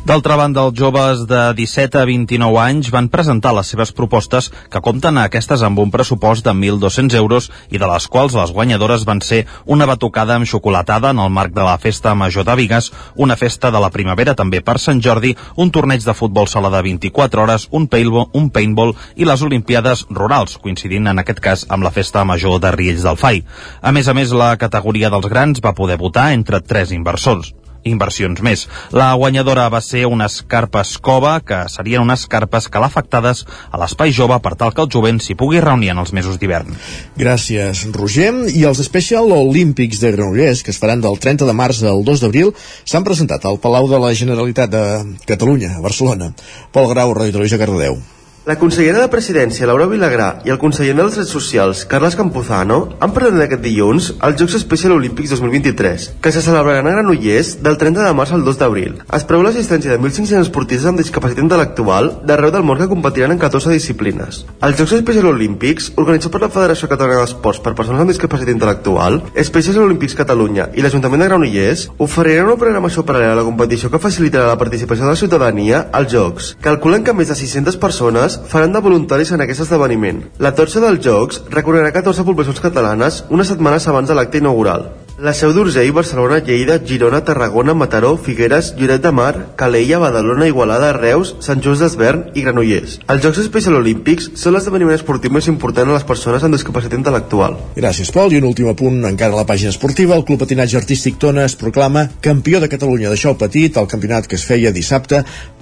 D'altra 0.00 0.32
banda, 0.40 0.62
els 0.64 0.78
joves 0.80 1.26
de 1.28 1.38
17 1.52 1.98
a 2.00 2.06
29 2.08 2.56
anys 2.62 2.88
van 2.90 3.10
presentar 3.12 3.50
les 3.52 3.68
seves 3.68 3.90
propostes 3.92 4.46
que 4.72 4.80
compten 4.80 5.18
a 5.20 5.26
aquestes 5.28 5.60
amb 5.66 5.78
un 5.82 5.92
pressupost 5.92 6.46
de 6.46 6.54
1.200 6.56 7.16
euros 7.18 7.50
i 7.68 7.76
de 7.76 7.90
les 7.90 8.06
quals 8.08 8.32
les 8.38 8.54
guanyadores 8.56 9.04
van 9.04 9.20
ser 9.20 9.42
una 9.66 9.84
batucada 9.90 10.38
amb 10.38 10.48
xocolatada 10.48 11.12
en 11.12 11.20
el 11.20 11.28
marc 11.28 11.52
de 11.52 11.66
la 11.68 11.76
Festa 11.76 12.14
Major 12.14 12.48
de 12.48 12.56
Vigues, 12.56 12.90
una 13.14 13.36
festa 13.36 13.70
de 13.70 13.84
la 13.84 13.92
primavera 13.92 14.34
també 14.34 14.62
per 14.64 14.78
Sant 14.80 15.04
Jordi, 15.04 15.34
un 15.56 15.70
torneig 15.70 16.08
de 16.08 16.16
futbol 16.16 16.48
sala 16.48 16.72
de 16.72 16.82
24 16.88 17.44
hores, 17.44 17.68
un 17.70 17.86
paintball, 17.86 18.30
un 18.32 18.48
paintball 18.48 18.96
i 19.20 19.28
les 19.28 19.44
Olimpiades 19.44 20.06
Rurals, 20.08 20.56
coincidint 20.64 21.12
en 21.12 21.20
aquest 21.20 21.44
cas 21.44 21.68
amb 21.68 21.84
la 21.84 21.92
Festa 21.92 22.24
Major 22.24 22.56
de 22.58 22.72
Riells 22.72 23.04
del 23.04 23.20
Fai. 23.20 23.44
A 23.82 23.92
més 23.92 24.08
a 24.08 24.16
més, 24.16 24.32
la 24.32 24.54
categoria 24.56 25.12
dels 25.12 25.28
grans 25.28 25.60
va 25.60 25.76
poder 25.76 26.00
votar 26.00 26.30
entre 26.32 26.64
tres 26.64 26.90
inversors 26.90 27.52
inversions 27.84 28.42
més. 28.44 28.66
La 28.92 29.12
guanyadora 29.14 29.68
va 29.72 29.80
ser 29.84 30.04
unes 30.06 30.40
carpes 30.48 30.96
cova, 30.98 31.38
que 31.40 31.62
serien 31.72 32.04
unes 32.04 32.26
carpes 32.30 32.68
calafactades 32.68 33.44
a 33.70 33.80
l'espai 33.80 34.12
jove 34.12 34.38
per 34.44 34.54
tal 34.60 34.74
que 34.74 34.84
el 34.84 34.92
jovent 34.92 35.20
s'hi 35.22 35.36
pugui 35.38 35.62
reunir 35.64 35.92
en 35.94 36.02
els 36.02 36.12
mesos 36.16 36.38
d'hivern. 36.40 36.76
Gràcies, 37.16 37.86
Roger. 37.96 38.32
I 38.52 38.64
els 38.68 38.82
Special 38.84 39.32
Olímpics 39.36 40.00
de 40.02 40.12
Granollers, 40.14 40.62
que 40.62 40.74
es 40.74 40.78
faran 40.80 41.00
del 41.00 41.18
30 41.18 41.48
de 41.48 41.56
març 41.56 41.82
al 41.82 42.04
2 42.04 42.24
d'abril, 42.24 42.54
s'han 42.84 43.06
presentat 43.06 43.44
al 43.44 43.60
Palau 43.62 43.88
de 43.90 44.00
la 44.02 44.14
Generalitat 44.14 44.70
de 44.70 44.86
Catalunya, 45.26 45.76
a 45.76 45.84
Barcelona. 45.84 46.32
Pol 46.72 46.88
Grau, 46.92 47.14
Ràdio 47.16 47.38
Televisió, 47.38 47.58
Cardedeu. 47.58 48.00
La 48.46 48.54
consellera 48.56 49.02
de 49.02 49.08
Presidència, 49.12 49.66
Laura 49.68 49.84
Vilagrà, 49.84 50.38
i 50.48 50.50
el 50.50 50.56
conseller 50.56 50.94
dels 50.96 51.12
Drets 51.12 51.28
Socials, 51.34 51.82
Carles 51.84 52.14
Campuzano, 52.16 52.78
han 53.04 53.12
presentat 53.12 53.44
aquest 53.44 53.60
dilluns 53.60 54.06
els 54.16 54.38
Jocs 54.40 54.54
Especial 54.56 54.94
Olímpics 54.94 55.34
2023, 55.34 56.06
que 56.24 56.32
se 56.32 56.40
celebraran 56.40 56.88
a 56.88 56.94
Granollers 56.94 57.50
del 57.60 57.76
30 57.76 58.00
de 58.00 58.14
març 58.16 58.32
al 58.32 58.46
2 58.46 58.56
d'abril. 58.56 58.94
Es 59.12 59.26
preveu 59.28 59.44
l'assistència 59.44 59.92
de 59.92 59.98
1.500 60.00 60.46
esportistes 60.46 60.88
amb 60.88 61.02
discapacitat 61.02 61.44
intel·lectual 61.44 62.08
d'arreu 62.24 62.54
del 62.54 62.64
món 62.64 62.80
que 62.80 62.88
competiran 62.88 63.34
en 63.36 63.42
14 63.42 63.74
disciplines. 63.76 64.40
Els 64.64 64.80
Jocs 64.80 64.96
Especial 65.02 65.28
Olímpics, 65.34 65.90
organitzats 66.00 66.32
per 66.32 66.40
la 66.40 66.50
Federació 66.56 66.88
Catalana 66.88 67.26
d'Esports 67.26 67.60
per 67.60 67.74
Persones 67.76 68.00
amb 68.00 68.14
Discapacitat 68.14 68.54
Intel·lectual, 68.56 69.20
Especial 69.44 69.82
Olímpics 69.84 70.16
Catalunya 70.16 70.70
i 70.72 70.80
l'Ajuntament 70.80 71.26
de 71.26 71.28
Granollers 71.28 71.84
oferiran 72.00 72.48
una 72.48 72.62
programació 72.64 73.04
paral·lela 73.04 73.36
a 73.36 73.42
la 73.42 73.46
competició 73.52 73.92
que 73.92 74.00
facilitarà 74.00 74.48
la 74.48 74.58
participació 74.64 75.04
de 75.04 75.12
la 75.12 75.22
ciutadania 75.26 75.84
als 75.92 76.16
Jocs. 76.16 76.54
Calculen 76.64 77.04
que 77.04 77.12
més 77.12 77.28
de 77.28 77.36
600 77.36 77.76
persones 77.76 78.29
faran 78.52 78.72
de 78.76 78.84
voluntaris 78.84 79.32
en 79.34 79.44
aquest 79.44 79.64
esdeveniment. 79.66 80.22
La 80.38 80.54
torxa 80.54 80.82
dels 80.84 81.02
Jocs 81.04 81.44
recorrerà 81.50 81.92
14 81.96 82.26
poblacions 82.28 82.62
catalanes 82.62 83.24
unes 83.30 83.50
setmanes 83.52 83.88
abans 83.88 84.10
de 84.10 84.18
l'acte 84.18 84.42
inaugural. 84.42 84.90
La 85.20 85.34
Seu 85.36 85.50
d'Urgell, 85.52 85.90
Barcelona, 85.92 86.38
Lleida, 86.40 86.78
Girona, 86.80 87.18
Tarragona, 87.20 87.74
Mataró, 87.76 88.14
Figueres, 88.16 88.70
Lloret 88.78 89.02
de 89.04 89.10
Mar, 89.12 89.50
Calella, 89.54 89.98
Badalona, 90.00 90.46
Igualada, 90.48 90.94
Reus, 90.96 91.34
Sant 91.44 91.60
Just 91.60 91.84
d'Esvern 91.84 92.30
i 92.32 92.44
Granollers. 92.46 92.94
Els 93.04 93.20
Jocs 93.20 93.42
Especial 93.42 93.76
Olímpics 93.76 94.30
són 94.40 94.56
l'esdeveniment 94.56 94.96
esportiu 94.96 95.34
més 95.36 95.50
important 95.52 95.92
a 95.92 95.98
les 95.98 96.08
persones 96.08 96.40
amb 96.40 96.56
discapacitat 96.56 96.96
intel·lectual. 96.96 97.58
Gràcies, 97.76 98.08
Pol. 98.16 98.32
I 98.32 98.40
un 98.40 98.48
últim 98.48 98.72
apunt 98.72 98.96
encara 99.10 99.36
a 99.36 99.42
la 99.42 99.44
pàgina 99.44 99.74
esportiva. 99.74 100.16
El 100.16 100.24
Club 100.24 100.40
Patinatge 100.40 100.80
Artístic 100.80 101.20
Tona 101.20 101.44
es 101.44 101.58
proclama 101.60 102.06
campió 102.24 102.64
de 102.64 102.72
Catalunya 102.72 103.12
de 103.12 103.20
xou 103.20 103.36
petit 103.36 103.76
al 103.76 103.92
campionat 103.92 104.24
que 104.24 104.40
es 104.40 104.48
feia 104.48 104.72
dissabte 104.72 105.20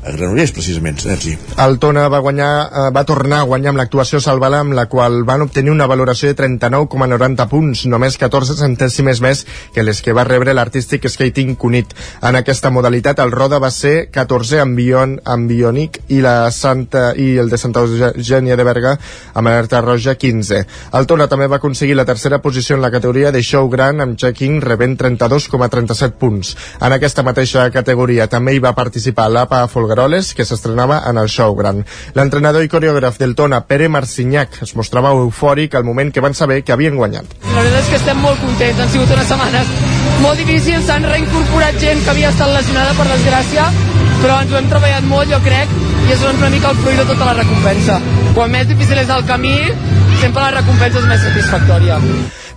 a 0.09 0.12
Granollers, 0.16 0.52
precisament, 0.56 0.98
Sergi. 0.98 1.35
El 1.60 1.78
Tona 1.78 2.09
va 2.09 2.20
guanyar, 2.24 2.51
eh, 2.64 2.90
va 2.94 3.05
tornar 3.05 3.40
a 3.40 3.48
guanyar 3.48 3.70
amb 3.70 3.78
l'actuació 3.78 4.20
Salvala, 4.20 4.60
amb 4.60 4.72
la 4.72 4.86
qual 4.86 5.24
van 5.24 5.43
obtenir 5.43 5.70
una 5.70 5.86
valoració 5.86 6.28
de 6.28 6.35
39,90 6.35 7.48
punts, 7.48 7.85
només 7.86 8.16
14 8.16 8.56
centèsimes 8.56 9.20
més 9.20 9.44
que 9.74 9.82
les 9.82 10.01
que 10.02 10.12
va 10.12 10.24
rebre 10.24 10.55
l'artístic 10.55 11.09
Skating 11.09 11.56
Cunit. 11.56 11.94
En 12.22 12.36
aquesta 12.36 12.70
modalitat 12.70 13.18
el 13.18 13.32
Roda 13.32 13.59
va 13.59 13.70
ser 13.70 14.10
14 14.10 14.60
amb, 14.60 14.76
Bion, 14.76 15.18
amb 15.24 15.48
Bionic 15.48 16.01
i, 16.09 16.20
la 16.20 16.51
Santa, 16.51 17.12
i 17.16 17.36
el 17.36 17.51
de 17.51 17.59
Santa 17.59 17.80
Eugènia 17.80 18.56
de 18.56 18.64
Berga 18.64 18.98
amb 19.35 19.48
alerta 19.48 19.80
roja 19.80 20.14
15. 20.14 20.64
El 20.94 21.06
Tona 21.06 21.28
també 21.28 21.47
va 21.47 21.56
aconseguir 21.56 21.97
la 21.97 22.06
tercera 22.09 22.40
posició 22.40 22.76
en 22.76 22.82
la 22.82 22.90
categoria 22.90 23.32
de 23.32 23.43
show 23.43 23.68
gran 23.68 24.01
amb 24.01 24.16
checking 24.16 24.60
rebent 24.62 24.98
32,37 24.98 26.16
punts. 26.18 26.56
En 26.80 26.93
aquesta 26.93 27.22
mateixa 27.22 27.68
categoria 27.70 28.28
també 28.28 28.55
hi 28.55 28.62
va 28.62 28.74
participar 28.74 29.28
l'APA 29.28 29.66
Folgueroles 29.98 30.34
que 30.34 30.44
s'estrenava 30.46 31.00
en 31.10 31.18
el 31.18 31.26
show 31.26 31.56
gran. 31.58 31.80
L'entrenador 32.14 32.62
i 32.62 32.68
coreògraf 32.70 33.16
del 33.18 33.34
Tona, 33.34 33.64
Pere 33.66 33.88
Marcinyac, 33.90 34.60
es 34.62 34.76
mostrava 34.78 35.10
eufòric 35.10 35.74
al 35.74 35.82
moment 35.88 36.12
que 36.14 36.22
van 36.22 36.38
saber 36.38 36.60
que 36.62 36.70
havien 36.72 36.94
guanyat. 36.94 37.26
La 37.42 37.64
veritat 37.64 37.82
és 37.82 37.90
que 37.90 37.98
estem 37.98 38.22
molt 38.22 38.38
contents, 38.38 38.78
han 38.78 38.92
sigut 38.92 39.10
unes 39.10 39.26
setmanes 39.26 39.74
molt 40.22 40.38
difícils, 40.38 40.86
s'han 40.86 41.08
reincorporat 41.10 41.82
gent 41.82 42.04
que 42.04 42.14
havia 42.14 42.30
estat 42.30 42.54
lesionada 42.54 42.94
per 42.94 43.08
desgràcia, 43.10 43.66
però 44.22 44.38
ens 44.44 44.54
ho 44.54 44.62
hem 44.62 44.70
treballat 44.70 45.10
molt, 45.10 45.34
jo 45.34 45.42
crec, 45.42 45.76
i 46.06 46.14
és 46.14 46.26
una 46.30 46.54
mica 46.54 46.70
el 46.70 46.82
fruit 46.84 47.02
de 47.02 47.10
tota 47.10 47.32
la 47.32 47.38
recompensa. 47.42 47.98
Quan 48.38 48.54
més 48.54 48.70
difícil 48.70 49.02
és 49.02 49.10
el 49.10 49.26
camí, 49.26 49.56
sempre 50.22 50.46
la 50.46 50.60
recompensa 50.60 51.02
és 51.02 51.10
més 51.10 51.26
satisfactòria. 51.26 51.98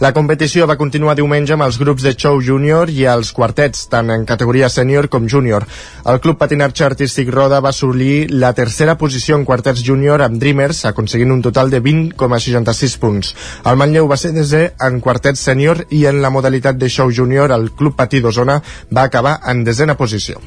La 0.01 0.09
competició 0.17 0.65
va 0.65 0.79
continuar 0.79 1.13
diumenge 1.13 1.53
amb 1.53 1.61
els 1.61 1.75
grups 1.77 2.01
de 2.01 2.15
show 2.17 2.39
júnior 2.41 2.89
i 2.89 3.03
els 3.05 3.29
quartets, 3.37 3.83
tant 3.91 4.09
en 4.09 4.23
categoria 4.25 4.69
sènior 4.73 5.05
com 5.13 5.27
júnior. 5.29 5.67
El 6.09 6.17
Club 6.23 6.39
Patinatge 6.39 6.87
Artístic 6.87 7.29
Roda 7.29 7.59
va 7.61 7.69
assolir 7.69 8.31
la 8.33 8.49
tercera 8.57 8.97
posició 8.97 9.37
en 9.37 9.45
quartets 9.45 9.85
júnior 9.85 10.25
amb 10.25 10.41
Dreamers, 10.41 10.81
aconseguint 10.89 11.35
un 11.37 11.45
total 11.45 11.69
de 11.69 11.83
20,66 11.85 12.97
punts. 12.97 13.35
El 13.61 13.77
Manlleu 13.77 14.09
va 14.09 14.17
ser 14.17 14.33
desè 14.33 14.63
en 14.89 14.97
quartets 15.05 15.45
sènior 15.51 15.85
i 15.93 16.07
en 16.09 16.23
la 16.25 16.33
modalitat 16.33 16.81
de 16.81 16.89
show 16.89 17.13
júnior 17.13 17.53
el 17.53 17.69
Club 17.77 17.93
Patí 18.01 18.25
d'Osona 18.25 18.57
va 18.89 19.05
acabar 19.05 19.37
en 19.53 19.61
desena 19.69 19.99
posició. 20.01 20.41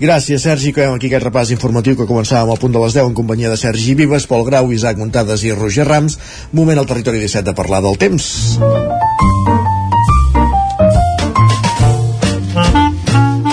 Gràcies, 0.00 0.42
Sergi. 0.42 0.72
Acabem 0.74 0.96
aquí 0.96 1.06
aquest 1.06 1.22
repàs 1.22 1.50
informatiu 1.54 1.94
que 1.94 2.08
començàvem 2.08 2.50
al 2.50 2.58
punt 2.58 2.72
de 2.74 2.80
les 2.82 2.96
10 2.96 3.12
en 3.12 3.14
companyia 3.14 3.50
de 3.52 3.58
Sergi 3.60 3.94
Vives, 3.94 4.26
Pol 4.26 4.42
Grau, 4.46 4.72
Isaac 4.74 4.98
Muntades 4.98 5.44
i 5.46 5.52
Roger 5.54 5.86
Rams. 5.86 6.18
Moment 6.52 6.82
al 6.82 6.88
territori 6.90 7.22
17 7.22 7.46
de 7.46 7.54
parlar 7.54 7.80
del 7.84 7.94
temps. 8.00 8.26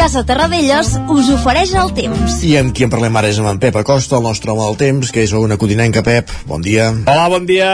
Casa 0.02 0.26
Terradellos 0.26 0.96
us 1.14 1.30
ofereix 1.30 1.76
el 1.78 1.94
temps. 1.94 2.40
I 2.42 2.56
amb 2.58 2.74
qui 2.74 2.88
en 2.88 2.90
parlem 2.90 3.22
ara 3.22 3.30
és 3.30 3.38
amb 3.38 3.52
en 3.52 3.60
Pep 3.62 3.78
Acosta, 3.78 4.18
el 4.18 4.26
nostre 4.26 4.50
home 4.50 4.66
del 4.66 4.80
temps, 4.80 5.12
que 5.14 5.22
és 5.22 5.34
una 5.38 5.60
codinenca, 5.62 6.02
Pep. 6.02 6.34
Bon 6.50 6.66
dia. 6.66 6.90
Hola, 7.06 7.28
bon 7.30 7.46
dia. 7.46 7.70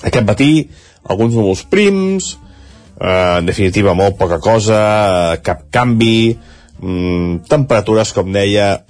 Aquest 0.00 0.24
matí, 0.24 0.64
alguns 1.04 1.36
núvols 1.36 1.66
prims, 1.68 2.38
eh, 2.96 3.36
en 3.36 3.52
definitiva 3.52 3.92
molt 3.92 4.16
poca 4.16 4.40
cosa, 4.40 4.80
eh, 5.34 5.42
cap 5.44 5.68
canvi, 5.70 6.38
mm, 6.80 7.46
temperatures, 7.50 8.12
com 8.16 8.32
deia, 8.32 8.80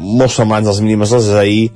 molt 0.00 0.32
semblants 0.34 0.70
als 0.70 0.80
mínimes 0.84 1.12
dels 1.14 1.30
d'ahir, 1.34 1.70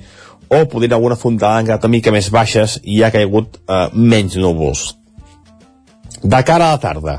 o 0.54 0.64
podent 0.70 0.94
alguna 0.94 1.18
fontada 1.18 1.62
encara 1.62 1.82
una 1.82 1.94
mica 1.96 2.12
més 2.14 2.30
baixes 2.32 2.78
i 2.84 3.02
ha 3.02 3.12
caigut 3.14 3.58
eh, 3.64 3.88
menys 3.94 4.36
núvols. 4.40 4.92
De 6.22 6.40
cara 6.46 6.70
a 6.70 6.76
la 6.76 6.80
tarda, 6.80 7.16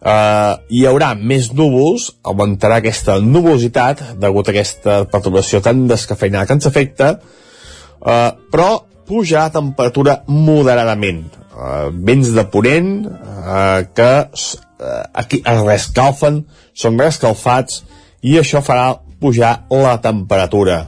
eh, 0.00 0.52
hi 0.70 0.84
haurà 0.88 1.12
més 1.18 1.50
núvols, 1.54 2.10
augmentarà 2.24 2.80
aquesta 2.80 3.18
nubositat 3.22 4.02
degut 4.22 4.48
a 4.48 4.54
aquesta 4.54 4.98
perturbació 5.10 5.62
tan 5.64 5.86
descafeinada 5.90 6.48
que 6.48 6.58
ens 6.58 6.68
afecta, 6.70 7.14
eh, 7.14 8.30
però 8.52 8.70
pujarà 9.08 9.48
a 9.48 9.54
temperatura 9.54 10.22
moderadament. 10.28 11.26
Eh, 11.54 11.88
vents 11.92 12.32
de 12.34 12.44
ponent 12.50 12.94
eh, 13.06 13.80
que 13.94 14.12
aquí 15.12 15.40
es 15.44 15.60
rescalfen, 15.64 16.42
són 16.74 16.98
rescalfats 17.00 17.82
i 18.22 18.38
això 18.40 18.62
farà 18.64 18.94
pujar 19.20 19.66
la 19.70 19.96
temperatura. 20.04 20.80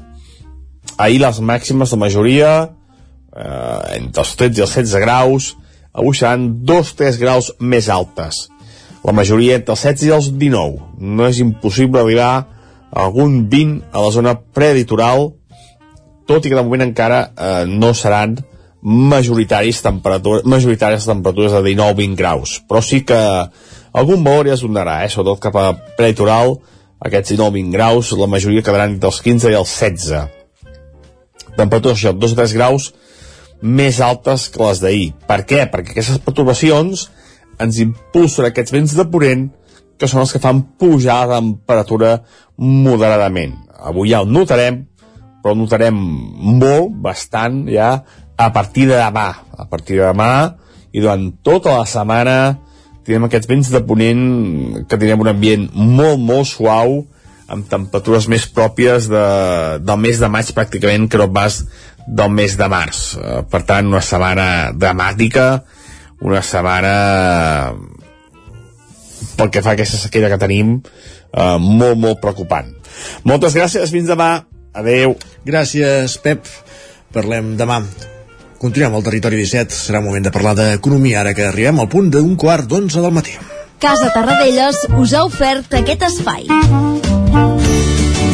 Ahir 0.97 1.21
les 1.23 1.41
màximes 1.41 1.93
de 1.93 2.01
majoria 2.01 2.51
eh, 2.65 3.97
entre 3.99 4.25
els 4.25 4.35
13 4.37 4.61
i 4.61 4.67
els 4.67 4.77
16 4.81 5.05
graus, 5.05 5.55
avui 5.93 6.17
seran 6.17 6.49
2-3 6.69 7.21
graus 7.21 7.53
més 7.61 7.89
altes. 7.93 8.47
La 9.07 9.15
majoria 9.15 9.57
entre 9.61 9.77
els 9.77 9.87
16 9.87 10.09
i 10.09 10.15
els 10.17 10.31
19. 10.35 11.01
No 11.01 11.29
és 11.29 11.41
impossible 11.45 12.03
arribar 12.03 12.31
a 12.37 12.47
algun 13.05 13.45
20 13.53 13.93
a 13.93 14.05
la 14.05 14.13
zona 14.15 14.37
preditoral 14.37 15.31
tot 16.27 16.45
i 16.45 16.51
que 16.51 16.59
de 16.59 16.65
moment 16.67 16.85
encara 16.89 17.21
eh, 17.31 17.65
no 17.71 17.93
seran 17.95 18.37
majoritaris 18.87 19.81
temperatura, 19.83 20.43
majoritàries 20.45 21.07
temperatures 21.09 21.55
de 21.55 21.63
19-20 21.73 22.19
graus, 22.19 22.59
però 22.69 22.83
sí 22.85 23.01
que 23.07 23.19
algun 23.97 24.25
valor 24.25 24.51
ja 24.51 24.57
es 24.57 24.65
donarà, 24.65 25.01
eh? 25.05 25.11
sobretot 25.13 25.41
cap 25.49 25.57
a 25.57 25.67
prelitoral, 25.97 26.59
aquests 27.07 27.35
19-20 27.35 27.73
graus, 27.75 28.13
la 28.17 28.29
majoria 28.31 28.65
quedaran 28.65 28.99
dels 29.01 29.21
15 29.25 29.53
i 29.53 29.59
els 29.59 29.73
16. 29.73 30.25
Temperatures, 31.57 31.99
això, 31.99 32.13
2 32.13 32.35
o 32.35 32.39
3 32.39 32.57
graus 32.57 32.91
més 33.63 34.01
altes 34.05 34.51
que 34.53 34.61
les 34.61 34.83
d'ahir. 34.83 35.07
Per 35.29 35.41
què? 35.49 35.63
Perquè 35.73 35.95
aquestes 35.95 36.21
perturbacions 36.25 37.07
ens 37.63 37.79
impulsen 37.81 38.51
aquests 38.51 38.75
vents 38.75 38.97
de 38.97 39.07
ponent 39.09 39.47
que 39.97 40.09
són 40.11 40.23
els 40.27 40.35
que 40.35 40.43
fan 40.43 40.61
pujar 40.77 41.23
la 41.25 41.41
temperatura 41.41 42.19
moderadament. 42.61 43.55
Avui 43.81 44.13
ja 44.13 44.21
ho 44.21 44.29
notarem, 44.29 44.83
però 45.41 45.55
ho 45.55 45.59
notarem 45.59 45.97
molt, 45.97 46.93
bastant, 47.01 47.65
ja, 47.73 47.95
a 48.37 48.53
partir 48.53 48.91
de 48.91 49.01
demà. 49.01 49.31
A 49.57 49.65
partir 49.71 49.97
de 49.97 50.05
demà 50.05 50.31
i 50.93 51.01
durant 51.01 51.31
tota 51.45 51.79
la 51.79 51.89
setmana 51.89 52.37
tindrem 53.07 53.29
aquests 53.29 53.49
vents 53.51 53.71
de 53.71 53.83
ponent 53.87 54.25
que 54.87 54.99
tindrem 54.99 55.23
un 55.23 55.31
ambient 55.31 55.69
molt, 55.75 56.19
molt 56.19 56.51
suau, 56.51 57.05
amb 57.47 57.69
temperatures 57.71 58.27
més 58.31 58.49
pròpies 58.51 59.07
de, 59.11 59.27
del 59.79 60.01
mes 60.03 60.19
de 60.19 60.31
maig 60.31 60.51
pràcticament 60.55 61.07
que 61.11 61.21
no 61.21 61.29
pas 61.33 61.61
del 62.07 62.33
mes 62.35 62.57
de 62.59 62.69
març. 62.71 63.03
Eh, 63.19 63.43
per 63.51 63.63
tant, 63.69 63.87
una 63.91 64.03
setmana 64.03 64.49
dramàtica, 64.75 65.47
una 66.27 66.43
setmana 66.43 66.97
pel 69.37 69.53
que 69.53 69.63
fa 69.63 69.75
a 69.75 69.79
aquesta 69.79 70.01
sequera 70.01 70.33
que 70.33 70.41
tenim 70.43 70.77
eh, 70.81 71.57
molt, 71.61 71.99
molt 71.99 72.21
preocupant. 72.25 72.75
Moltes 73.29 73.57
gràcies, 73.59 73.95
fins 73.95 74.11
demà. 74.11 74.33
Adeu. 74.77 75.17
Gràcies, 75.47 76.19
Pep. 76.25 76.51
Parlem 77.15 77.55
demà. 77.57 77.81
Continuem 78.59 78.95
al 78.97 79.05
territori 79.05 79.37
17. 79.37 79.75
Serà 79.75 80.01
moment 80.01 80.25
de 80.25 80.33
parlar 80.33 80.55
d'economia 80.57 81.21
ara 81.21 81.35
que 81.37 81.45
arribem 81.49 81.81
al 81.81 81.91
punt 81.93 82.09
d'un 82.13 82.37
quart 82.41 82.69
d'onze 82.69 83.03
del 83.05 83.13
matí. 83.13 83.37
Casa 83.79 84.09
Tarradellas 84.15 84.87
us 84.97 85.13
ha 85.13 85.25
ofert 85.29 85.75
aquest 85.77 86.07
espai. 86.09 86.47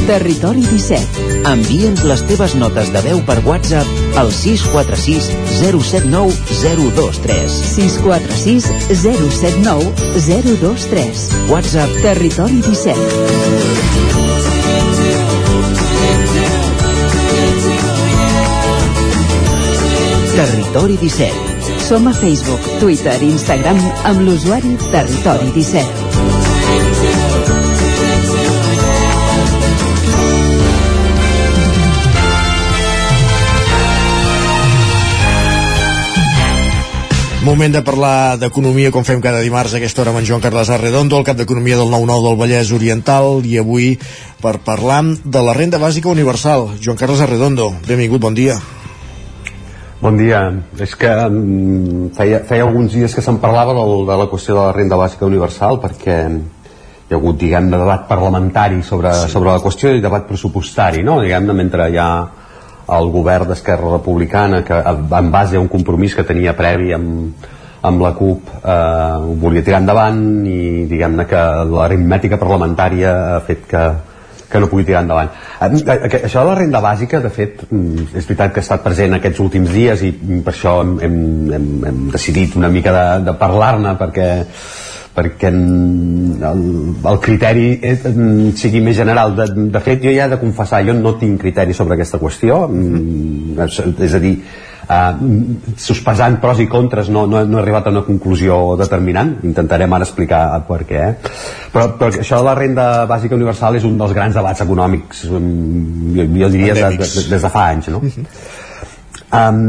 Territori 0.06 0.62
17. 0.66 1.26
Envia'ns 1.50 2.02
les 2.06 2.22
teves 2.28 2.54
notes 2.58 2.90
de 2.94 3.02
veu 3.06 3.22
per 3.26 3.38
WhatsApp 3.46 4.18
al 4.18 4.30
646 4.34 5.30
079 5.58 6.34
023. 6.62 7.58
646 7.74 8.70
079 9.02 9.90
023. 10.26 11.26
WhatsApp 11.50 12.00
Territori 12.06 12.62
17. 12.62 14.01
Territori 20.72 20.96
17. 20.96 21.84
Som 21.84 22.08
a 22.08 22.14
Facebook, 22.16 22.64
Twitter 22.80 23.20
i 23.20 23.28
Instagram 23.28 23.76
amb 24.08 24.22
l'usuari 24.24 24.72
Territori 24.88 25.52
17. 25.52 25.84
Moment 37.44 37.68
de 37.76 37.84
parlar 37.84 38.40
d'economia, 38.40 38.88
com 38.88 39.04
fem 39.04 39.20
cada 39.20 39.44
dimarts 39.44 39.76
a 39.76 39.76
aquesta 39.76 40.00
hora 40.00 40.16
amb 40.16 40.24
en 40.24 40.24
Joan 40.24 40.40
Carles 40.40 40.72
Arredondo, 40.72 41.20
el 41.20 41.28
cap 41.28 41.36
d'Economia 41.36 41.76
del 41.76 41.92
9-9 41.92 42.30
del 42.30 42.40
Vallès 42.40 42.72
Oriental, 42.72 43.44
i 43.44 43.60
avui 43.60 43.98
per 44.40 44.56
parlar 44.64 45.04
de 45.04 45.42
la 45.44 45.52
renda 45.52 45.76
bàsica 45.76 46.08
universal. 46.08 46.80
Joan 46.80 46.96
Carles 46.96 47.20
Arredondo, 47.20 47.74
benvingut, 47.84 48.24
bon 48.24 48.32
dia. 48.32 48.56
Bon 50.02 50.16
dia. 50.18 50.48
És 50.82 50.96
que 50.98 51.10
um, 51.30 52.08
feia, 52.16 52.40
feia 52.42 52.64
alguns 52.66 52.90
dies 52.96 53.12
que 53.14 53.22
se'n 53.22 53.38
parlava 53.38 53.70
del, 53.76 54.00
de 54.08 54.16
la 54.18 54.26
qüestió 54.26 54.56
de 54.56 54.64
la 54.64 54.74
renda 54.74 54.98
bàsica 54.98 55.28
universal 55.28 55.78
perquè 55.78 56.16
hi 56.26 57.14
ha 57.14 57.18
hagut, 57.20 57.38
diguem 57.38 57.68
de 57.70 57.78
debat 57.78 58.08
parlamentari 58.08 58.80
sobre, 58.82 59.12
sí. 59.14 59.30
sobre 59.30 59.52
la 59.52 59.62
qüestió 59.62 59.92
i 59.94 60.02
debat 60.02 60.26
pressupostari, 60.26 61.04
no? 61.06 61.20
Diguem-ne, 61.22 61.54
mentre 61.54 61.86
hi 61.92 62.00
ha 62.02 62.10
el 62.98 63.10
govern 63.14 63.52
d'Esquerra 63.52 63.92
Republicana 63.94 64.64
que 64.66 64.80
en 64.82 65.30
base 65.30 65.56
a 65.56 65.62
un 65.62 65.70
compromís 65.70 66.16
que 66.18 66.26
tenia 66.26 66.56
previ 66.58 66.90
amb, 66.96 67.46
amb 67.86 68.02
la 68.02 68.10
CUP 68.18 68.50
eh, 68.58 68.78
ho 69.22 69.36
volia 69.38 69.62
tirar 69.62 69.84
endavant 69.84 70.24
i 70.50 70.88
diguem-ne 70.90 71.30
que 71.30 71.44
l'aritmètica 71.76 72.42
parlamentària 72.42 73.14
ha 73.36 73.42
fet 73.46 73.68
que, 73.70 73.84
que 74.52 74.60
no 74.60 74.68
pugui 74.70 74.84
tirar 74.88 75.02
endavant. 75.06 75.32
Això 75.64 76.42
de 76.42 76.48
la 76.50 76.58
renda 76.58 76.82
bàsica, 76.84 77.22
de 77.24 77.32
fet, 77.32 77.64
mm, 77.70 78.12
és 78.12 78.28
veritat 78.28 78.52
que 78.52 78.60
ha 78.60 78.66
estat 78.66 78.84
present 78.84 79.16
aquests 79.16 79.40
últims 79.40 79.72
dies 79.72 80.04
i 80.04 80.12
per 80.44 80.52
això 80.52 80.78
hem, 80.82 80.96
hem, 81.00 81.18
hem, 81.58 81.68
hem 81.90 82.00
decidit 82.12 82.56
una 82.60 82.70
mica 82.72 82.94
de, 82.96 83.06
de 83.30 83.38
parlar-ne 83.40 83.96
perquè 84.00 84.30
perquè 85.12 85.50
el, 85.52 86.62
el 87.04 87.18
criteri 87.20 87.66
és, 87.84 88.06
sigui 88.56 88.80
més 88.80 88.96
general 88.96 89.34
de, 89.36 89.44
de 89.74 89.82
fet 89.84 90.00
jo 90.00 90.12
ja 90.14 90.24
he 90.24 90.32
de 90.32 90.38
confessar, 90.40 90.80
jo 90.86 90.94
no 90.96 91.18
tinc 91.20 91.42
criteri 91.42 91.76
sobre 91.76 91.98
aquesta 91.98 92.20
qüestió 92.22 92.62
mm, 92.64 93.58
és, 93.66 93.80
és 94.08 94.16
a 94.16 94.22
dir 94.22 94.38
uh, 94.88 95.76
sospesant 95.76 96.38
pros 96.42 96.60
i 96.62 96.68
contres 96.70 97.10
no, 97.12 97.24
no, 97.30 97.44
no 97.46 97.58
he 97.58 97.62
arribat 97.62 97.88
a 97.88 97.94
una 97.94 98.04
conclusió 98.06 98.58
determinant 98.80 99.36
intentarem 99.48 99.96
ara 99.96 100.08
explicar 100.08 100.42
per 100.68 100.82
què 100.88 101.00
eh? 101.06 101.32
però, 101.72 101.88
però 101.98 102.10
això 102.10 102.42
de 102.42 102.48
la 102.48 102.58
renda 102.58 102.90
bàsica 103.10 103.38
universal 103.38 103.78
és 103.80 103.88
un 103.88 103.96
dels 104.00 104.14
grans 104.16 104.36
debats 104.38 104.64
econòmics 104.66 105.24
jo, 105.30 105.40
jo 105.40 106.52
diria 106.52 106.76
de, 106.78 106.86
de, 106.98 107.08
de, 107.08 107.26
des 107.34 107.48
de 107.48 107.52
fa 107.52 107.66
anys 107.72 107.90
no? 107.94 108.02
um, 108.02 109.66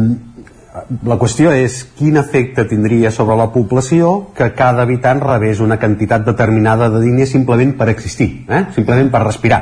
la 1.06 1.18
qüestió 1.22 1.52
és 1.54 1.76
quin 1.98 2.18
efecte 2.18 2.66
tindria 2.70 3.12
sobre 3.14 3.36
la 3.38 3.50
població 3.54 4.14
que 4.38 4.50
cada 4.58 4.84
habitant 4.88 5.22
rebés 5.22 5.62
una 5.62 5.78
quantitat 5.82 6.26
determinada 6.26 6.90
de 6.90 7.02
diners 7.04 7.34
simplement 7.36 7.76
per 7.78 7.92
existir, 7.94 8.30
eh? 8.50 8.66
simplement 8.74 9.12
per 9.14 9.22
respirar. 9.28 9.62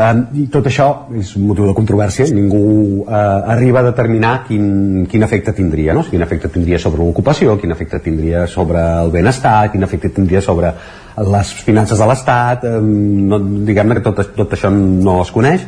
Um, 0.00 0.20
I 0.40 0.46
tot 0.52 0.64
això 0.70 0.86
és 1.18 1.34
un 1.36 1.48
motiu 1.50 1.66
de 1.68 1.74
controvèrsia, 1.76 2.28
ningú 2.32 2.60
uh, 3.02 3.10
arriba 3.52 3.82
a 3.82 3.88
determinar 3.90 4.46
quin, 4.46 5.04
quin 5.10 5.26
efecte 5.26 5.52
tindria, 5.52 5.92
no? 5.96 6.04
quin 6.08 6.22
efecte 6.24 6.48
tindria 6.48 6.78
sobre 6.80 7.02
l'ocupació, 7.02 7.58
quin 7.60 7.74
efecte 7.74 8.00
tindria 8.00 8.46
sobre 8.48 8.80
el 9.02 9.10
benestar, 9.12 9.70
quin 9.72 9.84
efecte 9.84 10.12
tindria 10.16 10.40
sobre 10.40 10.72
les 11.20 11.52
finances 11.66 12.00
de 12.00 12.08
l'Estat, 12.08 12.64
um, 12.70 12.92
no, 13.28 13.40
diguem-ne 13.68 13.98
que 13.98 14.04
tot, 14.06 14.22
tot 14.38 14.56
això 14.56 14.70
no 14.72 15.20
es 15.24 15.34
coneix, 15.34 15.66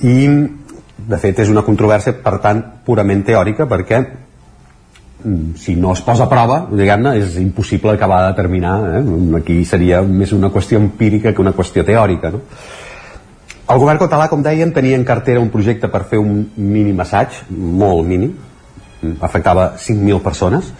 i 0.00 0.16
de 0.96 1.18
fet 1.20 1.42
és 1.44 1.50
una 1.52 1.64
controvèrsia 1.66 2.16
per 2.24 2.38
tant 2.44 2.62
purament 2.86 3.22
teòrica 3.26 3.66
perquè 3.68 4.00
mm, 4.00 5.52
si 5.60 5.76
no 5.76 5.92
es 5.92 6.02
posa 6.06 6.24
a 6.24 6.30
prova 6.30 6.62
diguem-ne 6.70 7.16
és 7.20 7.36
impossible 7.42 7.94
acabar 7.94 8.22
de 8.24 8.32
determinar 8.32 8.76
eh? 8.98 9.04
aquí 9.38 9.60
seria 9.68 10.00
més 10.02 10.32
una 10.32 10.50
qüestió 10.54 10.80
empírica 10.80 11.34
que 11.34 11.44
una 11.44 11.54
qüestió 11.56 11.84
teòrica 11.84 12.32
no? 12.32 12.42
El 13.66 13.80
govern 13.82 13.98
català 13.98 14.28
com 14.30 14.44
dèiem 14.44 14.70
tenia 14.74 14.98
en 14.98 15.04
cartera 15.06 15.42
un 15.42 15.50
projecte 15.50 15.88
per 15.90 16.04
fer 16.10 16.20
un 16.22 16.44
mínim 16.56 17.00
assaig 17.02 17.40
molt 17.50 18.06
mínim. 18.06 18.36
Afectava 19.20 19.72
5.000 19.78 20.22
persones. 20.22 20.70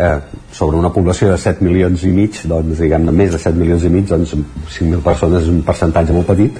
Eh, 0.00 0.18
sobre 0.52 0.78
una 0.78 0.92
població 0.94 1.28
de 1.28 1.38
7 1.38 1.64
milions 1.66 2.04
i 2.08 2.12
mig 2.14 2.38
doncs 2.48 2.78
diguem-ne 2.80 3.12
més 3.12 3.34
de 3.34 3.40
7 3.42 3.58
milions 3.58 3.82
i 3.84 3.90
mig 3.92 4.06
doncs 4.08 4.32
5.000 4.32 5.02
persones 5.04 5.42
és 5.42 5.50
un 5.52 5.60
percentatge 5.66 6.14
molt 6.16 6.30
petit. 6.30 6.56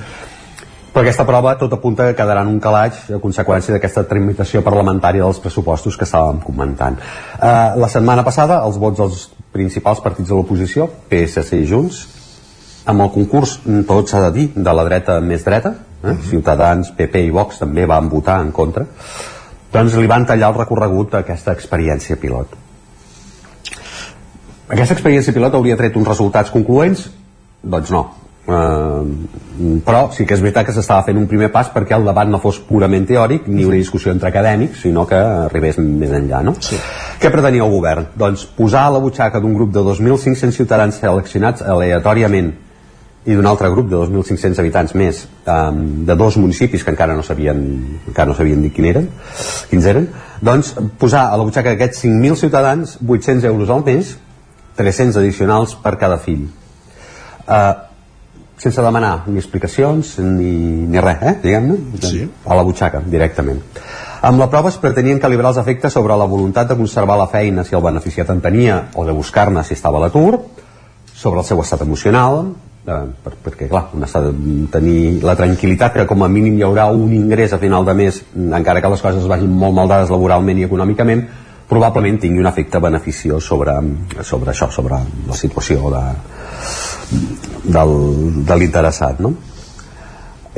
Però 0.90 1.04
aquesta 1.04 1.24
prova 1.24 1.54
tot 1.56 1.72
apunta 1.72 2.08
que 2.08 2.18
quedarà 2.18 2.42
en 2.42 2.50
un 2.50 2.60
calaix 2.60 3.06
a 3.14 3.20
conseqüència 3.22 3.72
d'aquesta 3.76 4.02
tramitació 4.10 4.64
parlamentària 4.66 5.22
dels 5.22 5.38
pressupostos 5.38 5.96
que 5.96 6.04
estàvem 6.04 6.42
comentant. 6.42 6.98
Eh, 6.98 7.78
la 7.78 7.88
setmana 7.88 8.26
passada, 8.26 8.58
els 8.66 8.76
vots 8.76 8.98
dels 8.98 9.28
principals 9.54 10.02
partits 10.02 10.28
de 10.28 10.34
l'oposició, 10.34 10.90
PSC 11.08 11.62
i 11.62 11.68
Junts, 11.70 12.02
amb 12.90 13.06
el 13.06 13.12
concurs, 13.14 13.58
tot 13.88 14.10
s'ha 14.10 14.24
de 14.28 14.30
dir, 14.36 14.46
de 14.54 14.74
la 14.76 14.86
dreta 14.88 15.18
més 15.24 15.44
dreta, 15.46 15.74
eh? 16.04 16.16
Ciutadans, 16.30 16.92
PP 16.96 17.26
i 17.28 17.34
Vox 17.34 17.60
també 17.62 17.86
van 17.88 18.08
votar 18.12 18.40
en 18.44 18.50
contra, 18.56 18.86
doncs 19.72 19.96
li 19.98 20.10
van 20.10 20.26
tallar 20.26 20.50
el 20.50 20.58
recorregut 20.58 21.14
a 21.14 21.22
aquesta 21.24 21.54
experiència 21.56 22.18
pilot. 22.20 22.56
Aquesta 24.70 24.94
experiència 24.94 25.34
pilot 25.34 25.54
hauria 25.58 25.78
tret 25.78 25.96
uns 25.98 26.10
resultats 26.10 26.52
concloents? 26.54 27.08
Doncs 27.60 27.90
no, 27.94 28.04
Uh, 28.50 29.04
però 29.84 30.06
sí 30.16 30.24
que 30.26 30.32
és 30.34 30.40
veritat 30.40 30.64
que 30.66 30.72
s'estava 30.72 31.04
fent 31.06 31.18
un 31.20 31.26
primer 31.28 31.50
pas 31.52 31.68
perquè 31.70 31.92
el 31.94 32.06
debat 32.08 32.26
no 32.26 32.40
fos 32.40 32.56
purament 32.66 33.04
teòric 33.06 33.44
ni 33.52 33.66
una 33.68 33.76
discussió 33.76 34.10
entre 34.10 34.30
acadèmics 34.30 34.80
sinó 34.86 35.04
que 35.06 35.18
arribés 35.20 35.76
més 35.78 36.10
enllà 36.16 36.40
no? 36.42 36.54
Sí. 36.56 36.78
què 37.20 37.30
pretenia 37.30 37.66
el 37.66 37.70
govern? 37.70 38.08
doncs 38.16 38.46
posar 38.56 38.86
a 38.88 38.94
la 38.96 39.02
butxaca 39.04 39.42
d'un 39.44 39.52
grup 39.54 39.76
de 39.76 39.84
2.500 39.84 40.56
ciutadans 40.56 40.98
seleccionats 40.98 41.62
aleatòriament 41.62 42.50
i 43.26 43.36
d'un 43.36 43.46
altre 43.46 43.68
grup 43.68 43.90
de 43.90 43.98
2.500 43.98 44.62
habitants 44.62 44.94
més 44.96 45.26
um, 45.44 45.80
de 46.08 46.16
dos 46.16 46.38
municipis 46.40 46.84
que 46.84 46.94
encara 46.94 47.16
no 47.16 47.24
sabien 47.26 47.60
encara 48.08 48.30
no 48.30 48.36
sabien 48.38 48.62
dir 48.64 48.72
quin 48.72 48.88
eren, 48.88 49.10
quins 49.68 49.88
eren 49.92 50.08
doncs 50.40 50.72
posar 50.98 51.26
a 51.28 51.36
la 51.36 51.44
butxaca 51.44 51.74
d'aquests 51.74 52.06
5.000 52.06 52.40
ciutadans 52.40 52.96
800 53.04 53.44
euros 53.52 53.70
al 53.74 53.84
mes 53.84 54.16
300 54.80 55.20
addicionals 55.20 55.76
per 55.84 55.98
cada 56.00 56.16
fill 56.22 56.46
uh, 57.44 57.90
sense 58.60 58.80
demanar 58.84 59.24
ni 59.26 59.40
explicacions 59.40 60.18
ni, 60.20 60.52
ni 60.92 61.00
res, 61.00 61.22
eh, 61.24 61.34
diguem-ne, 61.40 61.76
sí. 62.04 62.26
a 62.44 62.56
la 62.58 62.64
butxaca, 62.66 63.00
directament. 63.08 63.62
Amb 64.28 64.36
la 64.36 64.50
prova 64.52 64.68
es 64.68 64.76
pretenien 64.76 65.20
calibrar 65.20 65.54
els 65.54 65.60
efectes 65.62 65.94
sobre 65.96 66.16
la 66.20 66.26
voluntat 66.28 66.68
de 66.68 66.76
conservar 66.76 67.16
la 67.16 67.30
feina 67.32 67.64
si 67.64 67.76
el 67.76 67.80
beneficiat 67.80 68.28
en 68.34 68.42
tenia 68.44 68.82
o 69.00 69.06
de 69.08 69.14
buscar-ne 69.16 69.64
si 69.64 69.72
estava 69.78 69.96
a 69.96 70.04
l'atur, 70.04 70.42
sobre 71.14 71.40
el 71.40 71.48
seu 71.48 71.62
estat 71.64 71.80
emocional, 71.86 72.50
eh, 72.90 73.02
per, 73.24 73.34
perquè 73.46 73.68
clar, 73.70 73.86
un 73.94 74.06
està 74.06 74.24
de 74.26 74.32
tenir 74.72 75.20
la 75.24 75.36
tranquil·litat 75.38 75.94
que 76.00 76.08
com 76.10 76.26
a 76.26 76.30
mínim 76.32 76.58
hi 76.58 76.66
haurà 76.66 76.88
un 76.90 77.14
ingrés 77.14 77.54
a 77.54 77.60
final 77.62 77.86
de 77.86 77.94
mes, 77.94 78.22
encara 78.34 78.82
que 78.82 78.90
les 78.92 79.06
coses 79.06 79.30
vagin 79.30 79.54
molt 79.62 79.78
mal 79.78 79.88
dades 79.90 80.10
laboralment 80.12 80.58
i 80.58 80.66
econòmicament, 80.66 81.24
probablement 81.70 82.18
tingui 82.18 82.42
un 82.42 82.50
efecte 82.50 82.80
beneficiós 82.82 83.46
sobre, 83.46 83.76
sobre 84.26 84.50
això, 84.50 84.66
sobre 84.74 84.98
la 85.28 85.38
situació 85.38 85.92
de, 85.94 86.02
del, 87.70 87.94
de 88.46 88.58
l'interessat 88.58 89.22
no? 89.22 89.34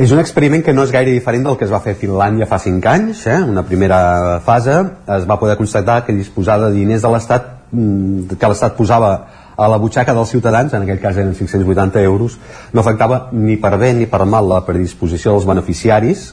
és 0.00 0.12
un 0.14 0.22
experiment 0.22 0.64
que 0.64 0.72
no 0.72 0.86
és 0.86 0.92
gaire 0.94 1.12
diferent 1.12 1.44
del 1.44 1.58
que 1.60 1.66
es 1.68 1.72
va 1.72 1.82
fer 1.84 1.92
a 1.92 2.00
Finlàndia 2.00 2.48
fa 2.48 2.56
5 2.62 2.88
anys 2.94 3.26
eh? 3.28 3.38
una 3.44 3.64
primera 3.68 4.40
fase 4.46 4.78
es 5.18 5.28
va 5.28 5.38
poder 5.40 5.58
constatar 5.60 6.00
que 6.06 6.16
disposar 6.16 6.58
de 6.64 6.72
diners 6.72 7.04
de 7.04 7.12
l'Estat 7.12 7.50
mm, 7.70 8.38
que 8.40 8.52
l'Estat 8.52 8.78
posava 8.78 9.12
a 9.56 9.68
la 9.68 9.78
butxaca 9.78 10.14
dels 10.16 10.30
ciutadans, 10.32 10.72
en 10.72 10.86
aquell 10.86 11.00
cas 11.00 11.18
eren 11.20 11.34
580 11.36 12.02
euros, 12.02 12.38
no 12.72 12.80
afectava 12.80 13.28
ni 13.32 13.56
per 13.60 13.76
bé 13.78 13.92
ni 13.94 14.06
per 14.06 14.24
mal 14.24 14.48
la 14.48 14.62
predisposició 14.66 15.36
dels 15.36 15.48
beneficiaris. 15.48 16.30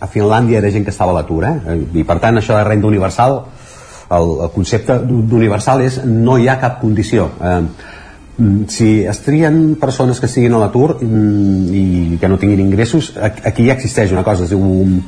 A 0.00 0.06
Finlàndia 0.12 0.60
era 0.60 0.70
gent 0.70 0.84
que 0.84 0.92
estava 0.92 1.14
a 1.14 1.16
l'atur 1.16 1.44
eh? 1.48 1.56
i 1.96 2.04
per 2.04 2.18
tant 2.20 2.36
això 2.36 2.58
de 2.58 2.64
renda 2.68 2.86
universal 2.86 3.38
el, 4.10 4.32
el 4.44 4.50
concepte 4.54 4.98
d'universal 5.02 5.82
és 5.86 6.00
no 6.04 6.36
hi 6.38 6.48
ha 6.48 6.58
cap 6.60 6.80
condició. 6.82 7.30
Eh, 7.40 7.60
si 8.68 8.90
es 9.08 9.22
trien 9.24 9.76
persones 9.80 10.20
que 10.20 10.28
estiguin 10.28 10.54
a 10.54 10.60
l'atur 10.60 10.98
mm, 11.00 11.72
i 11.72 12.18
que 12.20 12.28
no 12.28 12.36
tinguin 12.36 12.60
ingressos 12.66 13.14
aquí 13.16 13.64
ja 13.64 13.76
existeix 13.78 14.12
una 14.12 14.24
cosa 14.26 14.44
es 14.44 14.52
diu 14.52 14.60
um, 14.60 14.98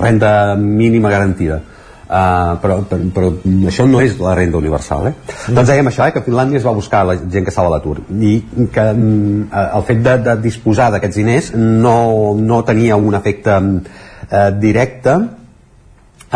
renda 0.00 0.30
mínima 0.56 1.12
garantida 1.12 1.60
Uh, 2.06 2.52
però, 2.62 2.76
però, 2.86 3.02
però 3.10 3.28
això 3.66 3.82
no 3.82 3.98
és 3.98 4.12
la 4.22 4.36
renda 4.38 4.60
universal 4.60 5.08
eh? 5.08 5.10
Mm. 5.10 5.56
doncs 5.56 5.72
dèiem 5.72 5.88
això, 5.90 6.04
eh, 6.06 6.12
que 6.14 6.20
Finlàndia 6.22 6.60
es 6.60 6.66
va 6.66 6.74
buscar 6.76 7.00
la 7.02 7.16
gent 7.18 7.42
que 7.42 7.50
estava 7.50 7.66
a 7.66 7.72
l'atur 7.72 7.96
i 8.22 8.36
que 8.70 8.84
mm, 8.92 9.48
el 9.50 9.86
fet 9.88 10.04
de, 10.04 10.14
de 10.28 10.36
disposar 10.44 10.92
d'aquests 10.94 11.18
diners 11.18 11.48
no, 11.56 11.96
no 12.38 12.60
tenia 12.68 12.94
un 12.94 13.18
efecte 13.18 13.56
uh, 13.58 14.36
directe 14.54 15.16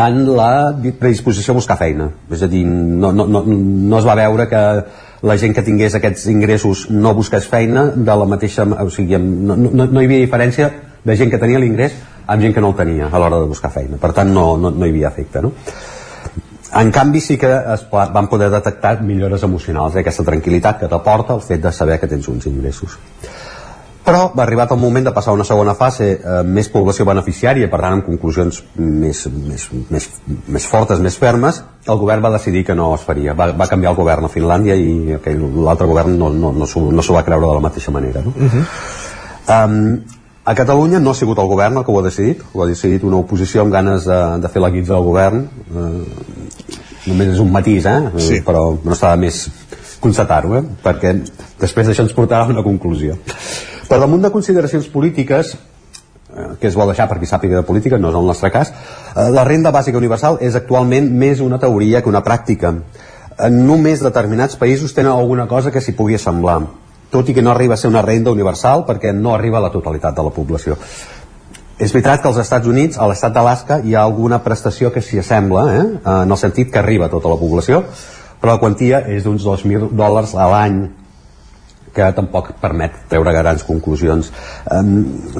en 0.08 0.18
la 0.34 0.50
predisposició 0.74 1.54
a 1.54 1.60
buscar 1.60 1.78
feina 1.78 2.10
és 2.34 2.42
a 2.42 2.50
dir, 2.50 2.64
no, 2.66 3.12
no, 3.14 3.28
no, 3.30 3.46
no 3.46 4.02
es 4.02 4.10
va 4.10 4.18
veure 4.18 4.50
que 4.50 4.66
la 5.22 5.38
gent 5.38 5.54
que 5.54 5.62
tingués 5.70 5.94
aquests 5.94 6.26
ingressos 6.34 6.88
no 6.90 7.14
busqués 7.14 7.46
feina 7.46 7.92
de 7.94 8.16
la 8.24 8.26
mateixa 8.26 8.66
o 8.66 8.90
sigui, 8.90 9.22
no, 9.22 9.54
no, 9.54 9.86
no 9.86 10.02
hi 10.02 10.10
havia 10.10 10.26
diferència 10.26 10.72
de 11.04 11.16
gent 11.16 11.30
que 11.30 11.38
tenia 11.38 11.62
l'ingrés 11.62 11.94
amb 12.30 12.42
gent 12.42 12.54
que 12.54 12.62
no 12.62 12.70
el 12.72 12.78
tenia 12.78 13.08
a 13.10 13.18
l'hora 13.18 13.40
de 13.42 13.48
buscar 13.50 13.72
feina 13.74 13.98
per 13.98 14.12
tant 14.16 14.30
no, 14.32 14.54
no, 14.56 14.70
no 14.70 14.86
hi 14.86 14.94
havia 14.94 15.10
efecte 15.10 15.42
no? 15.42 15.52
en 16.80 16.90
canvi 16.94 17.20
sí 17.20 17.36
que 17.38 17.50
es 17.74 17.86
van 17.90 18.28
poder 18.28 18.50
detectar 18.50 19.00
millores 19.02 19.42
emocionals 19.42 19.96
eh? 19.96 20.04
aquesta 20.04 20.26
tranquil·litat 20.26 20.82
que 20.82 20.90
t'aporta 20.90 21.34
el 21.34 21.42
fet 21.46 21.62
de 21.64 21.72
saber 21.74 21.98
que 22.00 22.10
tens 22.10 22.28
uns 22.30 22.46
ingressos 22.46 22.98
però 24.04 24.30
va 24.34 24.44
arribat 24.44 24.70
el 24.72 24.78
moment 24.80 25.04
de 25.06 25.12
passar 25.14 25.32
a 25.32 25.36
una 25.36 25.44
segona 25.44 25.74
fase 25.78 26.06
eh, 26.12 26.36
més 26.46 26.70
població 26.72 27.04
beneficiària 27.08 27.68
per 27.72 27.82
tant 27.82 27.98
amb 27.98 28.06
conclusions 28.06 28.62
més, 28.76 29.24
més, 29.34 29.66
més, 29.90 30.06
més 30.46 30.68
fortes, 30.70 31.02
més 31.02 31.18
fermes 31.18 31.60
el 31.86 32.00
govern 32.00 32.24
va 32.24 32.32
decidir 32.36 32.64
que 32.68 32.78
no 32.78 32.92
es 32.94 33.04
faria 33.06 33.34
va, 33.34 33.50
va 33.52 33.68
canviar 33.70 33.92
el 33.92 33.98
govern 33.98 34.30
a 34.30 34.32
Finlàndia 34.32 34.78
i 34.78 35.18
l'altre 35.18 35.90
govern 35.90 36.16
no, 36.16 36.30
no, 36.30 36.54
no, 36.54 36.70
no, 36.70 36.86
no 36.94 37.04
s'ho 37.04 37.18
va 37.18 37.26
creure 37.26 37.46
de 37.48 37.58
la 37.58 37.66
mateixa 37.66 37.92
manera 37.94 38.22
no? 38.24 38.32
Uh 38.36 38.54
-huh. 38.54 38.64
um, 39.58 40.19
a 40.44 40.54
Catalunya 40.54 40.98
no 41.00 41.12
ha 41.12 41.14
sigut 41.14 41.38
el 41.38 41.48
govern 41.48 41.76
el 41.76 41.84
que 41.84 41.92
ho 41.92 41.98
ha 42.00 42.04
decidit, 42.06 42.42
ho 42.52 42.62
ha 42.62 42.68
decidit 42.68 43.04
una 43.04 43.18
oposició 43.20 43.60
amb 43.62 43.72
ganes 43.72 44.06
de, 44.08 44.20
de 44.40 44.48
fer 44.48 44.62
la 44.62 44.70
guitza 44.72 44.94
del 44.94 45.04
govern. 45.04 45.42
Eh, 45.44 46.76
només 47.10 47.34
és 47.34 47.40
un 47.42 47.50
matís, 47.52 47.86
eh? 47.86 47.98
Sí. 48.20 48.40
però 48.44 48.64
no 48.84 48.96
estava 48.96 49.16
més 49.20 49.44
constatar-ho, 50.00 50.54
eh? 50.56 50.62
perquè 50.84 51.14
després 51.60 51.88
d'això 51.88 52.06
ens 52.06 52.16
portarà 52.16 52.46
a 52.46 52.54
una 52.54 52.64
conclusió. 52.64 53.18
Per 53.88 53.98
damunt 54.00 54.24
de 54.24 54.32
consideracions 54.32 54.88
polítiques, 54.88 55.52
eh, 56.32 56.50
que 56.60 56.68
es 56.70 56.76
vol 56.76 56.88
deixar 56.88 57.08
per 57.10 57.18
qui 57.20 57.28
sàpiga 57.28 57.60
de 57.60 57.66
política, 57.68 57.98
no 58.00 58.08
és 58.08 58.16
el 58.16 58.28
nostre 58.32 58.50
cas, 58.54 58.72
eh, 58.72 59.28
la 59.28 59.44
renda 59.44 59.72
bàsica 59.76 60.00
universal 60.00 60.40
és 60.40 60.56
actualment 60.56 61.12
més 61.12 61.44
una 61.44 61.60
teoria 61.60 62.00
que 62.00 62.08
una 62.08 62.24
pràctica. 62.24 62.78
Només 63.50 64.02
determinats 64.04 64.56
països 64.60 64.92
tenen 64.92 65.12
alguna 65.12 65.46
cosa 65.48 65.70
que 65.70 65.80
s'hi 65.80 65.96
pugui 65.96 66.16
assemblar 66.16 66.60
tot 67.10 67.28
i 67.28 67.34
que 67.34 67.42
no 67.42 67.50
arriba 67.50 67.74
a 67.74 67.80
ser 67.80 67.90
una 67.90 68.02
renda 68.02 68.30
universal 68.30 68.84
perquè 68.86 69.12
no 69.14 69.34
arriba 69.34 69.58
a 69.58 69.66
la 69.66 69.72
totalitat 69.74 70.14
de 70.16 70.26
la 70.26 70.34
població 70.34 70.78
és 71.80 71.94
veritat 71.94 72.20
que 72.20 72.28
als 72.28 72.38
Estats 72.42 72.68
Units, 72.68 72.98
a 73.00 73.06
l'estat 73.08 73.32
d'Alaska, 73.32 73.80
hi 73.80 73.94
ha 73.96 74.02
alguna 74.04 74.42
prestació 74.44 74.90
que 74.92 75.00
s'hi 75.00 75.22
assembla, 75.22 75.62
eh? 75.78 75.84
en 75.96 76.34
el 76.34 76.36
sentit 76.36 76.68
que 76.72 76.78
arriba 76.78 77.06
a 77.08 77.12
tota 77.12 77.32
la 77.32 77.38
població, 77.40 77.80
però 78.40 78.52
la 78.52 78.60
quantia 78.60 79.00
és 79.08 79.24
d'uns 79.24 79.46
2.000 79.46 79.88
dòlars 79.96 80.34
a 80.36 80.48
l'any, 80.52 80.82
que 81.94 82.06
tampoc 82.14 82.52
permet 82.60 83.00
treure 83.10 83.32
grans 83.34 83.64
conclusions. 83.66 84.28
Um, 84.70 84.92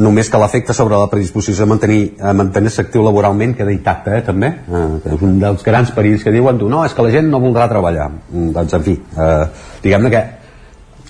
només 0.02 0.32
que 0.32 0.40
l'efecte 0.40 0.74
sobre 0.74 0.98
la 0.98 1.06
predisposició 1.12 1.62
a 1.62 1.70
mantenir 1.70 2.01
a 2.18 2.32
mantenir-se 2.34 2.82
actiu 2.82 3.05
laboralment 3.06 3.55
queda 3.59 3.70
intacte, 3.70 4.16
eh, 4.16 4.24
també. 4.26 4.51
Uh, 4.66 4.98
és 5.12 5.22
un 5.28 5.38
dels 5.44 5.62
grans 5.62 5.92
perills 5.94 6.24
que 6.26 6.34
diuen, 6.34 6.59
no, 6.72 6.82
és 6.88 6.97
que 6.97 7.06
la 7.06 7.12
gent 7.14 7.30
no 7.30 7.38
voldrà 7.44 7.68
treballar. 7.70 8.10
Mm, 8.32 8.51
doncs, 8.56 8.74
en 8.80 8.88
fi, 8.88 8.97
uh, 9.14 9.47
diguem-ne 9.84 10.10
que 10.10 10.24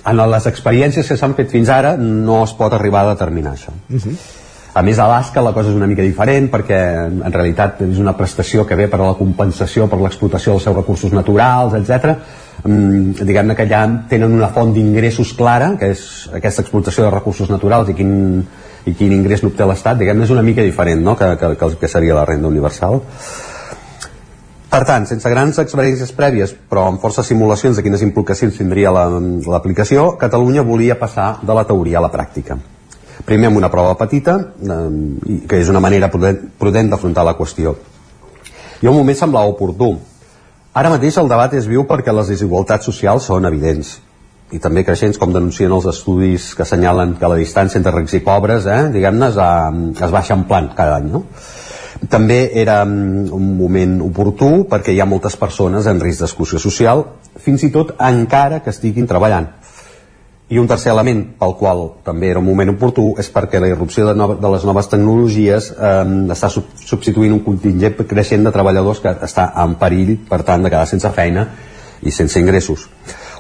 en 0.07 0.21
les 0.33 0.47
experiències 0.47 1.09
que 1.09 1.17
s'han 1.17 1.35
fet 1.39 1.51
fins 1.53 1.71
ara 1.73 1.97
no 2.01 2.43
es 2.45 2.53
pot 2.57 2.73
arribar 2.73 3.05
a 3.05 3.15
determinar 3.15 3.55
això 3.55 3.73
uh 3.73 3.95
mhm. 3.95 4.01
-huh. 4.01 4.17
a 4.75 4.83
més 4.83 4.99
a 4.99 5.05
Alaska 5.05 5.43
la 5.43 5.53
cosa 5.53 5.71
és 5.71 5.77
una 5.77 5.87
mica 5.87 6.03
diferent 6.03 6.51
perquè 6.51 7.07
en 7.07 7.33
realitat 7.33 7.81
és 7.83 7.99
una 7.99 8.17
prestació 8.17 8.67
que 8.67 8.77
ve 8.77 8.89
per 8.89 9.01
a 9.01 9.07
la 9.07 9.15
compensació 9.15 9.89
per 9.89 10.01
l'explotació 10.01 10.53
dels 10.53 10.63
seus 10.63 10.77
recursos 10.77 11.13
naturals, 11.13 11.75
etc. 11.75 12.17
Mm, 12.65 13.13
diguem-ne 13.25 13.55
que 13.57 13.67
ja 13.67 14.05
tenen 14.09 14.33
una 14.33 14.49
font 14.49 14.73
d'ingressos 14.75 15.33
clara 15.33 15.77
que 15.79 15.91
és 15.91 16.29
aquesta 16.33 16.63
explotació 16.63 17.05
de 17.05 17.11
recursos 17.11 17.49
naturals 17.49 17.89
i 17.89 17.95
quin, 17.95 18.47
i 18.85 18.93
quin 18.95 19.13
ingrés 19.13 19.43
n'obté 19.43 19.65
l'Estat 19.65 19.99
diguem-ne 19.99 20.25
és 20.25 20.31
una 20.31 20.43
mica 20.43 20.63
diferent 20.63 21.03
no? 21.03 21.17
que, 21.17 21.37
que, 21.37 21.57
que, 21.57 21.77
que 21.81 21.89
seria 21.89 22.15
la 22.15 22.27
renda 22.27 22.49
universal 22.49 23.01
per 24.71 24.85
tant, 24.87 25.07
sense 25.11 25.31
grans 25.33 25.59
experiències 25.59 26.13
prèvies, 26.15 26.53
però 26.71 26.87
amb 26.89 27.01
forces 27.03 27.27
simulacions 27.27 27.79
de 27.79 27.83
quines 27.83 28.05
implicacions 28.07 28.59
tindria 28.59 28.93
l'aplicació, 28.95 30.13
la, 30.13 30.19
Catalunya 30.21 30.63
volia 30.67 30.99
passar 30.99 31.41
de 31.43 31.57
la 31.57 31.65
teoria 31.67 31.99
a 31.99 32.05
la 32.05 32.13
pràctica. 32.13 32.59
Primer 33.27 33.51
amb 33.51 33.59
una 33.59 33.71
prova 33.73 33.97
petita, 33.99 34.37
eh, 34.39 34.77
que 35.51 35.59
és 35.59 35.69
una 35.69 35.83
manera 35.83 36.09
prudent, 36.13 36.39
prudent 36.59 36.93
d'afrontar 36.93 37.27
la 37.27 37.35
qüestió. 37.37 37.75
I 38.81 38.87
un 38.87 38.97
moment 38.97 39.19
semblava 39.19 39.51
oportú. 39.51 39.97
Ara 40.73 40.93
mateix 40.93 41.19
el 41.19 41.29
debat 41.29 41.53
és 41.59 41.67
viu 41.67 41.83
perquè 41.85 42.15
les 42.15 42.31
desigualtats 42.31 42.87
socials 42.87 43.27
són 43.27 43.45
evidents 43.51 43.99
i 44.55 44.59
també 44.59 44.83
creixents 44.87 45.19
com 45.19 45.33
denuncien 45.35 45.71
els 45.71 45.87
estudis 45.91 46.51
que 46.59 46.65
assenyalen 46.65 47.17
que 47.19 47.29
la 47.31 47.39
distància 47.39 47.79
entre 47.79 47.93
rics 47.95 48.17
i 48.19 48.23
pobres 48.27 48.67
eh, 48.67 48.81
diguem-ne 48.95 49.29
es, 49.31 49.39
es 50.07 50.15
baixa 50.15 50.35
en 50.35 50.47
plan 50.51 50.71
cada 50.77 50.97
any 50.99 51.11
no? 51.13 51.25
També 52.09 52.51
era 52.57 52.81
mm, 52.85 53.29
un 53.37 53.49
moment 53.59 53.99
oportú 54.07 54.65
perquè 54.71 54.95
hi 54.95 55.01
ha 55.01 55.09
moltes 55.09 55.37
persones 55.37 55.87
en 55.87 56.01
risc 56.01 56.25
d'exclusió 56.25 56.59
social, 56.63 57.05
fins 57.37 57.65
i 57.67 57.71
tot 57.75 57.93
encara 58.01 58.63
que 58.65 58.73
estiguin 58.73 59.09
treballant. 59.11 59.51
I 60.51 60.59
un 60.59 60.67
tercer 60.67 60.91
element 60.91 61.21
pel 61.39 61.53
qual 61.55 61.85
també 62.03 62.31
era 62.33 62.41
un 62.41 62.47
moment 62.49 62.73
oportú 62.73 63.13
és 63.23 63.29
perquè 63.31 63.61
la 63.63 63.69
irrupció 63.71 64.09
de, 64.09 64.17
no, 64.19 64.33
de 64.35 64.51
les 64.51 64.65
noves 64.67 64.89
tecnologies 64.91 65.69
eh, 65.77 66.07
està 66.35 66.51
sub 66.51 66.73
substituint 66.83 67.37
un 67.37 67.45
contingent 67.45 68.01
creixent 68.11 68.49
de 68.49 68.51
treballadors 68.51 68.99
que 69.05 69.13
està 69.29 69.53
en 69.63 69.77
perill, 69.79 70.17
per 70.27 70.41
tant, 70.43 70.65
de 70.65 70.73
quedar 70.73 70.89
sense 70.91 71.13
feina 71.15 71.47
i 72.03 72.11
sense 72.11 72.41
ingressos. 72.41 72.89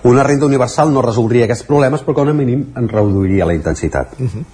Una 0.06 0.22
renda 0.22 0.46
universal 0.46 0.92
no 0.94 1.02
resoldria 1.02 1.48
aquests 1.48 1.66
problemes, 1.66 2.04
però 2.06 2.20
com 2.20 2.30
a 2.30 2.36
mínim 2.36 2.68
en 2.76 2.86
reduiria 2.88 3.48
la 3.48 3.56
intensitat. 3.58 4.14
Uh 4.20 4.28
-huh. 4.28 4.44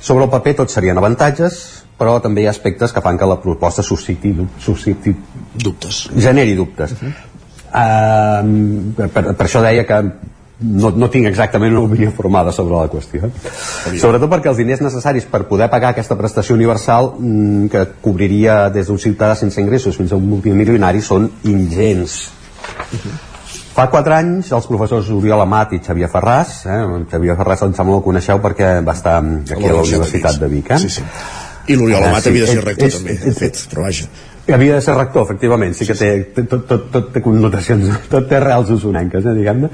Sobre 0.00 0.24
el 0.24 0.30
paper 0.30 0.54
tot 0.54 0.70
serien 0.70 0.98
avantatges, 0.98 1.77
però 1.98 2.18
també 2.22 2.44
hi 2.44 2.48
ha 2.48 2.54
aspectes 2.54 2.94
que 2.94 3.02
fan 3.04 3.18
que 3.18 3.26
la 3.26 3.40
proposta 3.42 3.82
susciti, 3.82 4.32
susciti 4.62 5.14
dubtes 5.58 6.06
generi 6.16 6.54
dubtes 6.54 6.94
uh 6.94 6.98
-huh. 7.02 7.12
uh, 7.74 9.08
per, 9.12 9.34
per 9.34 9.46
això 9.46 9.62
deia 9.62 9.84
que 9.84 10.02
no, 10.60 10.90
no 10.90 11.08
tinc 11.10 11.26
exactament 11.26 11.72
una 11.72 11.86
opinió 11.86 12.10
formada 12.10 12.52
sobre 12.52 12.74
la 12.74 12.88
qüestió 12.90 13.26
eh? 13.26 13.98
sobretot 13.98 14.30
perquè 14.30 14.48
els 14.48 14.58
diners 14.58 14.80
necessaris 14.80 15.24
per 15.24 15.44
poder 15.44 15.70
pagar 15.70 15.90
aquesta 15.90 16.16
prestació 16.16 16.54
universal 16.54 17.14
mm, 17.18 17.66
que 17.68 17.86
cobriria 18.02 18.68
des 18.70 18.86
d'un 18.86 18.98
ciutadà 18.98 19.34
sense 19.34 19.60
ingressos 19.60 19.96
fins 19.96 20.12
a 20.12 20.16
un 20.16 20.28
multimilionari 20.28 21.00
són 21.00 21.30
ingents 21.44 22.30
uh 22.92 22.98
-huh. 22.98 23.24
Fa 23.78 23.86
quatre 23.90 24.14
anys 24.14 24.50
els 24.50 24.66
professors 24.66 25.08
Oriol 25.08 25.40
Amat 25.40 25.72
i 25.72 25.78
Xavier 25.78 26.08
Ferràs, 26.10 26.66
eh, 26.66 27.04
Xavier 27.10 27.36
Ferràs 27.36 27.62
em 27.62 27.74
sembla 27.74 27.92
que 27.92 27.98
el 27.98 28.02
coneixeu 28.02 28.40
perquè 28.40 28.84
va 28.84 28.92
estar 28.92 29.18
aquí 29.18 29.66
a 29.68 29.72
la 29.72 29.82
Universitat 29.82 30.40
de 30.40 30.48
Vic, 30.48 30.70
eh? 30.70 30.78
sí, 30.78 30.88
sí 30.88 31.02
i 31.68 31.76
l'Oriol 31.76 32.08
Amat 32.08 32.18
ah, 32.18 32.24
sí. 32.24 32.32
havia 32.32 32.46
de 32.46 32.52
ser 32.56 32.64
rector 32.64 32.88
és, 32.88 32.98
també, 32.98 33.16
és, 33.20 33.38
fet, 33.38 33.62
però 33.70 33.86
vaja 33.86 34.08
Havia 34.48 34.78
de 34.78 34.80
ser 34.80 34.94
rector, 34.96 35.26
efectivament, 35.26 35.74
sí 35.76 35.84
que 35.84 35.92
té, 35.92 36.06
tot, 36.38 36.62
tot, 36.64 36.86
tot 36.92 37.10
té 37.12 37.20
connotacions, 37.20 37.90
tot 38.12 38.30
té 38.30 38.38
reals 38.40 38.70
usonenques, 38.72 39.26
eh, 39.28 39.34
diguem-ne. 39.36 39.68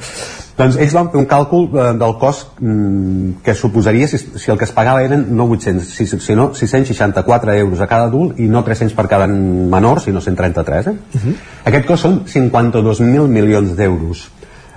Doncs 0.58 0.78
ells 0.82 0.94
van 0.94 1.10
fer 1.12 1.20
un 1.20 1.28
càlcul 1.30 1.68
eh, 1.68 1.84
del 1.98 2.14
cost 2.18 2.58
mm, 2.58 3.44
que 3.46 3.54
suposaria 3.58 4.08
si, 4.10 4.18
si 4.18 4.50
el 4.50 4.58
que 4.58 4.66
es 4.66 4.74
pagava 4.74 5.02
eren 5.06 5.28
no 5.38 5.46
800, 5.54 5.94
si, 5.94 6.06
sinó 6.26 6.48
664 6.58 7.54
euros 7.54 7.82
a 7.82 7.88
cada 7.90 8.10
adult 8.10 8.40
i 8.42 8.48
no 8.50 8.64
300 8.66 8.96
per 8.98 9.06
cada 9.10 9.28
menor, 9.30 10.02
sinó 10.02 10.22
133. 10.22 10.90
Eh? 10.90 10.90
Uh 10.90 11.20
-huh. 11.22 11.36
Aquest 11.70 11.86
cost 11.86 12.02
són 12.02 12.24
52.000 12.26 13.28
milions 13.28 13.76
d'euros. 13.76 14.28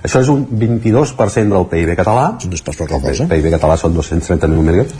Això 0.02 0.20
és 0.22 0.28
un 0.30 0.46
22% 0.46 1.54
del 1.56 1.66
PIB 1.66 1.96
català. 1.98 2.38
No 2.38 2.54
és 2.54 2.62
pas 2.62 2.76
poca 2.76 3.00
cosa. 3.00 3.24
El 3.24 3.28
PIB 3.28 3.50
català 3.50 3.76
són 3.76 3.94
230.000 3.96 4.62
milions. 4.62 4.94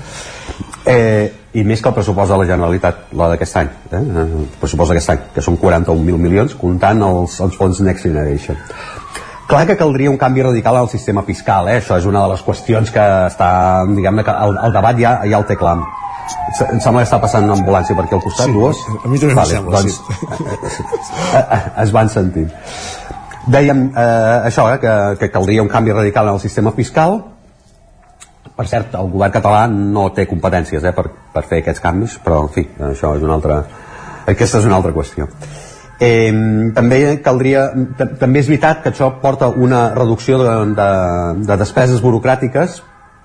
Eh, 0.88 1.32
I 1.58 1.64
més 1.64 1.80
que 1.82 1.90
el 1.90 1.94
pressupost 1.96 2.30
de 2.32 2.36
la 2.40 2.46
Generalitat, 2.48 3.10
la 3.18 3.28
d'aquest 3.32 3.56
any. 3.60 3.68
Eh? 3.90 3.98
El 3.98 4.46
pressupost 4.60 4.92
d'aquest 4.92 5.10
any, 5.14 5.20
que 5.34 5.44
són 5.44 5.58
41.000 5.60 6.20
milions, 6.22 6.54
comptant 6.56 7.02
els, 7.04 7.38
els 7.44 7.56
fons 7.58 7.80
Next 7.84 8.06
Generation. 8.08 8.56
Clar 9.48 9.62
que 9.66 9.78
caldria 9.80 10.10
un 10.12 10.18
canvi 10.20 10.42
radical 10.44 10.76
al 10.76 10.90
sistema 10.92 11.22
fiscal, 11.24 11.70
eh? 11.72 11.78
això 11.80 11.96
és 11.96 12.06
una 12.08 12.20
de 12.24 12.34
les 12.34 12.42
qüestions 12.44 12.92
que 12.92 13.04
està, 13.30 13.48
diguem-ne, 13.88 14.24
que 14.24 14.34
el, 14.44 14.58
el 14.66 14.76
debat 14.76 15.00
ja, 15.00 15.14
ja 15.24 15.40
el 15.40 15.46
té 15.48 15.56
clar. 15.56 15.78
Em 16.68 16.80
sembla 16.84 17.00
que 17.00 17.08
està 17.08 17.16
passant 17.22 17.46
una 17.46 17.56
ambulància 17.56 17.96
per 17.96 18.04
aquí 18.04 18.16
al 18.16 18.20
costat, 18.20 18.50
Sí, 18.50 18.52
dues? 18.52 18.76
a 19.04 19.08
mi 19.08 19.20
també 19.20 19.32
em 19.32 19.44
sembla, 19.48 19.80
doncs, 19.80 19.96
sí. 20.76 20.84
es 21.84 21.94
van 21.96 22.12
sentint. 22.12 22.52
Dèiem 23.48 23.86
eh, 23.96 24.48
això, 24.50 24.66
eh, 24.74 24.78
que, 24.82 24.94
que 25.22 25.30
caldria 25.32 25.64
un 25.64 25.72
canvi 25.72 25.96
radical 25.96 26.28
en 26.28 26.36
el 26.36 26.40
sistema 26.44 26.72
fiscal. 26.76 27.16
Per 28.58 28.66
cert, 28.66 28.94
el 28.98 29.10
govern 29.12 29.34
català 29.34 29.62
no 29.70 30.08
té 30.14 30.24
competències 30.26 30.82
eh, 30.82 30.92
per, 30.94 31.06
per 31.34 31.44
fer 31.46 31.62
aquests 31.62 31.82
canvis, 31.84 32.18
però, 32.24 32.42
en 32.48 32.52
fi, 32.56 32.66
això 32.90 33.14
és 33.14 33.22
una 33.22 33.36
altra... 33.38 33.62
Aquesta 34.28 34.58
és 34.58 34.66
una 34.66 34.76
altra 34.76 34.90
qüestió. 34.92 35.28
Eh, 36.02 36.30
també 36.76 36.98
caldria 37.24 37.68
també 38.20 38.42
és 38.42 38.50
veritat 38.50 38.84
que 38.84 38.92
això 38.92 39.08
porta 39.22 39.48
una 39.48 39.88
reducció 39.96 40.36
de, 40.42 40.52
de, 40.78 40.90
de 41.48 41.56
despeses 41.58 42.02
burocràtiques 42.04 42.76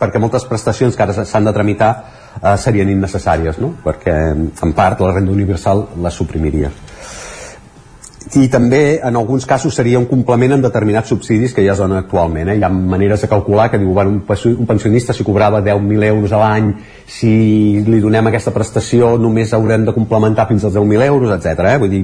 perquè 0.01 0.21
moltes 0.21 0.47
prestacions 0.49 0.97
que 0.97 1.05
ara 1.05 1.25
s'han 1.25 1.45
de 1.45 1.53
tramitar 1.53 1.91
eh, 2.39 2.55
serien 2.57 2.89
innecessàries 2.89 3.59
no? 3.61 3.75
perquè 3.83 4.15
en 4.33 4.73
part 4.73 5.05
la 5.05 5.13
renda 5.13 5.35
universal 5.35 5.85
la 6.01 6.09
suprimiria 6.09 6.71
i 8.39 8.47
també 8.49 8.99
en 9.03 9.15
alguns 9.19 9.45
casos 9.45 9.75
seria 9.75 9.99
un 9.99 10.05
complement 10.09 10.53
en 10.55 10.61
determinats 10.63 11.09
subsidis 11.13 11.53
que 11.53 11.63
ja 11.65 11.73
es 11.73 11.79
donen 11.81 11.97
actualment 11.99 12.49
eh? 12.49 12.55
hi 12.59 12.63
ha 12.63 12.69
maneres 12.69 13.21
de 13.21 13.27
calcular 13.31 13.69
que 13.71 13.79
diu 13.81 13.91
bueno, 13.93 14.09
un, 14.15 14.21
pensi- 14.27 14.53
un 14.57 14.65
pensionista 14.69 15.13
si 15.13 15.23
cobrava 15.23 15.61
10.000 15.61 16.03
euros 16.07 16.31
a 16.31 16.39
l'any 16.41 16.71
si 17.07 17.33
li 17.85 17.99
donem 18.01 18.27
aquesta 18.31 18.51
prestació 18.55 19.17
només 19.17 19.53
haurem 19.53 19.85
de 19.85 19.93
complementar 19.93 20.47
fins 20.47 20.63
als 20.65 20.73
10.000 20.75 21.05
euros, 21.07 21.31
etc. 21.37 21.59
Eh? 21.73 21.77
vull 21.81 21.89
dir 21.93 22.03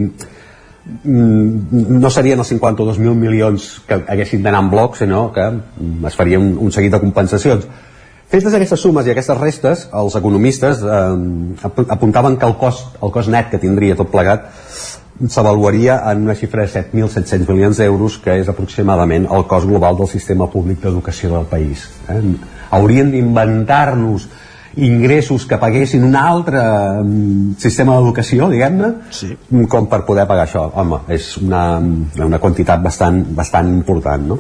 mm, 1.04 2.00
no 2.00 2.10
serien 2.10 2.40
els 2.40 2.52
52.000 2.52 3.16
milions 3.16 3.70
que 3.88 4.02
haguessin 4.08 4.44
d'anar 4.44 4.64
en 4.66 4.70
bloc, 4.74 4.96
sinó 4.98 5.32
que 5.34 5.46
mm, 5.52 6.06
es 6.08 6.16
faria 6.16 6.40
un, 6.40 6.56
un 6.60 6.72
seguit 6.72 6.92
de 6.94 7.00
compensacions. 7.04 7.68
Fetes 8.30 8.54
aquestes 8.54 8.80
sumes 8.86 9.08
i 9.08 9.12
aquestes 9.16 9.38
restes, 9.40 9.88
els 9.98 10.16
economistes 10.20 10.84
eh, 10.86 11.66
ap- 11.66 11.86
apuntaven 11.90 12.38
que 12.38 12.46
el 12.46 12.58
cost, 12.62 13.00
el 13.02 13.10
cost 13.12 13.30
net 13.34 13.50
que 13.50 13.58
tindria 13.62 13.96
tot 13.98 14.12
plegat 14.14 14.52
s'avaluaria 15.28 16.00
en 16.12 16.24
una 16.28 16.36
xifra 16.36 16.64
de 16.64 16.72
7.700 16.72 17.50
milions 17.50 17.80
d'euros, 17.82 18.20
que 18.24 18.38
és 18.40 18.48
aproximadament 18.48 19.28
el 19.28 19.48
cost 19.50 19.68
global 19.68 19.98
del 20.00 20.08
sistema 20.08 20.48
públic 20.48 20.80
d'educació 20.84 21.34
del 21.34 21.50
país. 21.50 21.90
Eh? 22.08 22.22
Haurien 22.72 23.12
d'inventar-nos 23.12 24.30
ingressos 24.80 25.46
que 25.50 25.58
paguessin 25.58 26.04
un 26.06 26.16
altre 26.16 26.62
mm, 27.04 27.58
sistema 27.60 27.98
d'educació, 27.98 28.48
diguem-ne, 28.52 28.94
sí. 29.12 29.34
com 29.68 29.90
per 29.92 30.04
poder 30.08 30.28
pagar 30.30 30.46
això. 30.48 30.70
Home, 30.80 31.04
és 31.12 31.34
una, 31.42 31.64
una 32.26 32.40
quantitat 32.40 32.84
bastant, 32.84 33.24
bastant 33.36 33.72
important, 33.74 34.28
no? 34.34 34.40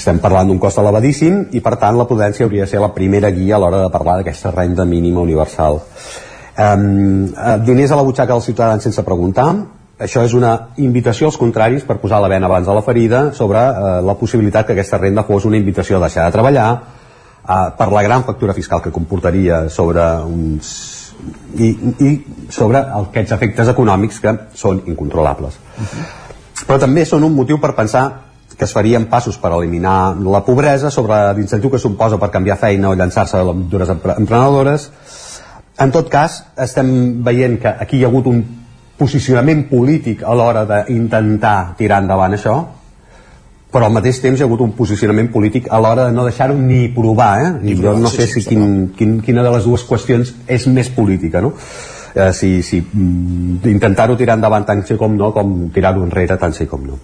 Estem 0.00 0.20
parlant 0.22 0.48
d'un 0.48 0.58
cost 0.60 0.80
elevadíssim 0.80 1.50
i, 1.52 1.60
per 1.60 1.74
tant, 1.80 1.96
la 1.98 2.06
prudència 2.08 2.46
hauria 2.46 2.64
de 2.64 2.72
ser 2.72 2.80
la 2.80 2.92
primera 2.94 3.30
guia 3.36 3.56
a 3.56 3.60
l'hora 3.60 3.82
de 3.84 3.90
parlar 3.92 4.18
d'aquesta 4.20 4.52
renda 4.54 4.86
mínima 4.88 5.20
universal. 5.20 5.80
Um, 6.60 7.30
diners 7.64 7.92
a 7.92 7.96
la 7.96 8.04
butxaca 8.04 8.34
dels 8.34 8.48
ciutadans 8.50 8.84
sense 8.84 9.04
preguntar, 9.06 9.46
això 10.00 10.24
és 10.26 10.34
una 10.36 10.52
invitació 10.82 11.30
als 11.30 11.38
contraris 11.40 11.86
per 11.88 11.96
posar 12.02 12.18
la 12.20 12.28
vena 12.28 12.48
abans 12.50 12.66
de 12.68 12.74
la 12.74 12.82
ferida 12.84 13.20
sobre 13.36 13.60
uh, 13.60 14.00
la 14.04 14.16
possibilitat 14.20 14.66
que 14.66 14.74
aquesta 14.76 14.98
renda 14.98 15.24
fos 15.28 15.46
una 15.48 15.60
invitació 15.60 15.96
a 15.96 16.04
deixar 16.04 16.26
de 16.26 16.34
treballar 16.36 16.70
uh, 16.74 17.68
per 17.78 17.88
la 17.92 18.02
gran 18.04 18.24
factura 18.28 18.56
fiscal 18.56 18.82
que 18.84 18.92
comportaria 18.92 19.68
sobre 19.68 20.04
uns 20.26 20.72
i, 21.56 21.68
i 22.00 22.10
sobre 22.52 22.80
aquests 22.80 23.36
efectes 23.36 23.70
econòmics 23.72 24.20
que 24.20 24.34
són 24.56 24.82
incontrolables. 24.90 25.56
Però 26.66 26.78
també 26.80 27.06
són 27.08 27.24
un 27.24 27.34
motiu 27.34 27.60
per 27.60 27.72
pensar 27.78 28.04
que 28.56 28.66
es 28.68 28.74
farien 28.76 29.06
passos 29.08 29.38
per 29.40 29.52
eliminar 29.56 30.16
la 30.20 30.42
pobresa 30.44 30.90
sobre 30.92 31.16
l'incentiu 31.38 31.70
que 31.72 31.80
suposa 31.80 32.18
per 32.20 32.28
canviar 32.34 32.58
feina 32.60 32.90
o 32.90 32.94
llançar-se 32.94 33.38
a 33.38 33.44
empre- 33.44 34.16
emprenedores. 34.18 34.90
En 35.80 35.92
tot 35.94 36.10
cas, 36.12 36.42
estem 36.60 36.90
veient 37.24 37.56
que 37.60 37.70
aquí 37.84 37.98
hi 37.98 38.04
ha 38.04 38.10
hagut 38.10 38.26
un 38.28 38.42
posicionament 39.00 39.64
polític 39.70 40.22
a 40.28 40.34
l'hora 40.36 40.66
d'intentar 40.68 41.74
tirar 41.78 42.02
endavant 42.04 42.36
això, 42.36 42.56
però 43.72 43.86
al 43.86 43.94
mateix 43.94 44.18
temps 44.20 44.40
hi 44.40 44.44
ha 44.44 44.48
hagut 44.48 44.64
un 44.66 44.74
posicionament 44.76 45.30
polític 45.32 45.70
a 45.70 45.78
l'hora 45.80 46.08
de 46.08 46.16
no 46.16 46.26
deixar-ho 46.26 46.58
ni 46.58 46.88
provar, 46.92 47.30
eh? 47.46 47.52
I 47.72 47.78
jo 47.78 47.94
no 47.96 48.10
sí, 48.10 48.20
sé 48.20 48.26
sí, 48.26 48.42
si 48.42 48.50
quin, 48.50 48.90
quin, 48.98 49.20
quina 49.24 49.46
de 49.46 49.54
les 49.54 49.64
dues 49.64 49.86
qüestions 49.88 50.34
és 50.58 50.66
més 50.68 50.90
política, 50.92 51.40
no? 51.40 51.54
Eh, 52.10 52.32
si, 52.34 52.50
si 52.66 52.82
mm, 52.82 53.62
intentar-ho 53.70 54.18
tirar 54.18 54.36
endavant 54.36 54.66
tant 54.66 54.82
sí 54.86 54.98
com 55.00 55.16
no, 55.16 55.30
com 55.32 55.70
tirar-ho 55.72 56.04
enrere 56.04 56.36
tant 56.42 56.56
sí 56.56 56.66
com 56.66 56.84
no. 56.90 56.98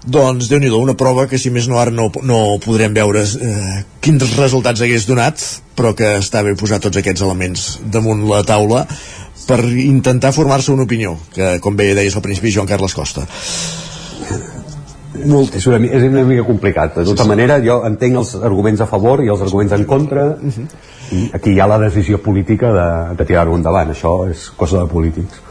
Doncs, 0.00 0.48
déu 0.48 0.60
nhi 0.62 0.70
una 0.72 0.96
prova 0.96 1.26
que 1.28 1.38
si 1.38 1.50
més 1.52 1.66
no 1.68 1.76
ara 1.78 1.92
no, 1.92 2.08
no 2.24 2.58
podrem 2.64 2.94
veure 2.96 3.20
eh, 3.20 3.80
quins 4.00 4.36
resultats 4.38 4.80
hagués 4.80 5.04
donat, 5.06 5.42
però 5.76 5.92
que 5.96 6.14
està 6.22 6.40
bé 6.42 6.54
posar 6.56 6.80
tots 6.80 6.96
aquests 6.96 7.20
elements 7.26 7.66
damunt 7.84 8.24
la 8.28 8.40
taula 8.48 8.86
per 9.46 9.60
intentar 9.64 10.32
formar-se 10.32 10.72
una 10.72 10.86
opinió, 10.86 11.18
que 11.34 11.58
com 11.60 11.76
bé 11.76 11.90
deies 11.98 12.16
al 12.16 12.24
principi 12.24 12.52
Joan 12.54 12.68
Carles 12.70 12.94
Costa. 12.96 13.26
Molt. 15.26 15.56
És, 15.58 15.66
una, 15.66 15.80
és 15.84 16.04
una 16.06 16.22
mica 16.24 16.46
complicat. 16.46 16.94
De 17.00 17.04
tota 17.10 17.26
manera, 17.28 17.58
jo 17.60 17.80
entenc 17.84 18.20
els 18.22 18.34
arguments 18.38 18.80
a 18.80 18.88
favor 18.88 19.24
i 19.24 19.28
els 19.32 19.42
arguments 19.44 19.74
en 19.76 19.84
contra. 19.90 20.30
I 21.10 21.26
aquí 21.36 21.52
hi 21.52 21.60
ha 21.60 21.66
la 21.68 21.80
decisió 21.82 22.20
política 22.22 22.70
de, 22.72 22.88
de 23.18 23.26
tirar-ho 23.28 23.56
endavant. 23.58 23.90
Això 23.92 24.14
és 24.30 24.48
cosa 24.56 24.84
de 24.84 24.88
polítics. 24.92 25.49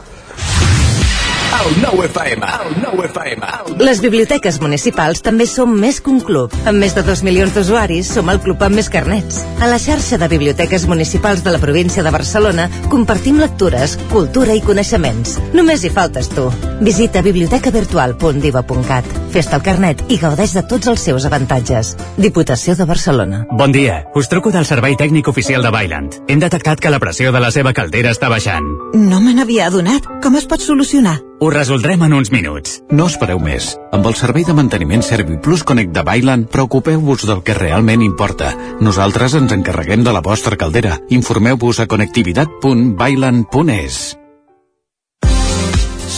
Les 3.80 4.00
biblioteques 4.00 4.58
municipals 4.62 5.20
també 5.24 5.46
som 5.48 5.72
més 5.76 6.00
que 6.00 6.10
un 6.12 6.20
club. 6.24 6.54
Amb 6.68 6.80
més 6.80 6.94
de 6.96 7.02
2 7.04 7.22
milions 7.26 7.52
d'usuaris, 7.54 8.08
som 8.16 8.28
el 8.32 8.40
club 8.40 8.62
amb 8.64 8.76
més 8.80 8.88
carnets. 8.92 9.42
A 9.60 9.68
la 9.68 9.78
xarxa 9.82 10.18
de 10.20 10.28
biblioteques 10.32 10.86
municipals 10.88 11.44
de 11.44 11.52
la 11.52 11.60
província 11.60 12.02
de 12.02 12.12
Barcelona 12.14 12.68
compartim 12.88 13.38
lectures, 13.40 13.98
cultura 14.12 14.56
i 14.56 14.64
coneixements. 14.64 15.38
Només 15.52 15.84
hi 15.84 15.92
faltes 15.92 16.28
tu. 16.32 16.48
Visita 16.80 17.22
bibliotecavirtual.diva.cat. 17.26 19.04
Fes-te 19.30 19.56
el 19.60 19.64
carnet 19.64 20.04
i 20.08 20.18
gaudeix 20.18 20.56
de 20.56 20.64
tots 20.66 20.88
els 20.90 21.00
seus 21.10 21.28
avantatges. 21.28 21.96
Diputació 22.16 22.74
de 22.76 22.88
Barcelona. 22.88 23.44
Bon 23.52 23.72
dia, 23.72 24.04
us 24.16 24.28
truco 24.32 24.50
del 24.50 24.68
servei 24.68 24.96
tècnic 24.96 25.28
oficial 25.28 25.62
de 25.62 25.70
Bailand. 25.76 26.22
Hem 26.28 26.40
detectat 26.40 26.80
que 26.80 26.92
la 26.92 27.00
pressió 27.02 27.32
de 27.32 27.40
la 27.40 27.52
seva 27.54 27.72
caldera 27.76 28.16
està 28.16 28.32
baixant. 28.32 28.64
No 28.96 29.20
me 29.20 29.36
n'havia 29.36 29.68
adonat. 29.68 30.08
Com 30.24 30.36
es 30.40 30.48
pot 30.48 30.60
solucionar? 30.64 31.29
Ho 31.40 31.48
resoldrem 31.48 32.02
en 32.04 32.12
uns 32.12 32.28
minuts. 32.28 32.84
No 32.92 33.08
espereu 33.08 33.40
més. 33.40 33.72
Amb 33.96 34.04
el 34.10 34.16
servei 34.18 34.44
de 34.44 34.52
manteniment 34.52 35.00
ServiPlus 35.00 35.64
Connect 35.64 35.88
de 35.96 36.04
Bailand, 36.04 36.44
preocupeu-vos 36.52 37.24
del 37.24 37.40
que 37.46 37.56
realment 37.56 38.04
importa. 38.04 38.52
Nosaltres 38.84 39.32
ens 39.40 39.56
encarreguem 39.56 40.04
de 40.04 40.12
la 40.12 40.20
vostra 40.20 40.60
caldera. 40.60 41.00
Informeu-vos 41.08 41.80
a 41.80 41.88
connectivitat.bailand.es. 41.88 44.19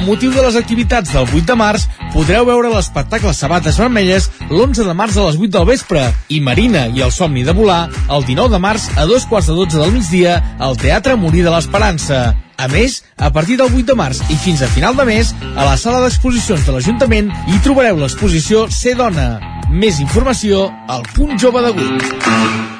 Amb 0.00 0.08
motiu 0.08 0.30
de 0.32 0.40
les 0.40 0.54
activitats 0.56 1.10
del 1.12 1.26
8 1.28 1.44
de 1.44 1.54
març, 1.60 1.82
podreu 2.14 2.46
veure 2.48 2.70
l'espectacle 2.72 3.34
Sabates 3.36 3.76
Vermelles 3.76 4.30
l'11 4.46 4.86
de 4.86 4.94
març 4.96 5.18
a 5.20 5.26
les 5.26 5.36
8 5.36 5.52
del 5.58 5.66
vespre 5.68 6.06
i 6.32 6.38
Marina 6.40 6.86
i 6.88 7.04
el 7.04 7.12
somni 7.12 7.44
de 7.44 7.52
volar 7.52 7.82
el 8.08 8.24
19 8.24 8.48
de 8.54 8.62
març 8.64 8.88
a 8.96 9.04
dos 9.04 9.28
quarts 9.28 9.52
de 9.52 9.58
12 9.58 9.76
del 9.76 9.92
migdia 9.98 10.38
al 10.56 10.80
Teatre 10.80 11.18
Morir 11.20 11.44
de 11.44 11.52
l'Esperança. 11.52 12.22
A 12.56 12.72
més, 12.72 13.02
a 13.20 13.28
partir 13.28 13.60
del 13.60 13.68
8 13.68 13.92
de 13.92 14.00
març 14.00 14.24
i 14.32 14.40
fins 14.40 14.64
a 14.64 14.72
final 14.72 14.96
de 14.96 15.04
mes, 15.04 15.36
a 15.52 15.68
la 15.68 15.76
sala 15.76 16.00
d'exposicions 16.06 16.64
de 16.64 16.78
l'Ajuntament 16.78 17.28
hi 17.44 17.60
trobareu 17.60 18.00
l'exposició 18.00 18.70
Ser 18.72 18.96
Dona. 18.96 19.34
Més 19.68 20.00
informació 20.00 20.70
al 20.88 21.04
punt 21.12 21.36
jove 21.36 21.68
de 21.68 21.76
Gurb. 21.76 22.79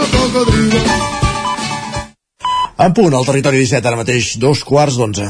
En 2.81 2.93
punt, 2.97 3.13
al 3.13 3.27
territori 3.27 3.59
17, 3.61 3.85
ara 3.85 3.97
mateix, 3.99 4.31
dos 4.41 4.63
quarts 4.65 4.95
d'onze. 4.97 5.27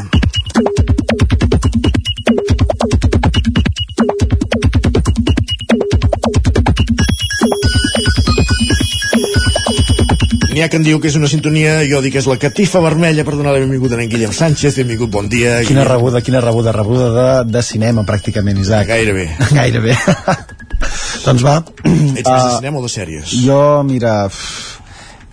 N'hi 10.52 10.64
ha 10.64 10.70
que 10.72 10.80
en 10.80 10.86
diu 10.88 11.02
que 11.04 11.12
és 11.12 11.18
una 11.20 11.28
sintonia, 11.28 11.82
jo 11.90 12.00
dic 12.00 12.16
que 12.16 12.22
és 12.24 12.30
la 12.32 12.40
catifa 12.40 12.80
vermella 12.86 13.28
per 13.28 13.36
donar 13.36 13.52
la 13.52 13.60
benvinguda 13.60 14.00
a 14.00 14.04
en 14.06 14.12
Guillem 14.14 14.32
Sánchez. 14.32 14.80
Benvingut, 14.80 15.12
bon 15.12 15.28
dia. 15.28 15.60
Quina 15.68 15.84
rebuda, 15.84 16.24
quina 16.24 16.40
rebuda, 16.40 16.72
rebuda 16.72 17.10
de, 17.18 17.30
de 17.52 17.66
cinema, 17.68 18.08
pràcticament, 18.08 18.64
Isaac. 18.64 18.94
Gairebé. 18.94 19.28
Gairebé. 19.60 19.98
doncs 21.26 21.44
va. 21.44 21.60
Ets 21.84 22.24
més 22.24 22.46
de 22.48 22.60
cinema 22.62 22.80
o 22.80 22.86
de 22.88 22.94
sèries? 22.96 23.36
Jo, 23.44 23.82
mira, 23.84 24.22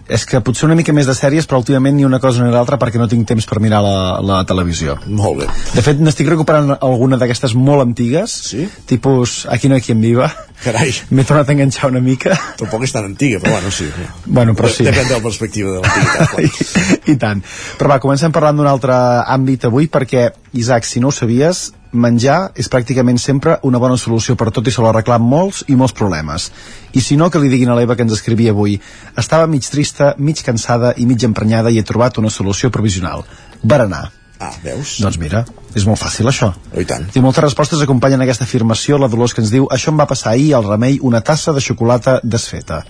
és 0.08 0.24
que 0.24 0.40
potser 0.44 0.66
una 0.66 0.76
mica 0.78 0.94
més 0.96 1.06
de 1.08 1.14
sèries, 1.16 1.46
però 1.46 1.60
últimament 1.60 1.96
ni 1.98 2.06
una 2.06 2.18
cosa 2.22 2.44
ni 2.44 2.52
l'altra 2.52 2.78
perquè 2.80 3.00
no 3.00 3.08
tinc 3.10 3.28
temps 3.28 3.46
per 3.48 3.60
mirar 3.60 3.82
la, 3.84 3.96
la 4.24 4.40
televisió. 4.48 4.96
Molt 5.06 5.42
bé. 5.42 5.48
De 5.74 5.84
fet, 5.84 6.00
n'estic 6.00 6.30
recuperant 6.32 6.74
alguna 6.78 7.18
d'aquestes 7.20 7.54
molt 7.54 7.84
antigues, 7.84 8.34
sí? 8.50 8.66
tipus 8.88 9.44
Aquí 9.52 9.68
no 9.68 9.76
hi 9.76 9.84
quien 9.84 10.00
viva. 10.00 10.30
Carai. 10.64 10.90
M'he 11.14 11.24
tornat 11.28 11.50
a 11.50 11.54
enganxar 11.54 11.92
una 11.92 12.00
mica. 12.02 12.34
Tampoc 12.58 12.82
és 12.88 12.94
tan 12.94 13.06
antiga, 13.06 13.38
però 13.42 13.58
bueno, 13.58 13.70
sí. 13.74 13.86
Bueno, 14.24 14.56
però 14.58 14.72
sí. 14.72 14.86
Depèn 14.88 15.06
de 15.10 15.18
la 15.18 15.22
perspectiva 15.24 15.76
de 15.76 15.82
l'antiguitat. 15.84 16.98
I, 17.08 17.12
I 17.12 17.18
tant. 17.20 17.44
Però 17.78 17.92
va, 17.92 18.00
comencem 18.02 18.34
parlant 18.34 18.58
d'un 18.58 18.70
altre 18.70 18.96
àmbit 19.36 19.68
avui 19.68 19.90
perquè, 19.92 20.30
Isaac, 20.58 20.88
si 20.88 21.04
no 21.04 21.12
ho 21.12 21.14
sabies, 21.14 21.68
menjar 21.92 22.52
és 22.58 22.68
pràcticament 22.68 23.18
sempre 23.18 23.58
una 23.62 23.80
bona 23.80 23.96
solució 23.96 24.36
per 24.36 24.50
tot 24.54 24.66
i 24.68 24.74
se 24.74 24.82
l'arreglar 24.84 25.18
molts 25.22 25.64
i 25.68 25.76
molts 25.76 25.94
problemes. 25.96 26.50
I 26.92 27.00
si 27.00 27.16
no, 27.16 27.30
que 27.30 27.40
li 27.40 27.48
diguin 27.48 27.72
a 27.72 27.78
l'Eva 27.78 27.96
que 27.96 28.04
ens 28.06 28.14
escrivia 28.16 28.52
avui. 28.52 28.78
Estava 29.16 29.46
mig 29.46 29.66
trista, 29.68 30.14
mig 30.18 30.42
cansada 30.44 30.94
i 30.96 31.06
mig 31.06 31.24
emprenyada 31.24 31.70
i 31.70 31.78
he 31.78 31.86
trobat 31.86 32.18
una 32.18 32.30
solució 32.30 32.70
provisional. 32.70 33.24
Berenar. 33.62 34.08
Ah, 34.38 34.52
veus? 34.62 34.98
Doncs 35.02 35.18
mira, 35.18 35.42
és 35.74 35.84
molt 35.88 35.98
fàcil 35.98 36.28
això. 36.30 36.52
Oh, 36.54 36.80
I 36.80 36.86
tant. 36.86 37.08
I 37.10 37.22
moltes 37.24 37.42
respostes 37.42 37.80
acompanyen 37.82 38.22
aquesta 38.22 38.46
afirmació, 38.46 38.98
la 38.98 39.08
Dolors 39.10 39.34
que 39.34 39.42
ens 39.42 39.50
diu 39.50 39.66
això 39.74 39.90
em 39.90 39.98
va 39.98 40.06
passar 40.06 40.36
ahir 40.36 40.52
al 40.54 40.68
remei 40.68 41.00
una 41.02 41.20
tassa 41.26 41.52
de 41.56 41.62
xocolata 41.64 42.20
desfeta. 42.22 42.84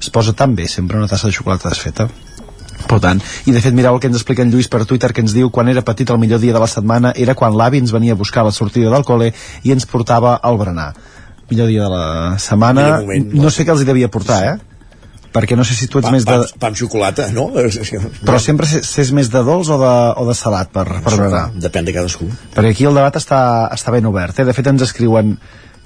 Es 0.00 0.10
posa 0.12 0.34
tan 0.36 0.54
bé 0.56 0.68
sempre 0.68 0.98
una 1.00 1.08
tassa 1.08 1.28
de 1.28 1.36
xocolata 1.36 1.72
desfeta. 1.72 2.08
Per 2.88 2.98
tant, 3.02 3.20
i 3.46 3.52
de 3.54 3.60
fet 3.62 3.76
mireu 3.76 3.94
el 3.94 4.00
que 4.02 4.08
ens 4.10 4.16
explica 4.18 4.42
en 4.46 4.50
Lluís 4.52 4.70
per 4.72 4.84
Twitter 4.88 5.12
que 5.12 5.22
ens 5.24 5.34
diu 5.36 5.50
quan 5.52 5.68
era 5.68 5.84
petit 5.86 6.10
el 6.10 6.18
millor 6.22 6.40
dia 6.42 6.54
de 6.56 6.62
la 6.62 6.70
setmana 6.70 7.12
era 7.16 7.36
quan 7.38 7.56
l'avi 7.56 7.82
ens 7.82 7.92
venia 7.94 8.16
a 8.16 8.18
buscar 8.18 8.42
a 8.42 8.48
la 8.48 8.56
sortida 8.56 8.90
del 8.90 9.06
col·le 9.06 9.30
i 9.62 9.74
ens 9.74 9.86
portava 9.86 10.36
al 10.36 10.58
berenar 10.58 10.92
millor 11.50 11.68
dia 11.68 11.86
de 11.86 11.90
la 11.92 12.38
setmana 12.38 12.88
moment, 13.02 13.32
no 13.34 13.50
sé 13.50 13.66
què 13.66 13.74
els 13.74 13.82
hi 13.82 13.88
devia 13.88 14.10
portar, 14.12 14.40
eh? 14.54 14.58
perquè 15.34 15.56
no 15.58 15.64
sé 15.66 15.76
si 15.78 15.86
tu 15.90 16.00
ets 16.00 16.08
Pa, 16.08 16.12
més 16.14 16.26
de... 16.26 16.36
pa, 16.42 16.58
pa 16.62 16.70
amb 16.70 16.78
xocolata, 16.78 17.28
no? 17.34 17.48
Però 18.26 18.38
sempre 18.42 18.68
s'és 18.70 19.12
més 19.16 19.30
de 19.30 19.42
dolç 19.46 19.70
o 19.70 19.78
de, 19.80 19.94
o 20.18 20.26
de 20.28 20.36
salat 20.38 20.72
per, 20.74 20.86
per 21.04 21.16
berenar? 21.16 21.44
Depèn 21.54 21.86
de 21.86 21.94
cadascú. 21.94 22.28
Perquè 22.54 22.74
aquí 22.74 22.88
el 22.90 22.98
debat 22.98 23.18
està, 23.20 23.42
està 23.74 23.94
ben 23.94 24.08
obert. 24.10 24.42
Eh? 24.42 24.48
De 24.48 24.56
fet, 24.56 24.70
ens 24.72 24.86
escriuen 24.86 25.36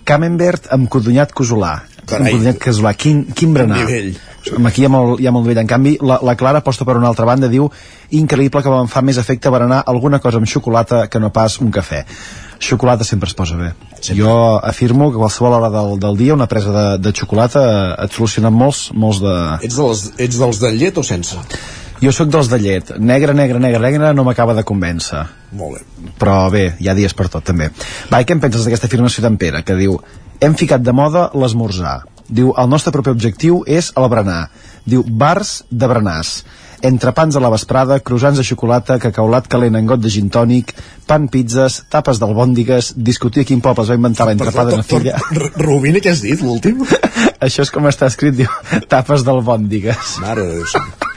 Camembert 0.04 0.68
amb 0.74 0.88
codonyat 0.92 1.32
cosolà. 1.32 1.78
Carai. 2.06 2.30
Amb 2.30 2.38
codonyat 2.38 2.62
cosolà. 2.62 2.94
Quin, 2.98 3.24
quin 3.34 3.52
berenar. 3.56 3.82
nivell. 3.84 4.14
Aquí 4.68 4.82
hi 4.82 4.86
ha, 4.86 4.90
molt, 4.92 5.20
hi 5.20 5.28
ha 5.28 5.32
molt 5.32 5.46
nivell. 5.46 5.62
En 5.62 5.68
canvi, 5.70 5.94
la, 6.04 6.18
la 6.24 6.34
Clara 6.36 6.60
aposta 6.60 6.84
per 6.84 6.98
una 7.00 7.08
altra 7.08 7.26
banda, 7.28 7.48
diu 7.48 7.70
increïble 8.14 8.60
que 8.62 8.72
em 8.80 8.90
fa 8.92 9.02
més 9.02 9.18
efecte 9.20 9.52
berenar 9.52 9.82
alguna 9.88 10.20
cosa 10.20 10.40
amb 10.40 10.50
xocolata 10.50 11.06
que 11.08 11.22
no 11.22 11.32
pas 11.32 11.56
un 11.64 11.72
cafè. 11.72 12.02
Xocolata 12.64 13.04
sempre 13.08 13.28
es 13.30 13.36
posa 13.36 13.56
bé. 13.60 13.72
Sempre. 14.00 14.18
Jo 14.20 14.58
afirmo 14.62 15.10
que 15.10 15.18
a 15.18 15.24
qualsevol 15.24 15.56
hora 15.56 15.70
del, 15.72 15.96
del 16.00 16.20
dia 16.20 16.36
una 16.36 16.48
presa 16.50 16.74
de, 16.74 16.84
de 17.04 17.14
xocolata 17.16 17.64
et 18.04 18.12
soluciona 18.12 18.52
molts, 18.52 18.90
molts 18.92 19.22
de... 19.24 19.34
Ets 19.64 19.80
dels, 19.80 20.04
ets 20.28 20.42
dels 20.42 20.60
de 20.60 20.74
llet 20.76 21.00
o 21.00 21.06
sense? 21.06 21.40
Jo 22.02 22.12
sóc 22.12 22.30
dels 22.32 22.50
de 22.50 22.58
llet. 22.58 22.94
Negre, 22.98 23.34
negre, 23.36 23.60
negre, 23.62 23.80
negre 23.82 24.12
no 24.16 24.24
m'acaba 24.26 24.56
de 24.56 24.64
convèncer. 24.66 25.22
Molt 25.54 25.78
bé. 25.78 26.10
Però 26.18 26.38
bé, 26.50 26.64
hi 26.80 26.90
ha 26.90 26.96
dies 26.96 27.14
per 27.14 27.28
tot, 27.30 27.44
també. 27.46 27.70
Va, 28.10 28.20
i 28.20 28.26
què 28.26 28.34
en 28.34 28.42
penses 28.42 28.66
d'aquesta 28.66 28.90
afirmació 28.90 29.22
d'en 29.24 29.38
Pere, 29.40 29.62
que 29.62 29.78
diu 29.78 30.00
hem 30.42 30.56
ficat 30.58 30.82
de 30.82 30.92
moda 30.92 31.28
l'esmorzar. 31.38 32.02
Diu, 32.24 32.54
el 32.56 32.68
nostre 32.72 32.92
propi 32.92 33.12
objectiu 33.12 33.62
és 33.68 33.92
el 34.00 34.08
berenar. 34.10 34.46
Diu, 34.88 35.04
bars 35.04 35.62
de 35.70 35.88
berenars. 35.88 36.38
Entrepans 36.84 37.36
a 37.36 37.40
la 37.40 37.48
vesprada, 37.52 38.00
croissants 38.04 38.40
de 38.40 38.44
xocolata, 38.44 38.98
cacaulat 39.00 39.46
calent 39.48 39.78
en 39.78 39.86
got 39.88 40.02
de 40.04 40.10
gin 40.12 40.28
tònic, 40.32 40.74
pan 41.08 41.30
pizzas, 41.32 41.78
tapes 41.92 42.20
d'albòndigues, 42.20 42.92
discutir 42.96 43.46
quin 43.48 43.62
poble 43.64 43.86
es 43.86 43.94
va 43.94 43.96
inventar 44.00 44.28
l'entrepà 44.28 44.66
de 44.68 44.76
la 44.82 44.84
filla. 44.84 45.16
Rubina, 45.56 46.04
què 46.04 46.12
has 46.12 46.24
dit, 46.24 46.44
l'últim? 46.44 46.84
Això 47.44 47.64
és 47.64 47.72
com 47.72 47.88
està 47.88 48.12
escrit, 48.12 48.36
diu, 48.36 48.52
tapes 48.92 49.24
d'albòndigues. 49.24 50.18
Mare 50.24 50.44
de 50.50 50.62
Déu. 50.64 51.12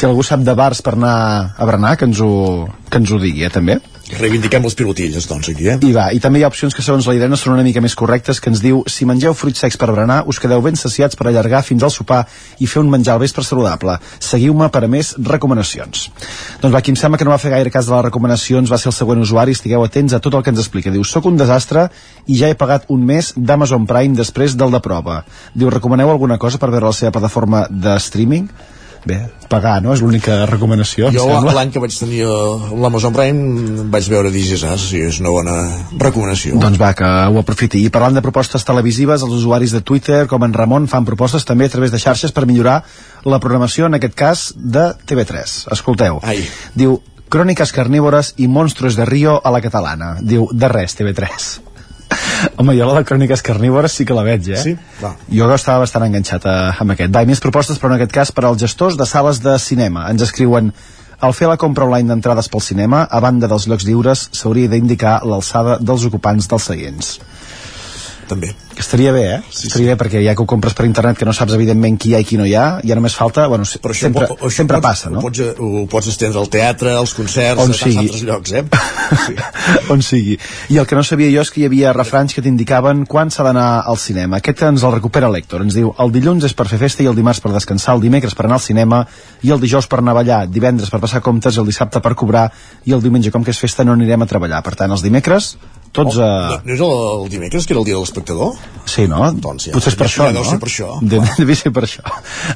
Si 0.00 0.06
algú 0.08 0.22
sap 0.24 0.40
de 0.40 0.54
bars 0.56 0.78
per 0.80 0.94
anar 0.94 1.14
a 1.60 1.66
berenar, 1.68 1.90
que 2.00 2.06
ens 2.08 2.22
ho, 2.24 2.64
que 2.88 2.96
ens 2.96 3.10
ho 3.12 3.18
digui, 3.20 3.42
eh, 3.44 3.50
també. 3.52 3.74
Reivindiquem 4.16 4.64
les 4.64 4.74
pilotilles, 4.74 5.26
doncs, 5.28 5.50
aquí, 5.52 5.66
eh? 5.68 5.74
I 5.84 5.90
va, 5.92 6.06
i 6.16 6.20
també 6.24 6.40
hi 6.40 6.44
ha 6.46 6.48
opcions 6.48 6.72
que 6.72 6.80
segons 6.80 7.04
la 7.04 7.12
Irene 7.18 7.36
són 7.36 7.52
una 7.52 7.64
mica 7.66 7.82
més 7.84 7.92
correctes, 8.00 8.40
que 8.40 8.48
ens 8.48 8.62
diu 8.64 8.80
si 8.88 9.04
mengeu 9.04 9.36
fruits 9.36 9.60
secs 9.60 9.76
per 9.76 9.90
berenar, 9.90 10.22
us 10.24 10.40
quedeu 10.40 10.64
ben 10.64 10.80
saciats 10.80 11.20
per 11.20 11.26
allargar 11.28 11.60
fins 11.66 11.84
al 11.84 11.92
sopar 11.92 12.22
i 12.56 12.70
fer 12.70 12.80
un 12.80 12.88
menjar 12.88 13.18
al 13.18 13.20
vespre 13.20 13.44
saludable. 13.44 13.98
Seguiu-me 14.24 14.70
per 14.72 14.82
a 14.86 14.90
més 14.96 15.12
recomanacions. 15.18 16.06
Doncs 16.64 16.74
va, 16.78 16.80
qui 16.80 16.96
em 16.96 16.98
sembla 17.02 17.20
que 17.20 17.28
no 17.28 17.36
va 17.36 17.38
fer 17.44 17.52
gaire 17.52 17.76
cas 17.76 17.92
de 17.92 17.94
les 17.98 18.06
recomanacions 18.08 18.72
va 18.72 18.80
ser 18.80 18.88
el 18.94 18.96
següent 19.02 19.20
usuari, 19.20 19.52
estigueu 19.52 19.84
atents 19.84 20.16
a 20.16 20.24
tot 20.24 20.40
el 20.40 20.48
que 20.48 20.56
ens 20.56 20.64
explica. 20.64 20.96
Diu, 20.96 21.04
soc 21.04 21.28
un 21.28 21.36
desastre 21.36 21.90
i 22.24 22.40
ja 22.40 22.48
he 22.48 22.56
pagat 22.56 22.88
un 22.88 23.04
mes 23.04 23.34
d'Amazon 23.36 23.84
Prime 23.84 24.16
després 24.16 24.56
del 24.56 24.72
de 24.72 24.80
prova. 24.80 25.20
Diu, 25.52 25.68
recomaneu 25.68 26.08
alguna 26.08 26.40
cosa 26.40 26.56
per 26.56 26.72
veure 26.72 26.88
la 26.88 26.96
seva 27.04 27.12
plataforma 27.20 27.66
de 27.68 28.00
streaming? 28.00 28.48
Bé, 29.06 29.18
pagar, 29.50 29.78
no? 29.82 29.92
És 29.94 30.02
l'única 30.04 30.44
recomanació, 30.48 31.10
Jo 31.14 31.26
l'any 31.46 31.72
que 31.74 31.82
vaig 31.82 31.96
tenir 31.96 32.22
eh, 32.26 32.70
l'Amazon 32.80 33.14
Prime 33.16 33.86
vaig 33.92 34.08
veure 34.12 34.32
This 34.32 34.54
Is 34.56 34.64
Us, 34.66 34.86
i 34.96 35.02
és 35.08 35.20
una 35.22 35.32
bona 35.34 35.56
recomanació. 36.00 36.58
Doncs 36.60 36.80
va, 36.80 36.92
que 36.96 37.06
ho 37.06 37.40
aprofiti. 37.40 37.84
I 37.84 37.92
parlant 37.94 38.18
de 38.18 38.24
propostes 38.24 38.66
televisives, 38.66 39.24
els 39.26 39.36
usuaris 39.40 39.74
de 39.76 39.82
Twitter, 39.86 40.24
com 40.30 40.44
en 40.46 40.56
Ramon, 40.56 40.88
fan 40.90 41.08
propostes 41.08 41.46
també 41.48 41.68
a 41.68 41.74
través 41.74 41.94
de 41.94 42.02
xarxes 42.02 42.34
per 42.36 42.46
millorar 42.50 42.80
la 43.24 43.40
programació, 43.42 43.86
en 43.86 43.98
aquest 44.00 44.16
cas, 44.18 44.50
de 44.56 44.90
TV3. 45.06 45.60
Escolteu. 45.76 46.20
Ai. 46.24 46.44
Diu, 46.74 47.00
Cròniques 47.30 47.70
carnívores 47.70 48.32
i 48.42 48.48
monstruos 48.50 48.96
de 48.98 49.04
Rio 49.06 49.36
a 49.38 49.52
la 49.54 49.60
catalana. 49.62 50.16
Diu, 50.18 50.48
de 50.50 50.70
res, 50.72 50.96
TV3. 50.98 51.69
Home, 52.56 52.74
jo 52.78 52.86
la 52.88 53.00
de 53.00 53.06
Cròniques 53.08 53.42
Carnívores 53.44 53.96
sí 53.96 54.06
que 54.08 54.16
la 54.16 54.24
veig, 54.26 54.48
eh? 54.52 54.60
Sí? 54.62 54.76
Va. 55.00 55.14
Jo 55.32 55.48
estava 55.54 55.82
bastant 55.84 56.06
enganxat 56.06 56.46
a, 56.48 56.56
amb 56.80 56.94
aquest. 56.94 57.12
Va, 57.14 57.24
més 57.28 57.42
propostes, 57.42 57.80
però 57.80 57.92
en 57.92 57.98
aquest 57.98 58.14
cas 58.16 58.32
per 58.36 58.46
als 58.48 58.62
gestors 58.62 58.96
de 59.00 59.06
sales 59.08 59.42
de 59.44 59.58
cinema. 59.62 60.06
Ens 60.12 60.24
escriuen 60.28 60.72
al 61.20 61.34
fer 61.36 61.50
la 61.50 61.58
compra 61.60 61.84
online 61.84 62.08
d'entrades 62.08 62.48
pel 62.48 62.62
cinema, 62.64 63.02
a 63.04 63.20
banda 63.20 63.48
dels 63.50 63.66
llocs 63.68 63.84
lliures, 63.84 64.28
s'hauria 64.32 64.70
d'indicar 64.72 65.18
l'alçada 65.28 65.76
dels 65.80 66.06
ocupants 66.08 66.48
dels 66.48 66.68
seients. 66.70 67.18
També. 68.30 68.52
Que 68.74 68.84
estaria 68.84 69.10
bé, 69.10 69.22
eh? 69.34 69.38
Sí, 69.50 69.66
estaria 69.66 69.88
sí. 69.88 69.90
bé 69.90 69.96
perquè 69.98 70.20
ja 70.22 70.36
que 70.38 70.44
ho 70.44 70.46
compres 70.48 70.76
per 70.78 70.84
internet 70.86 71.18
que 71.18 71.26
no 71.26 71.32
saps 71.34 71.56
evidentment 71.56 71.96
qui 71.98 72.12
hi 72.12 72.14
ha 72.14 72.20
i 72.22 72.26
qui 72.28 72.38
no 72.38 72.46
hi 72.46 72.54
ha, 72.54 72.66
ja 72.86 72.94
només 72.94 73.16
falta, 73.18 73.48
bueno, 73.50 73.66
Però 73.66 73.94
això 73.94 74.06
sempre, 74.06 74.28
ho, 74.30 74.36
ho, 74.46 74.50
sempre 74.54 74.78
pots, 74.78 74.86
passa, 74.86 75.10
no? 75.10 75.18
Ho 75.18 75.24
pots, 75.26 75.40
ho 75.58 75.82
pots 75.90 76.10
estendre 76.12 76.38
al 76.38 76.50
teatre, 76.52 76.92
als 76.94 77.14
concerts, 77.16 77.62
On 77.64 77.74
a 77.74 77.76
sigui. 77.76 77.98
altres 78.04 78.22
llocs, 78.28 78.52
eh? 78.54 78.62
Sí. 79.24 79.34
on 79.94 80.04
sigui. 80.06 80.36
I 80.70 80.78
el 80.78 80.86
que 80.86 80.98
no 80.98 81.02
sabia 81.06 81.32
jo 81.34 81.42
és 81.42 81.50
que 81.50 81.64
hi 81.64 81.66
havia 81.66 81.94
refranys 81.96 82.36
que 82.36 82.44
t'indicaven 82.46 83.02
quan 83.10 83.34
s'ha 83.34 83.46
d'anar 83.46 83.66
al 83.90 83.98
cinema. 83.98 84.38
Aquest 84.38 84.62
ens 84.68 84.86
el 84.86 84.94
recupera 84.94 85.32
l'Hèctor. 85.32 85.66
Ens 85.66 85.74
diu, 85.80 85.90
el 85.98 86.14
dilluns 86.14 86.46
és 86.46 86.54
per 86.54 86.68
fer 86.70 86.78
festa 86.84 87.02
i 87.02 87.10
el 87.10 87.18
dimarts 87.18 87.42
per 87.42 87.50
descansar, 87.56 87.98
el 87.98 88.06
dimecres 88.06 88.38
per 88.38 88.46
anar 88.46 88.60
al 88.60 88.64
cinema 88.64 89.02
i 89.42 89.50
el 89.50 89.60
dijous 89.62 89.90
per 89.90 89.98
anar 90.04 90.14
a 90.14 90.20
ballar, 90.22 90.40
divendres 90.46 90.94
per 90.94 91.02
passar 91.02 91.24
comptes 91.26 91.58
el 91.58 91.66
dissabte 91.66 92.02
per 92.04 92.14
cobrar 92.14 92.46
i 92.86 92.94
el 92.94 93.02
diumenge, 93.02 93.34
com 93.34 93.42
que 93.42 93.50
és 93.50 93.58
festa, 93.58 93.84
no 93.84 93.98
anirem 93.98 94.22
a 94.22 94.30
treballar. 94.30 94.62
Per 94.62 94.76
tant, 94.78 94.94
els 94.94 95.02
dimecres, 95.02 95.56
tots 95.92 96.18
Oh, 96.18 96.24
a... 96.24 96.60
no 96.64 96.74
és 96.74 96.82
el, 96.86 96.92
el 97.24 97.30
dimecres, 97.32 97.66
que 97.66 97.74
era 97.74 97.80
el 97.82 97.86
dia 97.88 97.96
de 97.96 98.02
l'espectador? 98.02 98.52
Sí, 98.86 99.06
no? 99.10 99.24
Doncs 99.32 99.68
ja, 99.68 99.72
Potser 99.74 99.92
és 99.94 99.98
per 99.98 100.06
això, 100.06 100.28
deu 100.36 100.44
no? 100.44 100.50
ser 100.50 100.60
per 100.62 100.70
això. 100.70 100.90
De, 101.02 101.22
devia 101.38 101.58
ser 101.58 101.72
per 101.74 101.86
això. 101.88 102.04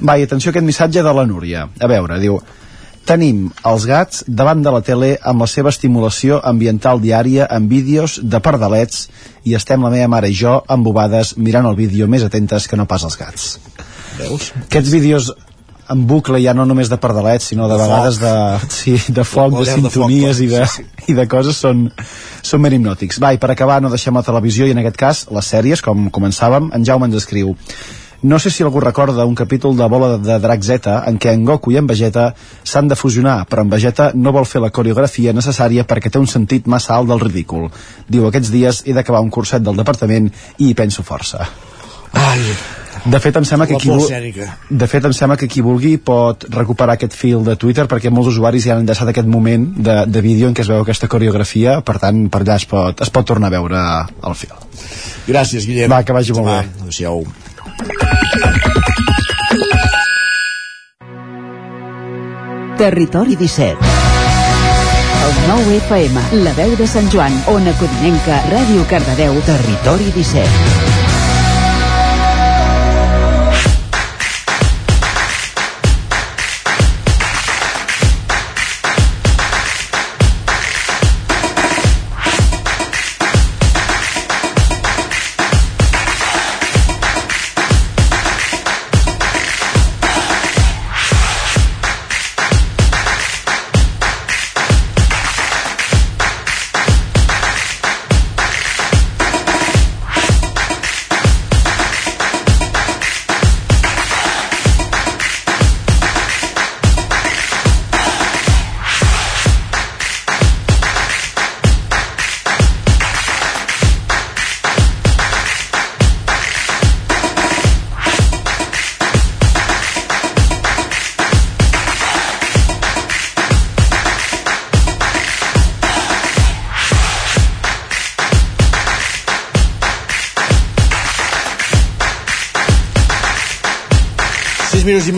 Va, 0.01 0.19
i 0.19 0.29
atenció 0.29 0.51
a 0.51 0.55
aquest 0.55 0.69
missatge 0.69 1.03
de 1.03 1.17
la 1.21 1.27
Núria. 1.31 1.69
A 1.81 1.91
veure, 1.91 2.21
diu... 2.23 2.39
Tenim 3.05 3.51
els 3.69 3.85
gats 3.85 4.23
davant 4.25 4.63
de 4.65 4.71
la 4.73 4.79
tele 4.81 5.11
amb 5.29 5.45
la 5.45 5.47
seva 5.53 5.69
estimulació 5.69 6.39
ambiental 6.41 7.03
diària 7.03 7.45
amb 7.53 7.69
vídeos 7.69 8.15
de 8.25 8.41
pardalets 8.41 9.11
i 9.45 9.53
estem 9.59 9.85
la 9.85 9.91
meva 9.93 10.09
mare 10.09 10.31
i 10.33 10.39
jo 10.39 10.55
embobades 10.73 11.35
mirant 11.37 11.69
el 11.69 11.77
vídeo 11.77 12.09
més 12.09 12.25
atentes 12.25 12.65
que 12.65 12.79
no 12.81 12.87
pas 12.89 13.05
els 13.05 13.19
gats. 13.21 13.45
Veus? 14.17 14.55
Aquests 14.63 14.95
vídeos 14.95 15.29
en 15.91 16.07
bucle 16.09 16.41
ja 16.43 16.55
no 16.57 16.65
només 16.69 16.89
de 16.89 16.99
pardalets 17.01 17.51
sinó 17.53 17.69
de, 17.69 17.77
De 17.77 17.83
vegades 17.83 18.21
foc. 18.21 18.25
de, 18.25 18.71
sí, 18.73 18.95
de 19.13 19.25
foc, 19.25 19.57
de 19.59 19.65
llar 19.67 19.77
de 19.77 19.91
foc, 19.91 19.93
sintonies 19.93 20.41
i, 20.41 20.49
de, 20.53 20.63
sí, 20.71 20.87
i 21.13 21.17
de 21.19 21.27
coses 21.29 21.59
són, 21.61 21.89
són 22.43 22.63
ben 22.65 22.79
hipnòtics. 22.79 23.21
Va, 23.21 23.35
i 23.35 23.43
per 23.43 23.51
acabar 23.53 23.81
no 23.83 23.93
deixem 23.93 24.15
la 24.17 24.25
televisió 24.27 24.67
i 24.67 24.73
en 24.73 24.81
aquest 24.85 24.97
cas 25.01 25.27
les 25.35 25.53
sèries, 25.57 25.83
com 25.85 26.09
començàvem, 26.15 26.71
en 26.75 26.89
Jaume 26.89 27.11
ens 27.11 27.21
escriu 27.21 27.55
no 28.25 28.39
sé 28.39 28.49
si 28.49 28.63
algú 28.65 28.81
recorda 28.81 29.27
un 29.29 29.35
capítol 29.35 29.77
de 29.77 29.85
Bola 29.85 30.17
de 30.17 30.39
Drac 30.41 30.63
Z 30.65 30.89
en 31.11 31.19
què 31.21 31.35
en 31.37 31.43
Goku 31.45 31.75
i 31.75 31.77
en 31.77 31.87
Vegeta 31.87 32.31
s'han 32.65 32.89
de 32.89 32.97
fusionar, 32.97 33.43
però 33.45 33.67
en 33.67 33.69
Vegeta 33.69 34.13
no 34.15 34.33
vol 34.33 34.47
fer 34.49 34.63
la 34.65 34.71
coreografia 34.73 35.35
necessària 35.37 35.85
perquè 35.85 36.09
té 36.09 36.23
un 36.23 36.27
sentit 36.27 36.65
massa 36.67 36.95
alt 36.97 37.11
del 37.13 37.21
ridícul. 37.21 37.69
Diu, 38.09 38.25
aquests 38.31 38.49
dies 38.55 38.81
he 38.89 38.97
d'acabar 38.97 39.21
un 39.21 39.29
curset 39.29 39.61
del 39.61 39.77
departament 39.77 40.31
i 40.57 40.71
hi 40.71 40.79
penso 40.79 41.05
força. 41.05 41.45
Ai, 42.17 42.41
De 43.05 43.19
fet, 43.21 43.37
em 43.37 43.45
sembla 43.45 43.67
que 43.69 43.77
qui, 43.77 43.89
por 43.91 43.99
vul- 43.99 44.07
escènica. 44.09 44.47
de 44.71 44.87
fet, 44.89 45.05
em 45.05 45.13
sembla 45.13 45.37
que 45.37 45.47
qui 45.47 45.61
vulgui 45.61 45.99
pot 45.99 46.47
recuperar 46.49 46.95
aquest 46.97 47.13
fil 47.13 47.45
de 47.45 47.55
Twitter 47.61 47.85
perquè 47.91 48.09
molts 48.11 48.31
usuaris 48.33 48.65
ja 48.65 48.73
han 48.79 48.81
enllaçat 48.87 49.11
aquest 49.13 49.29
moment 49.29 49.67
de, 49.77 49.99
de 50.07 50.21
vídeo 50.25 50.49
en 50.49 50.55
què 50.57 50.65
es 50.65 50.69
veu 50.73 50.81
aquesta 50.81 51.09
coreografia, 51.13 51.81
per 51.85 51.99
tant, 52.01 52.29
per 52.33 52.41
allà 52.41 52.57
es 52.57 52.65
pot, 52.71 53.05
es 53.05 53.11
pot 53.13 53.27
tornar 53.29 53.53
a 53.53 53.57
veure 53.59 53.83
el 54.31 54.35
fil. 54.35 54.57
Gràcies, 55.29 55.67
Guillem. 55.69 55.91
Va, 55.93 56.01
que 56.03 56.17
vagi 56.17 56.33
molt 56.33 56.49
Va, 56.49 56.61
bé. 56.63 56.69
Adéu-siau. 56.81 57.27
Territori 62.77 63.37
17. 63.37 63.77
El 65.25 65.49
9 65.49 65.77
FM, 65.87 66.21
la 66.45 66.53
veu 66.59 66.75
de 66.77 66.87
Sant 66.87 67.09
Joan, 67.13 67.33
Ona 67.49 67.73
Codinenca, 67.79 68.41
Ràdio 68.51 68.85
Cardedeu, 68.91 69.39
Territori 69.47 70.11
17. 70.17 70.94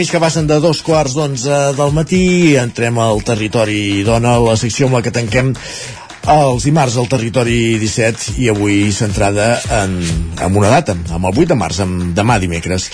Mig 0.06 0.12
que 0.14 0.20
passen 0.22 0.46
de 0.46 0.60
dos 0.62 0.84
quarts 0.86 1.16
d'onze 1.18 1.56
del 1.74 1.90
matí. 1.90 2.54
Entrem 2.60 3.00
al 3.02 3.24
territori 3.26 4.04
dona, 4.06 4.36
la 4.38 4.54
secció 4.54 4.86
amb 4.86 4.94
la 4.94 5.00
que 5.02 5.10
tanquem 5.10 5.50
els 6.30 6.66
dimarts 6.68 6.94
al 6.94 7.08
territori 7.10 7.74
17 7.82 8.36
i 8.38 8.46
avui 8.52 8.92
centrada 8.94 9.48
en, 9.80 9.98
en 10.46 10.60
una 10.62 10.70
data, 10.70 10.94
amb 11.10 11.26
el 11.26 11.42
8 11.42 11.50
de 11.50 11.58
març, 11.58 11.82
amb 11.82 12.14
demà 12.14 12.38
dimecres. 12.38 12.86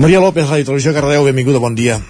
Maria 0.00 0.24
López, 0.24 0.48
Ràdio 0.48 0.70
Televisió, 0.70 0.96
Cardeu, 0.96 1.28
benvinguda, 1.28 1.60
bon 1.60 1.76
dia. 1.76 2.00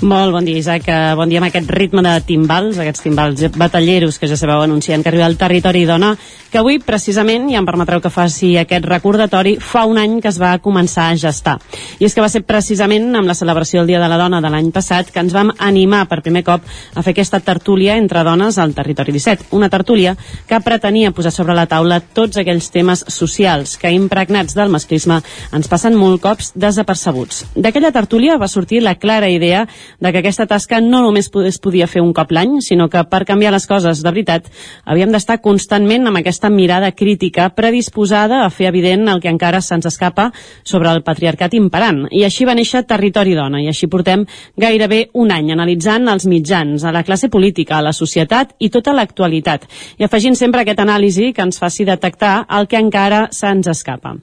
Molt 0.00 0.32
bon 0.32 0.46
dia, 0.46 0.56
Isaac. 0.56 0.86
Eh, 0.88 1.14
Bon 1.14 1.28
dia 1.28 1.42
amb 1.42 1.50
aquest 1.50 1.68
ritme 1.68 2.00
de 2.00 2.14
timbals, 2.24 2.78
aquests 2.80 3.02
timbals 3.04 3.42
batalleros 3.52 4.16
que 4.18 4.28
ja 4.30 4.36
sabeu 4.38 4.62
anunciant 4.62 5.02
que 5.02 5.10
arriba 5.10 5.26
al 5.26 5.36
territori 5.36 5.84
dona, 5.84 6.14
que 6.50 6.56
avui, 6.56 6.78
precisament, 6.80 7.50
i 7.50 7.56
em 7.58 7.66
permetreu 7.68 8.00
que 8.00 8.08
faci 8.10 8.54
aquest 8.56 8.86
recordatori, 8.88 9.58
fa 9.60 9.84
un 9.84 9.98
any 10.00 10.16
que 10.22 10.30
es 10.32 10.38
va 10.40 10.54
començar 10.58 11.10
a 11.10 11.18
gestar. 11.20 11.58
I 12.00 12.06
és 12.08 12.14
que 12.16 12.24
va 12.24 12.30
ser 12.32 12.40
precisament 12.48 13.12
amb 13.14 13.28
la 13.28 13.36
celebració 13.36 13.80
del 13.82 13.92
Dia 13.92 14.00
de 14.00 14.08
la 14.08 14.16
Dona 14.16 14.40
de 14.40 14.48
l'any 14.48 14.70
passat 14.72 15.10
que 15.12 15.20
ens 15.20 15.34
vam 15.36 15.52
animar 15.58 16.06
per 16.08 16.22
primer 16.24 16.42
cop 16.48 16.64
a 16.64 17.04
fer 17.04 17.12
aquesta 17.12 17.42
tertúlia 17.44 17.98
entre 18.00 18.24
dones 18.24 18.56
al 18.56 18.72
territori 18.72 19.12
17. 19.12 19.50
Una 19.52 19.68
tertúlia 19.68 20.16
que 20.48 20.62
pretenia 20.64 21.12
posar 21.12 21.30
sobre 21.30 21.54
la 21.54 21.66
taula 21.66 22.00
tots 22.00 22.40
aquells 22.40 22.70
temes 22.72 23.04
socials 23.06 23.76
que, 23.76 23.92
impregnats 23.92 24.56
del 24.56 24.72
masclisme, 24.72 25.20
ens 25.52 25.68
passen 25.68 25.94
molt 25.94 26.22
cops 26.24 26.54
desapercebuts. 26.56 27.44
D'aquella 27.54 27.92
tertúlia 27.92 28.40
va 28.40 28.48
sortir 28.48 28.80
la 28.80 28.96
clara 28.96 29.28
idea 29.28 29.66
de 29.98 30.12
que 30.12 30.22
aquesta 30.22 30.46
tasca 30.46 30.80
no 30.80 31.02
només 31.02 31.30
es 31.46 31.58
podia 31.58 31.88
fer 31.90 32.02
un 32.02 32.12
cop 32.12 32.30
l'any, 32.32 32.60
sinó 32.62 32.88
que 32.88 33.02
per 33.10 33.24
canviar 33.26 33.52
les 33.52 33.66
coses 33.66 34.02
de 34.02 34.10
veritat 34.10 34.46
havíem 34.84 35.10
d'estar 35.12 35.40
constantment 35.42 36.06
amb 36.06 36.20
aquesta 36.20 36.50
mirada 36.50 36.92
crítica 36.92 37.48
predisposada 37.56 38.44
a 38.44 38.50
fer 38.50 38.68
evident 38.70 39.08
el 39.08 39.20
que 39.20 39.32
encara 39.32 39.60
se'ns 39.60 39.86
escapa 39.86 40.30
sobre 40.64 40.90
el 40.90 41.02
patriarcat 41.02 41.54
imperant. 41.54 42.06
I 42.10 42.24
així 42.24 42.46
va 42.46 42.54
néixer 42.54 42.84
Territori 42.86 43.34
Dona, 43.34 43.60
i 43.62 43.68
així 43.70 43.88
portem 43.90 44.26
gairebé 44.60 45.08
un 45.14 45.32
any 45.34 45.50
analitzant 45.52 46.08
els 46.08 46.26
mitjans, 46.30 46.84
a 46.84 46.92
la 46.92 47.04
classe 47.04 47.28
política, 47.28 47.78
a 47.78 47.84
la 47.84 47.94
societat 47.96 48.54
i 48.58 48.70
tota 48.70 48.94
l'actualitat, 48.96 49.66
i 49.98 50.06
afegint 50.06 50.36
sempre 50.38 50.62
aquest 50.62 50.80
anàlisi 50.82 51.32
que 51.32 51.44
ens 51.44 51.58
faci 51.60 51.86
detectar 51.88 52.44
el 52.58 52.68
que 52.68 52.80
encara 52.80 53.26
se'ns 53.34 53.70
escapa. 53.70 54.16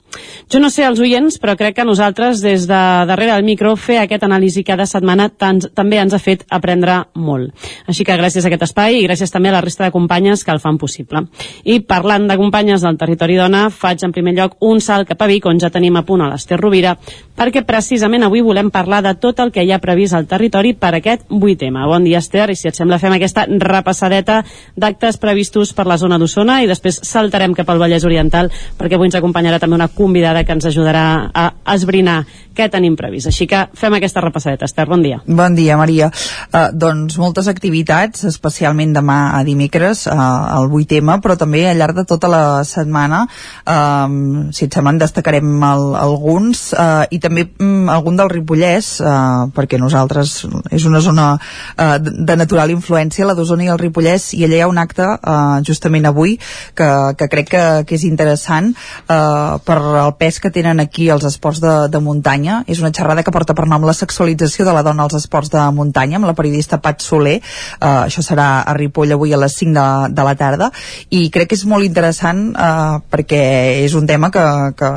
Jo 0.51 0.61
no 0.63 0.69
sé 0.73 0.85
els 0.87 0.99
oients, 1.03 1.39
però 1.41 1.57
crec 1.57 1.77
que 1.77 1.87
nosaltres, 1.87 2.41
des 2.41 2.67
de 2.69 2.81
darrere 3.09 3.33
del 3.35 3.45
micro, 3.45 3.75
fer 3.75 3.99
aquest 4.01 4.23
anàlisi 4.23 4.63
cada 4.67 4.85
setmana 4.89 5.29
tan, 5.29 5.56
també 5.75 5.99
ens 6.01 6.13
ha 6.13 6.19
fet 6.21 6.45
aprendre 6.49 6.99
molt. 7.15 7.53
Així 7.87 8.05
que 8.05 8.17
gràcies 8.17 8.45
a 8.45 8.51
aquest 8.51 8.67
espai 8.69 8.99
i 8.99 9.05
gràcies 9.07 9.33
també 9.33 9.49
a 9.49 9.57
la 9.57 9.61
resta 9.61 9.85
de 9.85 9.93
companyes 9.95 10.43
que 10.43 10.53
el 10.53 10.61
fan 10.63 10.77
possible. 10.77 11.25
I 11.63 11.79
parlant 11.79 12.27
de 12.27 12.37
companyes 12.37 12.83
del 12.85 12.97
territori 12.97 13.37
dona, 13.37 13.67
faig 13.69 14.03
en 14.03 14.13
primer 14.15 14.35
lloc 14.37 14.57
un 14.61 14.81
salt 14.81 15.07
cap 15.09 15.21
a 15.21 15.29
Vic, 15.29 15.45
on 15.45 15.59
ja 15.59 15.71
tenim 15.73 15.97
a 15.97 16.05
punt 16.07 16.21
a 16.21 16.29
l'Ester 16.31 16.59
Rovira, 16.59 16.95
perquè 17.37 17.63
precisament 17.67 18.25
avui 18.25 18.41
volem 18.41 18.71
parlar 18.73 19.03
de 19.05 19.13
tot 19.21 19.39
el 19.43 19.51
que 19.53 19.63
hi 19.63 19.71
ha 19.71 19.81
previst 19.83 20.17
al 20.17 20.27
territori 20.27 20.73
per 20.73 20.95
aquest 20.97 21.27
8M. 21.29 21.83
Bon 21.87 22.03
dia, 22.03 22.21
Ester, 22.23 22.49
i 22.51 22.57
si 22.57 22.69
et 22.69 22.77
sembla 22.77 22.99
fem 23.01 23.13
aquesta 23.17 23.45
repassadeta 23.47 24.41
d'actes 24.75 25.19
previstos 25.21 25.73
per 25.77 25.87
la 25.87 25.99
zona 26.01 26.17
d'Osona 26.17 26.61
i 26.63 26.69
després 26.69 26.99
saltarem 27.05 27.53
cap 27.57 27.69
al 27.69 27.81
Vallès 27.81 28.05
Oriental 28.07 28.49
perquè 28.77 28.97
avui 28.97 29.11
ens 29.11 29.19
acompanyarà 29.19 29.59
també 29.61 29.77
una 29.77 29.89
convidada 29.93 30.43
que 30.43 30.55
ens 30.57 30.65
ajudarà 30.69 31.05
a 31.33 31.47
esbrinar 31.75 32.23
què 32.57 32.69
tenim 32.73 32.95
previst. 32.97 33.29
Així 33.29 33.45
que 33.49 33.67
fem 33.77 33.93
aquesta 33.97 34.23
repassadeta. 34.23 34.65
Ester, 34.65 34.87
bon 34.89 35.03
dia. 35.05 35.21
Bon 35.27 35.46
Bon 35.47 35.55
dia, 35.55 35.77
Maria. 35.79 36.09
Uh, 36.51 36.73
doncs 36.75 37.15
moltes 37.15 37.47
activitats, 37.47 38.25
especialment 38.27 38.91
demà 38.91 39.37
a 39.37 39.45
dimecres, 39.47 40.01
uh, 40.11 40.15
el 40.57 40.65
8M, 40.75 41.21
però 41.23 41.37
també 41.39 41.61
al 41.69 41.77
llarg 41.79 41.95
de 41.95 42.03
tota 42.03 42.27
la 42.27 42.41
setmana, 42.67 43.21
uh, 43.63 44.11
si 44.51 44.65
et 44.65 44.75
sembla, 44.75 44.91
en 44.91 44.99
destacarem 44.99 45.63
el, 45.69 45.85
alguns, 45.95 46.73
uh, 46.75 47.05
i 47.15 47.21
també 47.23 47.45
um, 47.63 47.87
algun 47.93 48.19
del 48.19 48.31
Ripollès, 48.33 48.89
uh, 48.99 49.45
perquè 49.55 49.79
nosaltres 49.79 50.33
és 50.75 50.87
una 50.89 50.99
zona 51.05 51.29
uh, 51.37 51.95
de 52.03 52.35
natural 52.35 52.75
influència, 52.75 53.29
la 53.29 53.37
d'Osona 53.37 53.69
i 53.69 53.71
el 53.71 53.79
Ripollès, 53.79 54.33
i 54.35 54.43
allà 54.43 54.59
hi 54.59 54.65
ha 54.65 54.69
un 54.73 54.83
acte, 54.83 55.07
uh, 55.07 55.63
justament 55.63 56.11
avui, 56.11 56.35
que, 56.75 56.91
que 57.15 57.29
crec 57.31 57.53
que, 57.55 57.63
que 57.87 57.95
és 57.95 58.03
interessant 58.03 58.73
uh, 58.73 59.63
per 59.63 59.79
el 60.03 60.13
pes 60.19 60.41
que 60.43 60.51
tenen 60.51 60.83
aquí 60.83 61.07
els 61.07 61.23
esports 61.31 61.63
de, 61.63 61.77
de 61.87 62.03
muntanya. 62.03 62.65
És 62.67 62.83
una 62.83 62.91
xerrada 62.91 63.23
que 63.23 63.31
porta 63.31 63.55
per 63.55 63.69
nom 63.71 63.87
la 63.87 63.95
sexualització 63.95 64.67
de 64.67 64.75
la 64.75 64.83
dona 64.83 65.07
als 65.07 65.15
esports 65.15 65.26
de 65.27 65.63
muntanya 65.75 66.17
amb 66.17 66.29
la 66.29 66.35
periodista 66.37 66.81
Pat 66.81 67.01
Soler. 67.01 67.37
Uh, 67.81 68.05
això 68.07 68.23
serà 68.25 68.63
a 68.63 68.73
Ripoll 68.77 69.13
avui 69.13 69.33
a 69.33 69.41
les 69.41 69.57
5 69.59 69.73
de, 69.75 69.87
de 70.15 70.27
la 70.27 70.35
tarda. 70.35 70.71
I 71.09 71.29
crec 71.29 71.51
que 71.51 71.59
és 71.59 71.65
molt 71.65 71.85
interessant 71.85 72.49
uh, 72.55 72.99
perquè 73.11 73.43
és 73.83 73.93
un 73.97 74.07
tema 74.07 74.31
que, 74.31 74.45
que 74.77 74.91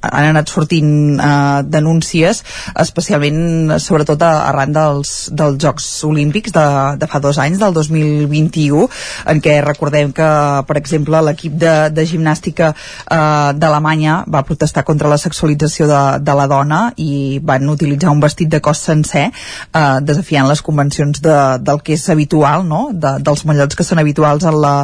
han 0.00 0.30
anat 0.32 0.48
sortint 0.48 1.20
eh, 1.20 1.60
denúncies 1.68 2.42
especialment 2.80 3.76
sobretot 3.82 4.22
arran 4.24 4.72
dels, 4.72 5.28
dels 5.36 5.58
Jocs 5.60 5.88
Olímpics 6.08 6.54
de, 6.54 6.66
de 7.00 7.08
fa 7.10 7.20
dos 7.20 7.38
anys, 7.42 7.60
del 7.60 7.74
2021 7.76 8.86
en 9.30 9.42
què 9.44 9.58
recordem 9.64 10.14
que 10.16 10.30
per 10.68 10.78
exemple 10.80 11.20
l'equip 11.24 11.56
de, 11.60 11.74
de 11.92 12.06
gimnàstica 12.08 12.72
eh, 12.72 13.52
d'Alemanya 13.56 14.22
va 14.30 14.44
protestar 14.46 14.84
contra 14.88 15.10
la 15.10 15.20
sexualització 15.20 15.88
de, 15.90 16.02
de 16.24 16.36
la 16.36 16.48
dona 16.50 16.80
i 16.96 17.38
van 17.44 17.68
utilitzar 17.68 18.12
un 18.14 18.22
vestit 18.24 18.50
de 18.50 18.62
cos 18.64 18.80
sencer 18.90 19.28
eh, 19.28 19.98
desafiant 20.00 20.48
les 20.48 20.64
convencions 20.64 21.20
de, 21.20 21.36
del 21.60 21.82
que 21.84 21.96
és 21.98 22.08
habitual 22.12 22.64
no? 22.68 22.88
de, 22.92 23.16
dels 23.20 23.44
mallots 23.48 23.76
que 23.76 23.86
són 23.86 24.00
habituals 24.00 24.46
en 24.48 24.56
la, 24.60 24.74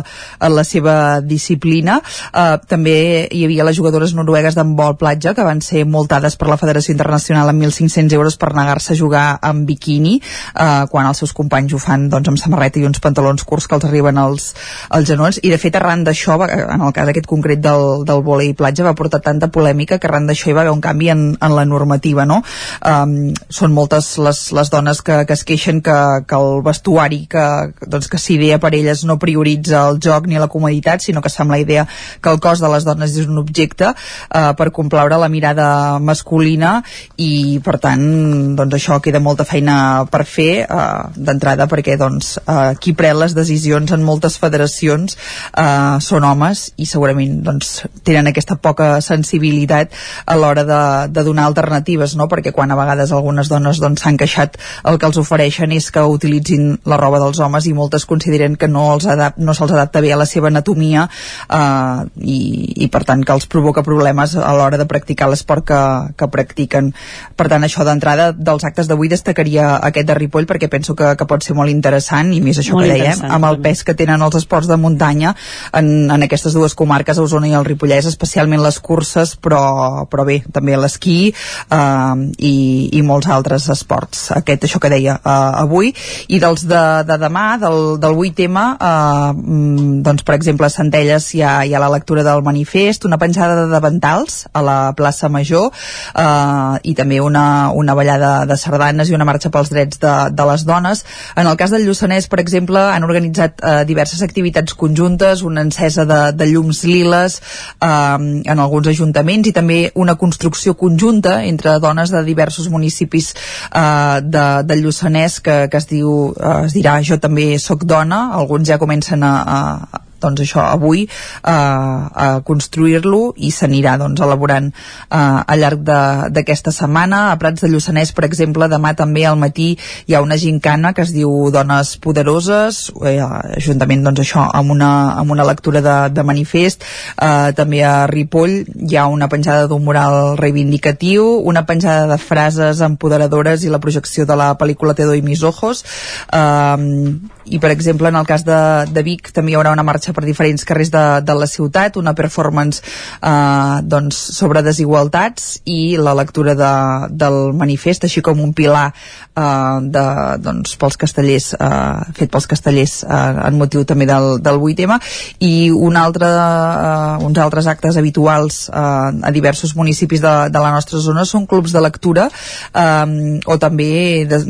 en 0.40 0.56
la 0.56 0.66
seva 0.66 0.96
disciplina 1.24 2.00
eh, 2.02 2.56
també 2.68 2.98
hi 3.32 3.44
havia 3.46 3.66
les 3.66 3.80
jugadores 3.80 4.14
noruegues 4.16 4.56
d'handbol 4.56 4.98
platja 5.06 5.34
que 5.34 5.44
van 5.46 5.60
ser 5.62 5.84
multades 5.86 6.34
per 6.34 6.48
la 6.50 6.56
Federació 6.58 6.90
Internacional 6.90 7.52
amb 7.52 7.62
1.500 7.62 8.14
euros 8.16 8.36
per 8.40 8.50
negar-se 8.56 8.94
a 8.94 8.98
jugar 8.98 9.26
amb 9.38 9.62
biquini 9.68 10.16
eh, 10.18 10.84
quan 10.90 11.06
els 11.06 11.20
seus 11.22 11.34
companys 11.36 11.76
ho 11.76 11.78
fan 11.78 12.08
doncs, 12.10 12.32
amb 12.32 12.40
samarreta 12.40 12.80
i 12.80 12.86
uns 12.88 12.98
pantalons 13.02 13.44
curts 13.46 13.68
que 13.70 13.76
els 13.78 13.86
arriben 13.86 14.18
als, 14.18 14.48
als 14.90 15.06
genolls 15.06 15.38
i 15.42 15.52
de 15.52 15.58
fet 15.62 15.78
arran 15.78 16.02
d'això, 16.06 16.40
en 16.42 16.82
el 16.82 16.94
cas 16.96 17.12
aquest 17.12 17.28
concret 17.30 17.62
del, 17.62 18.02
del 18.08 18.24
volei 18.26 18.50
platja 18.58 18.86
va 18.86 18.96
portar 18.98 19.22
tanta 19.22 19.46
polèmica 19.54 20.00
que 20.02 20.10
arran 20.10 20.26
d'això 20.26 20.50
hi 20.50 20.56
va 20.56 20.64
haver 20.64 20.74
un 20.74 20.82
canvi 20.82 21.12
en, 21.14 21.22
en 21.38 21.54
la 21.54 21.66
normativa 21.68 22.26
no? 22.26 22.40
um, 22.82 23.14
són 23.60 23.76
moltes 23.76 24.16
les, 24.18 24.42
les 24.58 24.74
dones 24.74 25.02
que, 25.06 25.20
que 25.28 25.38
es 25.38 25.46
queixen 25.46 25.82
que, 25.86 25.98
que 26.26 26.40
el 26.40 26.64
vestuari 26.66 27.22
que, 27.30 27.46
doncs, 27.86 28.10
que 28.10 28.22
s'idea 28.22 28.58
per 28.58 28.74
elles 28.74 29.06
no 29.06 29.20
prioritza 29.22 29.86
el 29.86 30.02
joc 30.02 30.26
ni 30.26 30.42
la 30.42 30.50
comoditat 30.50 31.06
sinó 31.06 31.22
que 31.22 31.30
es 31.30 31.38
fa 31.38 31.46
amb 31.46 31.54
la 31.54 31.62
idea 31.62 31.86
que 32.18 32.34
el 32.34 32.42
cos 32.42 32.64
de 32.64 32.74
les 32.74 32.88
dones 32.88 33.14
és 33.14 33.30
un 33.30 33.38
objecte 33.44 33.92
eh, 33.94 34.50
per 34.58 34.70
complaure 34.96 35.18
la 35.20 35.28
mirada 35.28 35.98
masculina 36.00 36.78
i 37.20 37.60
per 37.60 37.76
tant 37.84 38.54
doncs 38.56 38.76
això 38.78 38.96
queda 39.04 39.20
molta 39.20 39.44
feina 39.44 40.06
per 40.08 40.22
fer 40.24 40.64
eh, 40.64 40.76
d'entrada 41.12 41.66
perquè 41.68 41.98
doncs 42.00 42.38
eh, 42.40 42.72
qui 42.80 42.94
pren 42.96 43.18
les 43.20 43.34
decisions 43.36 43.92
en 43.92 44.00
moltes 44.06 44.38
federacions 44.40 45.18
eh, 45.52 45.98
són 46.00 46.24
homes 46.24 46.70
i 46.80 46.88
segurament 46.88 47.42
doncs 47.44 47.82
tenen 48.08 48.30
aquesta 48.30 48.56
poca 48.56 49.02
sensibilitat 49.04 49.92
a 50.24 50.38
l'hora 50.40 50.64
de, 50.64 50.80
de 51.12 51.26
donar 51.28 51.44
alternatives 51.50 52.16
no? 52.16 52.24
perquè 52.32 52.54
quan 52.56 52.72
a 52.72 52.80
vegades 52.80 53.12
algunes 53.12 53.52
dones 53.52 53.82
doncs 53.82 54.00
s'han 54.00 54.16
queixat 54.16 54.56
el 54.88 54.96
que 54.96 55.10
els 55.10 55.20
ofereixen 55.20 55.76
és 55.76 55.90
que 55.92 56.06
utilitzin 56.08 56.78
la 56.88 56.96
roba 56.96 57.20
dels 57.20 57.42
homes 57.44 57.68
i 57.68 57.74
moltes 57.76 58.08
consideren 58.08 58.56
que 58.56 58.72
no 58.72 58.88
els 58.94 59.10
adap 59.12 59.36
no 59.36 59.52
se'ls 59.52 59.76
adapta 59.76 60.00
bé 60.00 60.14
a 60.16 60.20
la 60.24 60.30
seva 60.30 60.48
anatomia 60.48 61.04
eh, 61.04 62.00
i, 62.24 62.40
i 62.88 62.88
per 62.88 63.04
tant 63.04 63.20
que 63.20 63.36
els 63.36 63.44
provoca 63.44 63.84
problemes 63.84 64.38
a 64.40 64.56
l'hora 64.56 64.80
de 64.80 64.85
practicar 64.90 65.28
l'esport 65.30 65.66
que, 65.66 65.80
que 66.16 66.28
practiquen. 66.32 66.92
Per 67.36 67.48
tant, 67.50 67.64
això 67.66 67.84
d'entrada 67.86 68.30
dels 68.32 68.64
actes 68.68 68.90
d'avui 68.90 69.10
destacaria 69.12 69.76
aquest 69.88 70.08
de 70.08 70.16
Ripoll 70.18 70.48
perquè 70.48 70.70
penso 70.72 70.96
que, 70.98 71.12
que 71.18 71.28
pot 71.28 71.44
ser 71.44 71.56
molt 71.58 71.72
interessant 71.72 72.32
i 72.34 72.40
més 72.44 72.60
això 72.60 72.76
Molt 72.76 72.86
que 72.86 72.94
dèiem, 72.94 73.24
amb 73.36 73.48
el 73.48 73.60
pes 73.64 73.82
que 73.86 73.96
tenen 73.98 74.22
els 74.22 74.38
esports 74.38 74.68
de 74.70 74.78
muntanya 74.80 75.34
en, 75.76 76.10
en 76.12 76.26
aquestes 76.26 76.54
dues 76.56 76.74
comarques, 76.78 77.18
Osona 77.18 77.50
i 77.50 77.54
el 77.56 77.66
Ripollès, 77.66 78.08
especialment 78.10 78.62
les 78.62 78.78
curses, 78.80 79.34
però, 79.42 80.06
però 80.10 80.26
bé, 80.28 80.40
també 80.52 80.76
l'esquí 80.78 81.18
eh, 81.30 82.14
i, 82.38 82.54
i 82.96 83.02
molts 83.06 83.30
altres 83.32 83.68
esports. 83.72 84.30
Aquest, 84.36 84.66
això 84.68 84.80
que 84.82 84.92
deia 84.92 85.18
eh, 85.18 85.36
avui. 85.62 85.92
I 86.28 86.40
dels 86.42 86.66
de, 86.68 86.82
de 87.08 87.18
demà, 87.20 87.46
del, 87.62 87.96
del 88.02 88.18
8M, 88.26 88.64
eh, 88.76 89.32
mm, 89.34 90.00
doncs, 90.06 90.26
per 90.26 90.36
exemple, 90.38 90.68
a 90.68 90.74
Centelles 90.74 91.28
hi 91.34 91.42
ha, 91.42 91.58
hi 91.64 91.74
ha 91.74 91.82
la 91.82 91.92
lectura 91.92 92.24
del 92.26 92.44
manifest, 92.46 93.06
una 93.08 93.20
penjada 93.22 93.62
de 93.62 93.68
davantals 93.72 94.44
a 94.52 94.64
la 94.64 94.75
plaça 94.96 95.30
Major 95.32 95.70
eh, 95.70 96.78
i 96.90 96.94
també 96.98 97.20
una, 97.20 97.70
una 97.74 97.94
ballada 97.94 98.32
de 98.46 98.56
sardanes 98.60 99.10
i 99.10 99.16
una 99.16 99.26
marxa 99.28 99.50
pels 99.54 99.70
drets 99.72 100.00
de, 100.02 100.14
de 100.36 100.46
les 100.50 100.64
dones. 100.68 101.04
En 101.36 101.46
el 101.46 101.56
cas 101.60 101.72
del 101.74 101.86
Lluçanès, 101.86 102.28
per 102.32 102.40
exemple, 102.42 102.80
han 102.80 103.06
organitzat 103.06 103.62
eh, 103.62 103.76
diverses 103.88 104.22
activitats 104.26 104.74
conjuntes, 104.74 105.42
una 105.42 105.64
encesa 105.66 106.06
de, 106.08 106.20
de 106.36 106.50
llums 106.52 106.84
liles 106.88 107.40
eh, 107.80 107.88
en 107.88 108.58
alguns 108.58 108.90
ajuntaments 108.92 109.50
i 109.50 109.54
també 109.56 109.80
una 109.94 110.16
construcció 110.20 110.76
conjunta 110.78 111.42
entre 111.44 111.78
dones 111.82 112.12
de 112.14 112.22
diversos 112.26 112.70
municipis 112.72 113.32
eh, 113.34 114.20
de, 114.22 114.46
del 114.66 114.84
Lluçanès 114.86 115.40
que, 115.40 115.58
que 115.70 115.80
es 115.82 115.88
diu, 115.90 116.32
eh, 116.36 116.66
es 116.66 116.76
dirà 116.76 116.98
Jo 117.06 117.20
també 117.22 117.54
sóc 117.62 117.84
dona, 117.86 118.30
alguns 118.34 118.68
ja 118.68 118.80
comencen 118.82 119.22
a, 119.22 119.34
a, 119.42 120.05
doncs 120.22 120.42
això, 120.44 120.62
avui 120.66 121.04
eh, 121.06 121.50
a 121.50 122.28
construir-lo 122.46 123.34
i 123.36 123.50
s'anirà 123.54 123.96
doncs, 124.00 124.20
elaborant 124.24 124.70
eh, 124.70 125.18
al 125.18 125.60
llarg 125.60 125.84
d'aquesta 125.86 126.72
setmana. 126.74 127.30
A 127.32 127.38
Prats 127.40 127.64
de 127.64 127.70
Lluçanès, 127.72 128.12
per 128.16 128.26
exemple, 128.28 128.68
demà 128.70 128.94
també 128.98 129.26
al 129.26 129.38
matí 129.40 129.72
hi 130.06 130.16
ha 130.16 130.22
una 130.24 130.38
gincana 130.40 130.92
que 130.96 131.04
es 131.06 131.12
diu 131.14 131.50
Dones 131.54 131.96
Poderoses, 132.02 132.80
eh, 133.04 133.18
juntament 133.62 134.04
doncs, 134.06 134.24
això 134.24 134.46
amb 134.52 134.74
una, 134.74 134.90
amb 135.20 135.34
una 135.36 135.46
lectura 135.48 135.82
de, 135.84 135.96
de 136.14 136.26
manifest. 136.26 136.84
Eh, 137.16 137.52
també 137.56 137.82
a 137.84 138.06
Ripoll 138.10 138.58
hi 138.88 138.96
ha 138.96 139.06
una 139.12 139.30
penjada 139.32 139.68
d'un 139.70 139.84
mural 139.84 140.36
reivindicatiu, 140.40 141.26
una 141.46 141.66
penjada 141.66 142.06
de 142.10 142.20
frases 142.22 142.82
empoderadores 142.84 143.64
i 143.64 143.72
la 143.72 143.82
projecció 143.82 144.26
de 144.26 144.36
la 144.36 144.52
pel·lícula 144.58 144.94
Te 144.96 145.04
doy 145.04 145.22
mis 145.22 145.42
ojos. 145.42 145.84
Eh, 146.32 147.35
i 147.46 147.58
per 147.62 147.70
exemple 147.70 148.08
en 148.08 148.16
el 148.16 148.26
cas 148.26 148.44
de, 148.46 148.58
de 148.90 149.02
Vic 149.06 149.30
també 149.34 149.52
hi 149.52 149.56
haurà 149.58 149.72
una 149.74 149.84
marxa 149.86 150.14
per 150.16 150.24
diferents 150.26 150.64
carrers 150.66 150.90
de, 150.94 151.04
de 151.26 151.36
la 151.38 151.46
ciutat, 151.50 151.98
una 152.00 152.14
performance 152.18 152.82
eh, 152.82 153.78
doncs, 153.82 154.18
sobre 154.36 154.62
desigualtats 154.66 155.60
i 155.64 155.96
la 156.00 156.14
lectura 156.18 156.56
de, 156.58 156.72
del 157.10 157.38
manifest, 157.56 158.06
així 158.06 158.22
com 158.24 158.40
un 158.42 158.52
pilar 158.56 158.88
eh, 158.90 159.78
de, 159.94 160.06
doncs, 160.42 160.76
pels 160.80 160.98
castellers 161.00 161.52
eh, 161.58 162.12
fet 162.18 162.32
pels 162.32 162.48
castellers 162.50 162.98
eh, 163.04 163.22
en 163.48 163.60
motiu 163.60 163.86
també 163.88 164.08
del, 164.10 164.40
del 164.42 164.60
8M 164.60 164.98
i 165.46 165.70
un 165.70 165.98
altre, 166.00 166.30
eh, 166.30 167.26
uns 167.26 167.42
altres 167.42 167.70
actes 167.70 168.00
habituals 168.00 168.66
eh, 168.70 168.76
a 168.76 169.34
diversos 169.34 169.76
municipis 169.78 170.24
de, 170.24 170.34
de 170.50 170.64
la 170.64 170.74
nostra 170.74 171.02
zona 171.02 171.26
són 171.28 171.46
clubs 171.46 171.74
de 171.76 171.84
lectura 171.84 172.28
eh, 172.28 173.40
o 173.46 173.58
també 173.62 173.90
de, 174.28 174.42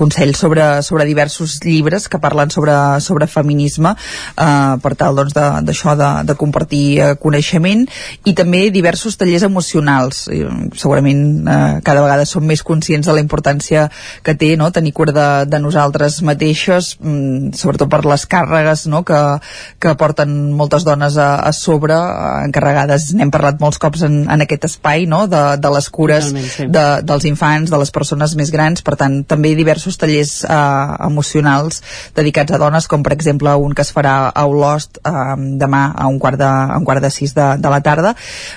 consells 0.00 0.38
sobre, 0.40 0.82
sobre 0.82 1.04
diversos 1.04 1.58
llibres 1.70 2.08
que 2.10 2.20
parlen 2.22 2.50
sobre, 2.50 2.74
sobre 3.00 3.30
feminisme 3.30 3.94
eh, 3.94 4.76
per 4.82 4.94
tal 4.98 5.16
doncs, 5.22 5.34
d'això 5.36 5.94
de, 5.96 6.04
de, 6.04 6.28
de 6.32 6.38
compartir 6.40 6.84
eh, 6.98 7.12
coneixement 7.20 7.86
i 8.28 8.34
també 8.36 8.66
diversos 8.74 9.16
tallers 9.20 9.46
emocionals 9.46 10.26
segurament 10.76 11.22
eh, 11.46 11.80
cada 11.86 12.02
vegada 12.04 12.26
som 12.28 12.44
més 12.46 12.62
conscients 12.66 13.06
de 13.06 13.14
la 13.14 13.22
importància 13.22 13.88
que 14.26 14.34
té 14.34 14.54
no? 14.56 14.70
tenir 14.74 14.92
cura 14.96 15.14
de, 15.14 15.28
de 15.50 15.60
nosaltres 15.62 16.20
mateixes 16.26 16.96
mm, 17.00 17.54
sobretot 17.58 17.90
per 17.90 18.02
les 18.06 18.26
càrregues 18.30 18.86
no? 18.90 19.02
que, 19.06 19.20
que 19.82 19.94
porten 20.00 20.52
moltes 20.56 20.84
dones 20.86 21.16
a, 21.20 21.34
a 21.46 21.52
sobre 21.56 21.94
eh, 21.94 22.46
encarregades, 22.46 23.10
n'hem 23.16 23.32
parlat 23.32 23.60
molts 23.62 23.80
cops 23.82 24.04
en, 24.06 24.22
en 24.30 24.46
aquest 24.46 24.68
espai 24.70 25.06
no? 25.10 25.26
de, 25.30 25.42
de 25.60 25.74
les 25.74 25.90
cures 25.90 26.30
sí. 26.30 26.68
de, 26.70 26.86
dels 27.06 27.28
infants, 27.30 27.70
de 27.70 27.80
les 27.80 27.94
persones 27.94 28.36
més 28.38 28.52
grans 28.54 28.84
per 28.86 28.96
tant 29.00 29.20
també 29.28 29.54
diversos 29.58 29.98
tallers 30.00 30.40
eh, 30.44 30.96
emocionals 31.06 31.59
dedicats 32.16 32.54
a 32.54 32.60
dones 32.62 32.88
com 32.90 33.04
per 33.06 33.14
exemple 33.16 33.54
un 33.60 33.74
que 33.76 33.84
es 33.86 33.92
farà 33.94 34.14
a 34.30 34.46
Olost 34.48 35.00
eh, 35.04 35.36
demà 35.60 35.82
a 35.94 36.08
un 36.10 36.18
quart 36.22 36.40
de, 36.40 36.48
a 36.48 36.78
un 36.78 36.86
quart 36.88 37.02
de 37.04 37.10
sis 37.12 37.34
de, 37.36 37.46
de 37.60 37.72
la 37.72 37.80
tarda. 37.84 38.14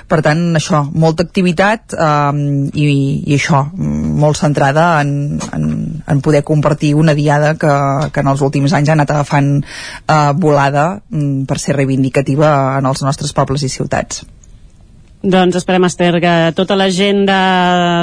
Per 0.07 0.21
tant 0.25 0.43
això, 0.59 0.84
molta 0.93 1.25
activitat 1.27 1.95
eh, 1.97 2.43
i, 2.73 2.88
i 3.27 3.38
això 3.38 3.65
molt 3.73 4.39
centrada 4.39 4.88
en, 5.01 5.39
en, 5.53 5.65
en 6.07 6.21
poder 6.21 6.43
compartir 6.47 6.93
una 6.95 7.15
diada 7.17 7.55
que, 7.59 7.73
que 8.13 8.23
en 8.23 8.31
els 8.34 8.43
últims 8.45 8.73
anys 8.73 8.91
ha 8.91 8.97
anat 8.97 9.15
agafant 9.15 9.55
eh, 9.63 10.31
volada 10.38 10.88
mm, 11.09 11.43
per 11.49 11.59
ser 11.59 11.77
reivindicativa 11.80 12.53
en 12.77 12.89
els 12.89 13.03
nostres 13.05 13.34
pobles 13.35 13.65
i 13.65 13.71
ciutats 13.71 14.23
Doncs 15.24 15.56
esperem, 15.56 15.86
Esther, 15.88 16.18
que 16.20 16.52
tota 16.52 16.76
la 16.76 16.90
gent 16.91 17.22
de 17.24 17.36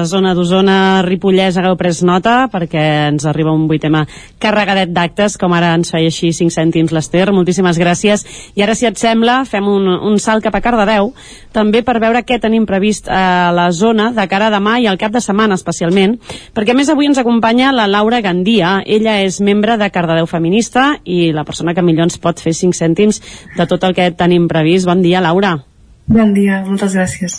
zona 0.08 0.30
d'Osona, 0.32 1.02
Ripollès, 1.04 1.58
hagueu 1.60 1.74
pres 1.76 1.98
nota, 2.00 2.46
perquè 2.48 2.80
ens 3.10 3.26
arriba 3.28 3.52
un 3.52 3.66
vuitema 3.68 4.06
carregadet 4.40 4.88
d'actes, 4.96 5.36
com 5.36 5.52
ara 5.52 5.74
ens 5.76 5.92
feia 5.92 6.08
així 6.08 6.30
5 6.32 6.56
cèntims 6.56 6.94
l'Esther. 6.96 7.26
Moltíssimes 7.36 7.76
gràcies. 7.76 8.24
I 8.56 8.64
ara, 8.64 8.72
si 8.72 8.88
et 8.88 8.96
sembla, 8.96 9.42
fem 9.44 9.68
un, 9.68 9.84
un 9.84 10.16
salt 10.16 10.48
cap 10.48 10.56
a 10.56 10.64
Cardedeu, 10.64 11.12
també 11.52 11.84
per 11.84 11.98
veure 12.00 12.24
què 12.24 12.40
tenim 12.40 12.64
previst 12.64 13.12
a 13.12 13.52
la 13.52 13.68
zona 13.68 14.14
de 14.16 14.24
cara 14.24 14.48
a 14.48 14.56
demà 14.56 14.80
i 14.80 14.88
al 14.88 14.96
cap 14.96 15.12
de 15.12 15.20
setmana, 15.20 15.60
especialment, 15.60 16.16
perquè 16.56 16.72
més 16.72 16.88
avui 16.88 17.12
ens 17.12 17.20
acompanya 17.20 17.68
la 17.76 17.84
Laura 17.84 18.24
Gandia. 18.24 18.78
Ella 18.86 19.20
és 19.20 19.42
membre 19.44 19.76
de 19.76 19.92
Cardedeu 19.92 20.24
Feminista 20.24 20.94
i 21.04 21.34
la 21.36 21.44
persona 21.44 21.76
que 21.76 21.84
millor 21.84 22.08
ens 22.08 22.16
pot 22.16 22.40
fer 22.40 22.56
5 22.56 22.80
cèntims 22.80 23.20
de 23.58 23.68
tot 23.68 23.84
el 23.84 23.92
que 23.92 24.08
tenim 24.16 24.48
previst. 24.48 24.88
Bon 24.88 25.04
dia, 25.04 25.20
Laura. 25.20 25.58
Bon 26.10 26.32
dia, 26.34 26.64
moltes 26.66 26.96
gràcies. 26.96 27.34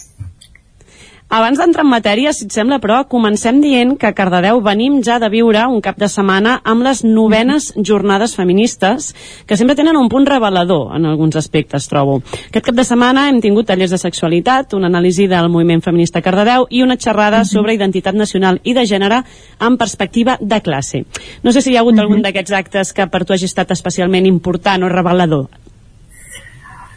Abans 1.31 1.60
d'entrar 1.60 1.84
en 1.84 1.89
matèria, 1.91 2.31
si 2.31 2.45
et 2.45 2.53
sembla, 2.56 2.77
però, 2.84 3.02
comencem 3.11 3.61
dient 3.64 3.93
que 3.99 4.07
a 4.07 4.14
Cardedeu 4.15 4.61
venim 4.64 4.98
ja 5.03 5.18
de 5.19 5.27
viure 5.31 5.61
un 5.68 5.80
cap 5.84 5.99
de 5.99 6.07
setmana 6.11 6.57
amb 6.64 6.84
les 6.84 7.02
novenes 7.03 7.69
jornades 7.76 8.35
feministes, 8.35 9.10
que 9.48 9.57
sempre 9.60 9.76
tenen 9.80 9.99
un 9.99 10.07
punt 10.11 10.27
revelador 10.27 10.95
en 10.95 11.07
alguns 11.07 11.35
aspectes, 11.39 11.88
trobo. 11.91 12.22
Aquest 12.48 12.69
cap 12.69 12.80
de 12.80 12.88
setmana 12.88 13.27
hem 13.27 13.39
tingut 13.43 13.68
tallers 13.68 13.91
de 13.91 13.99
sexualitat, 13.99 14.76
una 14.80 14.88
anàlisi 14.91 15.27
del 15.27 15.52
moviment 15.52 15.84
feminista 15.84 16.19
a 16.19 16.27
Cardedeu 16.27 16.68
i 16.69 16.84
una 16.84 16.99
xerrada 16.99 17.43
sobre 17.43 17.76
identitat 17.76 18.15
nacional 18.15 18.60
i 18.64 18.76
de 18.76 18.88
gènere 18.88 19.23
en 19.60 19.80
perspectiva 19.80 20.38
de 20.39 20.61
classe. 20.64 21.03
No 21.43 21.52
sé 21.52 21.60
si 21.60 21.72
hi 21.72 21.80
ha 21.80 21.84
hagut 21.84 21.99
algun 21.99 22.23
d'aquests 22.23 22.60
actes 22.60 22.95
que 22.95 23.07
per 23.07 23.26
tu 23.26 23.35
hagi 23.35 23.52
estat 23.52 23.72
especialment 23.76 24.27
important 24.31 24.84
o 24.84 24.91
revelador. 24.91 25.60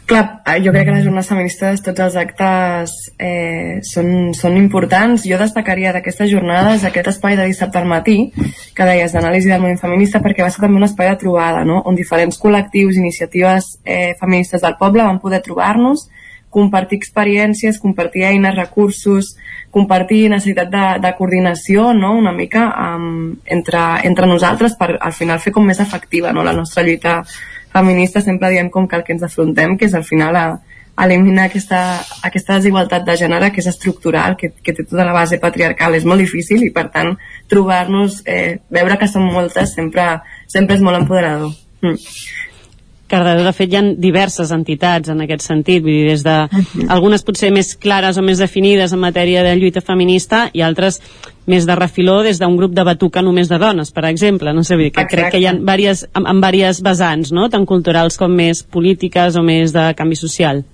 Clar, 0.07 0.43
eh, 0.45 0.61
jo 0.61 0.73
crec 0.73 0.85
que 0.85 0.93
les 0.93 1.05
jornades 1.07 1.31
feministes, 1.31 1.81
tots 1.81 2.03
els 2.05 2.17
actes 2.21 2.93
eh, 3.17 3.81
són, 3.89 4.35
són 4.37 4.59
importants. 4.61 5.25
Jo 5.25 5.39
destacaria 5.41 5.95
d'aquestes 5.97 6.29
jornades 6.29 6.85
aquest 6.85 7.09
espai 7.15 7.39
de 7.39 7.47
dissabte 7.49 7.81
al 7.81 7.89
matí, 7.89 8.19
que 8.77 8.89
deies 8.91 9.15
d'anàlisi 9.17 9.49
del 9.49 9.63
moviment 9.63 9.81
feminista, 9.81 10.21
perquè 10.21 10.45
va 10.45 10.51
ser 10.53 10.61
també 10.61 10.77
un 10.77 10.85
espai 10.85 11.09
de 11.09 11.17
trobada, 11.23 11.65
no? 11.65 11.81
on 11.89 11.97
diferents 11.97 12.37
col·lectius, 12.43 13.01
iniciatives 13.01 13.79
eh, 13.85 14.13
feministes 14.21 14.61
del 14.61 14.77
poble 14.77 15.09
van 15.09 15.23
poder 15.25 15.41
trobar-nos, 15.47 16.11
compartir 16.55 17.01
experiències, 17.01 17.81
compartir 17.83 18.29
eines, 18.29 18.55
recursos, 18.55 19.33
compartir 19.75 20.29
necessitat 20.31 20.69
de, 20.71 20.85
de 21.03 21.11
coordinació 21.19 21.89
no? 21.97 22.13
una 22.15 22.31
mica 22.37 22.69
um, 22.71 23.33
entre, 23.57 23.81
entre 24.07 24.29
nosaltres 24.31 24.77
per 24.79 24.93
al 25.01 25.17
final 25.17 25.43
fer 25.43 25.51
com 25.57 25.67
més 25.67 25.81
efectiva 25.83 26.31
no? 26.31 26.45
la 26.47 26.55
nostra 26.55 26.85
lluita 26.87 27.17
feministes 27.75 28.25
sempre 28.25 28.53
diem 28.55 28.71
com 28.71 28.87
que 28.89 28.97
el 28.97 29.05
que 29.05 29.13
ens 29.17 29.27
afrontem, 29.27 29.77
que 29.79 29.89
és 29.89 29.95
al 29.99 30.07
final 30.07 30.39
a, 30.39 30.45
a 30.95 31.07
eliminar 31.09 31.49
aquesta, 31.49 31.81
aquesta 32.23 32.61
desigualtat 32.61 33.05
de 33.07 33.19
gènere 33.19 33.51
que 33.53 33.63
és 33.63 33.69
estructural, 33.71 34.39
que, 34.39 34.53
que 34.63 34.73
té 34.77 34.87
tota 34.87 35.07
la 35.07 35.17
base 35.17 35.41
patriarcal, 35.43 35.99
és 35.99 36.07
molt 36.07 36.23
difícil 36.23 36.63
i 36.63 36.71
per 36.75 36.87
tant 36.95 37.17
trobar-nos, 37.51 38.23
eh, 38.31 38.61
veure 38.71 38.99
que 39.01 39.11
som 39.11 39.27
moltes 39.27 39.75
sempre, 39.75 40.07
sempre 40.47 40.79
és 40.79 40.85
molt 40.85 41.03
empoderador. 41.03 41.55
Mm. 41.83 41.99
Cardedeu, 43.11 43.45
de 43.45 43.53
fet, 43.53 43.69
hi 43.69 43.77
ha 43.77 43.83
diverses 44.01 44.51
entitats 44.55 45.11
en 45.13 45.21
aquest 45.21 45.45
sentit, 45.45 45.83
vull 45.85 45.93
dir, 45.93 46.15
des 46.15 46.23
de 46.25 46.37
algunes 46.95 47.23
potser 47.27 47.51
més 47.53 47.75
clares 47.77 48.17
o 48.17 48.25
més 48.25 48.41
definides 48.41 48.95
en 48.95 49.03
matèria 49.03 49.43
de 49.45 49.53
lluita 49.59 49.83
feminista 49.85 50.47
i 50.57 50.65
altres 50.65 51.03
més 51.47 51.67
de 51.69 51.75
refiló 51.77 52.23
des 52.25 52.39
d'un 52.41 52.57
grup 52.57 52.73
de 52.73 52.85
batuca 52.85 53.23
només 53.23 53.49
de 53.49 53.59
dones, 53.59 53.91
per 53.93 54.05
exemple. 54.09 54.53
No 54.53 54.63
sé, 54.65 54.77
vull 54.77 54.85
dir, 54.89 54.93
que 54.93 55.03
Exacte. 55.03 55.17
crec 55.17 55.33
que 55.33 55.41
hi 55.43 55.47
ha 55.47 55.53
diverses, 55.53 56.09
amb, 56.15 56.27
amb 56.31 56.45
diverses 56.47 56.83
vessants, 56.83 57.33
no? 57.33 57.49
tant 57.51 57.67
culturals 57.67 58.17
com 58.17 58.33
més 58.33 58.63
polítiques 58.63 59.37
o 59.37 59.43
més 59.43 59.73
de 59.73 59.91
canvi 59.95 60.17
social. 60.17 60.65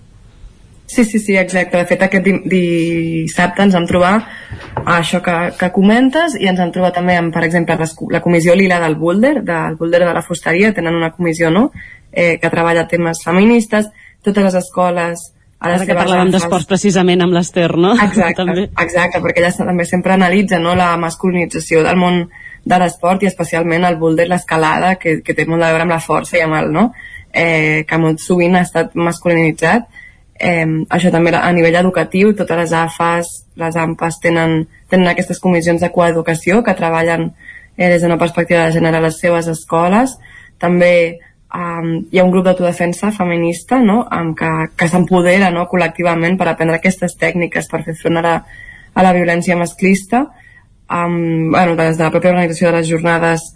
Sí, 0.91 1.05
sí, 1.05 1.21
sí, 1.23 1.37
exacte. 1.39 1.79
De 1.79 1.87
fet, 1.87 2.01
aquest 2.03 2.25
di- 2.25 2.41
dissabte 2.51 3.63
ens 3.63 3.75
vam 3.75 3.85
trobar 3.87 4.13
això 4.91 5.21
que, 5.23 5.35
que 5.59 5.69
comentes 5.71 6.35
i 6.35 6.49
ens 6.51 6.59
vam 6.59 6.73
trobar 6.75 6.91
també 6.97 7.15
amb, 7.15 7.31
per 7.35 7.45
exemple, 7.47 7.77
les 7.79 7.95
la 8.11 8.21
comissió 8.25 8.57
lila 8.59 8.81
del 8.83 8.97
Boulder, 8.99 9.37
del 9.47 9.77
Boulder 9.79 10.01
de 10.07 10.15
la 10.15 10.23
fusteria, 10.23 10.73
tenen 10.75 10.95
una 10.99 11.13
comissió, 11.13 11.51
no?, 11.51 11.71
eh, 12.13 12.39
que 12.43 12.51
treballa 12.51 12.89
temes 12.89 13.23
feministes, 13.25 13.91
totes 14.23 14.45
les 14.45 14.55
escoles... 14.65 15.29
Ara 15.61 15.85
que 15.85 15.97
parlàvem 15.97 16.31
d'esports 16.33 16.65
precisament 16.69 17.21
amb 17.21 17.37
l'Ester, 17.37 17.69
no? 17.77 17.93
Exacte, 18.07 18.39
també. 18.39 18.67
exacte, 18.81 19.21
perquè 19.21 19.43
ella 19.43 19.53
també 19.59 19.85
sempre 19.85 20.15
analitza 20.17 20.59
no, 20.59 20.73
la 20.79 20.95
masculinització 20.97 21.83
del 21.85 22.01
món 22.01 22.23
de 22.65 22.79
l'esport 22.81 23.23
i 23.23 23.29
especialment 23.29 23.85
el 23.85 23.99
boulder, 24.01 24.29
l'escalada, 24.29 24.95
que, 25.01 25.19
que 25.25 25.37
té 25.37 25.45
molt 25.49 25.65
a 25.65 25.73
veure 25.73 25.85
amb 25.85 25.95
la 25.97 26.01
força 26.01 26.39
i 26.39 26.45
amb 26.45 26.57
el, 26.57 26.73
no? 26.73 26.91
eh, 27.33 27.85
que 27.89 27.99
molt 28.01 28.21
sovint 28.25 28.57
ha 28.57 28.65
estat 28.67 28.97
masculinitzat. 28.97 29.89
Eh, 30.41 30.67
això 30.89 31.13
també 31.13 31.35
a 31.37 31.53
nivell 31.53 31.77
educatiu, 31.83 32.33
totes 32.37 32.63
les 32.63 32.73
AFAs, 32.73 33.33
les 33.61 33.77
AMPAs 33.77 34.21
tenen, 34.25 34.63
tenen 34.89 35.13
aquestes 35.13 35.41
comissions 35.41 35.85
de 35.85 35.93
coeducació 35.93 36.63
que 36.65 36.77
treballen 36.77 37.31
eh, 37.77 37.89
des 37.89 38.01
d'una 38.03 38.19
perspectiva 38.19 38.67
de 38.67 38.79
gènere 38.79 39.01
a 39.01 39.05
les 39.05 39.21
seves 39.21 39.49
escoles. 39.53 40.17
També 40.61 41.21
um, 41.55 41.93
hi 42.11 42.19
ha 42.19 42.25
un 42.25 42.33
grup 42.33 42.47
d'autodefensa 42.47 43.13
feminista 43.17 43.81
no? 43.83 44.03
um, 44.07 44.35
que, 44.35 44.51
que 44.77 44.89
s'empodera 44.89 45.51
no? 45.55 45.67
col·lectivament 45.71 46.39
per 46.39 46.51
aprendre 46.51 46.79
aquestes 46.79 47.17
tècniques 47.21 47.71
per 47.71 47.83
fer 47.87 47.97
front 47.99 48.21
a 48.21 48.27
la, 48.27 48.35
a 48.95 49.07
la 49.07 49.15
violència 49.17 49.59
masclista 49.59 50.27
um, 50.27 51.51
bueno, 51.51 51.77
des 51.77 51.99
de 51.99 52.05
la 52.05 52.13
pròpia 52.13 52.35
organització 52.35 52.71
de 52.71 52.79
les 52.79 52.91
jornades 52.91 53.49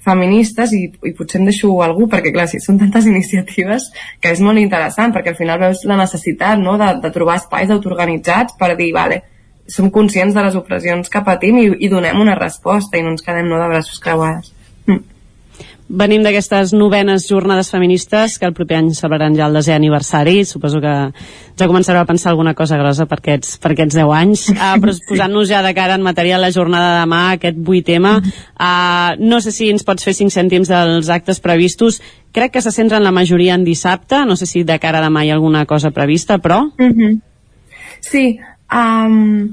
feministes 0.00 0.72
i, 0.72 0.86
i 1.04 1.12
potser 1.16 1.40
em 1.40 1.50
deixo 1.50 1.74
algú 1.84 2.06
perquè 2.08 2.32
clar, 2.32 2.46
sí, 2.48 2.60
són 2.62 2.78
tantes 2.80 3.08
iniciatives 3.12 3.90
que 4.20 4.32
és 4.32 4.40
molt 4.44 4.62
interessant 4.62 5.14
perquè 5.16 5.34
al 5.34 5.40
final 5.40 5.60
veus 5.60 5.84
la 5.88 5.98
necessitat 6.00 6.60
no? 6.62 6.78
de, 6.80 6.94
de 7.02 7.12
trobar 7.14 7.40
espais 7.40 7.70
autoorganitzats 7.70 8.56
per 8.60 8.74
dir, 8.78 8.92
vale, 8.96 9.22
som 9.70 9.90
conscients 9.94 10.34
de 10.34 10.46
les 10.46 10.56
opressions 10.58 11.10
que 11.10 11.26
patim 11.26 11.60
i, 11.60 11.68
i 11.86 11.90
donem 11.92 12.18
una 12.20 12.38
resposta 12.38 12.98
i 12.98 13.04
no 13.04 13.14
ens 13.14 13.26
quedem 13.26 13.46
no, 13.48 13.60
de 13.60 13.68
braços 13.70 14.00
creuades. 14.02 14.54
Venim 15.90 16.22
d'aquestes 16.22 16.70
novenes 16.70 17.24
jornades 17.26 17.72
feministes 17.72 18.36
que 18.38 18.46
el 18.46 18.54
proper 18.54 18.76
any 18.78 18.92
celebraran 18.94 19.34
ja 19.34 19.48
el 19.50 19.56
desè 19.58 19.74
aniversari. 19.74 20.44
Suposo 20.46 20.78
que 20.78 20.92
ja 21.58 21.66
començareu 21.66 22.04
a 22.04 22.06
pensar 22.06 22.30
alguna 22.30 22.52
cosa 22.54 22.78
grossa 22.78 23.08
per 23.10 23.18
aquests, 23.18 23.56
per 23.58 23.72
aquests 23.74 23.96
10 23.98 24.12
anys. 24.14 24.44
Uh, 24.54 24.76
però 24.82 24.94
posant-nos 25.08 25.50
ja 25.50 25.64
de 25.66 25.72
cara 25.74 25.96
en 25.98 26.06
material 26.06 26.44
la 26.46 26.52
jornada 26.54 26.92
de 26.92 27.00
demà, 27.02 27.22
aquest 27.34 27.58
8 27.58 27.82
tema, 27.88 28.12
uh, 28.22 29.18
no 29.18 29.40
sé 29.42 29.50
si 29.56 29.72
ens 29.74 29.82
pots 29.86 30.06
fer 30.06 30.14
5 30.14 30.30
cèntims 30.36 30.70
dels 30.70 31.10
actes 31.10 31.42
previstos. 31.42 31.98
Crec 32.30 32.54
que 32.54 32.62
se 32.62 32.70
centren 32.70 33.02
la 33.02 33.10
majoria 33.10 33.58
en 33.58 33.66
dissabte. 33.66 34.22
No 34.26 34.38
sé 34.38 34.46
si 34.46 34.62
de 34.62 34.78
cara 34.78 35.02
a 35.02 35.08
demà 35.08 35.24
hi 35.24 35.34
ha 35.34 35.38
alguna 35.40 35.64
cosa 35.66 35.90
prevista, 35.90 36.38
però... 36.38 36.68
Mm 36.78 36.94
-hmm. 36.94 37.18
Sí, 38.00 38.38
um, 38.72 39.50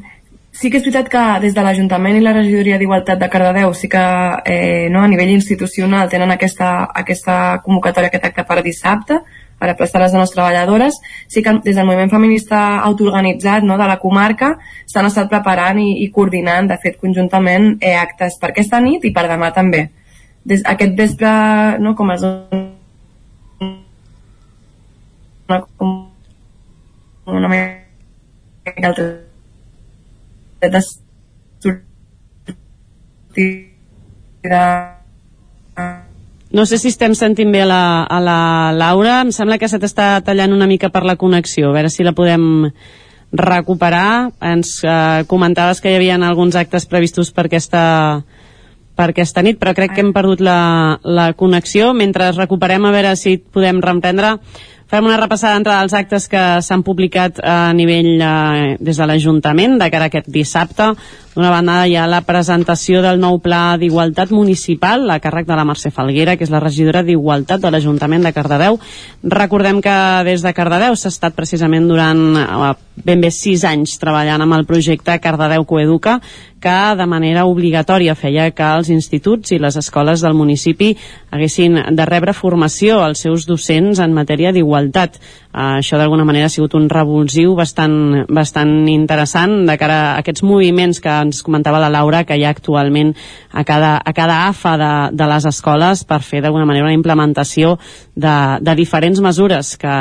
sí 0.57 0.71
que 0.71 0.79
és 0.79 0.85
veritat 0.85 1.09
que 1.13 1.23
des 1.43 1.53
de 1.53 1.61
l'Ajuntament 1.63 2.17
i 2.17 2.21
la 2.23 2.33
Regidoria 2.33 2.79
d'Igualtat 2.81 3.19
de 3.21 3.29
Cardedeu 3.29 3.73
sí 3.77 3.87
que 3.89 4.03
eh, 4.45 4.87
no, 4.89 5.03
a 5.03 5.07
nivell 5.07 5.29
institucional 5.29 6.09
tenen 6.09 6.31
aquesta, 6.33 6.87
aquesta 7.03 7.61
convocatòria, 7.65 8.09
aquest 8.09 8.25
acte 8.31 8.45
per 8.47 8.63
dissabte 8.65 9.19
per 9.57 9.69
aplaçar 9.69 10.01
les 10.01 10.13
dones 10.13 10.31
treballadores. 10.33 10.97
Sí 11.27 11.41
que 11.43 11.53
des 11.65 11.75
del 11.75 11.85
moviment 11.85 12.09
feminista 12.09 12.79
autoorganitzat 12.89 13.63
no, 13.65 13.77
de 13.77 13.87
la 13.89 13.99
comarca 14.01 14.55
s'han 14.85 15.09
estat 15.09 15.29
preparant 15.29 15.79
i, 15.81 16.03
i 16.05 16.09
coordinant, 16.13 16.69
de 16.69 16.77
fet, 16.81 16.97
conjuntament 17.01 17.77
eh, 17.81 17.95
actes 17.97 18.37
per 18.41 18.51
aquesta 18.53 18.81
nit 18.81 19.05
i 19.05 19.13
per 19.13 19.27
demà 19.29 19.51
també. 19.53 19.87
Des, 20.47 20.61
aquest 20.65 20.93
vespre, 20.97 21.29
no, 21.83 21.93
com 21.97 22.11
es 22.13 22.23
una, 25.47 25.61
com 25.77 25.95
una 27.27 27.49
mica 27.51 28.87
altra 28.87 29.26
de 30.61 30.81
de... 33.37 34.97
No 36.49 36.65
sé 36.65 36.77
si 36.79 36.87
estem 36.89 37.13
sentint 37.13 37.51
bé 37.51 37.61
a 37.61 37.67
la, 37.69 37.81
a 38.03 38.19
la 38.23 38.39
Laura. 38.73 39.19
Em 39.21 39.33
sembla 39.35 39.59
que 39.59 39.69
se 39.69 39.79
t'està 39.83 40.15
tallant 40.25 40.55
una 40.55 40.67
mica 40.69 40.89
per 40.89 41.03
la 41.05 41.17
connexió. 41.19 41.69
A 41.69 41.75
veure 41.75 41.91
si 41.93 42.05
la 42.07 42.15
podem 42.17 42.71
recuperar. 43.35 44.31
Ens 44.41 44.79
eh, 44.87 45.25
comentaves 45.27 45.83
que 45.83 45.91
hi 45.91 45.99
havia 45.99 46.15
alguns 46.15 46.55
actes 46.55 46.87
previstos 46.87 47.33
per 47.35 47.45
aquesta, 47.49 47.83
per 48.95 49.09
aquesta 49.11 49.43
nit, 49.43 49.59
però 49.59 49.75
crec 49.75 49.93
que 49.93 50.05
hem 50.05 50.13
perdut 50.15 50.41
la, 50.41 50.97
la 51.03 51.33
connexió. 51.37 51.91
Mentre 51.93 52.31
recuperem, 52.31 52.87
a 52.87 52.95
veure 52.95 53.13
si 53.19 53.37
podem 53.37 53.83
reemprendre, 53.83 54.37
Fem 54.87 55.03
una 55.03 55.17
repassada 55.19 55.59
entre 55.59 55.73
els 55.83 55.93
actes 55.97 56.29
que 56.31 56.41
s'han 56.63 56.83
publicat 56.87 57.41
a 57.43 57.73
nivell 57.75 58.21
eh, 58.23 58.75
des 58.79 58.95
de 58.95 59.07
l'Ajuntament 59.09 59.75
de 59.81 59.89
cara 59.91 60.07
a 60.07 60.11
aquest 60.13 60.29
dissabte. 60.31 60.93
D'una 61.37 61.51
banda 61.53 61.73
hi 61.85 61.91
ha 61.93 62.07
la 62.09 62.23
presentació 62.25 63.03
del 63.05 63.19
nou 63.21 63.35
pla 63.37 63.75
d'igualtat 63.77 64.31
municipal 64.33 65.03
a 65.13 65.19
càrrec 65.21 65.45
de 65.45 65.53
la 65.59 65.67
Mercè 65.69 65.91
Falguera, 65.93 66.33
que 66.33 66.47
és 66.47 66.49
la 66.49 66.63
regidora 66.63 67.03
d'Igualtat 67.05 67.61
de 67.61 67.69
l'Ajuntament 67.69 68.25
de 68.25 68.31
Cardedeu. 68.33 68.79
Recordem 69.21 69.77
que 69.85 69.93
des 70.25 70.41
de 70.41 70.55
Cardedeu 70.57 70.97
s'ha 70.97 71.13
estat 71.13 71.37
precisament 71.37 71.85
durant 71.85 72.23
eh, 72.41 72.73
ben 73.05 73.21
bé 73.21 73.29
sis 73.29 73.61
anys 73.69 73.99
treballant 74.01 74.41
amb 74.41 74.57
el 74.57 74.65
projecte 74.65 75.19
Cardedeu 75.21 75.67
Coeduca, 75.69 76.17
que 76.57 76.77
de 76.97 77.05
manera 77.05 77.45
obligatòria 77.45 78.17
feia 78.17 78.49
que 78.49 78.65
els 78.79 78.89
instituts 78.89 79.53
i 79.53 79.59
les 79.61 79.77
escoles 79.77 80.23
del 80.25 80.33
municipi 80.33 80.95
haguessin 81.29 81.77
de 81.93 82.05
rebre 82.09 82.33
formació 82.33 83.03
als 83.05 83.21
seus 83.21 83.45
docents 83.45 84.01
en 84.01 84.17
matèria 84.17 84.51
d'igualtat. 84.55 85.21
Uh, 85.57 85.79
això 85.79 85.97
d'alguna 85.97 86.21
manera 86.21 86.45
ha 86.45 86.53
sigut 86.53 86.75
un 86.77 86.83
revulsiu 86.91 87.55
bastant, 87.57 88.27
bastant 88.29 88.73
interessant 88.91 89.63
de 89.65 89.73
cara 89.81 89.95
a 90.11 90.11
aquests 90.19 90.43
moviments 90.45 90.99
que 91.01 91.09
ens 91.09 91.39
comentava 91.41 91.79
la 91.81 91.89
Laura 91.89 92.19
que 92.29 92.35
hi 92.37 92.43
ha 92.45 92.51
actualment 92.53 93.15
a 93.49 93.63
cada, 93.65 93.95
a 93.97 94.13
cada 94.13 94.43
AFA 94.51 94.73
de, 94.77 94.93
de 95.17 95.29
les 95.31 95.47
escoles 95.49 96.03
per 96.05 96.19
fer 96.21 96.43
d'alguna 96.45 96.67
manera 96.69 96.85
una 96.85 96.93
implementació 96.93 97.79
de, 98.13 98.35
de 98.61 98.75
diferents 98.77 99.23
mesures 99.25 99.71
que 99.81 99.95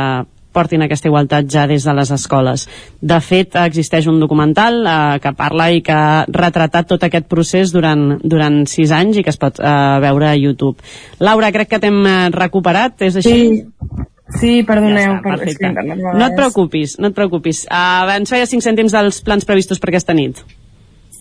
portin 0.57 0.85
aquesta 0.85 1.09
igualtat 1.09 1.49
ja 1.53 1.65
des 1.69 1.85
de 1.85 1.95
les 1.97 2.12
escoles. 2.12 2.66
De 3.01 3.19
fet, 3.24 3.57
existeix 3.61 4.09
un 4.12 4.20
documental 4.20 4.83
eh, 4.83 4.97
que 5.24 5.33
parla 5.37 5.70
i 5.73 5.81
que 5.85 5.97
ha 5.97 6.24
retratat 6.33 6.89
tot 6.93 7.07
aquest 7.09 7.28
procés 7.33 7.73
durant, 7.73 8.19
durant 8.24 8.62
sis 8.69 8.93
anys 8.93 9.20
i 9.20 9.24
que 9.24 9.33
es 9.33 9.41
pot 9.41 9.61
eh, 9.61 9.73
veure 10.05 10.31
a 10.33 10.37
YouTube. 10.37 10.85
Laura, 11.20 11.53
crec 11.57 11.73
que 11.73 11.81
t'hem 11.81 12.03
eh, 12.05 12.19
recuperat, 12.37 13.09
és 13.09 13.20
així? 13.23 13.41
Sí. 13.41 14.12
Sí, 14.35 14.65
perdoneu. 14.66 15.12
Ja 15.12 15.19
està, 15.20 15.35
perfecte. 15.36 15.70
Per, 15.77 15.97
no 16.03 16.27
et 16.27 16.35
preocupis, 16.35 16.97
no 16.98 17.12
et 17.12 17.16
preocupis. 17.16 17.62
Uh, 17.70 18.11
ens 18.16 18.32
feia 18.32 18.48
5 18.51 18.65
cèntims 18.65 18.94
dels 18.97 19.20
plans 19.23 19.47
previstos 19.47 19.78
per 19.78 19.93
aquesta 19.93 20.16
nit. 20.19 20.43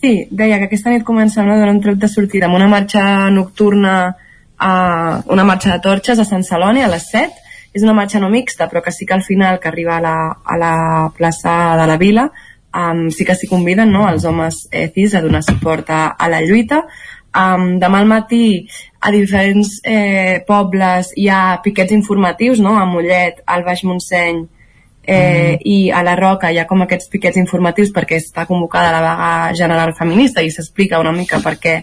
Sí, 0.00 0.26
deia 0.30 0.58
que 0.58 0.66
aquesta 0.66 0.90
nit 0.92 1.06
comencem 1.06 1.46
a 1.46 1.56
donar 1.56 1.72
un 1.72 1.80
tret 1.84 2.00
de 2.02 2.10
sortida 2.10 2.50
amb 2.50 2.58
una 2.58 2.68
marxa 2.68 3.30
nocturna 3.30 3.96
a 4.58 4.72
una 5.32 5.44
marxa 5.44 5.72
de 5.72 5.80
torxes 5.84 6.18
a 6.18 6.24
Sant 6.24 6.44
Celoni 6.44 6.82
a 6.82 6.90
les 6.90 7.08
7 7.12 7.44
és 7.76 7.84
una 7.84 7.94
marxa 7.96 8.20
no 8.20 8.30
mixta 8.32 8.70
però 8.70 8.82
que 8.82 8.92
sí 8.92 9.06
que 9.06 9.14
al 9.14 9.24
final 9.24 9.60
que 9.60 9.68
arriba 9.68 9.98
a 9.98 10.00
la, 10.00 10.16
a 10.44 10.56
la 10.56 10.76
plaça 11.16 11.76
de 11.76 11.86
la 11.86 11.98
Vila 12.00 12.30
um, 12.72 13.08
sí 13.12 13.24
que 13.24 13.36
s'hi 13.36 13.48
conviden 13.50 13.92
no, 13.92 14.06
els 14.08 14.24
homes 14.24 14.64
eh, 14.70 14.88
cis 14.94 15.14
a 15.14 15.22
donar 15.24 15.42
suport 15.44 15.90
a, 15.92 16.06
a 16.16 16.30
la 16.32 16.40
lluita 16.40 16.86
um, 17.36 17.76
demà 17.80 18.00
al 18.00 18.08
matí 18.08 18.66
a 19.06 19.10
diferents 19.14 19.80
eh, 19.84 20.42
pobles 20.46 21.12
hi 21.14 21.28
ha 21.30 21.60
piquets 21.62 21.94
informatius, 21.94 22.58
no? 22.58 22.74
a 22.74 22.84
Mollet, 22.90 23.38
al 23.46 23.62
Baix 23.62 23.84
Montseny 23.86 24.40
eh, 25.06 25.52
mm. 25.54 25.60
i 25.62 25.76
a 25.94 26.02
la 26.02 26.16
Roca 26.18 26.50
hi 26.50 26.58
ha 26.58 26.66
com 26.66 26.82
aquests 26.82 27.12
piquets 27.12 27.38
informatius 27.38 27.92
perquè 27.94 28.18
està 28.18 28.48
convocada 28.50 28.90
la 28.90 29.04
vaga 29.04 29.30
general 29.54 29.94
feminista 29.94 30.42
i 30.42 30.50
s'explica 30.50 30.98
una 30.98 31.14
mica 31.14 31.38
per 31.44 31.54
què, 31.62 31.76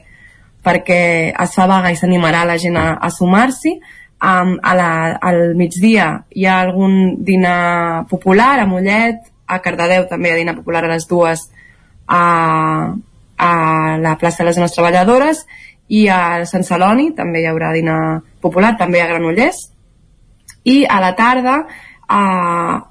perquè 0.67 1.01
es 1.31 1.55
fa 1.55 1.69
vaga 1.71 1.93
i 1.93 1.99
s'animarà 2.01 2.43
la 2.49 2.59
gent 2.59 2.75
a, 2.75 2.89
a 2.99 3.13
sumar-s'hi. 3.13 3.77
Um, 4.23 4.53
a 4.63 4.75
la, 4.75 4.91
al 5.19 5.41
migdia 5.59 6.11
hi 6.31 6.45
ha 6.47 6.59
algun 6.59 7.23
dinar 7.23 8.05
popular 8.11 8.57
a 8.59 8.67
Mollet, 8.67 9.23
a 9.47 9.63
Cardedeu 9.63 10.09
també 10.11 10.29
hi 10.31 10.35
ha 10.35 10.43
dinar 10.43 10.59
popular 10.59 10.83
a 10.83 10.91
les 10.91 11.07
dues 11.07 11.47
a, 12.07 12.23
a 13.37 13.51
la 13.99 14.17
plaça 14.19 14.43
de 14.43 14.51
les 14.51 14.59
Dones 14.59 14.75
Treballadores 14.75 15.45
i 15.93 16.07
a 16.09 16.43
Sant 16.49 16.65
Celoni 16.65 17.11
també 17.17 17.43
hi 17.43 17.47
haurà 17.49 17.71
dinar 17.75 17.99
popular, 18.41 18.73
també 18.79 19.01
a 19.01 19.07
Granollers 19.11 19.67
i 20.63 20.83
a 20.89 20.99
la 21.03 21.13
tarda 21.15 21.63
a, 22.07 22.23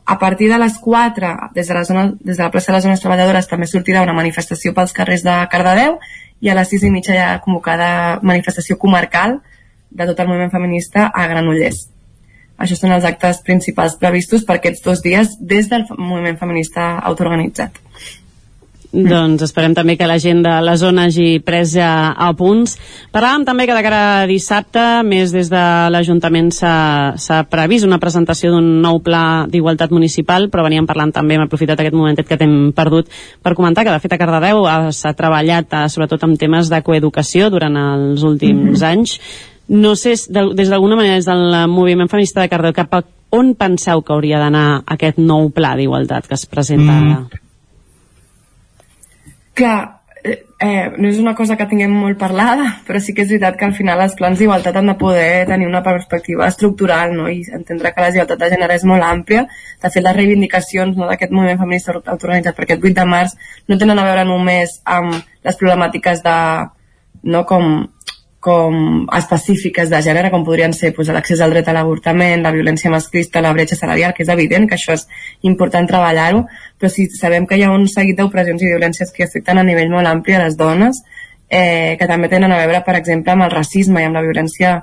a 0.05 0.19
partir 0.19 0.49
de 0.51 0.59
les 0.59 0.77
4 0.79 1.33
des 1.55 1.69
de, 1.69 1.75
la 1.75 1.85
zona, 1.85 2.13
des 2.21 2.37
de 2.37 2.43
la 2.43 2.51
plaça 2.51 2.73
de 2.73 2.77
les 2.77 2.85
Dones 2.85 3.01
Treballadores 3.01 3.49
també 3.49 3.69
sortirà 3.71 4.05
una 4.07 4.17
manifestació 4.17 4.75
pels 4.77 4.95
carrers 4.97 5.25
de 5.27 5.35
Cardedeu 5.53 5.99
i 6.43 6.51
a 6.51 6.57
les 6.59 6.71
6 6.75 6.89
i 6.89 6.93
mitja 6.95 7.15
hi 7.15 7.23
ha 7.23 7.41
convocada 7.45 8.21
manifestació 8.23 8.79
comarcal 8.79 9.41
de 9.91 10.07
tot 10.09 10.21
el 10.21 10.29
moviment 10.29 10.53
feminista 10.53 11.11
a 11.13 11.27
Granollers. 11.29 11.89
Això 12.63 12.77
són 12.79 12.95
els 12.95 13.05
actes 13.05 13.41
principals 13.47 13.97
previstos 14.01 14.45
per 14.47 14.57
aquests 14.59 14.85
dos 14.85 15.03
dies 15.05 15.37
des 15.41 15.69
del 15.71 15.85
moviment 15.99 16.39
feminista 16.39 16.97
autoorganitzat. 17.11 17.79
Mm. 18.93 19.09
Doncs 19.09 19.43
esperem 19.47 19.73
també 19.73 19.95
que 19.97 20.07
la 20.09 20.19
gent 20.21 20.43
de 20.45 20.53
la 20.61 20.75
zona 20.77 21.07
hagi 21.09 21.39
pres 21.41 21.71
ja 21.73 22.13
a 22.13 22.29
punts. 22.37 22.75
Parlàvem 23.13 23.47
també 23.49 23.65
que 23.67 23.77
de 23.77 23.85
cara 23.85 24.01
a 24.21 24.27
dissabte, 24.29 24.83
més 25.09 25.33
des 25.33 25.49
de 25.49 25.63
l'Ajuntament 25.95 26.51
s'ha 26.53 27.39
previst 27.49 27.89
una 27.89 28.01
presentació 28.03 28.53
d'un 28.53 28.69
nou 28.85 29.01
pla 29.05 29.47
d'igualtat 29.49 29.95
municipal, 29.97 30.51
però 30.53 30.67
veníem 30.67 30.87
parlant 30.89 31.15
també, 31.17 31.39
hem 31.39 31.47
aprofitat 31.47 31.81
aquest 31.81 31.97
momentet 31.97 32.29
que 32.29 32.37
t'hem 32.37 32.75
perdut 32.77 33.09
per 33.43 33.55
comentar 33.57 33.87
que 33.87 33.95
de 33.95 34.03
fet 34.03 34.13
a 34.13 34.21
Cardedeu 34.21 34.67
s'ha 34.93 35.15
treballat 35.17 35.73
eh, 35.73 35.87
sobretot 35.89 36.29
amb 36.29 36.37
temes 36.37 36.69
de 36.69 36.83
coeducació 36.85 37.49
durant 37.51 37.77
els 37.77 38.23
últims 38.23 38.61
mm 38.61 38.75
-hmm. 38.75 38.93
anys. 38.93 39.21
No 39.69 39.95
sé, 39.97 40.13
des 40.29 40.69
d'alguna 40.69 40.97
manera, 40.97 41.15
des 41.15 41.25
del 41.25 41.69
moviment 41.69 42.11
feminista 42.11 42.43
de 42.43 42.49
Cardedeu, 42.49 42.75
cap 42.75 42.95
a 42.95 43.05
on 43.31 43.55
penseu 43.55 44.03
que 44.03 44.13
hauria 44.13 44.39
d'anar 44.39 44.83
aquest 44.87 45.17
nou 45.17 45.49
pla 45.51 45.77
d'igualtat 45.77 46.29
que 46.29 46.35
es 46.35 46.45
presenta 46.47 46.93
mm. 46.93 47.13
ara? 47.13 47.43
Clar, 49.55 50.03
eh, 50.25 50.47
eh, 50.61 50.93
no 50.97 51.09
és 51.09 51.19
una 51.19 51.35
cosa 51.35 51.57
que 51.59 51.67
tinguem 51.69 51.93
molt 51.93 52.19
parlada, 52.19 52.69
però 52.87 53.01
sí 53.03 53.13
que 53.15 53.25
és 53.25 53.31
veritat 53.33 53.59
que 53.59 53.67
al 53.67 53.75
final 53.77 54.01
els 54.01 54.15
plans 54.19 54.39
d'igualtat 54.39 54.77
han 54.79 54.91
de 54.93 54.97
poder 55.01 55.47
tenir 55.49 55.67
una 55.67 55.83
perspectiva 55.83 56.47
estructural 56.47 57.17
no? 57.17 57.29
i 57.29 57.43
entendre 57.53 57.93
que 57.93 58.01
la 58.01 58.11
desigualtat 58.13 58.41
de 58.41 58.51
gènere 58.55 58.79
és 58.79 58.87
molt 58.89 59.05
àmplia. 59.05 59.47
De 59.83 59.91
fet, 59.91 60.03
les 60.05 60.17
reivindicacions 60.17 60.97
no, 60.97 61.09
d'aquest 61.11 61.35
moviment 61.35 61.61
feminista 61.61 61.97
autoorganitzat 61.99 62.57
per 62.57 62.69
aquest 62.69 62.85
8 62.85 62.95
de 63.01 63.09
març 63.15 63.35
no 63.69 63.79
tenen 63.79 63.99
a 63.99 64.07
veure 64.09 64.29
només 64.29 64.79
amb 64.85 65.19
les 65.19 65.59
problemàtiques 65.59 66.23
de 66.25 66.39
no, 67.23 67.45
com 67.47 67.69
com 68.43 69.07
específiques 69.15 69.91
de 69.93 70.01
gènere, 70.03 70.31
com 70.33 70.43
podrien 70.43 70.73
ser 70.75 70.91
doncs, 70.97 71.13
l'accés 71.15 71.41
al 71.41 71.53
dret 71.55 71.69
a 71.71 71.75
l'avortament, 71.77 72.43
la 72.43 72.51
violència 72.51 72.91
masclista, 72.91 73.41
la 73.45 73.53
bretxa 73.55 73.79
salarial, 73.79 74.11
que 74.17 74.25
és 74.25 74.33
evident 74.35 74.67
que 74.67 74.75
això 74.75 74.97
és 74.97 75.05
important 75.47 75.87
treballar-ho, 75.87 76.43
però 76.75 76.91
si 76.91 77.07
sabem 77.15 77.47
que 77.47 77.61
hi 77.61 77.63
ha 77.63 77.71
un 77.71 77.87
seguit 77.87 78.19
d'opressions 78.19 78.65
i 78.65 78.73
violències 78.73 79.15
que 79.15 79.29
afecten 79.29 79.63
a 79.63 79.67
nivell 79.69 79.95
molt 79.95 80.11
ampli 80.11 80.35
a 80.35 80.43
les 80.43 80.59
dones, 80.59 81.05
eh, 81.47 81.95
que 82.01 82.09
també 82.11 82.29
tenen 82.33 82.51
a 82.51 82.59
veure, 82.65 82.83
per 82.83 82.97
exemple, 82.99 83.31
amb 83.31 83.47
el 83.47 83.55
racisme 83.55 84.03
i 84.03 84.11
amb 84.11 84.19
la 84.19 84.27
violència 84.27 84.81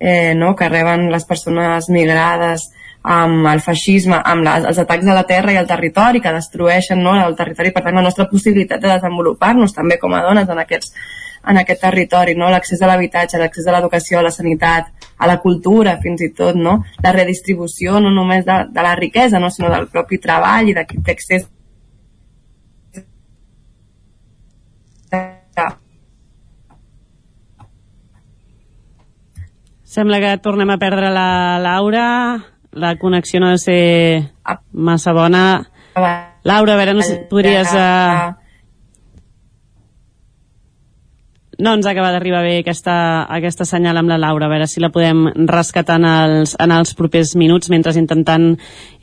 eh, 0.00 0.32
no, 0.34 0.54
que 0.56 0.72
reben 0.72 1.10
les 1.12 1.28
persones 1.28 1.90
migrades, 1.92 2.70
amb 3.02 3.44
el 3.50 3.60
feixisme, 3.60 4.22
amb 4.24 4.46
les, 4.46 4.64
els 4.70 4.78
atacs 4.78 5.10
a 5.10 5.18
la 5.18 5.26
terra 5.28 5.52
i 5.52 5.58
al 5.60 5.68
territori 5.68 6.22
que 6.24 6.32
destrueixen 6.32 7.02
no, 7.04 7.12
el 7.18 7.36
territori, 7.36 7.74
per 7.76 7.84
tant 7.84 8.00
la 8.00 8.06
nostra 8.08 8.28
possibilitat 8.30 8.80
de 8.80 8.94
desenvolupar-nos 8.94 9.76
també 9.76 10.00
com 10.00 10.16
a 10.16 10.22
dones 10.24 10.48
en 10.48 10.62
aquests 10.62 10.94
en 11.48 11.58
aquest 11.58 11.80
territori, 11.82 12.34
no? 12.38 12.50
l'accés 12.50 12.82
a 12.82 12.90
l'habitatge, 12.90 13.38
l'accés 13.40 13.66
a 13.66 13.74
l'educació, 13.74 14.18
a 14.18 14.26
la 14.26 14.30
sanitat, 14.34 14.92
a 15.18 15.26
la 15.26 15.38
cultura 15.42 15.96
fins 16.02 16.22
i 16.22 16.30
tot, 16.36 16.58
no? 16.58 16.78
la 17.02 17.14
redistribució 17.14 17.98
no 18.00 18.12
només 18.14 18.46
de, 18.46 18.58
de 18.70 18.84
la 18.84 18.94
riquesa, 18.98 19.40
no? 19.42 19.50
sinó 19.50 19.72
del 19.72 19.88
propi 19.90 20.20
treball 20.22 20.70
i 20.70 20.76
d'accés 20.76 21.48
Sembla 29.92 30.22
que 30.22 30.36
tornem 30.40 30.70
a 30.72 30.78
perdre 30.80 31.10
la 31.12 31.58
Laura. 31.60 32.04
La 32.72 32.94
connexió 32.96 33.42
no 33.42 33.50
ha 33.50 33.58
de 33.58 33.60
ser 33.60 33.82
massa 34.72 35.12
bona. 35.12 35.42
Laura, 36.48 36.72
a 36.72 36.78
veure, 36.80 36.94
no 36.96 37.04
sé, 37.04 37.18
podries... 37.28 37.74
Uh, 37.76 38.32
no 41.62 41.76
ens 41.76 41.86
acaba 41.86 42.10
d'arribar 42.10 42.42
bé 42.42 42.56
aquesta, 42.60 42.94
aquesta 43.30 43.64
senyal 43.68 44.00
amb 44.00 44.10
la 44.10 44.18
Laura, 44.18 44.48
a 44.48 44.52
veure 44.52 44.66
si 44.66 44.82
la 44.82 44.90
podem 44.90 45.28
rescatar 45.46 46.00
en 46.00 46.06
els, 46.08 46.56
en 46.58 46.74
els 46.74 46.96
propers 46.98 47.36
minuts, 47.38 47.70
mentre 47.70 47.94
intentant, 48.00 48.48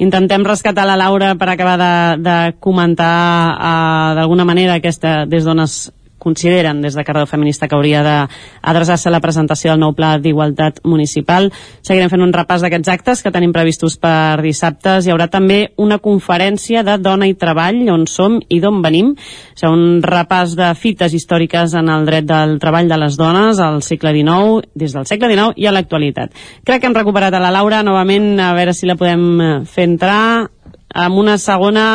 intentem 0.04 0.44
rescatar 0.44 0.84
la 0.90 0.98
Laura 1.00 1.32
per 1.40 1.48
acabar 1.54 1.78
de, 1.80 1.94
de 2.26 2.38
comentar 2.60 3.16
uh, 3.56 4.12
d'alguna 4.20 4.48
manera 4.50 4.76
aquesta, 4.80 5.24
des 5.30 5.48
d'on 5.48 5.64
es 5.64 5.86
consideren 6.20 6.82
des 6.84 6.96
de 6.96 7.04
Cardeu 7.08 7.26
Feminista 7.26 7.68
que 7.68 7.76
hauria 7.76 8.04
d'adreçar-se 8.04 9.10
a 9.10 9.14
la 9.14 9.22
presentació 9.24 9.72
del 9.72 9.82
nou 9.82 9.96
pla 9.98 10.18
d'igualtat 10.22 10.84
municipal. 10.84 11.50
Seguirem 11.82 12.12
fent 12.12 12.24
un 12.26 12.34
repàs 12.36 12.62
d'aquests 12.62 12.92
actes 12.94 13.24
que 13.24 13.34
tenim 13.34 13.54
previstos 13.56 13.98
per 13.98 14.42
dissabtes. 14.44 15.08
Hi 15.08 15.14
haurà 15.16 15.30
també 15.32 15.72
una 15.78 16.00
conferència 16.04 16.84
de 16.84 17.00
dona 17.02 17.30
i 17.30 17.38
treball, 17.40 17.82
on 17.90 18.06
som 18.08 18.40
i 18.50 18.60
d'on 18.62 18.84
venim. 18.86 19.16
Sigui, 19.56 19.72
un 19.72 20.04
repàs 20.04 20.56
de 20.60 20.70
fites 20.76 21.16
històriques 21.16 21.74
en 21.80 21.90
el 21.90 22.06
dret 22.10 22.28
del 22.30 22.58
treball 22.62 22.90
de 22.92 23.00
les 23.00 23.18
dones 23.18 23.60
al 23.64 23.82
segle 23.86 24.14
XIX, 24.16 24.70
des 24.76 24.94
del 24.96 25.08
segle 25.10 25.32
XIX 25.32 25.56
i 25.58 25.68
a 25.68 25.74
l'actualitat. 25.76 26.34
Crec 26.66 26.82
que 26.82 26.90
hem 26.92 26.98
recuperat 26.98 27.34
a 27.34 27.44
la 27.44 27.54
Laura 27.54 27.84
novament, 27.84 28.34
a 28.40 28.54
veure 28.58 28.74
si 28.76 28.90
la 28.90 28.98
podem 29.00 29.64
fer 29.70 29.88
entrar 29.90 30.50
amb 30.90 31.22
una 31.22 31.38
segona 31.38 31.86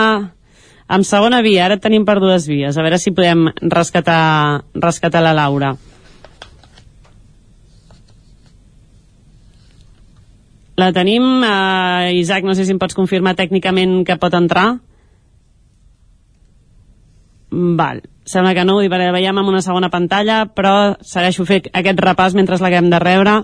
amb 0.86 1.06
segona 1.08 1.40
via, 1.42 1.64
ara 1.66 1.80
tenim 1.80 2.04
per 2.04 2.18
dues 2.20 2.46
vies. 2.48 2.76
A 2.76 2.84
veure 2.84 2.98
si 3.00 3.14
podem 3.14 3.48
rescatar, 3.72 4.64
rescatar 4.74 5.22
la 5.24 5.34
Laura. 5.36 5.74
La 10.76 10.90
tenim, 10.92 11.22
uh, 11.46 12.10
Isaac, 12.18 12.42
no 12.42 12.54
sé 12.54 12.64
si 12.66 12.74
em 12.74 12.80
pots 12.82 12.96
confirmar 12.98 13.36
tècnicament 13.38 14.02
que 14.06 14.18
pot 14.18 14.34
entrar. 14.34 14.66
Val, 17.54 18.02
sembla 18.26 18.54
que 18.56 18.64
no, 18.66 18.80
ho 18.80 18.88
veiem 19.14 19.38
amb 19.38 19.48
una 19.52 19.62
segona 19.62 19.90
pantalla, 19.92 20.44
però 20.50 20.96
segueixo 21.00 21.46
fent 21.46 21.70
aquest 21.72 22.02
repàs 22.02 22.34
mentre 22.34 22.58
l'haguem 22.58 22.90
de 22.90 22.98
rebre 22.98 23.36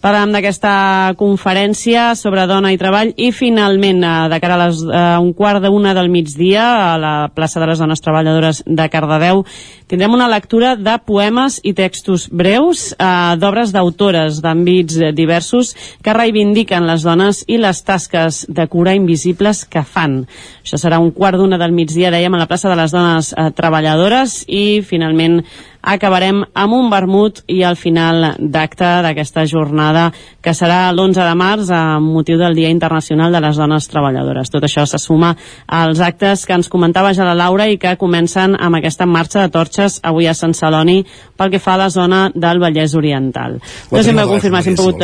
Parlàvem 0.00 0.30
d'aquesta 0.32 1.12
conferència 1.20 2.14
sobre 2.16 2.46
dona 2.48 2.70
i 2.72 2.78
treball 2.80 3.10
i 3.20 3.26
finalment, 3.36 3.98
eh, 4.00 4.12
de 4.32 4.38
cara 4.40 4.56
a, 4.56 4.60
les, 4.62 4.78
a 4.88 5.18
un 5.20 5.34
quart 5.36 5.60
d'una 5.60 5.92
del 5.92 6.08
migdia, 6.08 6.94
a 6.94 6.96
la 6.96 7.12
plaça 7.28 7.60
de 7.60 7.68
les 7.68 7.82
Dones 7.82 8.00
Treballadores 8.00 8.62
de 8.64 8.86
Cardedeu, 8.88 9.44
tindrem 9.92 10.16
una 10.16 10.30
lectura 10.32 10.72
de 10.80 10.94
poemes 11.04 11.58
i 11.68 11.74
textos 11.76 12.30
breus 12.32 12.94
eh, 12.94 13.36
d'obres 13.36 13.74
d'autores 13.76 14.40
d'àmbits 14.40 14.96
diversos 15.12 15.74
que 16.00 16.16
reivindiquen 16.16 16.88
les 16.88 17.04
dones 17.04 17.44
i 17.44 17.60
les 17.60 17.84
tasques 17.84 18.46
de 18.48 18.66
cura 18.72 18.96
invisibles 18.96 19.66
que 19.68 19.84
fan. 19.84 20.22
Això 20.64 20.80
serà 20.80 20.96
un 20.96 21.12
quart 21.12 21.36
d'una 21.36 21.60
del 21.60 21.76
migdia, 21.76 22.08
dèiem, 22.08 22.32
a 22.32 22.40
la 22.40 22.48
plaça 22.48 22.72
de 22.72 22.80
les 22.80 22.96
Dones 22.96 23.34
eh, 23.36 23.50
Treballadores 23.52 24.46
i 24.48 24.80
finalment 24.80 25.42
acabarem 25.82 26.42
amb 26.54 26.76
un 26.76 26.90
vermut 26.90 27.42
i 27.48 27.62
al 27.64 27.76
final 27.76 28.34
d'acte 28.38 28.88
d'aquesta 29.04 29.46
jornada 29.48 30.10
que 30.42 30.54
serà 30.56 30.90
l'11 30.92 31.24
de 31.26 31.34
març 31.38 31.70
amb 31.74 32.12
motiu 32.14 32.38
del 32.40 32.54
Dia 32.54 32.70
Internacional 32.72 33.32
de 33.32 33.40
les 33.40 33.56
Dones 33.56 33.88
Treballadores. 33.88 34.50
Tot 34.52 34.64
això 34.66 34.86
se 34.86 34.98
suma 34.98 35.34
als 35.66 36.00
actes 36.00 36.46
que 36.46 36.56
ens 36.56 36.68
comentava 36.68 37.14
ja 37.14 37.28
la 37.28 37.36
Laura 37.38 37.68
i 37.68 37.78
que 37.78 37.96
comencen 38.00 38.56
amb 38.58 38.80
aquesta 38.80 39.06
marxa 39.06 39.44
de 39.44 39.52
torxes 39.52 40.00
avui 40.02 40.28
a 40.28 40.34
Sant 40.34 40.54
Celoni 40.54 41.04
pel 41.36 41.50
que 41.50 41.62
fa 41.62 41.74
a 41.74 41.84
la 41.84 41.90
zona 41.90 42.28
del 42.34 42.60
Vallès 42.60 42.94
Oriental. 42.94 43.60
No 43.90 43.98
sé 43.98 44.10
si 44.10 44.16
m'heu 44.16 44.28
confirmat 44.28 44.64
si 44.64 44.74
hem 44.74 44.80
pogut... 44.80 45.00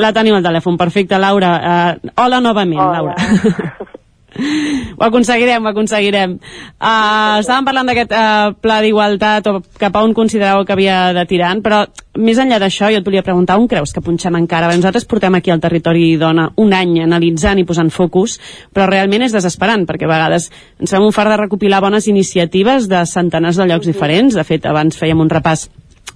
La 0.00 0.08
tenim 0.16 0.32
al 0.32 0.44
telèfon, 0.44 0.78
perfecte, 0.80 1.18
Laura. 1.20 1.50
Uh, 1.60 2.12
hola 2.16 2.40
novament, 2.40 2.80
hola. 2.80 3.12
Laura. 3.12 3.92
ho 4.38 5.04
aconseguirem, 5.04 5.64
ho 5.64 5.70
aconseguirem. 5.72 6.38
Uh, 6.80 7.40
estàvem 7.42 7.66
parlant 7.66 7.90
d'aquest 7.90 8.14
uh, 8.16 8.54
pla 8.62 8.78
d'igualtat 8.84 9.48
o 9.50 9.58
cap 9.80 9.96
a 9.96 10.04
on 10.06 10.14
considereu 10.16 10.64
que 10.64 10.74
havia 10.76 11.12
de 11.16 11.26
tirar, 11.28 11.52
però 11.64 11.82
més 12.22 12.38
enllà 12.40 12.58
d'això 12.60 12.90
jo 12.92 13.00
et 13.00 13.06
volia 13.06 13.24
preguntar 13.24 13.58
on 13.60 13.68
creus 13.68 13.92
que 13.92 14.04
punxem 14.04 14.36
encara? 14.40 14.68
Bé, 14.68 14.76
nosaltres 14.80 15.06
portem 15.08 15.36
aquí 15.36 15.52
al 15.52 15.60
territori 15.60 16.16
dona 16.20 16.48
un 16.60 16.72
any 16.76 16.98
analitzant 17.04 17.60
i 17.60 17.66
posant 17.68 17.92
focus, 17.92 18.38
però 18.72 18.88
realment 18.88 19.26
és 19.28 19.36
desesperant, 19.36 19.86
perquè 19.88 20.08
a 20.08 20.12
vegades 20.12 20.50
ens 20.80 20.92
fem 20.92 21.04
un 21.04 21.12
far 21.12 21.28
de 21.30 21.38
recopilar 21.40 21.82
bones 21.84 22.08
iniciatives 22.08 22.88
de 22.88 23.04
centenars 23.08 23.60
de 23.60 23.68
llocs 23.68 23.88
diferents. 23.88 24.36
De 24.36 24.44
fet, 24.48 24.66
abans 24.68 24.98
fèiem 24.98 25.20
un 25.20 25.32
repàs 25.32 25.68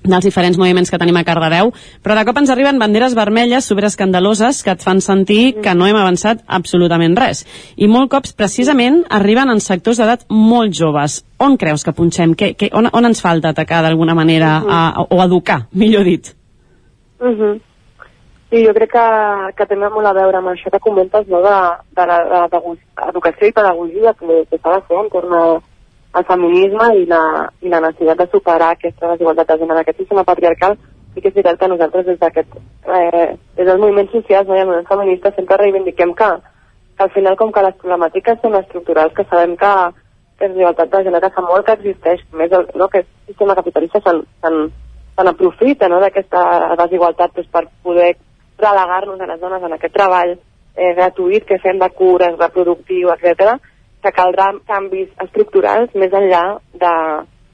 dels 0.07 0.25
diferents 0.25 0.59
moviments 0.59 0.91
que 0.91 0.99
tenim 0.99 1.17
a 1.19 1.25
Cardedeu, 1.27 1.73
però 2.03 2.17
de 2.17 2.25
cop 2.27 2.39
ens 2.39 2.51
arriben 2.53 2.79
banderes 2.79 3.17
vermelles 3.19 3.67
superescandaloses 3.69 4.63
que 4.63 4.75
et 4.77 4.83
fan 4.85 5.03
sentir 5.05 5.57
que 5.63 5.75
no 5.75 5.87
hem 5.89 5.99
avançat 5.99 6.45
absolutament 6.47 7.17
res. 7.19 7.45
I 7.77 7.89
molt 7.91 8.11
cops, 8.13 8.35
precisament, 8.37 9.03
arriben 9.11 9.51
en 9.51 9.61
sectors 9.61 10.01
d'edat 10.01 10.27
molt 10.31 10.75
joves. 10.77 11.23
On 11.43 11.57
creus 11.61 11.85
que 11.85 11.95
punxem? 11.97 12.35
Que, 12.39 12.55
que, 12.55 12.71
on, 12.73 12.89
on 12.93 13.11
ens 13.11 13.23
falta 13.23 13.53
atacar 13.53 13.83
d'alguna 13.83 14.15
manera 14.15 14.59
uh 14.61 14.67
-huh. 14.67 14.73
a, 14.97 15.07
o 15.11 15.23
educar, 15.25 15.67
millor 15.73 16.05
dit? 16.05 16.35
Uh 17.21 17.27
-huh. 17.29 17.61
Sí, 18.51 18.65
jo 18.65 18.73
crec 18.75 18.93
que, 18.93 19.07
que 19.57 19.67
té 19.67 19.77
molt 19.77 20.07
a 20.07 20.13
veure 20.13 20.39
amb 20.39 20.49
això 20.49 20.71
que 20.71 20.79
comentes 20.79 21.27
no, 21.27 21.41
de, 21.43 21.57
de 21.97 22.07
l'educació 22.07 23.49
i 23.49 23.53
pedagogia 23.53 24.15
que, 24.15 24.47
que 24.51 24.59
s'ha 24.59 24.77
de 24.77 24.83
fer 24.87 24.99
en 25.01 25.11
torn 25.11 25.35
a 25.35 25.59
el 26.17 26.25
feminisme 26.25 26.87
i 26.97 27.07
la, 27.11 27.23
i 27.61 27.69
la 27.69 27.81
necessitat 27.85 28.23
de 28.23 28.27
superar 28.33 28.71
aquesta 28.73 29.11
desigualtat 29.13 29.51
de 29.51 29.59
gènere, 29.63 29.83
aquest 29.83 30.01
sistema 30.01 30.25
patriarcal, 30.25 30.77
i 31.17 31.21
que 31.21 31.29
és 31.29 31.35
veritat 31.37 31.61
que 31.61 31.69
nosaltres 31.73 32.07
des 32.07 32.19
d'aquest, 32.21 32.57
eh, 32.87 33.29
des 33.57 33.69
dels 33.69 33.81
moviments 33.81 34.13
socials 34.13 34.49
no, 34.49 34.57
i 34.57 34.63
els 34.63 34.69
moviments 34.69 34.89
feministes 34.89 35.37
sempre 35.37 35.61
reivindiquem 35.61 36.15
que, 36.17 36.31
que 36.97 37.05
al 37.05 37.13
final 37.13 37.37
com 37.37 37.53
que 37.53 37.65
les 37.67 37.79
problemàtiques 37.83 38.41
són 38.43 38.57
estructurals, 38.61 39.15
que 39.17 39.25
sabem 39.31 39.57
que, 39.61 39.73
que 40.39 40.49
la 40.49 40.53
desigualtat 40.55 40.93
de 40.93 41.05
gènere 41.09 41.33
fa 41.37 41.45
molt 41.45 41.69
que 41.69 41.79
existeix, 41.79 42.25
més 42.33 42.53
el, 42.53 42.69
no, 42.75 42.89
que 42.93 43.05
el 43.05 43.09
sistema 43.29 43.57
capitalista 43.61 44.05
se'n 44.05 45.33
aprofita 45.33 45.89
no, 45.93 46.01
d'aquesta 46.01 46.75
desigualtat 46.85 47.37
doncs, 47.37 47.53
per 47.53 47.67
poder 47.85 48.13
relegar-nos 48.61 49.21
a 49.21 49.33
les 49.33 49.41
dones 49.41 49.65
en 49.65 49.73
aquest 49.77 49.97
treball 49.97 50.37
eh, 50.37 50.93
gratuït 50.97 51.45
que 51.49 51.61
fem 51.61 51.81
de 51.81 51.89
cures, 51.97 52.37
reproductiu, 52.41 53.13
etc 53.13 53.59
que 54.07 54.15
caldrà 54.15 54.53
canvis 54.71 55.11
estructurals 55.25 55.95
més 55.99 56.15
enllà 56.15 56.43
de, 56.79 56.95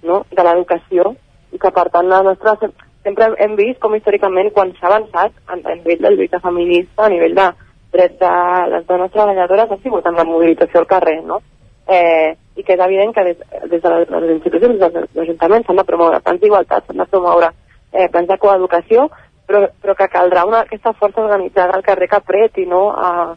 no, 0.08 0.22
de 0.28 0.44
l'educació 0.44 1.14
i 1.52 1.60
que 1.60 1.70
per 1.72 1.86
tant 1.94 2.08
la 2.10 2.20
nostra, 2.26 2.56
sempre 3.04 3.30
hem 3.44 3.56
vist 3.56 3.80
com 3.80 3.96
històricament 3.96 4.52
quan 4.52 4.72
s'ha 4.76 4.90
avançat 4.90 5.32
a, 5.46 5.56
a 5.56 5.76
nivell 5.78 6.04
de 6.04 6.12
lluita 6.16 6.40
feminista, 6.44 7.06
a 7.06 7.12
nivell 7.12 7.36
de 7.38 7.48
drets 7.92 8.18
de 8.20 8.32
les 8.72 8.86
dones 8.88 9.12
treballadores 9.12 9.72
ha 9.72 9.80
sigut 9.82 10.06
amb 10.08 10.20
la 10.20 10.28
mobilització 10.28 10.82
al 10.82 10.88
carrer, 10.92 11.18
no? 11.28 11.40
Eh, 11.88 12.32
i 12.56 12.62
que 12.62 12.76
és 12.76 12.84
evident 12.84 13.12
que 13.16 13.24
des, 13.26 13.42
des 13.72 13.82
de 13.82 13.92
les 13.96 14.30
institucions, 14.36 14.78
des 14.80 14.94
dels 14.96 15.22
ajuntaments 15.24 15.66
s'han 15.66 15.80
de 15.80 15.86
promoure 15.88 16.20
plans 16.24 16.40
d'igualtat, 16.40 16.86
s'han 16.86 17.00
de 17.02 17.08
promoure 17.10 17.50
eh, 17.92 18.08
plans 18.12 18.28
de 18.28 18.38
coeducació, 18.40 19.08
però, 19.48 19.64
però 19.82 19.96
que 19.98 20.08
caldrà 20.12 20.44
una, 20.48 20.62
aquesta 20.62 20.94
força 21.00 21.24
organitzada 21.24 21.76
al 21.76 21.84
carrer 21.84 22.08
que 22.08 22.20
apreti 22.20 22.66
no, 22.68 22.84
a, 22.92 23.34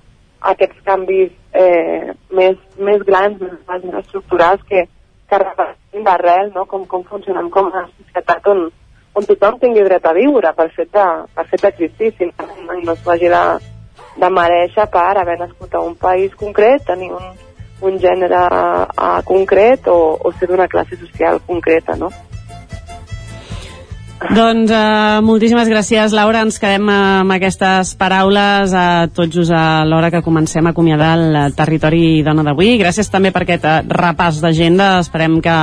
aquests 0.51 0.81
canvis 0.85 1.31
eh, 1.53 2.13
més, 2.37 2.57
més 2.77 3.03
grans, 3.07 3.39
més, 3.41 3.83
més 3.85 3.99
estructurals 4.01 4.63
que, 4.69 4.85
que 5.29 5.41
representin 5.41 6.05
d'arrel 6.05 6.51
no? 6.55 6.65
com, 6.69 6.85
com 6.89 7.05
funcionem 7.09 7.49
com 7.53 7.71
a 7.73 7.85
societat 7.87 8.51
on, 8.53 8.67
on 9.15 9.29
tothom 9.29 9.59
tingui 9.61 9.85
dret 9.87 10.05
a 10.05 10.13
viure 10.17 10.51
per 10.57 10.67
fet 10.75 10.91
de, 10.93 11.07
per 11.35 11.47
fet 11.51 11.65
d'existir, 11.65 12.11
si 12.17 12.29
no, 12.29 12.77
no 12.83 12.97
s'hagi 12.99 13.31
de, 13.31 13.43
de 14.21 14.29
mereixer 14.37 14.87
per 14.91 15.11
haver 15.17 15.39
nascut 15.39 15.73
a 15.73 15.83
un 15.83 15.95
país 15.99 16.35
concret, 16.39 16.85
tenir 16.87 17.11
un, 17.15 17.33
un 17.87 17.99
gènere 17.99 18.45
uh, 18.47 19.19
concret 19.27 19.87
o, 19.91 19.97
o 20.21 20.31
ser 20.35 20.49
d'una 20.51 20.69
classe 20.71 20.99
social 20.99 21.41
concreta, 21.47 21.95
no? 21.99 22.11
Doncs 24.15 24.71
uh, 24.71 25.19
moltíssimes 25.27 25.67
gràcies, 25.67 26.13
Laura. 26.15 26.39
Ens 26.45 26.55
quedem 26.59 26.87
amb 26.87 27.33
aquestes 27.35 27.91
paraules 27.99 28.71
a 28.71 29.09
tots 29.11 29.35
just 29.35 29.51
a 29.51 29.83
l'hora 29.83 30.07
que 30.11 30.21
comencem 30.23 30.63
a 30.65 30.71
acomiadar 30.71 31.09
el 31.19 31.55
territori 31.57 32.23
dona 32.23 32.45
d'avui. 32.47 32.77
Gràcies 32.79 33.11
també 33.11 33.33
per 33.35 33.43
aquest 33.43 33.67
uh, 33.67 33.81
repàs 33.83 34.39
d'agenda. 34.39 35.01
Esperem 35.03 35.41
que 35.43 35.57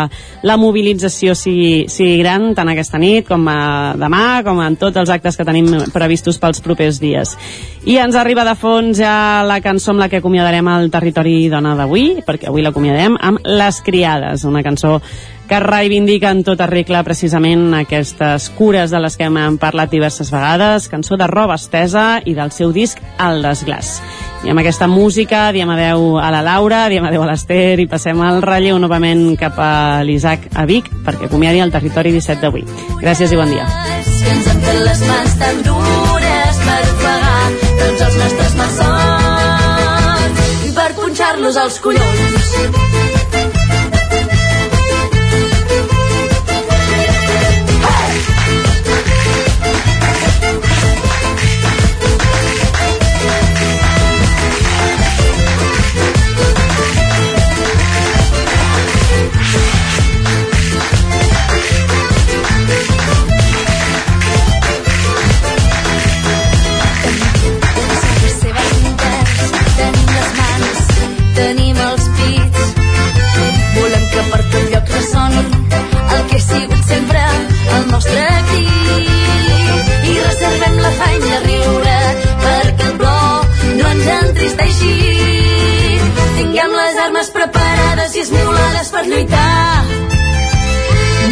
la 0.45 0.59
mobilització 0.61 1.33
sigui, 1.33 1.89
sigui 1.89 2.21
gran 2.21 2.51
tant 2.53 2.69
aquesta 2.69 3.01
nit 3.01 3.25
com 3.33 3.49
uh, 3.49 3.97
demà, 3.97 4.43
com 4.45 4.61
en 4.61 4.77
tots 4.77 5.01
els 5.01 5.17
actes 5.17 5.41
que 5.41 5.49
tenim 5.49 5.73
previstos 5.97 6.37
pels 6.37 6.61
propers 6.61 7.01
dies. 7.01 7.33
I 7.89 7.97
ens 8.05 8.21
arriba 8.21 8.45
de 8.45 8.55
fons 8.55 9.01
ja 9.01 9.43
la 9.49 9.63
cançó 9.65 9.97
amb 9.97 10.05
la 10.05 10.13
que 10.13 10.21
acomiadarem 10.21 10.69
el 10.77 10.91
territori 10.93 11.49
dona 11.49 11.73
d'avui, 11.81 12.21
perquè 12.29 12.53
avui 12.53 12.63
l'acomiadem 12.63 13.17
amb 13.17 13.41
Les 13.49 13.81
Criades, 13.81 14.45
una 14.45 14.63
cançó 14.63 14.99
que 15.49 15.61
reivindica 15.61 16.31
en 16.31 16.43
tota 16.45 16.67
regla 16.67 17.03
precisament 17.05 17.75
aquestes 17.77 18.49
cures 18.57 18.91
de 18.91 19.01
les 19.03 19.17
que 19.19 19.27
hem 19.29 19.59
parlat 19.61 19.91
diverses 19.93 20.31
vegades, 20.33 20.89
cançó 20.89 21.19
de 21.21 21.27
roba 21.27 21.57
estesa 21.61 22.21
i 22.25 22.35
del 22.35 22.53
seu 22.53 22.73
disc 22.73 23.01
El 23.21 23.43
desglàs. 23.45 24.01
I 24.43 24.51
amb 24.51 24.59
aquesta 24.59 24.89
música 24.91 25.53
diem 25.55 25.71
adeu 25.71 26.17
a 26.19 26.31
la 26.35 26.43
Laura, 26.43 26.89
diem 26.91 27.05
adeu 27.07 27.23
a 27.23 27.29
l'Ester 27.31 27.79
i 27.79 27.87
passem 27.87 28.19
al 28.25 28.43
relleu 28.43 28.79
novament 28.83 29.37
cap 29.39 29.59
a 29.63 30.03
l'Isaac 30.03 30.49
a 30.59 30.65
Vic 30.67 30.89
perquè 31.07 31.29
acomiadi 31.29 31.63
el 31.63 31.71
territori 31.75 32.11
17 32.17 32.43
d'avui. 32.43 32.65
Gràcies 33.03 33.31
i 33.31 33.39
bon 33.39 33.53
dia. 33.53 33.69
Si 34.09 34.27
ens 34.33 34.49
han 34.51 34.65
fet 34.67 34.81
les 34.89 35.05
mans 35.11 35.39
tan 35.45 35.63
dures 35.69 36.65
per 36.65 36.81
ofegar 36.89 37.47
tots 37.85 38.09
els 38.09 38.19
nostres 38.25 38.59
malsons 38.63 40.43
i 40.67 40.75
per 40.81 40.91
punxar-los 40.99 41.63
als 41.67 41.79
collons. 41.87 43.02
Nostre 77.93 78.27
crit 78.49 80.09
i 80.11 80.15
reservem 80.19 80.79
l'afany 80.85 81.19
de 81.25 81.39
riure 81.47 81.99
perquè 82.45 82.89
el 82.89 82.97
plor 83.01 83.47
no 83.79 83.91
ens 83.93 84.09
entristeixi. 84.17 84.95
Tinguem 86.39 86.75
les 86.79 86.99
armes 87.05 87.31
preparades 87.37 88.17
i 88.17 88.25
esmolades 88.25 88.93
per 88.97 89.05
lluitar. 89.07 89.85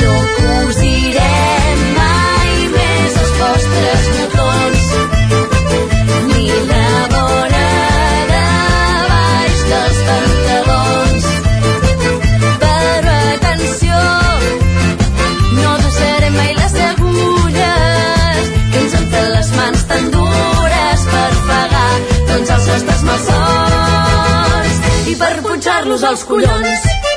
No 0.02 0.14
cosirem 0.36 1.84
mai 1.98 2.56
més 2.76 3.20
els 3.24 3.36
vostres 3.42 4.08
motors 4.16 4.88
ni 6.30 6.48
la 6.70 6.88
vora 7.16 7.39
massars 23.10 24.82
i 25.10 25.16
per 25.22 25.36
punxar-los 25.46 26.10
als 26.12 26.26
collons. 26.32 27.09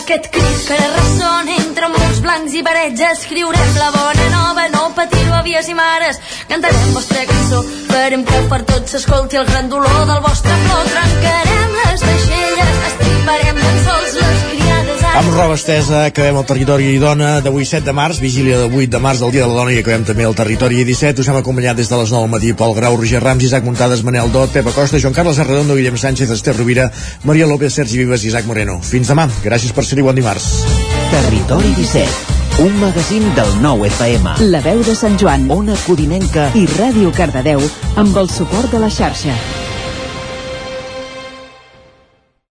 Aquest 0.00 0.28
crit 0.32 0.60
que 0.68 0.76
ressona 0.92 1.56
entre 1.60 1.88
molts 1.92 2.20
blancs 2.24 2.54
i 2.56 2.62
verets. 2.66 3.02
Escriurem 3.10 3.74
la 3.78 3.90
bona 3.96 4.28
nova, 4.34 4.66
no 4.74 4.86
patir-ho 4.96 5.34
avies 5.40 5.68
i 5.68 5.76
mares. 5.76 6.20
Cantarem 6.52 6.94
vostra 6.96 7.26
cançó, 7.32 7.60
farem 7.90 8.24
que 8.30 8.40
per 8.52 8.62
tots 8.72 8.96
s'escolti 8.96 9.40
el 9.40 9.48
gran 9.50 9.68
dolor 9.72 10.00
del 10.12 10.22
vostre 10.28 10.56
plor. 10.64 10.88
Trencarem 10.94 11.76
les 11.82 12.08
deixelles, 12.08 12.80
estimarem 12.94 13.62
tan 13.66 13.84
sols 13.88 14.18
les. 14.22 14.59
Amb 15.10 15.32
roba 15.34 15.56
estesa, 15.58 16.04
acabem 16.06 16.36
el 16.38 16.44
territori 16.46 16.92
dona 17.02 17.40
d'avui 17.42 17.64
7 17.66 17.82
de 17.88 17.92
març, 17.96 18.20
vigília 18.22 18.60
de 18.60 18.68
8 18.70 18.92
de 18.94 19.00
març 19.02 19.18
del 19.20 19.32
Dia 19.34 19.42
de 19.42 19.50
la 19.50 19.56
Dona 19.58 19.72
i 19.74 19.80
acabem 19.82 20.04
també 20.06 20.22
el 20.24 20.36
territori 20.38 20.84
17. 20.86 21.20
Us 21.20 21.30
hem 21.32 21.38
acompanyat 21.40 21.76
des 21.80 21.90
de 21.90 21.98
les 21.98 22.12
9 22.14 22.22
del 22.22 22.30
matí 22.30 22.52
Pol 22.54 22.74
Grau, 22.76 22.96
Roger 22.96 23.22
Rams, 23.22 23.42
Isaac 23.44 23.66
Muntades, 23.66 24.04
Manel 24.06 24.30
Dot, 24.30 24.52
Pepa 24.54 24.70
Costa, 24.76 25.00
Joan 25.02 25.16
Carles 25.16 25.40
Arredondo, 25.42 25.74
Guillem 25.74 25.98
Sánchez, 25.98 26.30
Esther 26.30 26.54
Rovira, 26.56 26.90
Maria 27.24 27.46
López, 27.46 27.74
Sergi 27.74 27.98
Vives 27.98 28.24
i 28.24 28.30
Isaac 28.30 28.46
Moreno. 28.46 28.78
Fins 28.80 29.10
demà. 29.10 29.26
Gràcies 29.44 29.74
per 29.74 29.84
ser-hi. 29.84 30.06
Bon 30.06 30.14
dimarts. 30.14 30.46
Territori 31.10 31.74
17, 31.74 32.36
un 32.66 32.78
magazín 32.80 33.26
del 33.34 33.56
nou 33.64 33.82
FM. 33.88 34.36
La 34.54 34.62
veu 34.62 34.84
de 34.86 34.94
Sant 34.94 35.18
Joan, 35.18 35.50
Ona 35.50 35.74
Codinenca 35.88 36.52
i 36.54 36.68
Ràdio 36.78 37.10
Cardedeu 37.16 37.66
amb 37.96 38.16
el 38.16 38.30
suport 38.30 38.70
de 38.70 38.78
la 38.78 38.92
xarxa. 38.94 39.34